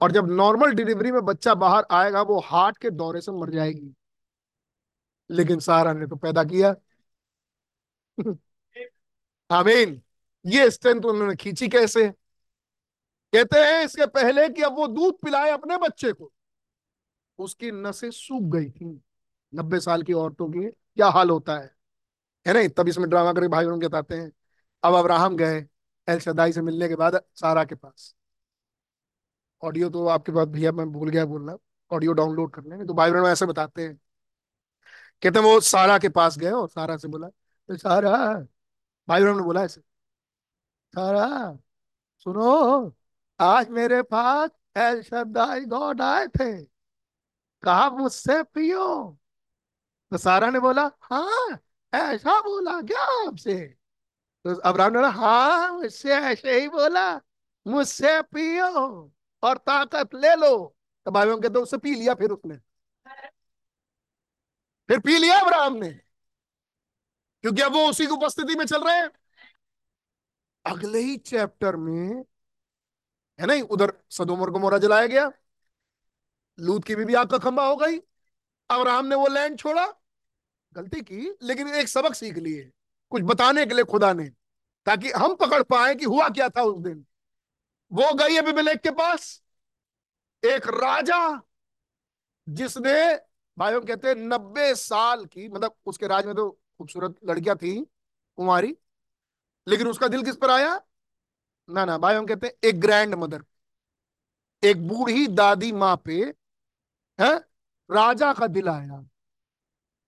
और 0.00 0.12
जब 0.12 0.26
नॉर्मल 0.26 0.72
डिलीवरी 0.72 1.12
में 1.12 1.24
बच्चा 1.24 1.54
बाहर 1.54 1.84
आएगा, 1.90 2.22
वो 2.22 2.40
हार्ट 2.40 2.78
के 2.78 2.90
दौरे 2.90 3.20
से 3.20 3.32
मर 3.32 3.50
जाएगी। 3.50 3.94
लेकिन 5.30 5.60
सारा 5.60 5.92
ने 5.92 6.06
तो 6.06 6.16
पैदा 6.16 6.44
किया। 6.44 6.74
आमीन। 9.50 10.02
ये 10.46 10.70
स्ट्रेंथ 10.70 11.00
उन्होंने 11.00 11.36
खींची 11.36 11.68
कैसे? 11.68 12.12
कहते 13.32 13.58
हैं 13.58 13.84
इसके 13.84 14.06
पहले 14.06 14.48
कि 14.48 14.62
अब 14.62 14.72
वो 14.76 14.86
दूध 14.86 15.14
पिलाए 15.14 15.50
अपने 15.50 15.76
बच्चे 15.76 16.12
को। 16.12 16.32
उसकी 17.42 17.70
नसें 17.70 18.10
सूख 18.10 18.42
गई 18.52 18.68
थी। 18.70 18.86
नब्बे 19.52 19.80
साल 19.80 20.02
की 20.02 20.12
औरतों 20.12 20.48
की 20.48 20.60
क्या 20.68 21.08
हाल 21.08 21.30
होता 21.30 21.56
है? 21.58 21.74
है 22.46 22.54
नहीं? 22.54 22.68
तब 22.68 22.88
इसमें 22.88 23.08
ड्रामा 23.10 23.32
करके 23.32 23.48
भाई 23.48 23.66
बहन 23.66 23.78
बताते 23.80 24.16
हैं। 24.16 24.32
अब 24.82 24.94
अब्राहम 24.94 25.36
गए 25.36 25.66
एल 26.08 26.20
सदाई 26.20 26.52
से 26.52 26.62
मिलने 26.62 26.88
के 26.88 26.96
बाद 26.96 27.20
सारा 27.34 27.64
के 27.64 27.74
पास। 27.74 28.14
ऑडियो 29.62 29.88
तो 29.90 30.06
आपके 30.06 30.32
पास 30.32 30.48
भैया 30.48 30.72
मैं 30.72 30.90
भूल 30.92 31.08
गया 31.10 31.24
बोलना। 31.26 31.56
ऑडियो 31.90 32.12
डाउनलोड 32.12 32.52
कर 32.54 32.64
लेंगे 32.64 32.84
तो 32.86 32.94
भाई 32.94 33.10
बहन 33.10 33.24
ऐसे 33.24 33.46
बताते 33.46 33.82
हैं। 33.82 33.94
कहते 35.22 35.38
हैं 35.38 35.46
वो 35.46 35.60
सारा 35.60 35.98
के 35.98 36.08
पास 36.08 36.38
गए 36.38 36.50
और 36.50 36.68
सारा 36.68 36.96
से 36.96 37.08
बोला 37.08 37.28
तो 37.28 37.76
सारा। 37.76 38.10
भाई 39.08 39.22
बहन 39.24 39.36
ने 39.36 39.42
बोला 39.42 39.62
ऐसे, 39.64 39.80
सारा, 40.94 41.58
सुनो, 42.18 42.94
आज 43.40 43.68
मेरे 43.70 44.02
पास 44.04 44.50
एल 44.76 45.02
शदाई 45.02 45.64
गॉड 45.64 46.00
आए 46.02 46.26
थे। 46.28 46.71
कहा 47.62 47.88
मुझसे, 47.90 48.42
पियो। 48.44 49.18
तो 50.12 50.18
सारा 50.18 50.50
ने 50.50 50.60
बोला 50.60 50.82
हाँ 51.02 51.58
ऐसा 51.92 52.40
बोला 52.40 52.80
क्या 52.82 53.00
आपसे? 53.28 53.54
तो 54.44 54.54
अब्राहम 54.56 54.92
ने 54.92 54.98
बोला 54.98 55.10
हाँ 55.10 55.72
मुझसे 55.72 56.14
ऐसे 56.16 56.60
ही 56.60 56.68
बोला, 56.68 57.16
मुझसे 57.66 58.20
पियो 58.24 58.70
और 59.42 59.58
ताकत 59.58 60.14
ले 60.14 60.34
लो। 60.36 60.56
तो 61.06 61.10
भाई 61.10 61.26
कहते 61.28 61.58
उससे 61.58 61.78
पी 61.78 61.94
लिया 61.94 62.14
फिर 62.14 62.30
उसने। 62.30 62.58
फिर 64.88 64.98
पी 65.00 65.18
लिया 65.18 65.38
अब्राहम 65.40 65.74
ने। 65.76 65.92
क्योंकि 67.44 67.62
अब 67.62 67.72
वो 67.72 67.86
उसी 67.90 68.06
की 68.06 68.12
उपस्थिति 68.12 68.54
में 68.54 68.64
चल 68.66 68.84
रहे 68.84 68.96
हैं। 68.96 69.08
अगले 70.64 70.98
ही 70.98 71.16
चैप्टर 71.22 71.76
में, 71.76 72.24
है 73.38 73.46
ना 73.46 73.54
उधर 73.70 73.92
सदोमर 74.10 74.50
को 74.50 74.58
मोरा 74.58 74.78
जलाया 74.78 75.06
गया। 75.06 75.30
लूत 76.62 76.84
की 76.84 76.94
भी 76.94 77.14
आग 77.14 77.30
का 77.30 77.38
खंबा 77.38 77.66
हो 77.66 77.76
गई। 77.76 77.98
अब्राहम 78.70 79.06
ने 79.06 79.14
वो 79.14 79.26
लैंड 79.26 79.58
छोड़ा। 79.58 79.86
गलती 80.72 81.00
की, 81.00 81.36
लेकिन 81.42 81.68
एक 81.68 81.88
सबक 81.88 82.14
सीख 82.14 82.36
लिए। 82.36 82.72
कुछ 83.10 83.22
बताने 83.22 83.66
के 83.66 83.74
लिए 83.74 83.84
खुदा 83.84 84.12
ने, 84.12 84.28
ताकि 84.86 85.10
हम 85.10 85.34
पकड़ 85.34 85.62
पाए 85.62 85.94
कि 85.94 86.04
हुआ 86.04 86.28
क्या 86.28 86.48
था 86.48 86.62
उस 86.62 86.82
दिन। 86.82 87.06
वो 87.92 88.14
गई 88.14 88.36
अभी 88.36 88.74
के 88.76 88.90
पास। 88.90 89.42
एक 90.44 90.66
राजा, 90.68 91.42
जिसने, 92.48 93.20
भाइयों 93.58 93.80
कहते 93.80 94.08
हैं, 94.08 94.14
नब्बे 94.14 94.74
साल 94.74 95.24
की 95.24 95.48
मतलब 95.48 95.74
उसके 95.86 96.06
राज 96.06 96.26
में 96.26 96.34
तो 96.34 96.50
खूबसूरत 96.50 97.16
लड़कियाँ 97.24 97.56
थी 97.56 97.86
कुमारी 98.36 98.76
लेकिन 99.68 99.86
उसका 99.86 100.08
दिल 100.08 100.22
किस 100.22 100.36
पर 100.36 100.50
आया? 100.50 100.80
ना 101.70 101.84
ना 101.84 101.98
भाई 101.98 102.14
हम 102.14 102.26
कहते 102.26 102.46
हैं, 102.46 102.54
एक 102.64 102.80
ग्रैंड 102.80 103.14
मदर 103.14 103.44
एक 104.64 104.88
बूढ़ी 104.88 105.26
दादी 105.26 105.72
माँ 105.72 106.02
पे 106.04 106.34
है? 107.18 107.34
राजा 107.90 108.32
का 108.32 108.46
दिल 108.46 108.68
आया। 108.68 109.04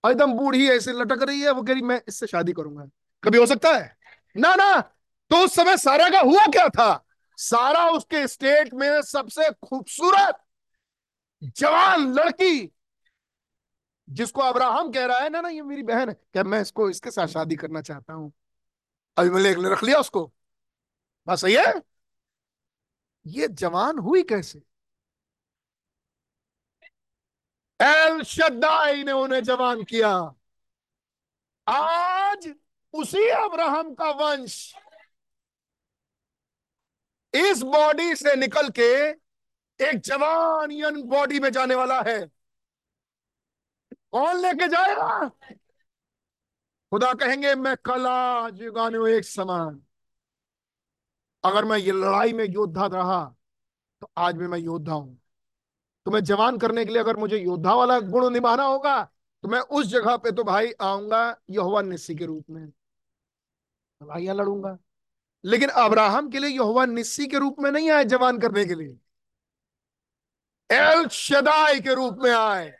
एकदम 0.04 0.32
बूढ़ी 0.32 0.68
ऐसे 0.70 0.92
लटक 0.92 1.22
रही 1.22 1.40
है, 1.40 1.50
वो 1.50 1.62
कह 1.62 1.72
रही, 1.72 1.82
मैं 1.82 2.00
इससे 2.08 2.26
शादी 2.26 2.52
करूँगा। 2.52 2.84
कभी 3.22 3.38
हो 3.38 3.46
सकता 3.46 3.72
है? 3.72 3.96
ना 4.36 4.54
ना 4.54 4.80
तो 5.30 5.44
उस 5.44 5.54
समय 5.54 5.76
सारा 5.76 6.08
का 6.08 6.20
हुआ 6.20 6.46
क्या 6.46 6.68
था? 6.68 7.04
सारा 7.38 7.88
उसके 7.90 8.26
स्टेट 8.28 8.74
में 8.74 9.02
सबसे 9.02 9.50
खूबसूरत 9.50 10.38
जवान 11.42 12.12
लड़की, 12.14 12.72
जिसको 14.08 14.40
अब्राहम 14.40 14.90
कह 14.92 15.06
रहा 15.06 15.18
है, 15.18 15.30
ना 15.30 15.40
ना, 15.40 15.48
ये 15.48 15.62
मेरी 15.62 15.82
बहन 15.82 16.08
है। 16.08 16.14
क्या 16.14 16.44
मैं 16.44 16.60
इसको, 16.60 16.90
इसके 16.90 17.10
साथ 17.10 17.26
शादी 17.26 17.56
करना 17.56 17.80
चाहता 17.80 18.12
हूँ। 18.12 18.32
अभिमलेख 19.16 19.58
ने 19.58 19.70
रख 19.70 19.84
लिया 19.84 19.98
उसको। 19.98 20.32
बस 21.26 21.40
सही 21.40 21.54
है? 21.54 21.74
ये 23.26 23.48
जवान 23.48 23.98
हुई 23.98 24.22
कैसे? 24.22 24.62
एल 27.80 28.22
शद्दाई 28.22 29.04
ने 29.04 29.12
उन्हें 29.12 29.42
जवान 29.44 29.82
किया। 29.84 30.10
आज 31.66 32.48
उसी 32.94 33.28
अब्राहम 33.28 33.94
का 33.94 34.10
वंश 34.10 34.74
इस 37.34 37.62
बॉडी 37.62 38.14
से 38.14 38.34
निकल 38.36 38.68
के 38.78 38.92
एक 39.80 40.00
जवान 40.00 40.72
यंग 40.72 41.04
बॉडी 41.04 41.40
में 41.40 41.50
जाने 41.50 41.74
वाला 41.74 42.00
है। 42.02 42.18
कौन 44.12 44.36
लेके 44.36 44.68
जाएगा? 44.68 45.28
खुदा 46.92 47.12
कहेंगे, 47.14 47.54
मैं 47.54 47.76
कला 47.76 48.50
जुगाने 48.50 48.98
एक 49.16 49.24
समान। 49.24 49.82
अगर 51.44 51.64
मैं 51.64 51.78
ये 51.78 51.92
लड़ाई 51.92 52.32
में 52.32 52.44
योद्धा 52.44 52.86
रहा 52.86 53.24
तो 54.02 54.10
आज 54.16 54.36
भी 54.36 54.46
मैं 54.46 54.58
योद्धा 54.58 54.92
हूँ। 54.92 55.18
तुम्हें 56.06 56.22
जवान 56.24 56.58
करने 56.58 56.84
के 56.84 56.92
लिए 56.92 57.00
अगर 57.02 57.16
मुझे 57.16 57.38
योद्धा 57.38 57.74
वाला 57.74 57.98
गुण 58.00 58.30
निभाना 58.30 58.64
होगा 58.64 59.02
तो 59.44 59.48
मैं 59.48 59.60
उस 59.60 59.86
जगह 59.86 60.16
पे 60.16 60.30
तो 60.32 60.44
भाई 60.44 60.72
आऊँगा 60.82 61.20
यहोवा 61.50 61.82
निस्सी 61.82 62.14
के 62.14 62.26
रूप 62.26 62.44
में। 62.50 62.64
लड़ाइयाँ 64.00 64.34
लड़ूँगा। 64.34 64.76
लेकिन 65.44 65.68
अब्राहम 65.68 66.28
के 66.30 66.38
लिए 66.38 66.50
यहोवा 66.50 66.84
निस्सी 66.86 67.26
के 67.26 67.38
रूप 67.38 67.56
में 67.60 67.70
नहीं 67.70 67.90
आए 67.90 68.04
जवान 68.04 68.38
करने 68.40 68.64
के 68.66 68.74
लिए। 68.74 68.96
एल 70.70 71.06
शदाई 71.08 71.80
के 71.80 71.94
रूप 71.94 72.18
में 72.22 72.30
आए। 72.32 72.70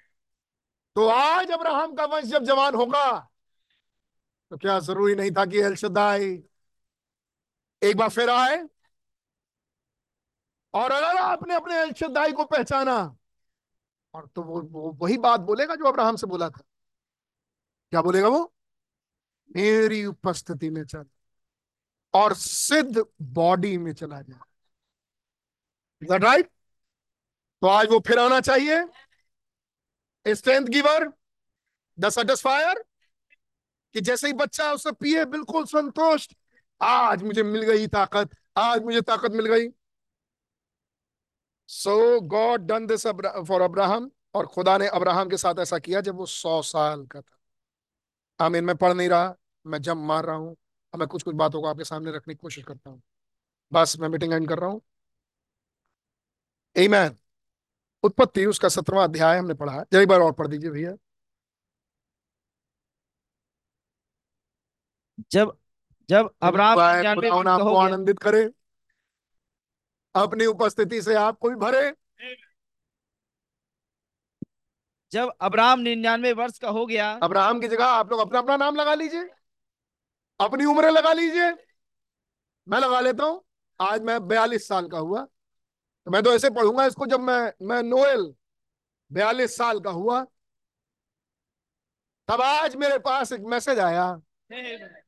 तो 0.97 1.09
आज 1.09 1.51
अब्राहम 1.51 1.95
का 1.95 2.05
वंश 2.07 2.25
जब 2.25 2.45
जवान 2.45 2.75
होगा 2.75 3.05
तो 4.51 4.57
क्या 4.57 4.79
ज़रूरी 4.81 5.15
नहीं 5.15 5.31
था 5.31 5.45
कि 5.47 5.61
एल 5.61 5.75
शदाई 5.77 6.27
एक 7.83 7.97
बार 7.97 8.09
फिर 8.09 8.31
आए? 8.31 8.57
और 10.75 10.91
अगर 10.93 11.17
आपने 11.17 11.55
अपने 11.55 12.33
को 12.33 12.45
पहचाना 12.45 13.17
और 14.15 14.27
तो 14.27 14.43
वो, 14.43 14.61
वो 14.61 14.93
वही 14.93 15.17
बात 15.19 15.41
बोलेगा 15.41 15.75
जो 15.75 15.85
अब्राहम 15.85 16.17
से 16.17 16.27
बोला 16.27 16.51
था। 16.51 16.63
क्या 17.91 18.03
बोलेगा 18.03 18.29
वो? 18.29 18.55
मेरी 19.57 20.05
उपस्थिति 20.05 20.71
में 20.71 20.85
चल 20.85 21.05
और 22.15 22.35
सिद्ध 22.35 23.05
बॉडी 23.23 23.79
में 23.79 23.93
चला 23.95 24.21
जाए 24.21 24.39
राइट 26.19 26.51
तो 27.63 27.67
आज 27.67 27.89
वो 27.91 28.01
फिर 28.01 28.19
आना 28.19 28.41
चाहिए। 28.41 28.85
स्ट्रेंथ 30.35 30.67
गिवर 30.67 31.13
द 31.99 32.09
सेटिस्फायर 32.09 32.85
कि 33.95 34.01
जैसे 34.01 34.27
ही 34.27 34.33
बच्चा 34.33 34.73
उसे 34.73 34.93
पिए 34.93 35.25
बिल्कुल 35.25 35.65
संतुष्ट। 35.65 36.37
आज 36.81 37.23
मुझे 37.23 37.43
मिल 37.43 37.63
गई 37.63 37.87
ताकत 37.87 38.31
आज 38.57 38.83
मुझे 38.83 39.01
ताकत 39.01 39.31
मिल 39.31 39.47
गई। 39.47 39.69
So 41.75 42.21
God 42.29 42.67
done 42.67 42.87
this 42.87 43.07
for 43.07 43.61
Abraham 43.63 44.11
और 44.35 44.47
खुदा 44.47 44.77
ने 44.79 44.87
अब्राहम 44.91 45.29
के 45.29 45.37
साथ 45.37 45.59
ऐसा 45.61 45.79
किया 45.79 46.01
जब 46.01 46.17
वो 46.17 46.27
सौ 46.27 46.61
साल 46.63 47.05
का 47.07 47.21
था। 47.21 47.37
आमीन 48.41 48.65
मैं 48.65 48.77
पढ़ 48.77 48.93
नहीं 48.93 49.09
रहा 49.09 49.35
मैं 49.65 49.81
जम 49.83 49.99
मार 50.09 50.25
रहा 50.25 50.37
हूँ 50.37 50.57
मैं 50.95 51.07
कुछ 51.09 51.23
कुछ 51.23 51.35
बातों 51.35 51.61
को 51.63 51.69
आपके 51.69 51.85
सामने 51.85 52.13
रखने 52.13 52.35
की 52.35 52.39
कोशिश 52.39 52.65
करता 52.65 52.91
हूँ। 52.91 53.01
बस 53.73 53.97
मैं 54.01 54.09
मीटिंग 54.09 54.33
एंड 54.33 54.49
कर 54.49 54.59
रहा 54.59 54.71
हूँ। 54.71 54.81
एमैन 56.77 57.17
उत्पत्ति 58.05 58.45
उसका 58.47 58.69
सत्रवा 58.69 59.05
अध्याय 59.05 59.39
हमने 59.39 59.55
पढ़ा 59.55 59.73
है। 59.73 60.01
एक 60.03 60.09
बार 60.09 60.21
और 60.21 60.33
पढ़ 60.33 60.47
दीजिए 60.47 60.71
भैया। 60.71 60.93
जब 65.33 65.57
जब 66.09 66.31
अब्राहम 66.43 67.49
आपको 67.49 67.75
आनंदित 67.77 68.19
करे? 68.19 68.45
अपनी 70.15 70.47
उपस्थिति 70.47 71.03
से 71.03 71.15
आपको 71.15 71.49
भी 71.49 71.55
भरे? 71.57 71.93
जब 75.13 75.33
अब्राहम 75.41 75.81
निन्यानवे 75.81 76.33
वर्ष 76.33 76.59
का 76.59 76.69
हो 76.69 76.87
गया। 76.87 77.13
अब्राहम 77.23 77.61
की 77.61 77.69
जगह 77.69 77.85
आप 77.85 78.11
लोग 78.11 78.21
अपना 78.21 78.39
अपना 78.39 78.57
नाम 78.57 78.77
लगा 78.77 78.95
लीजिए। 78.95 79.31
अपनी 80.41 80.65
उम्र 80.65 80.91
लगा 80.91 81.13
लीजिए। 81.13 81.51
मैं 82.69 82.79
लगा 82.79 83.01
लेता 83.01 83.25
हूँ। 83.25 83.45
आज 83.81 84.03
मैं 84.03 84.29
बयालीस 84.29 84.69
साल 84.69 84.89
का 84.89 84.99
हुआ। 84.99 85.25
तो 86.07 86.11
मैं 86.11 86.23
तो 86.23 86.33
ऐसे 86.35 86.51
पढ़ूँगा 86.51 86.87
इसको 86.87 87.07
जब 87.07 87.21
मैं 87.21 87.67
मैं 87.67 87.83
नोएल 87.83 88.35
बयालीस 89.13 89.57
साल 89.57 89.81
का 89.81 89.91
हुआ। 89.91 90.27
तब 92.29 92.41
आज 92.41 92.77
मेरे 92.77 92.99
पास 92.99 93.33
एक 93.33 93.41
मैसेज 93.41 93.79
आया। 93.79 94.21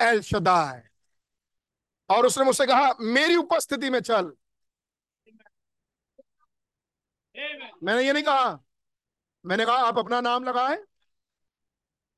एल 0.00 0.20
शदाय। 0.20 0.89
और 2.10 2.26
उसने 2.26 2.44
मुझसे 2.44 2.66
कहा, 2.66 2.94
मेरी 3.00 3.36
उपस्थिति 3.36 3.90
में 3.90 4.00
चल। 4.00 4.32
मैंने 7.82 8.02
ये 8.02 8.12
नहीं 8.12 8.22
कहा। 8.22 8.58
मैंने 9.46 9.66
कहा, 9.66 9.76
आप 9.76 9.98
अपना 9.98 10.20
नाम 10.20 10.44
लगाए, 10.44 10.76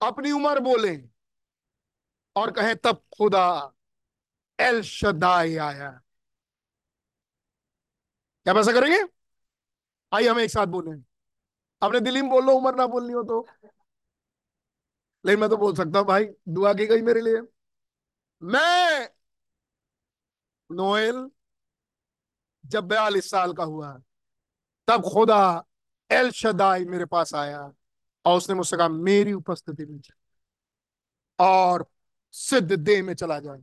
अपनी 0.00 0.30
उम्र 0.32 0.60
बोले 0.60 0.96
और 2.36 2.50
कहें, 2.50 2.76
तब 2.76 3.02
खुदा 3.18 3.72
एल 4.60 4.82
शदाई 4.82 5.56
आया। 5.56 5.90
क्या 8.46 8.54
पैसा 8.54 8.72
करेंगे? 8.72 9.02
आइए, 10.12 10.28
हम 10.28 10.40
एक 10.40 10.50
साथ 10.50 10.66
बोले। 10.66 10.90
अपने 11.82 12.00
दिल्ली 12.00 12.22
में 12.22 12.30
बोल 12.30 12.44
लो, 12.44 12.52
उम्र 12.52 12.74
ना 12.74 12.86
बोलनी 12.86 13.12
हो 13.12 13.22
तो। 13.22 13.46
लेकिन 15.24 15.40
मैं 15.40 15.50
तो 15.50 15.56
बोल 15.56 15.74
सकता 15.76 15.98
हूँ, 15.98 16.06
भाई, 16.06 16.24
दुआ 16.48 16.72
की 16.74 16.86
गई 16.86 17.02
मेरे 17.02 17.20
लिए। 17.20 17.40
मैं 18.42 19.08
नोएल 20.72 21.30
जब 22.66 22.84
बयालीस 22.84 23.30
साल 23.30 23.52
का 23.52 23.64
हुआ, 23.64 23.92
तब 24.88 25.02
खुदा 25.12 25.64
एल 26.10 26.30
शदाई 26.30 26.84
मेरे 26.84 27.04
पास 27.04 27.34
आया 27.34 27.72
और 28.24 28.36
उसने 28.36 28.54
मुझसे 28.54 28.76
कहा, 28.76 28.88
मेरी 28.88 29.32
उपस्थिति 29.32 29.86
में 29.86 30.00
और 31.38 31.86
सिद्ध 32.32 32.72
देह 32.72 33.02
में 33.02 33.14
चला 33.14 33.38
जाए 33.38 33.62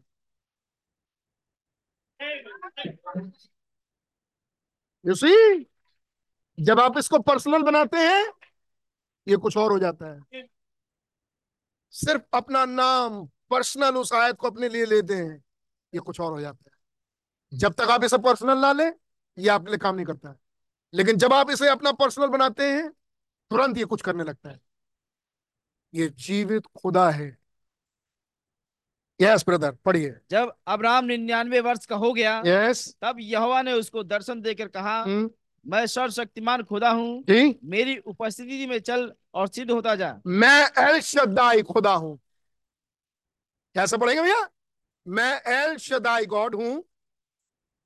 सी 5.05 5.63
जब 6.59 6.79
आप 6.79 6.97
इसको 6.97 7.19
पर्सनल 7.19 7.63
बनाते 7.63 7.97
हैं, 7.97 8.25
ये 9.27 9.35
कुछ 9.35 9.57
और 9.57 9.71
हो 9.71 9.79
जाता 9.79 10.07
है। 10.11 10.43
सिर्फ़ 11.91 12.21
अपना 12.33 12.65
नाम 12.65 13.25
पर्सनल 13.49 13.97
उस 13.97 14.13
आयत 14.13 14.35
को 14.35 14.47
अपने 14.47 14.69
लिए 14.69 14.85
लेते 14.85 15.13
हैं, 15.13 15.43
ये 15.93 15.99
कुछ 15.99 16.19
और 16.19 16.31
हो 16.31 16.41
जाता 16.41 16.71
है। 16.71 16.78
जब 17.53 17.73
तक 17.73 17.89
आप 17.89 18.03
इसे 18.03 18.17
पर्सनल 18.17 18.57
ना 18.57 18.71
ले 18.71 18.85
ये 19.37 19.47
आपके 19.49 19.71
लिए 19.71 19.77
काम 19.77 19.95
नहीं 19.95 20.05
करता 20.05 20.29
है। 20.29 20.35
लेकिन 20.93 21.17
जब 21.17 21.33
आप 21.33 21.51
इसे 21.51 21.67
अपना 21.67 21.91
पर्सनल 21.91 22.27
बनाते 22.27 22.71
हैं 22.71 22.89
तुरंत 23.51 23.77
ये 23.77 23.85
कुछ 23.85 24.01
करने 24.01 24.23
लगता 24.23 24.49
है। 24.49 24.59
ये 25.93 26.07
जीवित 26.09 26.65
खुदा 26.77 27.09
है। 27.09 27.37
यस 29.21 29.43
ब्रदर 29.45 29.71
पढ़िए। 29.85 30.15
जब 30.31 30.53
अब्राहम 30.67 31.05
निन्यानवे 31.05 31.59
वर्ष 31.59 31.85
का 31.85 31.95
हो 31.95 32.13
गया 32.13 32.41
यस 32.45 32.95
तब 33.01 33.17
यहोवा 33.19 33.61
ने 33.61 33.73
उसको 33.73 34.03
दर्शन 34.03 34.41
देकर 34.41 34.67
कहा 34.67 35.01
हम्म। 35.01 35.29
मैं 35.65 35.85
सर्वशक्तिमान 35.87 36.63
खुदा 36.63 36.89
हूँ। 36.89 37.23
मेरी 37.29 37.97
उपस्थिति 37.97 38.67
में 38.67 38.79
चल 38.79 39.11
और 39.33 39.47
सिद्ध 39.47 39.71
होता 39.71 39.95
जा। 39.95 40.21
मैं 40.27 40.83
एल 40.83 40.99
शदाई 40.99 41.61
खुदा 41.61 41.93
हूँ। 41.93 42.17
कैसे 43.75 43.97
पढ़ेंगे 43.97 44.21
भैया? 44.21 44.47
मैं 45.07 45.41
एल 45.53 45.77
शदाई 45.77 46.25
गॉड 46.25 46.55
हूँ। 46.55 46.83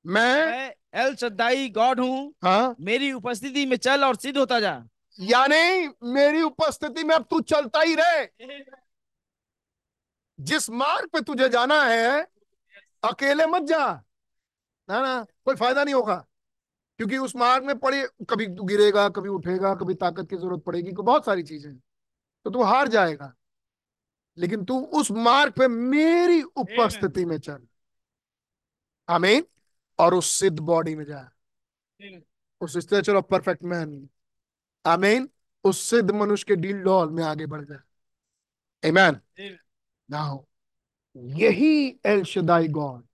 मैं 0.05 0.73
एल 0.93 1.15
सद्दाई 1.15 1.69
गॉड 1.69 1.99
हूँ। 1.99 2.33
हाँ। 2.43 2.75
मेरी 2.79 3.11
उपस्थिति 3.11 3.65
में 3.65 3.77
चल 3.77 4.03
और 4.05 4.15
सिद्ध 4.15 4.37
होता 4.37 4.59
जा। 4.59 4.83
यानी 5.19 5.87
मेरी 6.13 6.41
उपस्थिति 6.41 7.03
में 7.03 7.15
अब 7.15 7.25
तू 7.29 7.39
चलता 7.41 7.81
ही 7.81 7.95
रहे। 7.95 8.25
जिस 10.39 10.69
मार्ग 10.69 11.09
पे 11.09 11.21
तुझे 11.21 11.49
जाना 11.49 11.83
है 11.83 12.21
अकेले 13.03 13.45
मत 13.45 13.63
जा। 13.63 13.85
ना 14.89 15.01
ना 15.01 15.25
कोई 15.45 15.55
फ़ायदा 15.55 15.83
नहीं 15.83 15.95
होगा। 15.95 16.15
क्योंकि 16.99 17.17
उस 17.17 17.35
मार्ग 17.35 17.63
में 17.63 17.77
पड़े 17.79 18.07
कभी 18.29 18.45
तू 18.47 18.63
गिरेगा 18.63 19.07
कभी 19.09 19.29
उठेगा 19.29 19.73
कभी 19.75 19.93
ताकत 19.93 20.29
की 20.29 20.35
ज़रूरत 20.35 20.63
पड़ेगी 20.63 20.91
बहुत 20.91 21.25
सारी 21.25 21.43
चीज़ें 21.43 21.73
तो 22.45 22.49
तू 22.49 22.63
हार 22.63 22.87
जाएगा। 22.87 23.33
लेकिन 24.37 24.63
तू 24.65 24.79
उस 24.79 25.11
मार्ग 25.11 25.53
पे 25.53 25.67
मेरी 25.67 26.41
उपस्थिति 26.41 27.25
में 27.25 27.37
चल। 27.37 27.59
आमीन। 29.09 29.43
और 30.03 30.13
उस 30.13 30.27
सिद्ध 30.31 30.59
बॉडी 30.59 30.95
में 30.95 31.05
जाए। 31.05 31.27
उस 32.61 32.77
स्ट्रेचर 32.77 33.15
ऑफ़ 33.15 33.25
परफेक्ट 33.25 33.63
मैन। 33.63 34.09
आमीन। 34.85 35.29
उस 35.63 35.81
सिद्ध 35.81 36.11
मनुष्य 36.11 36.45
के 36.47 36.55
डील 36.55 36.77
डॉल 36.77 37.11
में 37.11 37.23
आगे 37.23 37.45
बढ़ 37.45 37.65
जाए। 37.65 38.89
आमीन 38.89 39.19
नाउ 40.11 40.43
यही 41.15 41.99
एल 42.05 42.23
शदाई 42.23 42.67
गॉड 42.67 43.05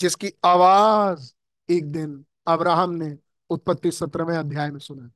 जिसकी 0.00 0.32
आवाज़ 0.44 1.32
एक 1.70 1.92
दिन 1.92 2.24
अब्राहम 2.46 2.90
ने 2.90 3.18
उत्पत्ति 3.50 3.90
सत्रहवें 3.90 4.36
अध्याय 4.36 4.70
में 4.70 4.78
सुना। 4.78 5.10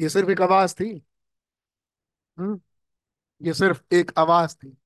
ये 0.00 0.08
सिर्फ़ 0.08 0.30
एक 0.30 0.42
आवाज़ 0.42 0.74
थी। 0.74 1.02
हम्म। 2.38 2.60
ये 3.42 3.54
सिर्फ़ 3.54 3.82
एक 3.92 4.12
आवाज़ 4.18 4.56
थी। 4.56 4.76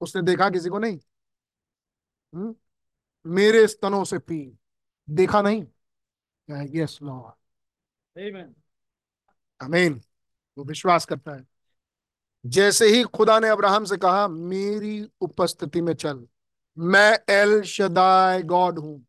उसने 0.00 0.22
देखा 0.22 0.50
किसी 0.50 0.68
को 0.68 0.78
नहीं? 0.78 0.98
हम्म। 2.34 2.54
मेरे 3.24 3.66
स्तनों 3.68 4.04
से 4.04 4.18
पी 4.18 4.40
देखा 5.08 5.42
नहीं? 5.42 5.64
Yes 6.48 6.98
Lord. 7.02 7.34
अमीन 9.60 10.00
वो 10.56 10.64
विश्वास 10.64 11.04
करता 11.04 11.34
है। 11.36 11.46
जैसे 12.44 12.86
ही 12.88 13.02
खुदा 13.04 13.38
ने 13.40 13.48
अब्राहम 13.48 13.84
से 13.84 13.96
कहा 13.96 14.26
मेरी 14.28 15.08
उपस्थिति 15.20 15.80
में 15.80 15.92
चल। 15.94 16.26
मैं 16.76 17.18
एल 17.30 17.60
शदाय 17.62 18.42
गॉड 18.42 18.78
हूँ। 18.78 19.04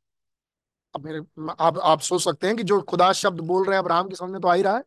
अब 0.95 1.05
मेरे 1.05 1.19
आप 1.59 1.77
आप 1.77 2.01
सोच 2.01 2.23
सकते 2.23 2.47
हैं 2.47 2.55
कि 2.57 2.63
जो 2.63 2.81
खुदा 2.81 3.11
शब्द 3.13 3.41
बोल 3.41 3.65
रहे 3.65 3.75
हैं 3.75 3.83
अब्राहम 3.83 4.09
के 4.09 4.15
सामने 4.15 4.39
तो 4.39 4.47
आ 4.47 4.53
ही 4.53 4.61
रहा 4.61 4.75
है। 4.77 4.83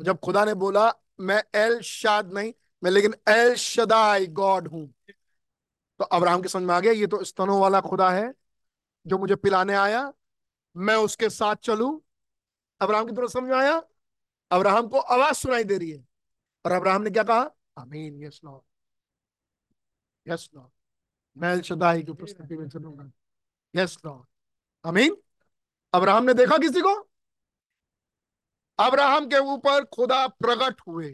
जब 0.00 0.18
खुदा 0.20 0.44
ने 0.44 0.54
बोला 0.54 0.92
मैं 1.20 1.42
एल 1.54 1.80
शाद 1.80 2.32
नहीं 2.34 2.52
मैं 2.82 2.90
लेकिन 2.90 3.14
एल 3.28 3.54
शदाई 3.56 4.26
गॉड 4.26 4.68
हूँ। 4.68 4.88
तो 5.98 6.04
अब्राहम 6.04 6.42
के 6.42 6.48
समझ 6.48 6.62
में 6.62 6.74
आ 6.74 6.80
गया 6.80 6.92
ये 6.92 7.06
तो 7.06 7.22
स्तनों 7.24 7.60
वाला 7.60 7.80
खुदा 7.80 8.10
है 8.10 8.32
जो 9.06 9.18
मुझे 9.18 9.36
पिलाने 9.36 9.74
आया 9.74 10.12
मैं 10.76 10.96
उसके 10.96 11.30
साथ 11.30 11.56
चलू। 11.56 11.90
अब्राहम 12.80 13.06
की 13.06 13.12
तरफ़ 13.12 13.30
समझ 13.30 13.50
में 13.50 13.56
आया 13.56 13.82
अब्राहम 14.50 14.88
को 14.88 14.98
आवाज़ 14.98 15.36
सुनाई 15.36 15.64
दे 15.64 15.78
रही 15.78 15.90
है। 15.90 16.06
और 16.64 16.72
अब्राहम 16.72 17.02
ने 17.02 17.10
क्या 17.10 17.22
कहा? 17.22 17.42
अमीन 17.76 18.22
यस 18.22 18.40
लॉर्ड 18.44 18.62
यस 20.26 20.48
लॉर्ड 20.54 20.70
मैं 21.36 21.60
शदाई 21.62 22.02
की 22.02 22.10
उपस्थिति 22.10 22.56
में 22.56 22.68
चलूँगा। 22.68 23.10
यस 23.74 23.98
लॉर्ड 24.06 24.26
अमीन 24.84 25.16
अब्राहम 25.94 26.24
ने 26.24 26.34
देखा 26.34 26.58
किसी 26.58 26.80
को? 26.80 26.94
अब्राहम 28.78 29.26
के 29.26 29.38
ऊपर 29.52 29.84
खुदा 29.84 30.26
प्रकट 30.28 30.80
हुए। 30.88 31.08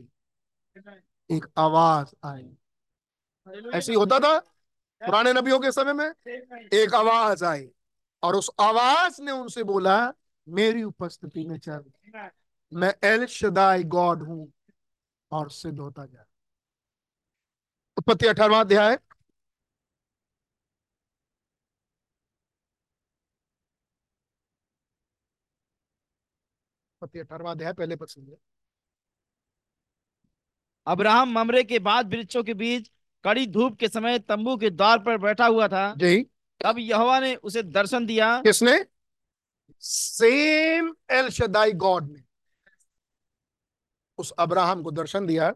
एक 1.30 1.46
आवाज़ 1.58 2.14
आई। 2.24 2.56
ऐसे 3.74 3.92
ही 3.92 3.98
होता 3.98 4.18
था 4.18 4.40
पुराने 5.02 5.32
नबियों 5.32 5.58
के 5.60 5.70
समय 5.72 5.92
में 5.92 6.06
एक 6.74 6.94
आवाज़ 6.94 7.44
आई 7.44 7.68
और 8.22 8.36
उस 8.36 8.50
आवाज़ 8.60 9.20
ने 9.22 9.32
उनसे 9.32 9.62
बोला 9.64 9.96
मेरी 10.46 10.82
उपस्थिति 10.82 11.44
में 11.44 11.58
चल। 11.58 11.84
मैं 12.72 12.94
एल 13.04 13.26
शदाई 13.26 13.84
गॉड 13.84 14.22
हूँ 14.22 14.52
और 15.30 15.50
सिद्ध 15.50 15.78
होता 15.78 16.06
जा। 16.06 16.24
उत्पत्ति 17.96 18.26
अठारवा 18.26 18.60
अध्याय। 18.60 18.94
उत्पत्ति 27.02 27.18
अठारवा 27.18 27.50
अध्याय 27.50 27.72
पहले 27.72 27.96
पद 27.96 28.06
सुनिए। 28.06 28.36
अब्राहम 30.86 31.32
ममरे 31.32 31.62
के 31.64 31.78
बाद 31.78 32.14
वृक्षों 32.14 32.42
के 32.44 32.54
बीच 32.54 32.90
कड़ी 33.24 33.46
धूप 33.46 33.78
के 33.78 33.88
समय 33.88 34.18
तंबू 34.18 34.56
के 34.56 34.70
द्वार 34.70 34.98
पर 34.98 35.18
बैठा 35.18 35.46
हुआ 35.46 35.68
था। 35.68 35.94
जी। 35.94 36.26
तब 36.62 36.78
यहोवा 36.78 37.20
ने 37.20 37.34
उसे 37.34 37.62
दर्शन 37.62 38.06
दिया। 38.06 38.40
किसने? 38.40 38.86
सेम 39.80 40.96
एल 41.10 41.28
शदाई 41.28 41.72
गॉड 41.72 42.10
ने। 42.10 42.22
उस 44.18 44.30
अब्राहम 44.30 44.82
को 44.82 44.90
दर्शन 44.90 45.26
दिया। 45.26 45.54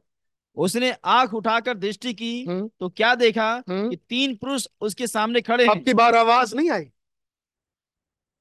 उसने 0.57 0.93
आँख 0.93 1.35
उठाकर 1.35 1.75
दृष्टि 1.75 2.15
की। 2.15 2.45
हम्म। 2.45 2.71
तो 2.81 2.89
क्या 2.89 3.15
देखा 3.15 3.63
हम्म। 3.69 3.91
कि 3.91 3.97
तीन 3.97 4.37
पुरुष 4.37 4.67
उसके 4.81 5.07
सामने 5.07 5.41
खड़े 5.41 5.67
हैं। 5.67 5.85
की 5.85 5.95
बार 5.95 6.17
आवाज़ 6.17 6.57
नहीं 6.57 6.71
आई? 6.71 6.93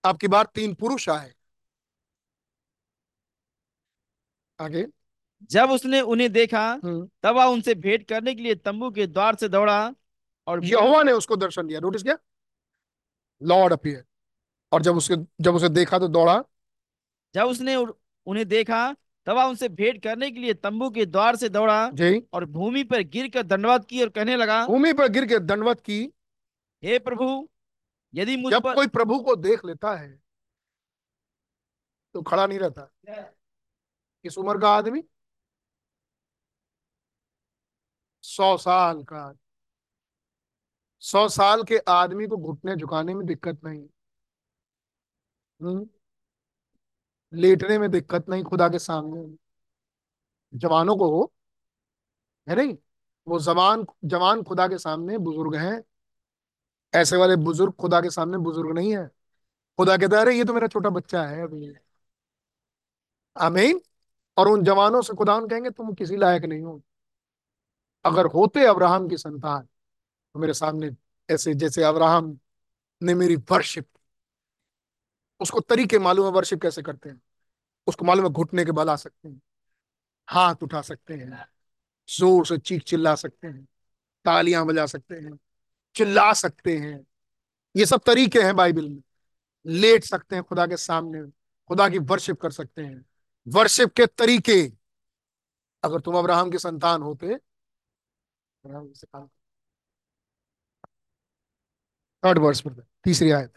अब 0.04 0.18
की 0.18 0.28
बार 0.28 0.46
तीन 0.56 0.74
पुरुष 0.74 1.10
आए। 1.10 1.34
आगे। 4.60 4.88
जब 5.44 5.72
उसने 5.72 6.02
उन्हें 6.04 6.32
देखा 6.32 6.68
हम्म। 6.84 7.08
तब 7.24 7.36
वह 7.36 7.46
उनसे 7.46 7.76
भेंट 7.76 8.08
करने 8.10 8.34
के 8.36 8.42
लिए 8.42 8.56
तंबू 8.58 8.90
के 8.92 9.08
द्वार 9.08 9.36
से 9.36 9.50
दौड़ा 9.50 9.94
और 10.48 10.64
यहोवा 10.66 11.02
ने 11.04 11.12
उसको 11.12 11.36
दर्शन 11.36 11.68
दिया। 11.68 11.80
नोटिस 11.80 12.04
किया? 12.04 12.18
लॉर्ड 13.42 13.74
अपियर 13.74 14.04
और 14.72 14.82
जब 14.82 14.96
उसके 14.98 15.16
जब 15.44 15.56
उसे 15.56 15.70
देखा 15.70 16.00
तो 16.00 16.08
दौड़ा। 16.10 16.44
जब 17.36 17.48
उसने 17.48 17.76
उन्हें 17.76 18.48
देखा 18.48 18.96
तब 19.28 19.36
वह 19.36 19.44
उनसे 19.44 19.68
भेंट 19.70 20.02
करने 20.04 20.30
के 20.32 20.40
लिए 20.40 20.54
तंबू 20.56 20.90
के 20.90 21.06
द्वार 21.06 21.36
से 21.36 21.50
दौड़ा 21.50 21.90
जी। 21.92 22.22
और 22.34 22.46
भूमि 22.48 22.84
पर 22.84 23.02
गिर 23.06 23.30
कर 23.30 23.44
दंडवत 23.44 23.86
की 23.86 24.02
और 24.02 24.10
कहने 24.10 24.36
लगा 24.36 24.66
भूमि 24.68 24.94
पर 24.94 25.08
गिर 25.08 25.26
के 25.26 25.40
दंडवत 25.40 25.80
की। 25.82 26.02
हे 26.84 27.00
प्रभु 27.00 27.28
यदि 28.14 28.36
मुझ 28.38 28.54
जब 28.54 28.64
पर 28.64 28.76
कोई 28.76 28.88
प्रभु 28.88 29.20
को 29.20 29.36
देख 29.36 29.66
लेता 29.66 29.96
है 29.96 30.10
तो 32.16 32.22
खड़ा 32.22 32.46
नहीं 32.48 32.60
रहता। 32.60 32.82
किस 34.26 34.38
उम्र 34.38 34.58
का 34.60 34.70
आदमी? 34.70 35.04
सौ 38.30 38.58
साल 38.58 39.04
का। 39.04 39.34
सौ 41.00 41.30
साल 41.30 41.64
के 41.64 41.78
आदमी 41.78 42.28
को 42.28 42.38
घुटने 42.38 42.76
झुकाने 42.76 43.16
में 43.16 43.28
दिक्कत 43.28 43.62
नहीं। 43.64 43.88
हम्म? 45.62 45.90
लेटने 47.34 47.80
में 47.80 47.92
दिक्कत 47.92 48.30
नहीं 48.30 48.44
खुदा 48.44 48.70
के 48.70 48.80
सामने। 48.80 49.38
जवानों 50.54 50.98
को 50.98 51.10
हो, 51.10 51.34
है 52.50 52.56
नहीं? 52.56 52.78
वो 53.28 53.40
जवान 53.40 53.86
जवान 54.06 54.44
खुदा 54.44 54.68
के 54.68 54.78
सामने 54.78 55.18
बुज़ुर्ग 55.18 55.56
हैं। 55.56 55.84
ऐसे 56.94 57.18
वाले 57.18 57.36
बुज़ुर्ग 57.36 57.74
खुदा 57.74 58.02
के 58.02 58.10
सामने 58.10 58.38
बुज़ुर्ग 58.38 58.72
नहीं 58.72 58.98
है। 58.98 59.08
खुदा 59.78 59.98
कहता 59.98 60.16
है, 60.16 60.22
अरे, 60.22 60.38
ये 60.38 60.44
तो 60.44 60.54
मेरा 60.54 60.68
छोटा 60.68 60.90
बच्चा 60.90 61.24
है 61.24 61.44
अभी। 61.44 61.74
आमीन? 63.38 63.82
और 64.38 64.48
उन 64.48 64.64
जवानों 64.64 65.02
से 65.02 65.14
खुदा 65.14 65.40
कहेंगे, 65.40 65.70
तुम 65.70 65.94
किसी 65.94 66.18
लायक 66.18 66.44
नहीं 66.44 66.62
हो। 66.62 66.82
अगर 68.08 68.26
होते 68.26 68.66
अब्राहम 68.66 69.08
की 69.10 69.18
संतान 69.18 69.62
तो 69.62 70.40
मेरे 70.40 70.54
सामने 70.54 70.90
ऐसे 71.30 71.54
जैसे 71.56 71.84
अब्राहम 71.84 72.38
ने 73.02 73.14
मेरी 73.14 73.36
वर्शिप 73.52 73.88
उसको 75.42 75.60
तरीके 75.60 76.00
मालूम 76.00 76.26
है 76.26 76.32
वर्शिप 76.32 76.62
कैसे 76.62 76.82
करते 76.82 77.10
हैं। 77.10 77.22
उसको 77.88 78.06
मालूम 78.06 78.26
है 78.26 78.32
घुटने 78.32 78.66
के 78.66 78.72
बल 78.72 78.90
आ 78.90 78.96
सकते 78.96 79.28
हैं, 79.30 79.42
हाथ 80.28 80.64
उठा 80.64 80.82
सकते 80.82 81.14
हैं, 81.14 81.46
ज़ोर 82.10 82.46
से 82.46 82.58
चीख 82.58 82.84
चिल्ला 82.84 83.16
सकते 83.16 83.48
हैं, 83.48 83.64
तालियाँ 84.26 84.66
बजा 84.66 84.86
सकते 84.86 85.16
हैं, 85.16 85.38
चिल्ला 85.96 86.32
सकते 86.34 86.78
हैं। 86.78 87.00
ये 87.76 87.86
सब 87.86 88.02
तरीके 88.06 88.42
हैं 88.42 88.56
बाइबल 88.56 88.88
में। 88.90 89.02
लेट 89.66 90.04
सकते 90.04 90.36
हैं 90.36 90.44
खुदा 90.44 90.66
के 90.68 90.78
सामने, 90.78 91.22
खुदा 91.70 91.90
की 91.90 92.00
वर्शिप 92.00 92.42
कर 92.42 92.52
सकते 92.52 92.82
हैं। 92.82 93.06
वर्शिप 93.48 93.94
के 93.94 94.06
तरीके। 94.08 94.62
अगर 95.84 96.00
तुम 96.00 96.18
अब्राहम 96.18 96.50
की 96.52 96.58
संतान 96.58 97.02
होते 97.02 97.38
थर्ड 102.26 102.38
वर्स 102.38 102.62
पर 102.62 102.86
तीसरी 103.04 103.32
आयत। 103.32 103.54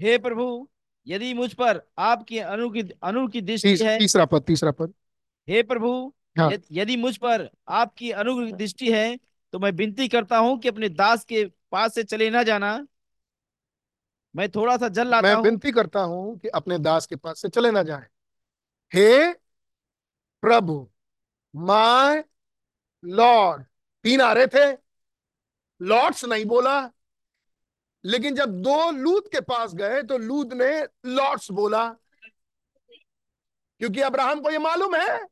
हे 0.00 0.18
प्रभु 0.18 0.68
यदि 1.06 1.34
मुझ 1.34 1.52
पर 1.54 1.80
आपकी 1.98 2.38
अनु 2.38 2.70
की 2.70 2.82
अनु 3.02 3.28
की 3.28 3.40
दृष्टि 3.40 3.76
है 3.76 3.98
तीसरा 3.98 4.24
पद 4.24 4.42
तीसरा 4.42 4.70
पद। 4.70 4.94
हे 5.48 5.62
प्रभु 5.62 6.14
हाँ। 6.38 6.52
यदि 6.72 6.96
मुझ 6.96 7.16
पर 7.16 7.50
आपकी 7.68 8.12
की 8.12 8.52
दृष्टि 8.52 8.92
है 8.92 9.18
तो 9.52 9.58
मैं 9.58 9.70
विनती 9.70 10.08
करता 10.08 10.38
हूँ 10.38 10.58
कि 10.58 10.68
अपने 10.68 10.88
दास 10.88 11.24
के 11.24 11.44
पास 11.70 11.94
से 11.94 12.02
चले 12.04 12.30
ना 12.30 12.42
जाना। 12.42 12.86
मैं 14.36 14.48
थोड़ा 14.50 14.76
सा 14.76 14.88
जल 14.88 15.08
लाता 15.08 15.28
मैं 15.28 15.42
विनती 15.42 15.72
करता 15.72 16.00
हूँ 16.00 16.38
कि 16.38 16.48
अपने 16.48 16.78
दास 16.78 17.06
के 17.06 17.16
पास 17.16 17.40
से 17.42 17.48
चले 17.48 17.70
ना 17.70 17.82
जाए। 17.82 18.06
हे 18.94 19.32
प्रभु 20.42 20.90
माय 21.56 22.24
लॉर्ड 23.04 23.64
तीन 24.04 24.20
आ 24.20 24.32
रहे 24.32 24.46
थे। 24.46 24.72
लॉर्ड्स 25.80 26.24
नहीं 26.24 26.44
बोला, 26.44 26.80
लेकिन 28.04 28.34
जब 28.34 28.50
दो 28.62 28.90
लूत 28.90 29.28
के 29.32 29.40
पास 29.40 29.74
गए 29.74 30.02
तो 30.02 30.18
लूत 30.18 30.52
ने 30.52 30.70
लॉर्ड्स 31.06 31.50
बोला। 31.50 31.88
क्योंकि 33.80 34.00
अब्राहम 34.00 34.40
को 34.40 34.50
ये 34.50 34.58
मालूम 34.58 34.94
है, 34.96 35.24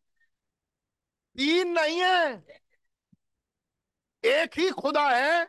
तीन 1.38 1.72
नहीं 1.72 2.00
है, 2.00 2.60
एक 4.24 4.58
ही 4.58 4.70
खुदा 4.70 5.08
है 5.10 5.48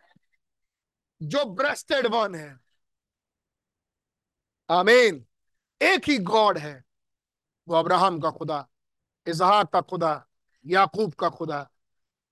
जो 1.21 1.43
ब्रेस्टेड 1.45 2.07
वन 2.07 2.35
है। 2.35 2.59
आमीन। 4.69 5.25
एक 5.81 6.07
ही 6.07 6.17
गॉड 6.19 6.57
है, 6.57 6.83
वो 7.67 7.75
अब्राहम 7.75 8.19
का 8.19 8.29
खुदा 8.31 8.67
इजहाक 9.27 9.71
का 9.73 9.81
खुदा, 9.81 10.25
याकूब 10.65 11.13
का 11.13 11.29
खुदा। 11.29 11.67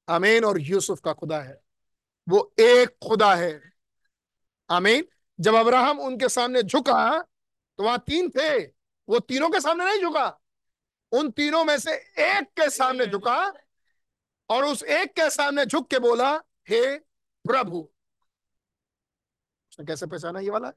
आमीन 0.10 0.46
और 0.46 0.60
यूसुफ 0.62 1.00
का 1.06 1.14
खुदा 1.14 1.42
है। 1.42 1.62
वो 2.30 2.54
एक 2.60 2.98
खुदा 3.08 3.36
है। 3.36 3.74
अमीन 4.70 5.08
जब 5.40 5.56
अब्राहम 5.56 6.00
उनके 6.00 6.30
सामने 6.30 6.64
झुका 6.64 7.22
तो 7.78 7.84
वहाँ 7.84 8.00
तीन 8.00 8.30
थे। 8.30 8.66
वो 9.10 9.20
तीनों 9.20 9.50
के 9.50 9.60
सामने 9.60 9.86
नहीं 9.86 10.02
झुका। 10.02 10.40
उन 11.12 11.32
तीनों 11.32 11.64
में 11.66 11.78
से 11.78 11.96
एक 12.20 12.48
के 12.60 12.70
सामने 12.70 13.06
झुका 13.06 13.54
और 14.50 14.66
उस 14.66 14.84
एक 14.84 15.12
के 15.12 15.30
सामने 15.30 15.66
झुक 15.66 15.90
के 15.90 16.00
बोला, 16.00 16.36
हे 16.70 17.00
प्रभु। 17.46 17.90
उसने 19.72 19.86
कैसे 19.86 20.06
पहचाना 20.08 20.40
ये 20.40 20.50
वाला? 20.50 20.72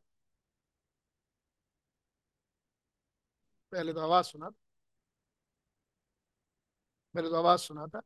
पहले 3.72 3.92
तो 3.92 4.00
आवाज़ 4.00 4.26
सुना 4.26 4.46
था। 4.46 4.54
पहले 7.14 7.28
तो 7.28 7.36
आवाज़ 7.36 7.60
सुना 7.60 7.86
था। 7.86 8.02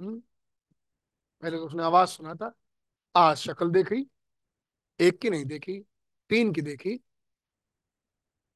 पहले 0.00 1.56
तो 1.56 1.66
उसने 1.66 1.82
आवाज़ 1.82 2.08
सुना 2.08 2.34
था। 2.34 2.52
आज 3.16 3.36
शक्ल 3.36 3.70
देखी, 3.70 4.10
एक 5.00 5.20
की 5.20 5.30
नहीं 5.30 5.44
देखी, 5.44 5.80
तीन 6.30 6.52
की 6.52 6.60
देखी। 6.62 7.04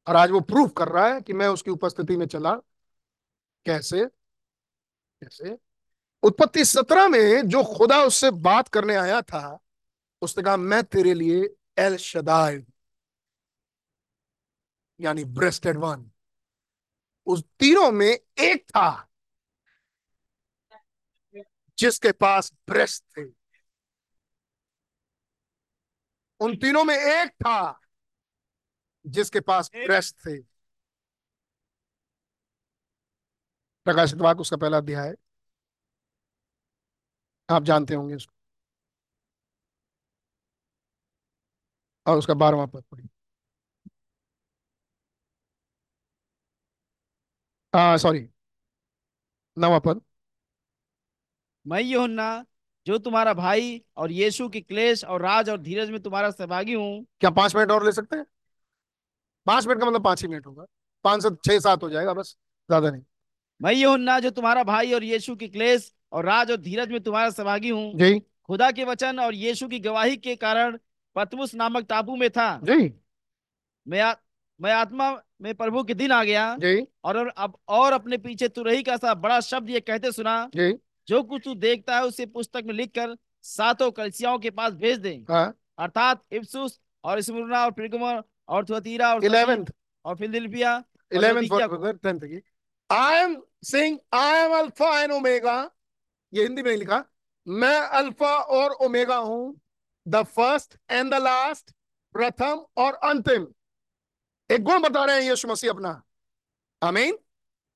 और 0.06 0.16
आज 0.16 0.30
वो 0.30 0.40
प्रूफ 0.40 0.72
कर 0.76 0.88
रहा 0.88 1.06
है 1.14 1.20
कि 1.20 1.32
मैं 1.32 1.48
उसकी 1.48 1.70
उपस्थिति 1.70 2.16
में 2.16 2.26
चला। 2.26 2.54
कैसे? 3.66 4.06
कैसे? 5.22 5.58
उत्पत्ति 6.22 6.64
सत्रह 6.64 7.08
में 7.08 7.48
जो 7.48 7.64
खुदा 7.64 8.02
उससे 8.04 8.30
बात 8.30 8.68
करने 8.68 8.96
आया 8.96 9.22
था, 9.22 9.58
उसने 10.22 10.44
कहा, 10.44 10.56
मैं 10.56 10.82
तेरे 10.84 11.14
लिए 11.14 11.56
एल 11.78 11.96
शदाई, 11.96 12.64
यानी 15.00 15.24
ब्रेस्टेड 15.24 15.76
वन 15.76 16.10
उस 17.26 17.44
तीनों 17.58 17.90
में 17.92 18.18
एक 18.38 18.64
था। 18.70 19.11
जिसके 21.78 22.12
पास 22.12 22.52
ब्रेस्ट 22.68 23.04
थे। 23.18 23.24
उन 26.40 26.56
तीनों 26.56 26.84
में 26.84 26.94
एक 26.94 27.30
था 27.42 27.56
जिसके 29.06 29.40
पास 29.40 29.70
ब्रेस्ट 29.74 30.16
थे। 30.18 30.36
प्रकाशित 33.86 34.18
वाक 34.18 34.40
उसका 34.40 34.56
पहला 34.56 34.76
अध्याय 34.76 35.14
आप 37.48 37.62
जानते 37.62 37.94
होंगे 37.94 38.14
उसको। 38.14 38.32
और 42.06 42.18
उसका 42.18 42.34
बारवा 42.34 42.66
पद 42.66 42.82
पढ़िए। 42.92 43.08
सॉरी 47.98 48.28
नवा 49.56 49.78
पद। 49.78 50.00
मैं 51.66 51.80
यूहन्ना 51.82 52.44
जो 52.86 52.98
तुम्हारा 52.98 53.32
भाई 53.34 53.80
और 53.96 54.12
यीशु 54.12 54.48
के 54.48 54.60
क्लेश 54.60 55.04
और 55.04 55.22
राज 55.22 55.50
और 55.50 55.60
धीरज 55.60 55.90
में 55.90 56.00
तुम्हारा 56.00 56.30
सहभागी 56.30 56.72
हूँ। 56.72 57.06
क्या 57.20 57.30
पाँच 57.30 57.56
मिनट 57.56 57.70
और 57.70 57.84
ले 57.84 57.92
सकते 57.92 58.16
हैं? 58.16 58.26
पाँच 59.46 59.66
मिनट 59.66 59.80
का 59.80 59.86
मतलब 59.86 60.04
पाँच 60.04 60.22
ही 60.22 60.28
मिनट 60.28 60.46
होगा। 60.46 60.64
पाँच 61.04 61.22
से 61.22 61.30
छह 61.44 61.58
सात 61.58 61.82
हो 61.82 61.90
जाएगा 61.90 62.14
बस 62.14 62.36
ज़्यादा 62.68 62.90
नहीं। 62.90 63.02
मैं 63.60 63.74
यूहन्ना 63.74 64.18
जो 64.20 64.30
तुम्हारा 64.30 64.64
भाई 64.64 64.92
और 64.92 65.04
यीशु 65.04 65.36
के 65.36 65.48
क्लेश 65.48 65.92
और 66.12 66.24
राज 66.24 66.50
और 66.50 66.56
धीरज 66.56 66.90
में 66.90 67.00
तुम्हारा 67.00 67.30
सहभागी 67.30 67.68
हूँ। 67.68 67.92
जी। 67.94 68.18
खुदा 68.18 68.70
के 68.70 68.84
वचन 68.84 69.18
और 69.18 69.34
यीशु 69.34 69.68
की 69.68 69.78
गवाही 69.78 70.16
के 70.16 70.36
कारण 70.36 70.78
पतमुस 71.16 71.54
नामक 71.54 71.86
टापू 71.88 72.16
में 72.16 72.28
था। 72.30 72.60
जी। 72.64 72.92
मैं 73.86 74.00
आ, 74.00 74.14
मैं 74.60 74.72
आत्मा 74.72 75.10
में 75.42 75.54
प्रभु 75.54 75.82
के 75.82 75.94
दिन 75.94 76.12
आ 76.12 76.22
गया 76.24 76.56
जी। 76.56 76.86
और 77.04 77.26
अब 77.28 77.56
और 77.68 77.92
अपने 77.92 78.16
पीछे 78.18 78.48
तुरही 78.48 78.82
का 78.82 78.96
सा 78.96 79.14
बड़ा 79.14 79.40
शब्द 79.40 79.70
ये 79.70 79.80
कहते 79.80 80.12
सुना। 80.12 80.50
जी। 80.54 80.72
जो 81.08 81.22
कुछ 81.22 81.42
तू 81.44 81.54
देखता 81.56 81.96
है 81.96 82.04
उसे 82.04 82.26
पुस्तक 82.28 82.62
में 82.66 82.74
लिखकर 82.74 83.16
सातों 83.44 83.90
कलसियाओं 83.90 84.38
के 84.38 84.50
पास 84.50 84.72
भेज 84.74 84.98
दे। 84.98 85.14
हाँ। 85.30 85.54
अर्थात 85.78 86.22
इफ्सुस 86.32 86.80
और 87.04 87.20
स्मुरना 87.20 87.64
और 87.64 87.70
पिरगमन 87.70 88.22
और 88.48 88.64
थुअतीरा 88.64 89.12
और 89.14 89.24
इलेवेंथ 89.24 89.66
और 90.04 90.16
Philadelphia 90.16 90.74
I 92.90 93.16
am 93.16 93.36
sing 93.64 93.98
I 94.14 94.38
am 94.38 94.52
alpha 94.52 95.00
and 95.02 95.12
omega 95.12 95.70
ये 96.32 96.42
हिंदी 96.42 96.62
में 96.62 96.76
लिखा। 96.76 97.04
मैं 97.46 97.78
अल्फ़ा 97.78 98.34
और 98.36 98.72
ओमेगा 98.84 99.16
हूँ। 99.16 99.60
The 100.06 100.22
first 100.24 100.76
and 100.90 101.10
the 101.14 101.18
last 101.22 101.70
प्रथम 102.14 102.64
और 102.76 102.94
अंतिम। 103.04 103.46
एक 104.50 104.62
गुण 104.62 104.82
बता 104.82 105.04
रहे 105.04 105.16
हैं 105.16 105.30
यीशु 105.30 105.48
मसीह 105.48 105.70
अपना। 105.70 106.02
आमीन 106.82 107.18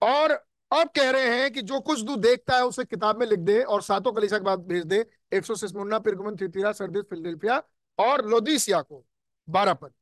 और 0.02 0.45
अब 0.70 0.88
कह 0.88 1.10
रहे 1.10 1.40
हैं 1.40 1.50
कि 1.52 1.62
जो 1.62 1.80
कुछ 1.80 2.00
तू 2.06 2.16
देखता 2.16 2.56
है 2.56 2.64
उसे 2.64 2.84
किताब 2.84 3.18
में 3.20 3.26
लिख 3.26 3.38
दे 3.38 3.62
और 3.62 3.82
सातों 3.82 4.12
कलीसिया 4.12 4.38
के 4.38 4.44
बाद 4.44 4.60
भेज 4.60 4.84
दे। 4.84 5.04
एक 5.32 5.44
सौ 5.44 5.54
सिस्मुन्ना 5.54 5.98
पिरगमन 5.98 6.36
थितिरा 6.36 6.72
सर्दिस 6.72 7.02
फिलडेल्फिया 7.02 7.62
और 7.98 8.26
लोदीसिया 8.28 8.80
को। 8.82 9.04
बारह 9.48 9.74
पद। 9.74 9.92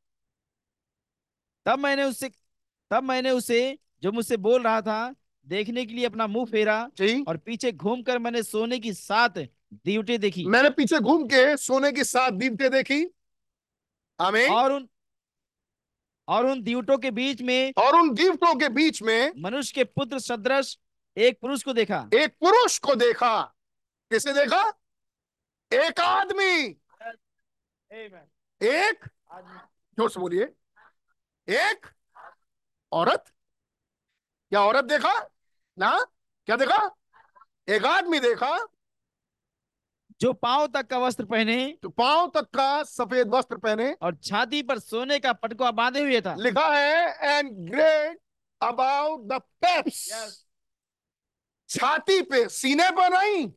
तब 1.66 1.78
मैंने 1.78 2.05
उससे 2.05 2.31
तब 2.91 3.03
मैंने 3.03 3.31
उसे 3.31 3.78
जो 4.03 4.12
मुझसे 4.12 4.36
बोल 4.36 4.62
रहा 4.62 4.81
था 4.81 5.15
देखने 5.47 5.85
के 5.86 5.95
लिए 5.95 6.07
अपना 6.07 6.27
मुँह 6.27 6.47
फेरा 6.47 6.81
और 7.28 7.36
पीछे 7.36 7.73
घूमकर 7.73 8.19
मैंने 8.19 8.43
सोने 8.43 8.78
की 8.78 8.93
सात 8.93 9.39
दीवटें 9.39 10.19
देखी। 10.20 10.45
मैंने 10.47 10.70
पीछे 10.70 10.99
घूम 10.99 11.24
के 11.27 11.57
सोने 11.57 11.93
की 11.93 12.05
सात 12.05 12.32
दीपते 12.32 12.69
देखी। 12.69 13.05
आमीन। 14.19 14.51
और 14.51 14.73
उन 14.73 14.89
और 16.28 16.46
उन 16.46 16.62
दीवटों 16.62 16.98
के 16.98 17.10
बीच 17.10 17.42
में 17.42 17.72
और 17.78 17.98
उन 18.01 18.12
दीवटों 18.14 18.55
के 18.55 18.68
बीच 18.68 19.02
में 19.02 19.32
मनुष्य 19.38 19.72
के 19.74 19.84
पुत्र 19.84 20.18
सदृश 20.18 20.76
एक 21.16 21.38
पुरुष 21.40 21.62
को 21.62 21.72
देखा। 21.72 21.98
एक 22.14 22.36
पुरुष 22.40 22.78
को 22.78 22.94
देखा। 22.94 23.42
किसे 24.10 24.32
देखा? 24.32 24.62
एक 25.72 26.01
आदमी। 26.01 26.76
एक 28.60 29.05
ज़ोर 29.98 30.10
से 30.10 30.20
बोलिए। 30.20 30.44
एक 31.48 31.86
औरत। 32.92 33.24
क्या 34.51 34.60
औरत 34.60 34.84
देखा? 34.84 35.12
ना? 35.78 35.98
क्या 36.48 36.56
देखा? 36.56 36.78
एक 37.68 37.84
आदमी 37.86 38.20
देखा। 38.20 38.56
जो 40.20 40.32
पाँव 40.32 40.66
तक 40.74 40.86
का 40.86 40.99
वस्त्र 40.99 41.24
पहने 41.24 41.57
तो 41.82 41.89
पाँव 41.89 42.31
तक 42.35 42.49
का 42.57 42.82
सफ़ेद 42.85 43.28
वस्त्र 43.28 43.57
पहने 43.57 43.91
और 44.03 44.15
छाती 44.16 44.62
पर 44.62 44.78
सोने 44.78 45.19
का 45.19 45.32
पटकुआ 45.32 45.70
बांधे 45.70 46.01
हुए 46.01 46.20
था। 46.20 46.35
लिखा 46.35 46.69
है 46.77 47.36
and 47.36 47.51
great 47.70 48.20
about 48.61 49.27
the 49.28 49.41
Pep's 49.65 50.07
छाती 51.70 52.20
पे 52.23 52.49
सीने 52.49 52.91
पर 52.91 53.11
नहीं। 53.12 53.51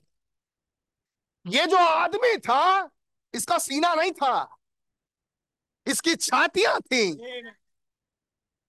ये 1.45 1.65
जो 1.65 1.77
आदमी 1.77 2.37
था 2.37 2.89
इसका 3.33 3.57
सीना 3.57 3.93
नहीं 3.95 4.11
था। 4.11 4.47
इसकी 5.87 6.15
छातियाँ 6.15 6.79
थी। 6.81 7.05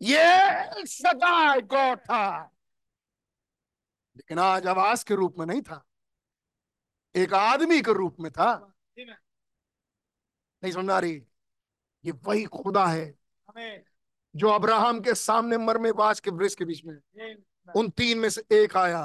ये 0.01 0.85
सदाई 0.87 1.61
गॉड 1.63 1.99
था। 2.01 2.51
लेकिन 4.17 4.39
आज 4.39 4.67
आवाज़ 4.67 5.05
के 5.05 5.15
रूप 5.15 5.39
में 5.39 5.47
नहीं 5.47 5.63
था। 5.63 5.85
एक 7.19 7.35
आदमी 7.35 7.81
के 7.83 7.93
रूप 7.93 8.17
में 8.21 8.31
था। 8.33 8.55
नहीं 10.63 10.73
समझ 10.73 10.91
आ 10.91 10.99
रही 10.99 11.23
ये 12.05 12.13
वही 12.25 12.45
खुदा 12.45 12.87
है 12.87 13.15
जो 14.35 14.49
अब्राहम 14.49 15.01
के 15.01 15.15
सामने 15.15 15.57
मरमे 15.57 15.93
बाज 15.93 16.21
के 16.21 16.31
वृक्ष 16.31 16.55
के 16.55 16.65
बीच 16.65 16.85
में। 16.85 16.97
उन 17.77 17.89
तीन 17.91 18.19
में 18.19 18.29
से 18.31 18.45
एक 18.53 18.77
आया। 18.77 19.03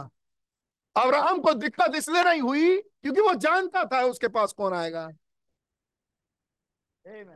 अब्राहम 0.95 1.40
को 1.41 1.53
दिक्कत 1.53 1.95
इसलिए 1.95 2.23
नहीं 2.23 2.41
हुई 2.41 2.81
क्योंकि 2.81 3.22
वो 3.22 3.34
जानता 3.35 3.84
था 3.85 4.02
उसके 4.02 4.27
पास 4.27 4.53
कौन 4.53 4.73
आएगा। 4.73 5.10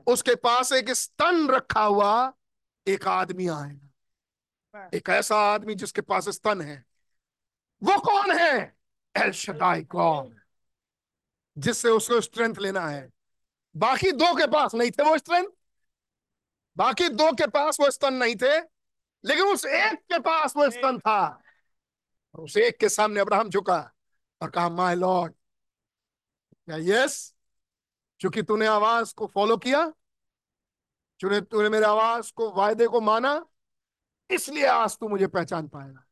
उसके 0.07 0.35
पास 0.35 0.71
एक 0.71 0.89
स्तन 0.91 1.47
रखा 1.49 1.83
हुआ 1.83 2.33
एक 2.87 3.07
आदमी 3.07 3.47
आएगा। 3.47 4.89
एक 4.93 5.09
ऐसा 5.09 5.35
आदमी 5.53 5.75
जिसके 5.75 6.01
पास 6.01 6.29
स्तन 6.29 6.61
है। 6.61 6.83
वो 7.81 7.99
कौन 8.01 8.31
है? 8.31 8.75
एल 9.15 9.31
शदाई 9.31 9.81
गॉड 9.83 10.36
जिससे 11.57 11.89
उसको 11.89 12.19
स्ट्रेंथ 12.21 12.55
लेना 12.59 12.87
है। 12.87 13.09
बाकी 13.75 14.11
दो 14.13 14.33
के 14.35 14.47
पास 14.47 14.75
नहीं 14.75 14.91
थे 14.91 15.03
वो 15.03 15.17
स्ट्रेंथ 15.17 15.47
बाकी 16.77 17.07
दो 17.09 17.31
के 17.31 17.47
पास 17.47 17.79
वो 17.79 17.89
स्तन 17.91 18.13
नहीं 18.13 18.35
थे, 18.35 18.57
लेकिन 19.23 19.45
उस 19.45 19.65
एक 19.65 19.99
के 20.11 20.19
पास 20.19 20.55
वो 20.57 20.69
स्तन 20.69 20.99
था। 20.99 21.19
और 22.35 22.43
उस 22.43 22.57
एक 22.57 22.77
के 22.79 22.89
सामने 22.89 23.19
अब्राहम 23.19 23.49
झुका 23.49 23.79
और 24.41 24.49
कहा 24.49 24.69
माय 24.69 24.95
लॉर्ड 24.95 25.33
यस 26.67 27.33
चूँकि 28.21 28.41
तूने 28.43 28.65
आवाज़ 28.65 29.13
को 29.15 29.27
फॉलो 29.27 29.57
किया, 29.57 29.85
तूने 31.19 31.41
तूने 31.41 31.69
मेरे 31.69 31.85
आवाज़ 31.85 32.31
को, 32.33 32.51
वायदे 32.51 32.87
को 32.87 33.01
माना, 33.01 33.45
इसलिए 34.29 34.65
आज 34.65 34.97
तू 34.97 35.07
मुझे 35.07 35.27
पहचान 35.27 35.67
पाएगा। 35.67 36.03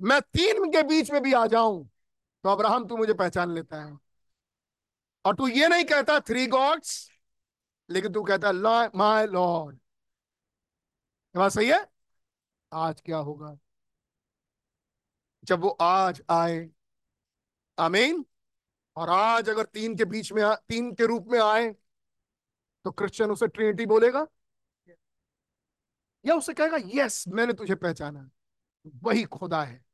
मैं 0.00 0.20
तीन 0.22 0.70
के 0.72 0.82
बीच 0.82 1.10
में 1.10 1.22
भी 1.22 1.32
आ 1.32 1.46
जाऊँ 1.46 1.88
तो 2.44 2.48
अब्राहम 2.48 2.86
तू 2.88 2.96
मुझे 2.96 3.14
पहचान 3.14 3.50
लेता 3.50 3.82
है। 3.82 3.98
और 5.24 5.34
तू 5.34 5.48
ये 5.48 5.68
नहीं 5.68 5.84
कहता 5.84 6.18
थ्री 6.20 6.46
गॉड्स 6.46 7.10
लेकिन 7.90 8.12
तू 8.12 8.22
कहता 8.22 8.52
माय 8.96 9.26
लॉर्ड 9.26 9.78
बात 11.36 11.52
सही 11.52 11.68
है? 11.70 11.86
आज 12.72 13.00
क्या 13.00 13.18
होगा? 13.18 13.56
जब 15.44 15.60
वो 15.60 15.68
आज 15.80 16.22
आए 16.30 16.68
आमीन। 17.78 18.24
और 18.96 19.10
आज 19.10 19.48
अगर 19.48 19.64
तीन 19.64 19.96
के 19.96 20.04
बीच 20.04 20.32
में 20.32 20.42
आ, 20.42 20.54
तीन 20.54 20.94
के 20.94 21.06
रूप 21.06 21.26
में 21.28 21.40
आए 21.40 21.68
तो 22.84 22.90
क्रिश्चियन 22.90 23.30
उसे 23.30 23.46
ट्रिनिटी 23.48 23.86
बोलेगा? 23.86 24.26
या 26.26 26.34
उसे 26.34 26.54
कहेगा 26.54 26.78
यस 26.94 27.24
मैंने 27.28 27.52
तुझे 27.52 27.74
पहचाना। 27.74 28.28
वही 29.04 29.24
खुदा 29.24 29.62
है। 29.64 29.84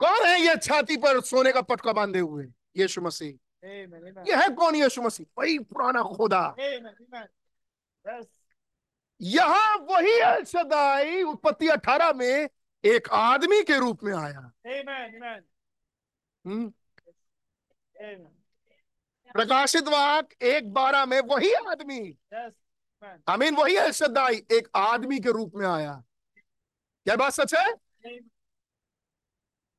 कौन 0.00 0.26
है 0.26 0.40
ये 0.40 0.56
छाती 0.56 0.96
पर 0.96 1.20
सोने 1.20 1.52
का 1.52 1.60
पटका 1.60 1.92
बांधे 1.92 2.18
हुए? 2.18 2.46
यीशु 2.76 3.00
मसीह। 3.00 3.32
ये 4.26 4.36
है 4.36 4.48
कौन 4.48 4.74
यीशु 4.74 5.02
मसीह? 5.02 5.26
वही 5.38 5.58
पुराना 5.58 6.02
खुदा। 6.02 6.54
यहाँ 9.20 9.76
वही 9.76 10.18
अल 10.20 10.44
सदाई 10.44 11.22
उत्पत्ति 11.22 11.68
अठारह 11.68 12.12
में 12.12 12.48
एक 12.84 13.08
आदमी 13.10 13.62
के 13.62 13.78
रूप 13.78 14.04
में 14.04 14.14
आया। 14.14 14.52
हम्म। 16.46 16.72
प्रकाशित 19.32 19.88
वाक 19.88 20.32
एक 20.42 20.72
बारह 20.72 21.04
में 21.06 21.20
वही 21.20 21.52
आदमी। 21.52 22.18
आई 23.28 23.36
मीन 23.36 23.56
वही 23.56 23.76
अल 23.76 23.90
सदाई 23.90 24.36
एक 24.52 24.68
आदमी 24.76 25.20
के 25.20 25.30
रूप 25.30 25.52
में 25.54 25.66
आया। 25.66 26.02
क्या 27.04 27.16
बात 27.16 27.32
सच 27.32 27.54
है? 27.54 27.74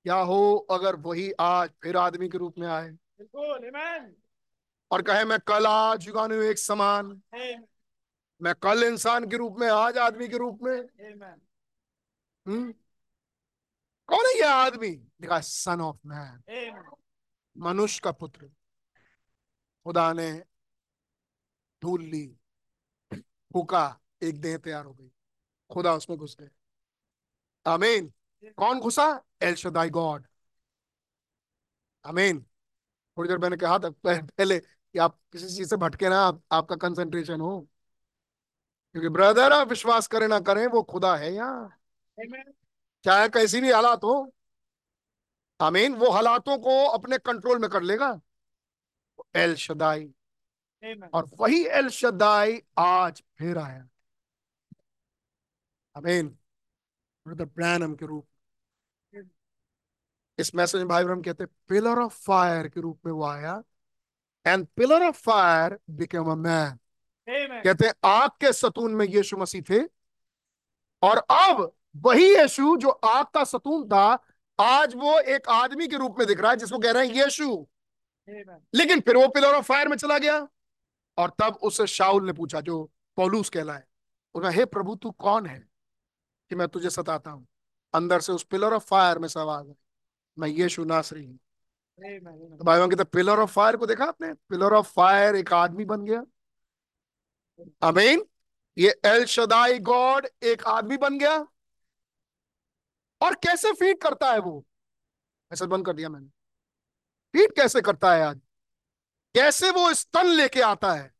क्या 0.03 0.15
हो 0.15 0.55
अगर 0.71 0.95
वही 0.95 1.31
आज 1.31 1.69
फिर 1.83 1.97
आदमी 1.97 2.29
के 2.29 2.37
रूप 2.37 2.55
में 2.57 2.67
आए? 2.67 2.97
और 4.91 5.01
कहे 5.01 5.25
मैं 5.25 5.39
कल 5.39 5.65
आज 5.65 5.99
जुगानु 5.99 6.35
एक 6.35 6.57
समान। 6.57 7.21
मैं 8.41 8.55
कल 8.55 8.83
इंसान 8.83 9.29
के 9.29 9.37
रूप 9.37 9.55
में 9.59 9.67
आज 9.67 9.97
आदमी 9.97 10.27
के 10.27 10.37
रूप 10.37 10.59
में। 10.63 10.79
हम्म? 12.47 12.73
कौन 14.07 14.25
है 14.25 14.35
ये 14.35 14.41
आदमी? 14.41 14.91
देखा 14.91 15.39
सन 15.39 15.81
ऑफ़ 15.81 15.97
मैन 16.05 16.43
मनुष्य 17.57 18.01
का 18.03 18.11
पुत्र। 18.11 18.45
खुदा 19.83 20.13
ने 20.13 20.43
धूल 21.81 22.01
ली 22.01 22.35
फूका 23.53 23.99
एक 24.23 24.41
देह 24.41 24.57
तैयार 24.57 24.85
हो 24.85 24.93
गई। 24.93 25.11
खुदा 25.73 25.93
उसमें 25.93 26.19
घुस 26.19 26.37
गए 26.39 26.49
आमीन। 27.65 28.13
कौन 28.43 28.79
घुसा? 28.79 29.07
एल 29.41 29.55
शदाई 29.55 29.89
गॉड 29.89 30.25
आमीन 32.05 32.41
थोड़ी 33.17 33.27
देर 33.29 33.37
मैंने 33.37 33.57
कहा 33.57 33.77
था 33.79 33.89
पहले 34.05 34.59
कि 34.59 34.99
आप 34.99 35.17
किसी 35.31 35.55
चीज़ 35.55 35.69
से 35.69 35.75
भटके 35.77 36.09
ना 36.09 36.19
आप, 36.19 36.41
आपका 36.51 36.75
कंसंट्रेशन 36.75 37.41
हो। 37.41 37.59
क्योंकि 38.91 39.09
ब्रदर 39.09 39.53
आप 39.53 39.67
विश्वास 39.67 40.07
करें 40.07 40.27
ना 40.27 40.39
करें 40.39 40.65
वो 40.67 40.83
खुदा 40.83 41.15
है 41.17 41.33
यहाँ। 41.33 41.69
चाहे 43.03 43.29
कैसी 43.29 43.61
भी 43.61 43.71
हालात 43.71 44.03
हो। 44.03 44.33
आमीन 45.61 45.95
वो 45.95 46.09
हालातों 46.11 46.57
को 46.57 46.85
अपने 46.87 47.17
कंट्रोल 47.17 47.59
में 47.59 47.69
कर 47.69 47.81
लेगा। 47.81 48.19
एल 49.35 49.55
शदाई 49.55 50.09
और 51.13 51.29
वही 51.39 51.65
एल 51.67 51.89
शदाई 51.89 52.61
आज 52.77 53.23
फिर 53.37 53.57
आया। 53.57 53.87
आमीन 55.97 56.27
ब्रदर 57.25 57.45
ब्रैनम 57.45 57.95
के 57.95 58.05
रूप 58.05 58.27
इस 60.41 60.53
मैसेज 60.55 60.81
में 60.81 60.87
भाई 60.87 61.03
ब्रह्म 61.03 61.21
कहते 61.21 61.43
हैं 61.43 61.49
पिलर 61.69 61.99
ऑफ़ 61.99 62.13
फायर 62.23 62.67
के 62.67 62.81
रूप 62.81 62.99
में 63.05 63.13
वो 63.13 63.25
आया। 63.25 63.61
And 64.45 64.67
pillar 64.75 65.07
of 65.07 65.19
fire 65.21 65.77
became 65.89 66.31
a 66.31 66.35
man 66.35 66.77
कहते 67.27 67.87
हैं 67.87 67.93
आग 68.05 68.29
के 68.41 68.51
सतून 68.53 68.95
में 68.95 69.05
यीशु 69.05 69.37
मसीह 69.37 69.61
थे। 69.61 69.79
और 71.03 71.17
अब 71.31 71.71
वही 71.97 72.25
यीशु 72.35 72.75
जो 72.77 72.89
आग 72.89 73.25
का 73.25 73.43
सतून 73.43 73.87
था 73.89 74.03
आज 74.59 74.95
वो 74.95 75.19
एक 75.19 75.47
आदमी 75.49 75.87
के 75.87 75.97
रूप 75.97 76.15
में 76.19 76.27
दिख 76.27 76.39
रहा 76.39 76.51
है 76.51 76.57
जिसको 76.57 76.79
कह 76.79 76.91
रहे 76.91 77.07
हैं 77.07 77.13
यीशु। 77.15 77.67
लेकिन 78.75 78.99
फिर 78.99 79.17
वो 79.17 79.27
पिलर 79.27 79.55
ऑफ़ 79.55 79.65
फायर 79.65 79.87
में 79.87 79.97
चला 79.97 80.17
गया। 80.17 80.47
और 81.17 81.33
तब 81.39 81.59
उससे 81.63 81.87
शाउल 81.87 82.25
ने 82.25 82.33
पूछा 82.33 82.61
जो 82.61 82.83
पौलूस 83.17 83.49
कहलाए। 83.49 83.83
उसने 84.35 84.49
हे 84.49 84.65
प्रभु 84.65 84.95
तू 84.95 85.11
कौन 85.11 85.45
है 85.45 85.59
कि 86.51 86.55
मैं 86.55 86.67
तुझे 86.67 86.89
सताता 86.89 87.31
हूँ? 87.31 87.47
अंदर 87.93 88.19
से 88.19 88.31
उस 88.31 88.43
पिलर 88.43 88.73
ऑफ़ 88.73 88.85
फायर 88.85 89.19
में 89.19 89.27
सवाल 89.27 89.67
है 89.67 89.75
मैं 90.37 90.47
यीशु 90.47 90.83
नासरी 90.83 91.25
हूँ। 91.25 91.37
तो 92.57 92.63
भाई 92.63 92.79
कहते 92.79 93.03
पिलर 93.03 93.39
ऑफ़ 93.39 93.51
फायर 93.51 93.77
को 93.77 93.85
देखा 93.85 94.05
आपने? 94.05 94.33
पिलर 94.33 94.73
ऑफ़ 94.73 94.91
फायर 94.93 95.35
एक 95.35 95.53
आदमी 95.53 95.85
बन 95.85 96.05
गया। 96.05 96.23
अमीन 97.81 98.25
ये 98.77 98.99
एल 99.05 99.25
शदाई 99.25 99.79
गॉड 99.79 100.27
एक 100.43 100.63
आदमी 100.67 100.97
बन 100.97 101.17
गया। 101.19 101.37
और 103.21 103.35
कैसे 103.35 103.71
फ़ीड 103.73 104.01
करता 104.01 104.31
है 104.31 104.39
वो? 104.39 104.63
ऐसा 105.51 105.65
बंद 105.65 105.85
कर 105.85 105.93
दिया 105.93 106.09
मैंने। 106.09 106.27
फ़ीड 107.33 107.55
कैसे 107.55 107.81
करता 107.81 108.13
है 108.13 108.23
आज 108.23 108.39
कैसे 109.35 109.69
वो 109.71 109.93
स्तन 109.93 110.27
लेके 110.27 110.61
आता 110.61 110.93
है? 110.93 111.11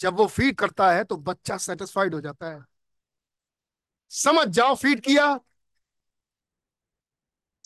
जब 0.00 0.16
वो 0.16 0.26
फ़ीड 0.26 0.56
करता 0.56 0.90
है 0.92 1.04
तो 1.04 1.16
बच्चा 1.16 1.56
सेटिस्फाइड 1.56 2.14
हो 2.14 2.20
जाता 2.20 2.50
है। 2.50 2.64
समझ 4.12 4.46
जाओ 4.48 4.74
फ़ीड 4.74 5.00
किया 5.00 5.26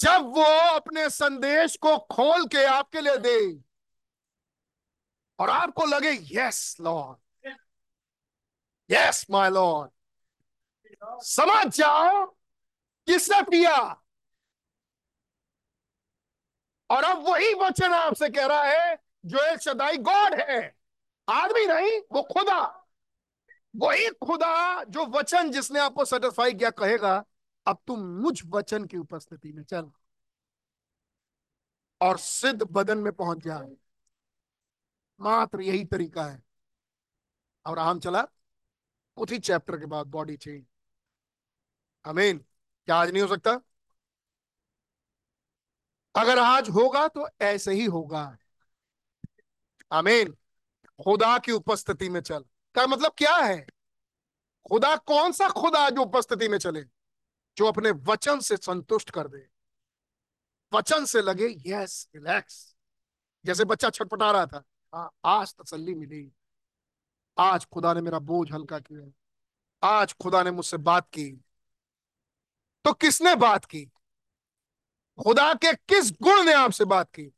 जब 0.03 0.27
वो 0.37 0.45
अपने 0.75 1.09
संदेश 1.11 1.77
को 1.77 1.97
खोल 1.99 2.47
के 2.47 2.65
आपके 2.65 3.01
लिए 3.01 3.17
दे 3.17 3.63
और 5.39 5.51
आपको 5.51 5.85
लगे 5.85 6.19
yes 6.33 6.77
Lord 6.81 7.49
yes 8.91 9.27
my 9.31 9.51
Lord 9.51 9.91
समझ 11.23 11.67
जाओ 11.77 12.25
किसने 13.07 13.43
पिया 13.43 13.77
और 16.91 17.05
अब 17.05 17.29
वही 17.29 17.55
वचन 17.55 17.93
आपसे 17.93 18.29
कह 18.29 18.47
रहा 18.47 18.63
है, 18.63 18.97
जो 19.27 19.45
एक 19.53 19.63
सदाई 19.63 19.97
गॉड 19.97 20.35
है। 20.41 20.77
आदमी 21.29 21.67
नहीं, 21.67 22.01
वो 22.13 22.23
खुदा। 22.23 22.61
वही 23.77 24.09
खुदा 24.09 24.85
जो 24.85 25.07
वचन 25.07 25.51
जिसने 25.51 25.81
आपको 25.81 26.05
सेटिस्फाई 26.05 26.53
किया 26.53 26.71
कहेगा 26.71 27.25
अब 27.67 27.83
तुम 27.87 28.01
मुझ 28.01 28.43
वचन 28.47 28.85
की 28.85 28.97
उपस्थिति 28.97 29.53
में 29.53 29.63
चल। 29.63 29.91
और 32.01 32.19
सिद्ध 32.19 32.63
बदन 32.63 32.99
में 32.99 33.13
पहुँच 33.13 33.39
जा। 33.39 33.61
मात्र 35.21 35.61
यही 35.61 35.85
तरीका 35.85 36.25
है। 36.25 36.43
और 37.67 37.79
हम 37.79 38.01
चला, 38.01 38.27
उसी 39.17 39.39
चैप्टर 39.39 39.79
के 39.79 39.87
बाद 39.87 40.07
बॉडी 40.07 40.37
चेंज 40.37 40.65
अमीन 42.05 42.39
क्या 42.87 42.97
आज 42.97 43.11
नहीं 43.11 43.23
हो 43.23 43.29
सकता? 43.29 43.61
अगर 46.15 46.39
आज 46.39 46.69
होगा 46.71 47.09
तो 47.09 47.29
ऐसे 47.41 47.73
ही 47.73 47.85
होगा। 47.85 48.37
अमीन 49.91 50.33
खुदा 51.05 51.39
की 51.39 51.53
उपस्थिति 51.53 52.09
में 52.09 52.21
चल। 52.21 52.45
का 52.75 52.87
मतलब 52.87 53.13
क्या 53.19 53.37
है? 53.37 53.67
खुदा 54.71 54.97
कौन 54.97 55.33
सा 55.33 55.49
खुदा 55.49 55.91
जो 55.91 56.03
उपस्थिति 56.03 56.49
में 56.49 56.59
चले? 56.59 57.02
जो 57.57 57.67
अपने 57.67 57.91
वचन 57.91 58.41
से 58.41 58.57
संतुष्ट 58.57 59.11
कर 59.11 59.29
दे। 59.29 59.49
वचन 60.73 61.05
से 61.05 61.23
लगे, 61.23 61.57
यस, 61.67 62.09
रिलैक्स। 62.15 62.77
जैसे 63.45 63.65
बच्चा 63.65 63.91
छटपटा 63.91 64.31
रहा 64.31 64.47
था 64.47 64.63
हाँ 64.95 65.11
आज 65.25 65.55
तसल्ली 65.55 65.95
मिली। 65.95 66.33
आज 67.39 67.65
खुदा 67.65 67.95
ने 67.95 68.01
मेरा 68.01 68.19
बोझ 68.19 68.53
हल्का 68.53 68.79
किया। 68.79 69.13
आज 69.89 70.13
खुदा 70.13 70.43
ने 70.43 70.51
मुझसे 70.51 70.77
बात 70.77 71.09
की। 71.09 71.45
तो 72.85 72.93
किसने 72.93 73.35
बात 73.35 73.65
की? 73.65 73.85
खुदा 75.19 75.55
के 75.55 75.75
किस 75.75 76.13
गुण 76.13 76.45
ने 76.45 76.53
आपसे 76.53 76.85
बात 76.85 77.11
की? 77.11 77.33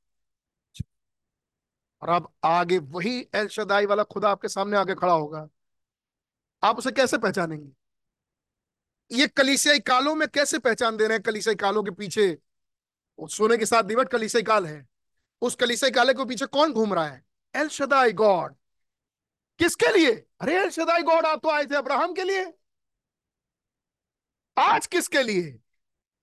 और 2.03 2.09
अब 2.09 2.33
आगे 2.45 2.79
वही 2.79 3.29
एल 3.35 3.49
शदाई 3.49 3.87
वाला 3.87 4.03
खुदा 4.03 4.31
आपके 4.31 4.49
सामने 4.49 4.77
आगे 4.77 4.95
खड़ा 4.95 5.13
होगा। 5.13 5.49
आप 6.63 6.79
उसे 6.79 6.93
कैसे 6.93 7.19
पहचानेंगे? 7.19 7.84
ये 9.13 9.29
कलीसियाई 9.29 9.79
कालों 9.79 10.15
में 10.15 10.29
कैसे 10.29 10.59
पहचान 10.59 10.97
दे 10.97 11.05
रहे 11.05 11.13
हैं 11.13 11.23
कलीसियाई 11.23 11.55
कालों 11.55 11.83
के 11.83 11.91
पीछे? 11.91 12.39
सोने 13.23 13.57
के 13.57 13.67
साथ 13.67 13.83
दिवट 13.83 14.09
कलीसियाई 14.09 14.43
काल 14.43 14.67
है। 14.67 14.89
उस 15.41 15.55
कलीसियाई 15.55 15.91
काले 15.91 16.13
के 16.13 16.25
पीछे 16.25 16.47
कौन 16.47 16.73
घूम 16.73 16.95
रहा 16.95 17.07
है? 17.07 17.25
El 17.57 17.69
Shaddai 17.69 18.13
God. 18.13 18.55
किसके 19.59 19.99
लिए? 19.99 20.27
अरे, 20.41 20.55
एल 20.57 20.71
शदाई 20.71 21.03
गॉड 21.03 21.27
आप 21.27 21.43
तो 21.43 21.51
आए 21.51 21.67
थे 21.67 21.75
अब्राहम 21.75 22.15
के 22.15 22.25
लिए। 22.25 22.53
आज 24.59 24.87
किसके 24.87 25.23
लिए? 25.23 25.59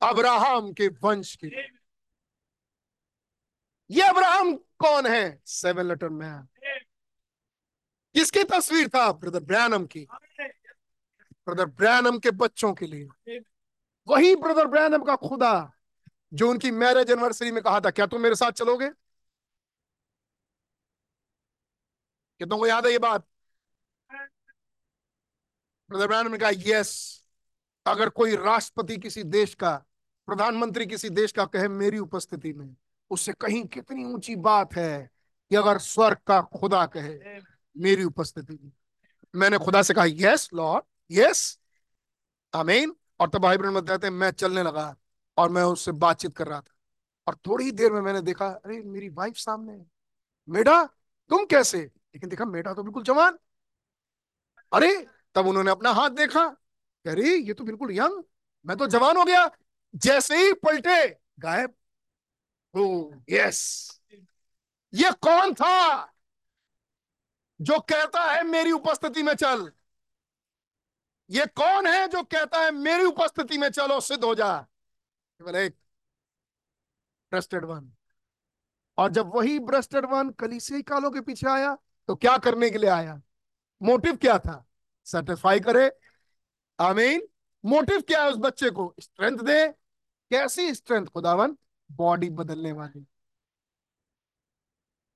अब्राहम 0.01 0.73
के 0.73 0.87
वंश 0.87 1.35
के 1.35 1.47
लिए। 1.47 1.69
ये 3.91 4.01
अब्राहम 4.01 4.55
कौन 4.55 5.07
है? 5.07 5.41
सेवन 5.45 5.85
लेटर 5.85 6.09
मैन 6.09 6.47
किसकी 8.13 8.43
तस्वीर 8.43 8.89
था, 8.89 9.11
ब्रदर 9.11 9.39
ब्रैनम 9.39 9.85
की? 9.85 10.07
ब्रदर 11.52 11.65
ब्रैनम 11.65 12.18
के 12.19 12.32
बच्चों 12.32 12.73
के 12.73 12.88
लिए। 12.88 13.40
वही 14.07 14.36
ब्रदर 14.36 14.68
ब्रैनम 14.68 15.03
का 15.03 15.15
खुदा 15.15 15.72
जो 16.34 16.49
उनकी 16.49 16.72
मैरिज 16.72 17.11
एनिवर्सरी 17.11 17.52
में 17.52 17.61
कहा 17.64 17.80
था 17.80 17.90
क्या 17.91 18.06
तुम 18.06 18.22
मेरे 18.22 18.36
साथ 18.36 18.52
चलोगे? 18.52 18.90
कितनों 22.40 22.57
को 22.57 22.68
याद 22.68 22.86
है 22.86 22.91
ये 22.91 22.99
बात? 22.99 23.26
ब्रदर 25.90 26.07
ब्रैनम 26.07 26.32
ने 26.32 26.38
कहा 26.38 26.49
यस 26.56 26.91
अगर 27.86 28.10
कोई 28.10 28.36
राष्ट्रपति 28.36 28.98
किसी 28.98 29.23
देश 29.23 29.56
का 29.56 29.72
प्रधानमंत्री 30.28 30.86
किसी 30.86 31.10
देश 31.10 31.32
का 31.32 31.45
कहे 31.45 31.68
मेरी 31.68 31.99
उपस्थिति 31.99 32.53
में 32.53 32.76
उससे 33.11 33.34
कहीं 33.34 33.64
कितनी 33.65 34.06
ऊँची 34.06 34.36
बात 34.36 34.76
है 34.76 35.10
कि 35.49 35.56
अगर 35.56 35.78
स्वर्ग 35.78 36.18
का 36.28 36.41
खुदा 36.41 36.86
कहे 36.86 37.19
मेरी 37.76 38.03
उपस्थिति 38.03 38.57
में। 38.64 38.72
मैंने 39.36 39.57
खुदा 39.57 39.82
से 39.82 39.94
कहा 39.94 40.06
यस 40.07 40.49
लॉर्ड 40.53 40.84
यस 41.11 41.59
आमीन। 42.55 42.95
और 43.19 43.29
तब 43.29 43.39
भाई 43.39 43.57
बहन 43.57 43.73
बताते 43.73 44.07
हैं 44.07 44.13
मैं 44.13 44.31
चलने 44.31 44.63
लगा 44.63 44.95
और 45.38 45.49
मैं 45.49 45.63
उससे 45.63 45.91
बातचीत 45.91 46.38
कर 46.38 46.47
रहा 46.47 46.61
था। 46.61 46.73
और 47.27 47.35
थोड़ी 47.35 47.65
ही 47.65 47.71
देर 47.71 47.91
में 47.91 48.01
मैंने 48.01 48.21
देखा, 48.21 48.47
अरे, 48.47 48.81
मेरी 48.81 49.09
वाइफ 49.09 49.38
सामने 49.38 49.73
है। 49.73 49.91
मेढा, 50.49 50.85
तुम 51.29 51.45
कैसे? 51.45 51.79
लेकिन 51.79 52.29
देखा, 52.29 52.45
मेढा 52.45 52.73
तो 52.73 52.83
बिल्कुल 52.83 53.03
जवान। 53.03 53.39
अरे, 54.73 55.07
तब 55.35 55.47
उन्होंने 55.47 55.71
अपना 55.71 55.89
हाथ 55.89 56.09
देखा। 56.09 56.45
अरे 57.05 57.38
ये 57.38 57.53
तो 57.53 57.63
बिल्कुल 57.63 57.91
यंग, 57.91 58.23
मैं 58.65 58.77
तो 58.77 58.88
जवान 58.88 59.17
हो 59.17 59.23
गया। 59.23 59.51
जैसे 59.95 60.38
ही 60.38 60.53
पलटे, 60.53 61.17
गायब। 61.39 61.73
ओ 62.75 63.11
यस 63.29 63.91
ये 64.93 65.11
कौन 65.11 65.53
था 65.53 66.05
जो 67.61 67.79
कहता 67.79 68.31
है, 68.31 68.43
मेरी 68.43 68.71
उपस्थिति 68.71 69.23
में 69.23 69.33
चल? 69.33 69.71
ये 71.31 71.45
कौन 71.47 71.87
है 71.87 72.07
जो 72.07 72.21
कहता 72.23 72.59
है, 72.59 72.71
मेरी 72.71 73.03
उपस्थिति 73.03 73.57
में 73.57 73.69
चलो, 73.69 73.99
सिद्ध 73.99 74.23
हो 74.23 74.33
जा। 74.35 74.57
केवल 74.59 75.55
एक 75.55 75.75
ब्रेस्टेड 77.31 77.65
वन 77.65 77.91
और 78.97 79.11
जब 79.11 79.35
वही 79.35 79.59
ब्रस्टेड 79.59 80.05
वन 80.05 80.29
कलीसियाई 80.29 80.81
कालों 80.81 81.11
के 81.11 81.21
पीछे 81.21 81.47
आया 81.49 81.75
तो 82.09 82.15
क्या 82.15 82.37
करने 82.37 82.69
के 82.69 82.77
लिए 82.77 82.89
आया? 82.89 83.21
मोटिव 83.81 84.15
क्या 84.15 84.37
था? 84.39 84.65
सेटिस्फाई 85.07 85.59
करे। 85.59 85.89
आमीन 86.79 87.27
मोटिव 87.63 88.01
क्या 88.01 88.23
है 88.23 88.29
उस 88.29 88.37
बच्चे 88.37 88.69
को? 88.69 88.93
स्ट्रेंथ 88.99 89.37
दे। 89.37 89.67
कैसी 90.31 90.73
स्ट्रेंथ 90.75 91.05
खुदावन 91.05 91.57
बॉडी 91.91 92.29
बदलने 92.29 92.71
वाली। 92.71 93.05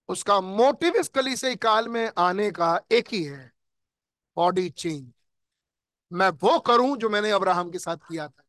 उसका 0.10 0.40
मोटिव 0.42 0.96
इस 0.96 1.10
कलीसियाई 1.10 1.56
काल 1.56 1.88
में 1.88 2.12
आने 2.18 2.50
का 2.52 2.80
एक 2.92 3.08
ही 3.10 3.24
है। 3.24 3.52
बॉडी 4.38 4.70
चेंज 4.70 5.12
मैं 6.16 6.30
वो 6.30 6.60
करूँ 6.60 6.98
जो 6.98 7.10
मैंने 7.10 7.32
अब्राहम 7.32 7.72
के 7.72 7.80
साथ 7.80 7.98
किया 7.98 8.28
था, 8.28 8.44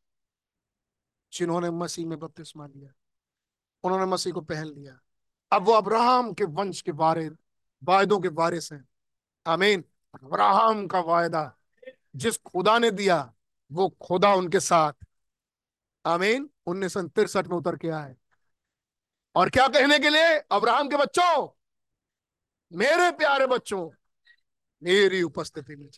जिन्होंने 1.33 1.69
मसीह 1.69 2.07
में 2.07 2.19
बपतिस्मा 2.19 2.67
लिया, 2.67 2.91
उन्होंने 3.83 4.05
मसीह 4.05 4.33
को 4.33 4.41
पहन 4.41 4.65
लिया। 4.65 4.99
अब 5.51 5.63
वो 5.63 5.73
अब्राहम 5.73 6.33
के 6.33 6.43
वंश 6.43 6.81
के 6.81 6.91
बारे 6.91 7.29
वायदों 7.83 8.19
के 8.19 8.27
वारिस 8.27 8.73
हैं। 8.73 8.89
आमीन। 9.47 9.83
अब्राहम 10.23 10.87
का 10.87 10.99
वायदा 10.99 11.57
जिस 12.15 12.37
खुदा 12.37 12.79
ने 12.79 12.91
दिया, 12.91 13.33
वो 13.71 13.89
खुदा 13.89 14.33
उनके 14.33 14.59
साथ। 14.59 14.93
आमीन। 16.05 16.49
उन्नीस 16.65 16.93
सौ 16.93 17.03
तिरसठ 17.03 17.47
में 17.47 17.57
उतर 17.57 17.77
के 17.77 17.89
आए। 17.89 18.15
और 19.35 19.49
क्या 19.49 19.67
कहने 19.67 19.99
के 19.99 20.09
लिए? 20.09 20.39
अब्राहम 20.39 20.89
के 20.89 20.97
बच्चों, 20.97 21.49
मेरे 22.73 23.11
प्यारे 23.11 23.47
बच्चों, 23.47 23.89
मेरी 24.83 25.23
उपस्थिति 25.23 25.75
में 25.75 25.89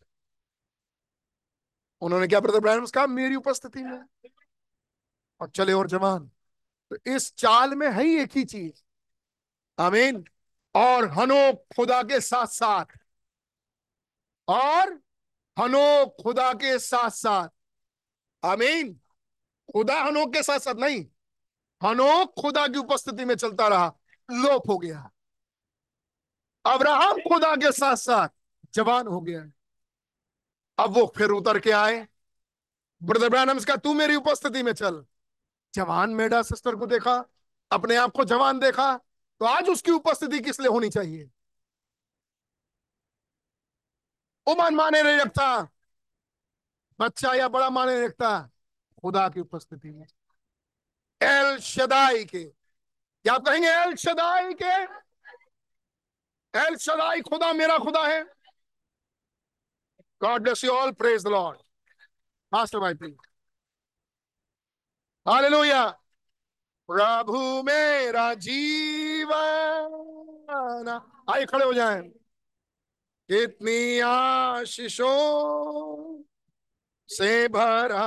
उन्होंने 2.02 2.28
क्या 2.28 2.40
ब्रदर 2.40 2.58
इब्राहिम 2.58 2.86
कहा 2.86 3.08
मेरी 3.08 3.36
उपस्थिति 3.36 3.84
में? 3.84 4.30
और 5.40 5.50
चले 5.50 5.74
और 5.74 5.88
जवान। 5.88 6.32
तो 6.90 7.16
इस 7.16 7.36
चाल 7.36 7.76
में 7.76 7.92
है 7.92 8.04
ही 8.04 8.20
एक 8.20 8.32
ही 8.38 8.44
चीज़। 8.44 8.84
आमीन। 9.80 10.24
और 10.76 11.06
हनो 11.06 11.66
खुदा 11.76 12.04
के 12.04 12.22
साथ 12.22 12.48
साथ। 12.48 12.86
और 14.48 14.94
हनो 15.60 16.16
खुदा 16.24 16.54
के 16.54 16.80
साथ 16.80 17.10
साथ। 17.10 17.50
आमीन। 18.46 19.02
खुदा 19.74 20.04
हनो 20.04 20.26
के 20.26 20.44
साथ 20.44 20.60
साथ 20.60 20.76
नहीं। 20.76 21.06
हनो 21.84 22.26
खुदा 22.26 22.68
की 22.68 22.80
उपस्थिति 22.80 23.26
में 23.26 23.36
चलता 23.36 23.68
रहा। 23.68 23.96
लोप 24.32 24.70
हो 24.70 24.78
गया। 24.78 25.12
अब्राहम 26.66 27.14
खुदा 27.14 27.56
के 27.56 27.72
साथ 27.72 27.96
साथ 27.96 28.30
जवान 28.74 29.08
हो 29.08 29.22
गया। 29.22 29.52
अब 30.80 30.92
वो 30.92 31.14
फिर 31.18 31.30
उतर 31.30 31.60
के 31.60 31.72
आए। 31.72 32.08
ब्रदर 33.04 33.30
ब्रैनम 33.30 33.60
का 33.60 33.76
तू 33.76 33.94
मेरी 33.94 34.16
उपस्थिति 34.16 34.64
में 34.64 34.74
चल। 34.74 35.06
जवान 35.74 36.10
मेडा 36.10 36.42
सिस्टर 36.42 36.76
को 36.76 36.86
देखा, 36.86 37.26
अपने 37.72 37.96
आप 37.96 38.12
को 38.12 38.24
जवान 38.24 38.60
देखा 38.60 38.98
तो 39.42 39.46
आज 39.46 39.70
उसकी 39.70 39.92
उपस्थिति 39.92 40.40
किस 40.40 40.60
लिए 40.60 40.70
होनी 40.70 40.90
चाहिए? 40.90 41.30
उमन 44.48 44.76
माने 44.76 45.04
नहीं 45.04 45.18
रखता। 45.18 45.68
बच्चा 47.00 47.34
या 47.34 47.48
बड़ा 47.48 47.70
माने 47.70 47.96
नहीं 47.96 48.04
रखता। 48.04 48.50
खुदा 49.02 49.30
की 49.30 49.40
उपस्थिति 49.40 49.92
में। 49.92 50.06
एल 51.22 51.60
शदाई 51.60 52.26
के। 52.26 52.44
क्या 52.46 53.34
आप 53.34 53.42
कहेंगे, 53.42 53.68
एल 53.68 53.96
शदाई 53.96 54.54
के? 54.54 54.84
एल 56.60 56.76
शदाई 56.76 57.22
खुदा, 57.22 57.54
मेरा 57.54 57.78
खुदा 57.78 58.08
है। 58.08 58.39
God 60.22 60.42
bless 60.42 60.64
you 60.64 60.72
all 60.72 60.92
praise 60.92 61.24
the 61.24 61.28
Lord 61.28 61.60
master 62.54 62.80
भाई 62.80 62.94
प्लीज़ 62.94 63.16
हालेलुया 65.28 65.90
प्रभु 66.88 67.64
मेरा 67.64 68.34
जीवन। 68.34 69.36
आइए 71.30 71.46
खड़े 71.46 71.66
हो 71.66 71.74
जाएँ। 71.74 72.02
कितनी 73.30 74.00
आशीषों 74.00 75.14
से 77.08 77.48
भरा। 77.48 78.06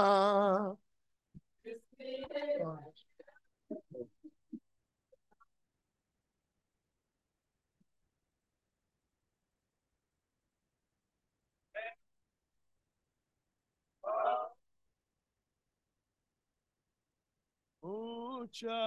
ऊँचा 17.83 18.79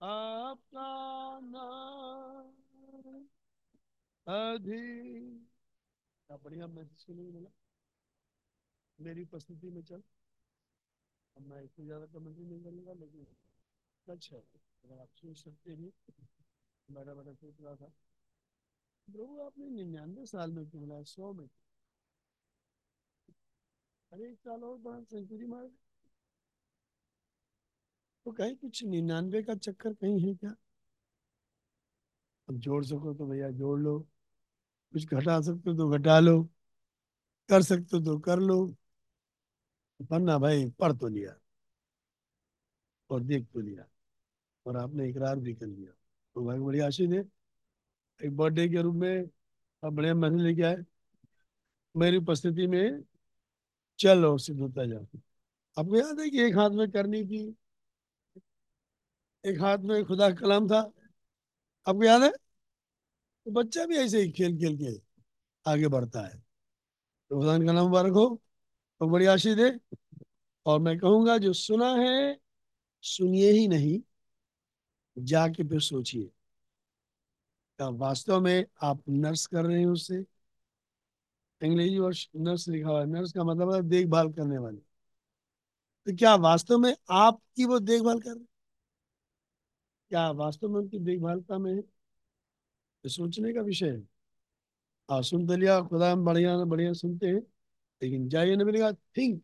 आपका 0.00 0.88
नाम 1.44 2.50
अधिक 4.26 5.48
बढ़िया 6.42 6.66
मैं 6.66 6.84
सुनी 6.96 7.30
बोला। 7.30 7.50
मेरी 8.98 9.22
उपस्थिति 9.22 9.70
में 9.70 9.82
चल। 9.82 10.02
अब 11.36 11.46
मैं 11.46 11.62
इससे 11.62 11.84
ज़्यादा 11.84 12.06
कमेंट 12.06 12.38
नहीं 12.38 12.60
करूँगा, 12.64 12.92
लेकिन 12.92 13.26
सच 14.06 14.28
है। 14.32 14.38
अगर 14.38 15.00
आप 15.00 15.08
सोच 15.14 15.36
सकते 15.38 15.72
हैं 15.72 15.90
बड़ा 16.88 17.14
बड़ा 17.14 17.32
सोच 17.34 17.60
रहा 17.60 17.74
था। 17.74 17.92
प्रभु 19.08 19.40
आपने 19.42 19.68
निन्यानवे 19.70 20.26
साल 20.26 20.52
में 20.52 20.64
क्यों 20.70 20.80
मिला 20.80 21.02
सौ 21.06 21.32
में। 21.32 21.48
अरे, 24.12 24.28
एक 24.30 24.38
साल 24.38 24.64
और 24.64 24.76
बड़ा 24.78 25.00
सेंचुरी 25.04 25.46
मार। 25.46 25.68
तो 28.24 28.32
कहीं 28.32 28.56
कुछ 28.56 28.84
निन्यानवे 28.84 29.42
का 29.42 29.54
चक्कर 29.54 29.94
कहीं 29.94 30.28
है 30.28 30.34
क्या? 30.34 30.54
अब 32.48 32.56
जोड़ 32.56 32.84
सको 32.84 33.14
तो 33.14 33.26
भैया 33.26 33.50
जोड़ 33.50 33.80
लो। 33.80 34.00
कुछ 34.92 35.06
घटा 35.06 35.40
सकते 35.40 35.76
तो 35.76 35.90
घटा 35.90 36.20
लो। 36.20 36.44
कर 37.48 37.62
सकते 37.62 38.04
तो 38.04 38.18
कर 38.18 38.38
लो। 38.38 38.74
वरना 40.02 40.38
भाई, 40.38 40.70
पढ़ 40.70 40.92
तो 40.92 41.08
लिया। 41.08 41.36
और 43.10 43.22
देख 43.22 43.46
तो 43.52 43.60
लिया। 43.60 43.84
और 44.66 44.76
आपने 44.76 45.08
इकरार 45.08 45.36
भी 45.36 45.54
कर 45.54 45.66
लिया। 45.66 45.92
तो 46.34 46.44
भाई 46.44 46.58
बड़ी 46.58 46.78
आशीष 46.78 47.10
है। 47.10 47.24
एक 48.24 48.36
बर्थडे 48.36 48.68
के 48.68 48.82
रूप 48.82 48.94
में 48.94 49.28
आप 49.84 49.92
बढ़िया 49.92 50.14
मैसेज 50.14 50.40
लेके 50.40 50.62
आए। 50.62 50.84
मेरी 51.96 52.16
उपस्थिति 52.16 52.66
में 52.66 53.02
चल 53.98 54.36
सिद्ध 54.36 54.60
होता 54.60 54.86
जा। 54.86 54.96
आपको 55.78 55.96
याद 55.96 56.20
है 56.20 56.30
कि 56.30 56.42
एक 56.42 56.56
हाथ 56.56 56.70
में 56.70 56.90
करनी 56.90 57.24
थी? 57.24 57.56
एक 59.46 59.60
हाथ 59.60 59.78
में 59.78 60.04
खुदा 60.04 60.30
कलाम 60.30 60.68
था। 60.68 60.78
आपको 61.88 62.04
याद 62.04 62.22
है? 62.22 62.30
तो 63.44 63.50
बच्चा 63.50 63.86
भी 63.86 63.96
ऐसे 63.96 64.22
ही 64.22 64.32
खेल 64.32 64.58
खेल 64.58 64.76
के 64.76 65.02
आगे 65.70 65.88
बढ़ता 65.88 66.20
है। 66.20 66.38
तो 67.30 67.40
खुदा 67.40 67.58
का 67.58 67.64
नाम 67.64 67.76
मुबारक 67.76 68.12
हो। 68.12 68.42
तो 69.00 69.08
बड़ी 69.08 69.26
आशीष 69.26 69.56
दे। 69.56 69.96
और 70.66 70.80
मैं 70.80 70.98
कहूँगा, 70.98 71.38
जो 71.38 71.52
सुना 71.52 71.94
है, 71.94 72.38
सुनिए 73.02 73.52
ही 73.52 73.68
नहीं। 73.68 74.00
जाके 75.18 75.64
फिर 75.68 75.80
सोचिए। 75.80 76.24
क्या 77.76 77.88
वास्तव 77.88 78.40
में 78.40 78.66
आप 78.82 79.02
नर्स 79.08 79.46
कर 79.46 79.64
रहे 79.64 79.78
हैं 79.78 79.86
उससे? 79.86 80.16
अंग्रेज़ी 81.62 81.98
और 81.98 82.14
नर्स 82.36 82.68
लिखा 82.68 82.88
हुआ 82.88 83.00
है। 83.00 83.06
नर्स 83.06 83.32
का 83.32 83.44
मतलब 83.44 83.74
है 83.74 83.82
देखभाल 83.82 84.32
करने 84.32 84.58
वाले। 84.58 84.78
तो 86.06 86.16
क्या 86.16 86.34
वास्तव 86.34 86.78
में 86.78 86.96
आपकी 87.10 87.64
वो 87.64 87.78
देखभाल 87.78 88.20
कर 88.20 88.30
रहे 88.30 88.49
क्या 90.10 90.30
वास्तव 90.32 90.68
में 90.68 90.80
उनकी 90.80 90.98
देखभालता 91.00 91.58
में 91.58 91.74
है? 91.74 91.82
तो 93.04 93.08
सोचने 93.08 93.52
का 93.52 93.60
विषय 93.62 93.90
है। 93.90 94.02
हाँ 95.08 95.20
सुन 95.22 95.46
तो 95.46 95.56
लिया 95.56 95.80
खुदा 95.82 96.10
हम 96.12 96.24
बढ़िया 96.24 96.56
बढ़िया 96.64 96.92
सुनते 96.92 97.26
हैं 97.26 97.34
लेकिन 98.02 98.28
जाइए 98.28 98.56
ने 98.56 98.78
कहा 98.80 98.92
थिंक 98.92 99.42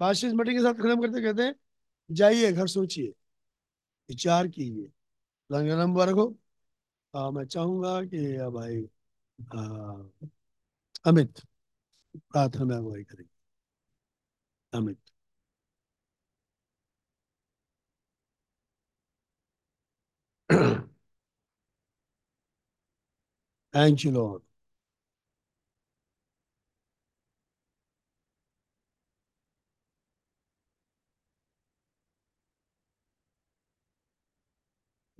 बादशाह 0.00 0.32
मटी 0.34 0.52
के 0.52 0.60
साथ 0.60 0.74
खत्म 0.74 1.02
करते 1.02 1.22
कहते 1.22 1.42
हैं 1.42 1.54
जाइए 2.10 2.52
घर 2.52 2.66
सोचिए 2.68 3.14
विचार 4.08 4.48
कीजिए 4.48 4.90
नाम 5.50 5.88
मुबारक 5.90 6.14
हो 6.14 6.36
आ, 7.14 7.30
मैं 7.30 7.44
चाहूँगा 7.46 8.02
कि 8.04 8.18
भाई 8.52 8.84
आ, 9.38 10.02
अमित 11.06 11.40
प्रार्थना 12.14 12.64
में 12.64 12.76
अगुवाई 12.76 13.04
करेंगे 13.04 13.30
Amit. 14.72 15.03
Thank 23.72 24.04
you, 24.04 24.10
Lord. 24.12 24.42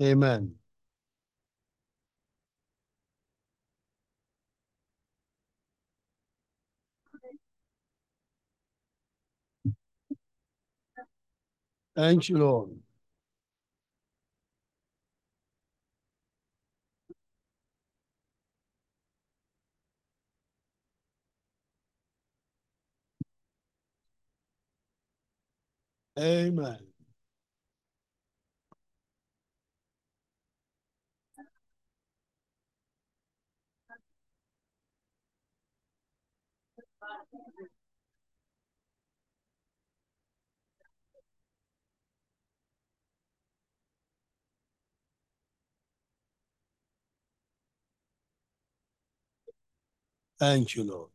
Amen. 0.01 0.59
Thank 11.97 12.29
you, 12.29 12.39
Lord. 12.39 12.71
Amen. 26.19 26.79
Thank 50.41 50.77
you, 50.77 50.85
Lord. 50.85 51.11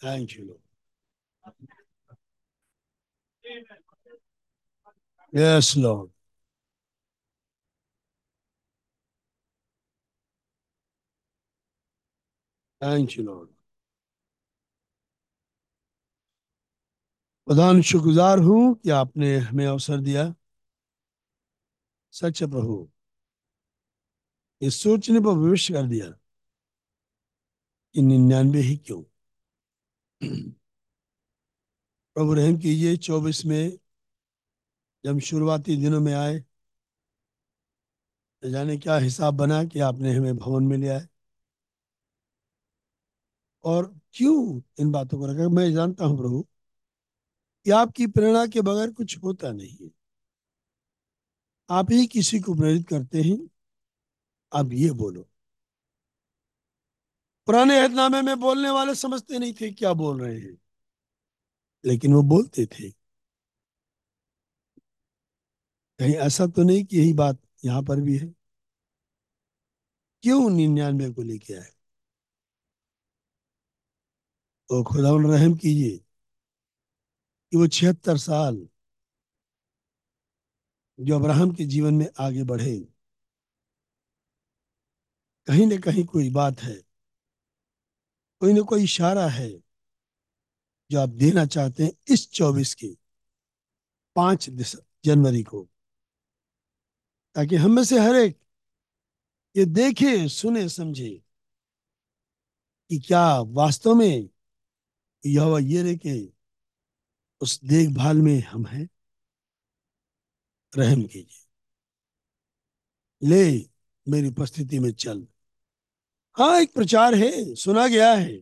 Thank 0.00 0.36
you, 0.36 0.46
Lord. 0.48 0.60
Amen. 3.50 3.87
Yes, 5.32 5.76
Lord. 5.76 6.10
Thank 12.80 13.16
you, 13.16 13.24
Lord. 13.24 13.48
प्रधान 17.46 17.80
शुक्रगुजार 17.88 18.38
हूँ 18.40 18.74
कि 18.74 18.90
आपने 19.00 19.36
हमें 19.38 19.66
अवसर 19.66 20.00
दिया 20.00 20.32
सच 22.14 22.42
प्रभु 22.44 22.76
ये 24.62 24.70
सोचने 24.70 25.20
पर 25.20 25.36
विवश 25.38 25.70
कर 25.72 25.86
दिया 25.94 26.12
कि 27.94 28.02
निन्यानवे 28.02 28.60
ही 28.68 28.76
क्यों 28.86 29.02
प्रभु 32.16 32.32
रहम 32.34 32.56
कीजिए 32.64 32.96
चौबीस 33.08 33.44
में 33.46 33.60
जब 35.04 35.10
हम 35.10 35.18
शुरुआती 35.20 35.76
दिनों 35.76 36.00
में 36.00 36.12
आए, 36.14 36.44
जाने 38.42 38.76
क्या 38.76 38.96
हिसाब 38.98 39.34
बना 39.34 39.64
कि 39.64 39.80
आपने 39.80 40.14
हमें 40.14 40.36
भवन 40.36 40.64
में 40.64 40.76
लिया 40.78 40.98
है 40.98 41.08
और 43.64 43.94
क्यों 44.12 44.60
इन 44.80 44.90
बातों 44.92 45.18
को 45.18 45.26
रखा? 45.26 45.48
मैं 45.48 45.72
जानता 45.72 46.04
हूँ 46.04 46.18
प्रभु, 46.18 46.46
कि 47.64 47.70
आपकी 47.70 48.06
प्रेरणा 48.06 48.46
के 48.46 48.60
बगैर 48.60 48.90
कुछ 48.90 49.16
होता 49.22 49.52
नहीं 49.52 49.76
है। 49.82 49.90
आप 51.70 51.90
ही 51.92 52.06
किसी 52.06 52.40
को 52.40 52.54
प्रेरित 52.54 52.88
करते 52.88 53.22
हैं। 53.22 53.38
अब 54.52 54.72
ये 54.72 54.90
बोलो। 54.90 55.28
पुराने 57.46 57.78
अहदनामे 57.80 58.22
में 58.22 58.38
बोलने 58.40 58.70
वाले 58.70 58.94
समझते 58.94 59.38
नहीं 59.38 59.52
थे 59.60 59.70
क्या 59.72 59.92
बोल 59.92 60.20
रहे 60.22 60.38
हैं। 60.38 60.56
लेकिन 61.84 62.14
वो 62.14 62.22
बोलते 62.22 62.66
थे। 62.66 62.97
कहीं 65.98 66.14
ऐसा 66.26 66.46
तो 66.46 66.62
नहीं 66.62 66.84
कि 66.84 66.98
यही 66.98 67.12
बात 67.12 67.38
यहाँ 67.64 67.82
पर 67.82 68.00
भी 68.00 68.16
है? 68.18 68.32
क्यों 70.24 70.48
निन्यानवे 70.50 71.10
को 71.10 71.22
लेके 71.22 71.54
आए? 71.54 71.70
तो 74.70 74.82
खुदा 74.90 75.10
रहम 75.28 75.54
कीजिए 75.56 75.98
कि 77.52 77.56
वो 77.56 77.66
छिहत्तर 77.68 78.16
साल 78.18 78.66
जो 80.98 81.14
अब्राहम 81.16 81.50
के 81.54 81.64
जीवन 81.64 81.94
में 81.94 82.08
आगे 82.20 82.44
बढ़े, 82.44 82.78
कहीं 85.48 85.66
ना 85.66 85.76
कहीं 85.80 86.04
कोई 86.04 86.30
बात 86.30 86.60
है, 86.62 86.76
कोई 88.42 88.52
ना 88.52 88.60
कोई 88.62 88.84
इशारा 88.84 89.26
है 89.28 89.48
जो 90.90 91.00
आप 91.00 91.08
देना 91.22 91.44
चाहते 91.46 91.84
हैं 91.84 91.92
इस 92.10 92.30
चौबीस 92.32 92.74
के 92.74 92.94
पाँच 94.16 94.48
जनवरी 95.04 95.42
को। 95.42 95.66
ताकि 97.34 97.56
हम 97.56 97.70
में 97.70 97.84
से 97.84 97.98
हर 97.98 98.14
एक 98.16 98.38
ये 99.56 99.64
देखे, 99.64 100.28
सुने, 100.28 100.68
समझे 100.68 101.22
कि 102.90 102.98
क्या 102.98 103.40
वास्तव 103.40 103.94
में 103.94 104.28
यह 105.26 105.58
ये 105.62 105.96
के 105.96 106.32
उस 107.40 107.60
देखभाल 107.64 108.16
में 108.16 108.40
हम 108.40 108.66
हैं? 108.66 108.88
रहम 110.78 111.02
कीजिए। 111.02 111.44
ले, 113.22 113.70
मेरी 114.08 114.28
उपस्थिति 114.28 114.78
में 114.78 114.92
चल। 114.92 115.26
हाँ 116.38 116.60
एक 116.60 116.74
प्रचार 116.74 117.14
है, 117.14 117.54
सुना 117.54 117.86
गया 117.88 118.12
है। 118.14 118.40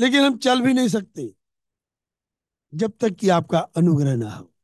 लेकिन 0.00 0.20
हम 0.20 0.38
चल 0.38 0.60
भी 0.60 0.72
नहीं 0.72 0.88
सकते, 0.88 1.34
जब 2.74 2.92
तक 3.00 3.10
कि 3.10 3.28
आपका 3.28 3.58
अनुग्रह 3.58 4.16
ना 4.16 4.30
हो। 4.30 4.55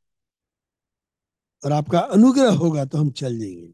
और 1.65 1.73
आपका 1.73 1.99
अनुग्रह 1.99 2.51
होगा 2.51 2.85
तो 2.85 2.99
हम 2.99 3.11
चल 3.11 3.39
जाएँगे 3.39 3.73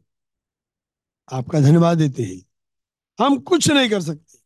आपका 1.31 1.59
धन्यवाद 1.59 1.97
देते 1.97 2.23
हैं। 2.23 2.41
हम 3.19 3.39
कुछ 3.39 3.71
नहीं 3.71 3.89
कर 3.89 4.01
सकते। 4.01 4.37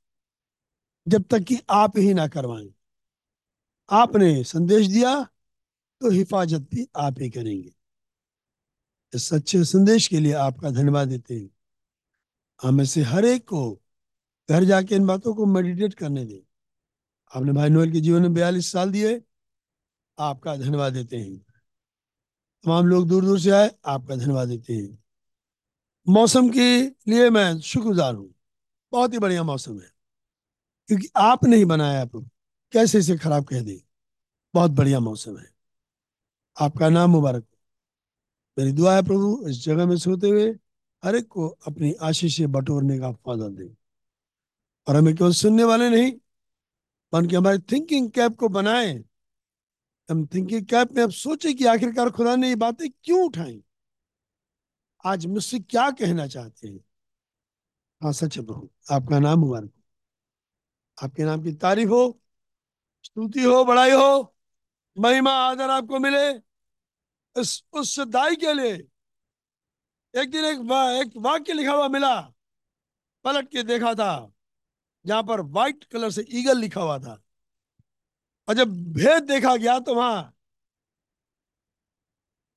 जब 1.07 1.23
तक 1.23 1.39
कि 1.39 1.59
आप 1.69 1.97
ही 1.97 2.13
ना 2.13 2.27
करवाएँ। 2.27 2.73
आपने 3.89 4.43
संदेश 4.43 4.87
दिया 4.87 5.23
तो 6.01 6.09
हिफाजत 6.09 6.59
भी 6.59 6.87
आप 6.95 7.15
ही 7.19 7.29
करेंगे। 7.29 7.71
इस 9.13 9.27
सच्चे 9.27 9.63
संदेश 9.63 10.07
के 10.07 10.19
लिए 10.19 10.33
आपका 10.33 10.69
धन्यवाद 10.69 11.07
देते 11.07 11.35
हैं। 11.35 11.49
हमें 12.63 12.85
से 12.85 13.01
हर 13.01 13.25
एक 13.25 13.47
को 13.47 13.81
घर 14.49 14.63
जाके 14.63 14.95
इन 14.95 15.05
बातों 15.07 15.35
को 15.35 15.45
मेडिटेट 15.45 15.93
करने 15.93 16.25
दें। 16.25 16.39
आपने 17.35 17.51
भाई 17.51 17.69
नोएल 17.69 17.91
के 17.91 17.99
जीवन 17.99 18.21
में 18.21 18.33
बयालीस 18.33 18.71
साल 18.71 18.91
दिए। 18.91 19.21
आपका 20.19 20.55
धन्यवाद 20.57 20.93
देते 20.93 21.17
हैं। 21.17 21.52
तमाम 22.65 22.87
लोग 22.87 23.07
दूर 23.07 23.25
दूर 23.25 23.39
से 23.39 23.49
आए, 23.49 23.71
आपका 23.85 24.15
धन्यवाद 24.15 24.47
देते 24.47 24.73
हैं। 24.73 25.03
मौसम 26.09 26.49
के 26.49 26.81
लिए 26.85 27.29
मैं 27.29 27.59
शुक्रगुजार 27.59 28.15
हूँ। 28.15 28.35
बहुत 28.91 29.13
ही 29.13 29.19
बढ़िया 29.19 29.43
मौसम 29.43 29.79
है। 29.79 29.93
क्योंकि 30.87 31.07
आपने 31.15 31.57
ही 31.57 31.65
बनाया 31.65 32.01
आप 32.01 32.29
कैसे 32.71 32.99
इसे 32.99 33.17
खराब 33.17 33.45
कह 33.45 33.61
दें? 33.61 33.77
बहुत 34.53 34.71
बढ़िया 34.71 34.99
मौसम 34.99 35.37
है। 35.37 35.53
आपका 36.61 36.89
नाम 36.89 37.09
मुबारक 37.09 37.45
मेरी 38.59 38.71
दुआ 38.71 38.95
है 38.95 39.03
प्रभु, 39.03 39.45
इस 39.49 39.63
जगह 39.63 39.85
में 39.85 39.97
सोते 39.97 40.29
हुए 40.29 40.59
हर 41.05 41.15
एक 41.15 41.27
को 41.27 41.47
अपनी 41.47 41.93
आशीष 41.93 42.41
बटोरने 42.41 42.99
का 42.99 43.11
फ़ायदा 43.11 43.47
दे। 43.47 43.75
और 44.87 44.95
हमें 44.95 45.15
केवल 45.15 45.31
सुनने 45.31 45.63
वाले 45.63 45.89
नहीं, 45.89 46.13
बल्कि 47.13 47.35
हमारे 47.35 47.59
थिंकिंग 47.59 48.11
कैप 48.11 48.35
को 48.35 48.49
बनाए। 48.49 49.03
कैप 50.09 50.91
में 50.91 51.03
अब 51.03 51.11
सोचे 51.11 51.53
कि 51.53 51.65
आखिरकार 51.65 52.09
खुदा 52.09 52.35
ने 52.35 52.49
ये 52.49 52.55
बातें 52.55 52.89
क्यों 53.03 53.25
उठाई? 53.25 53.63
आज 55.05 55.25
मुझसे 55.25 55.59
क्या 55.59 55.91
कहना 55.91 56.27
चाहते 56.27 56.67
हैं? 56.67 56.79
हाँ 58.03 58.13
सच 58.13 58.35
प्रभु 58.35 58.69
आपका 58.91 59.19
नाम 59.19 59.39
मुबारक 59.39 59.71
आपके 61.03 61.23
नाम 61.23 61.43
की 61.43 61.51
तारीफ़ 61.51 61.89
हो 61.89 62.19
स्तुति 63.03 63.43
हो 63.43 63.65
बड़ाई 63.65 63.91
हो 63.91 64.35
महिमा 64.99 65.31
आदर 65.31 65.69
आपको 65.69 65.99
मिले 65.99 66.31
इस 67.41 67.63
उस 67.73 67.99
दाई 67.99 68.35
के 68.35 68.53
लिए। 68.53 68.73
एक 70.15 70.31
दिन 70.31 70.45
एक 70.45 70.59
वा, 70.59 70.91
एक 70.91 71.13
वाक्य 71.17 71.53
लिखा 71.53 71.73
हुआ 71.73 71.87
मिला 71.87 72.21
पलट 73.25 73.49
के 73.51 73.63
देखा 73.63 73.93
था 73.93 74.33
जहाँ 75.05 75.23
पर 75.23 75.41
व्हाइट 75.41 75.83
कलर 75.83 76.11
से 76.11 76.25
ईगल 76.29 76.57
लिखा 76.57 76.81
हुआ 76.81 76.99
था। 76.99 77.22
और 78.47 78.53
जब 78.53 78.93
भेद 78.93 79.23
देखा 79.23 79.55
गया 79.55 79.79
तो 79.79 79.95
वहाँ 79.95 80.29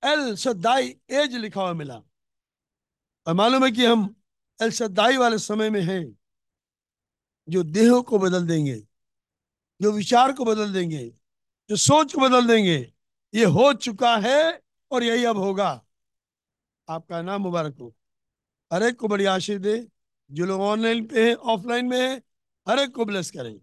एल 0.02 0.34
सदाई 0.36 0.88
एज 1.10 1.34
लिखा 1.34 1.62
हुआ 1.62 1.72
मिला। 1.72 1.96
और 3.26 3.34
मालूम 3.34 3.64
है 3.64 3.70
कि 3.70 3.84
हम 3.84 4.14
एल 4.62 4.70
सदाई 4.70 5.16
वाले 5.16 5.38
समय 5.38 5.70
में 5.70 5.80
हैं, 5.82 6.16
जो 7.48 7.62
देहों 7.62 8.02
को 8.02 8.18
बदल 8.18 8.46
देंगे, 8.46 8.76
जो 9.80 9.92
विचार 9.92 10.32
को 10.32 10.44
बदल 10.44 10.72
देंगे, 10.72 11.08
जो 11.70 11.76
सोच 11.76 12.14
को 12.14 12.20
बदल 12.20 12.46
देंगे, 12.46 12.76
ये 13.34 13.44
हो 13.44 13.72
चुका 13.72 14.16
है 14.16 14.62
और 14.90 15.02
यही 15.02 15.24
अब 15.24 15.36
होगा। 15.36 15.70
आपका 16.88 17.22
नाम 17.22 17.42
मुबारक 17.42 17.78
हो। 17.80 17.94
हर 18.72 18.82
एक 18.82 18.96
को 18.96 19.08
बड़ी 19.08 19.24
आशीष 19.24 19.60
दे। 19.60 19.88
जो 20.30 20.46
लोग 20.46 20.60
ऑनलाइन 20.60 21.06
पे 21.06 21.28
हैं 21.28 21.34
ऑफलाइन 21.34 21.86
में 21.86 22.00
हैं, 22.00 22.22
हर 22.66 22.78
एक 22.78 22.94
को 22.94 23.04
ब्लेस 23.04 23.30
करें। 23.30 23.60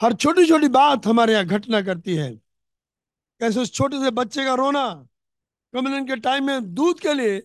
हर 0.00 0.12
छोटी 0.14 0.46
छोटी 0.46 0.68
बात 0.68 1.06
हमारे 1.06 1.32
यहाँ 1.32 1.44
घटना 1.46 1.80
करती 1.82 2.14
है। 2.16 2.30
कैसे 3.40 3.60
उस 3.60 3.72
छोटे 3.72 4.02
से 4.04 4.10
बच्चे 4.10 4.44
का 4.44 4.54
रोना 4.54 4.88
कम्युनियन 5.74 6.06
के 6.06 6.16
टाइम 6.16 6.46
में 6.46 6.74
दूध 6.74 7.00
के 7.00 7.12
लिए 7.14 7.42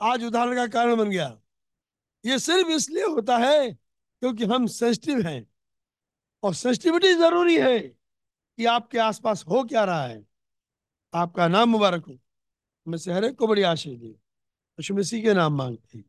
आज 0.00 0.24
उदाहरण 0.24 0.56
का 0.56 0.66
कारण 0.66 0.96
बन 0.96 1.10
गया। 1.10 1.28
ये 2.24 2.38
सिर्फ़ 2.38 2.68
इसलिए 2.68 3.04
होता 3.04 3.36
है 3.38 3.70
क्योंकि 3.72 4.44
हम 4.44 4.66
सेंसिटिव 4.66 5.26
हैं 5.26 5.46
और 6.42 6.54
सेंसिटिविटी 6.54 7.14
ज़रूरी 7.14 7.56
है 7.58 7.78
कि 7.78 8.64
आपके 8.66 8.98
आसपास 8.98 9.44
हो 9.48 9.62
क्या 9.64 9.84
रहा 9.84 10.04
है। 10.06 10.24
आपका 11.14 11.48
नाम 11.48 11.68
मुबारक 11.70 12.06
हो। 12.06 12.18
में 12.86 12.98
से 12.98 13.12
हर 13.12 13.24
एक 13.24 13.36
को 13.38 13.46
बड़ी 13.46 13.62
आशीष 13.62 13.98
दी 13.98 14.08
यीशु 14.08 14.94
मसीह 14.94 15.22
के 15.22 15.34
नाम 15.34 15.56
मांगते 15.56 16.04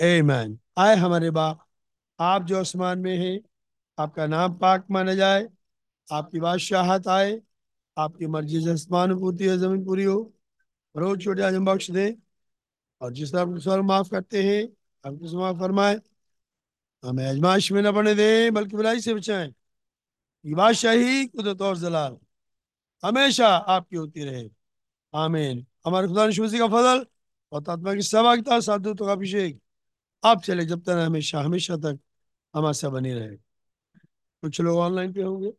ए 0.00 0.22
मैन 0.22 0.58
आए 0.78 0.96
हमारे 0.96 1.30
बाप। 1.30 1.66
आप 2.18 2.44
जो 2.44 2.58
आसमान 2.60 2.98
में 2.98 3.16
हैं 3.18 3.38
आपका 3.98 4.26
नाम 4.26 4.54
पाक 4.54 4.86
माना 4.90 5.14
जाए, 5.14 5.48
आपकी 6.12 6.40
बादशाहत 6.40 7.08
आए, 7.08 7.40
आपकी 7.98 8.26
मर्ज़ी 8.26 8.60
से 8.64 8.72
आसमान 8.72 9.18
पूरी 9.18 9.46
है, 9.46 9.58
ज़मीन 9.58 9.84
पूरी 9.84 10.04
हो, 10.04 10.34
रोज 10.96 11.24
छोटे 11.24 11.42
आज 11.42 11.54
बख्श 11.56 11.90
दे। 11.90 12.16
और 13.00 13.12
जिस 13.12 13.32
तरह 13.32 13.58
स्वर 13.58 13.80
माफ़ 13.80 14.10
करते 14.10 14.42
हैं 14.44 14.64
आपको 15.06 15.38
माफ़ 15.40 15.58
फरमाए। 15.58 16.00
हमें 17.04 17.26
अजमाइश 17.26 17.72
में 17.72 17.82
न 17.82 17.90
बने 17.92 18.14
दे, 18.14 18.50
बल्कि 18.50 18.76
बुराई 18.76 19.00
से 19.00 19.14
बचाएँ। 19.14 19.54
ये 20.46 20.54
बादशाही 20.54 21.26
कुदरत 21.26 21.62
और 21.62 21.76
जलाल, 21.78 22.18
हमेशा 23.02 23.48
आपकी 23.48 23.96
होती 23.96 24.24
रहे। 24.24 24.48
आमीन। 25.14 25.66
हमारे 25.86 26.08
खुदा 26.08 26.26
नशूसी 26.26 26.58
का 26.58 26.66
फजल 26.68 27.06
और 27.52 27.64
आत्मा 27.70 27.94
की 27.94 28.02
सहभागिता 28.02 28.60
साधुत्व 28.60 29.06
का 29.06 29.12
अभिषेक। 29.12 29.60
आप 30.24 30.42
चले 30.42 30.64
जब 30.66 30.82
तक, 30.82 30.90
हमेशा 30.90 31.40
हमेशा 31.42 31.76
तक 31.76 31.98
अमावस्या 32.54 32.90
बनी 32.90 33.12
रहे। 33.12 33.51
कुछ 34.42 34.60
लोग 34.60 34.78
ऑनलाइन 34.78 35.12
पे 35.12 35.22
होंगे। 35.22 35.52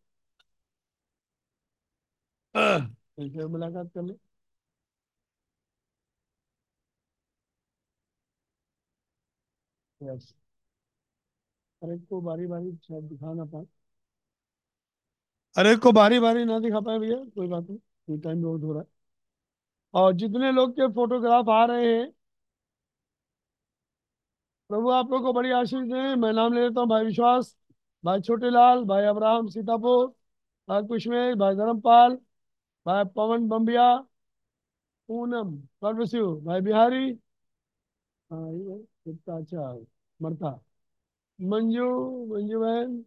मुलाकात 3.47 3.91
कर 3.95 4.03
ले। 4.03 4.13
हर 11.81 11.97
को 12.09 12.21
बारी 12.21 12.45
बारी 12.47 12.71
दिखा 12.91 13.33
ना 13.33 13.45
पाए। 13.45 13.65
एक 15.55 15.79
को 15.79 15.91
बारी 15.91 16.19
बारी 16.19 16.43
ना 16.45 16.59
दिखा 16.59 16.79
पाए 16.79 16.99
भैया, 16.99 17.17
कोई 17.35 17.47
बात 17.47 17.69
नहीं 17.69 18.19
टाइम 18.19 18.41
बहुत 18.43 18.61
हो 18.63 18.73
रहा 18.73 18.81
है। 18.81 18.87
और 19.93 20.13
जितने 20.13 20.51
लोग 20.51 20.71
के 20.71 20.87
फोटोग्राफ 20.93 21.49
आ 21.49 21.63
रहे 21.65 21.93
हैं, 21.95 22.11
प्रभु 24.69 24.89
आप 24.91 25.11
लोग 25.11 25.21
को 25.23 25.33
बड़ी 25.33 25.51
आशीष 25.51 25.83
दें, 25.91 26.15
मैं 26.15 26.31
नाम 26.33 26.53
ले 26.53 26.61
लेता 26.61 26.79
हूँ, 26.81 26.89
भाई 26.89 27.05
विश्वास। 27.05 27.55
भाई 28.03 28.21
छोटेलाल, 28.21 28.83
भाई 28.85 29.05
अब्राहम 29.05 29.47
सीतापुर, 29.49 30.07
भाई 30.67 30.83
कुशमेश 30.87 31.35
भाई 31.37 31.55
धर्मपाल, 31.55 32.15
भाई 32.85 33.03
पवन 33.15 33.47
बम्बिया, 33.49 33.85
पूनम 35.09 35.55
परमशिव 35.81 36.25
भाई 36.45 36.61
बिहारी 36.61 37.11
अच्छा 38.31 39.71
मरता, 40.19 40.49
मंजू 41.39 41.85
मंजू 42.27 42.59
बहन 42.59 42.97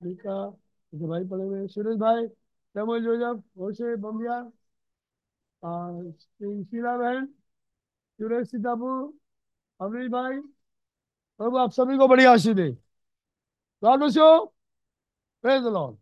रीका 0.00 0.36
अच्छा 0.44 1.06
भाई 1.06 1.24
पड़े 1.28 1.44
हुए। 1.44 1.66
सुरेश 1.68 1.96
भाई 1.98 2.26
तमल 2.74 3.02
जोजफ 3.04 3.42
होशे 3.58 3.96
बम्बिया 3.96 4.40
शीला 5.62 6.96
बहन, 6.98 7.26
सुरेश 8.18 8.48
सीतापुर 8.50 9.12
अमरीश 9.80 10.10
भाई, 10.10 10.38
प्रभु 11.40 11.56
आप 11.58 11.70
सभी 11.72 11.96
को 11.98 12.08
बड़ी 12.08 12.24
आशीष 12.26 12.54
दे 12.56 12.70
God 13.86 13.98
bless 13.98 14.16
you 14.16 14.24
praise 15.44 15.62
the 15.62 15.72
Lord 15.72 15.96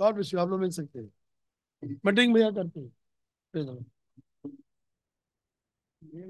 God 0.00 0.14
bless 0.14 0.32
you 0.34 0.40
आप 0.40 0.48
लोग 0.48 0.60
मिल 0.60 0.70
सकते 0.70 0.98
हैं। 0.98 1.96
मीटिंग 2.06 2.34
भैया 2.34 2.50
करते 2.50 2.80
हैं 2.80 2.88
प्रेज 3.52 3.66
द 3.66 3.68
लॉर्ड 3.68 3.84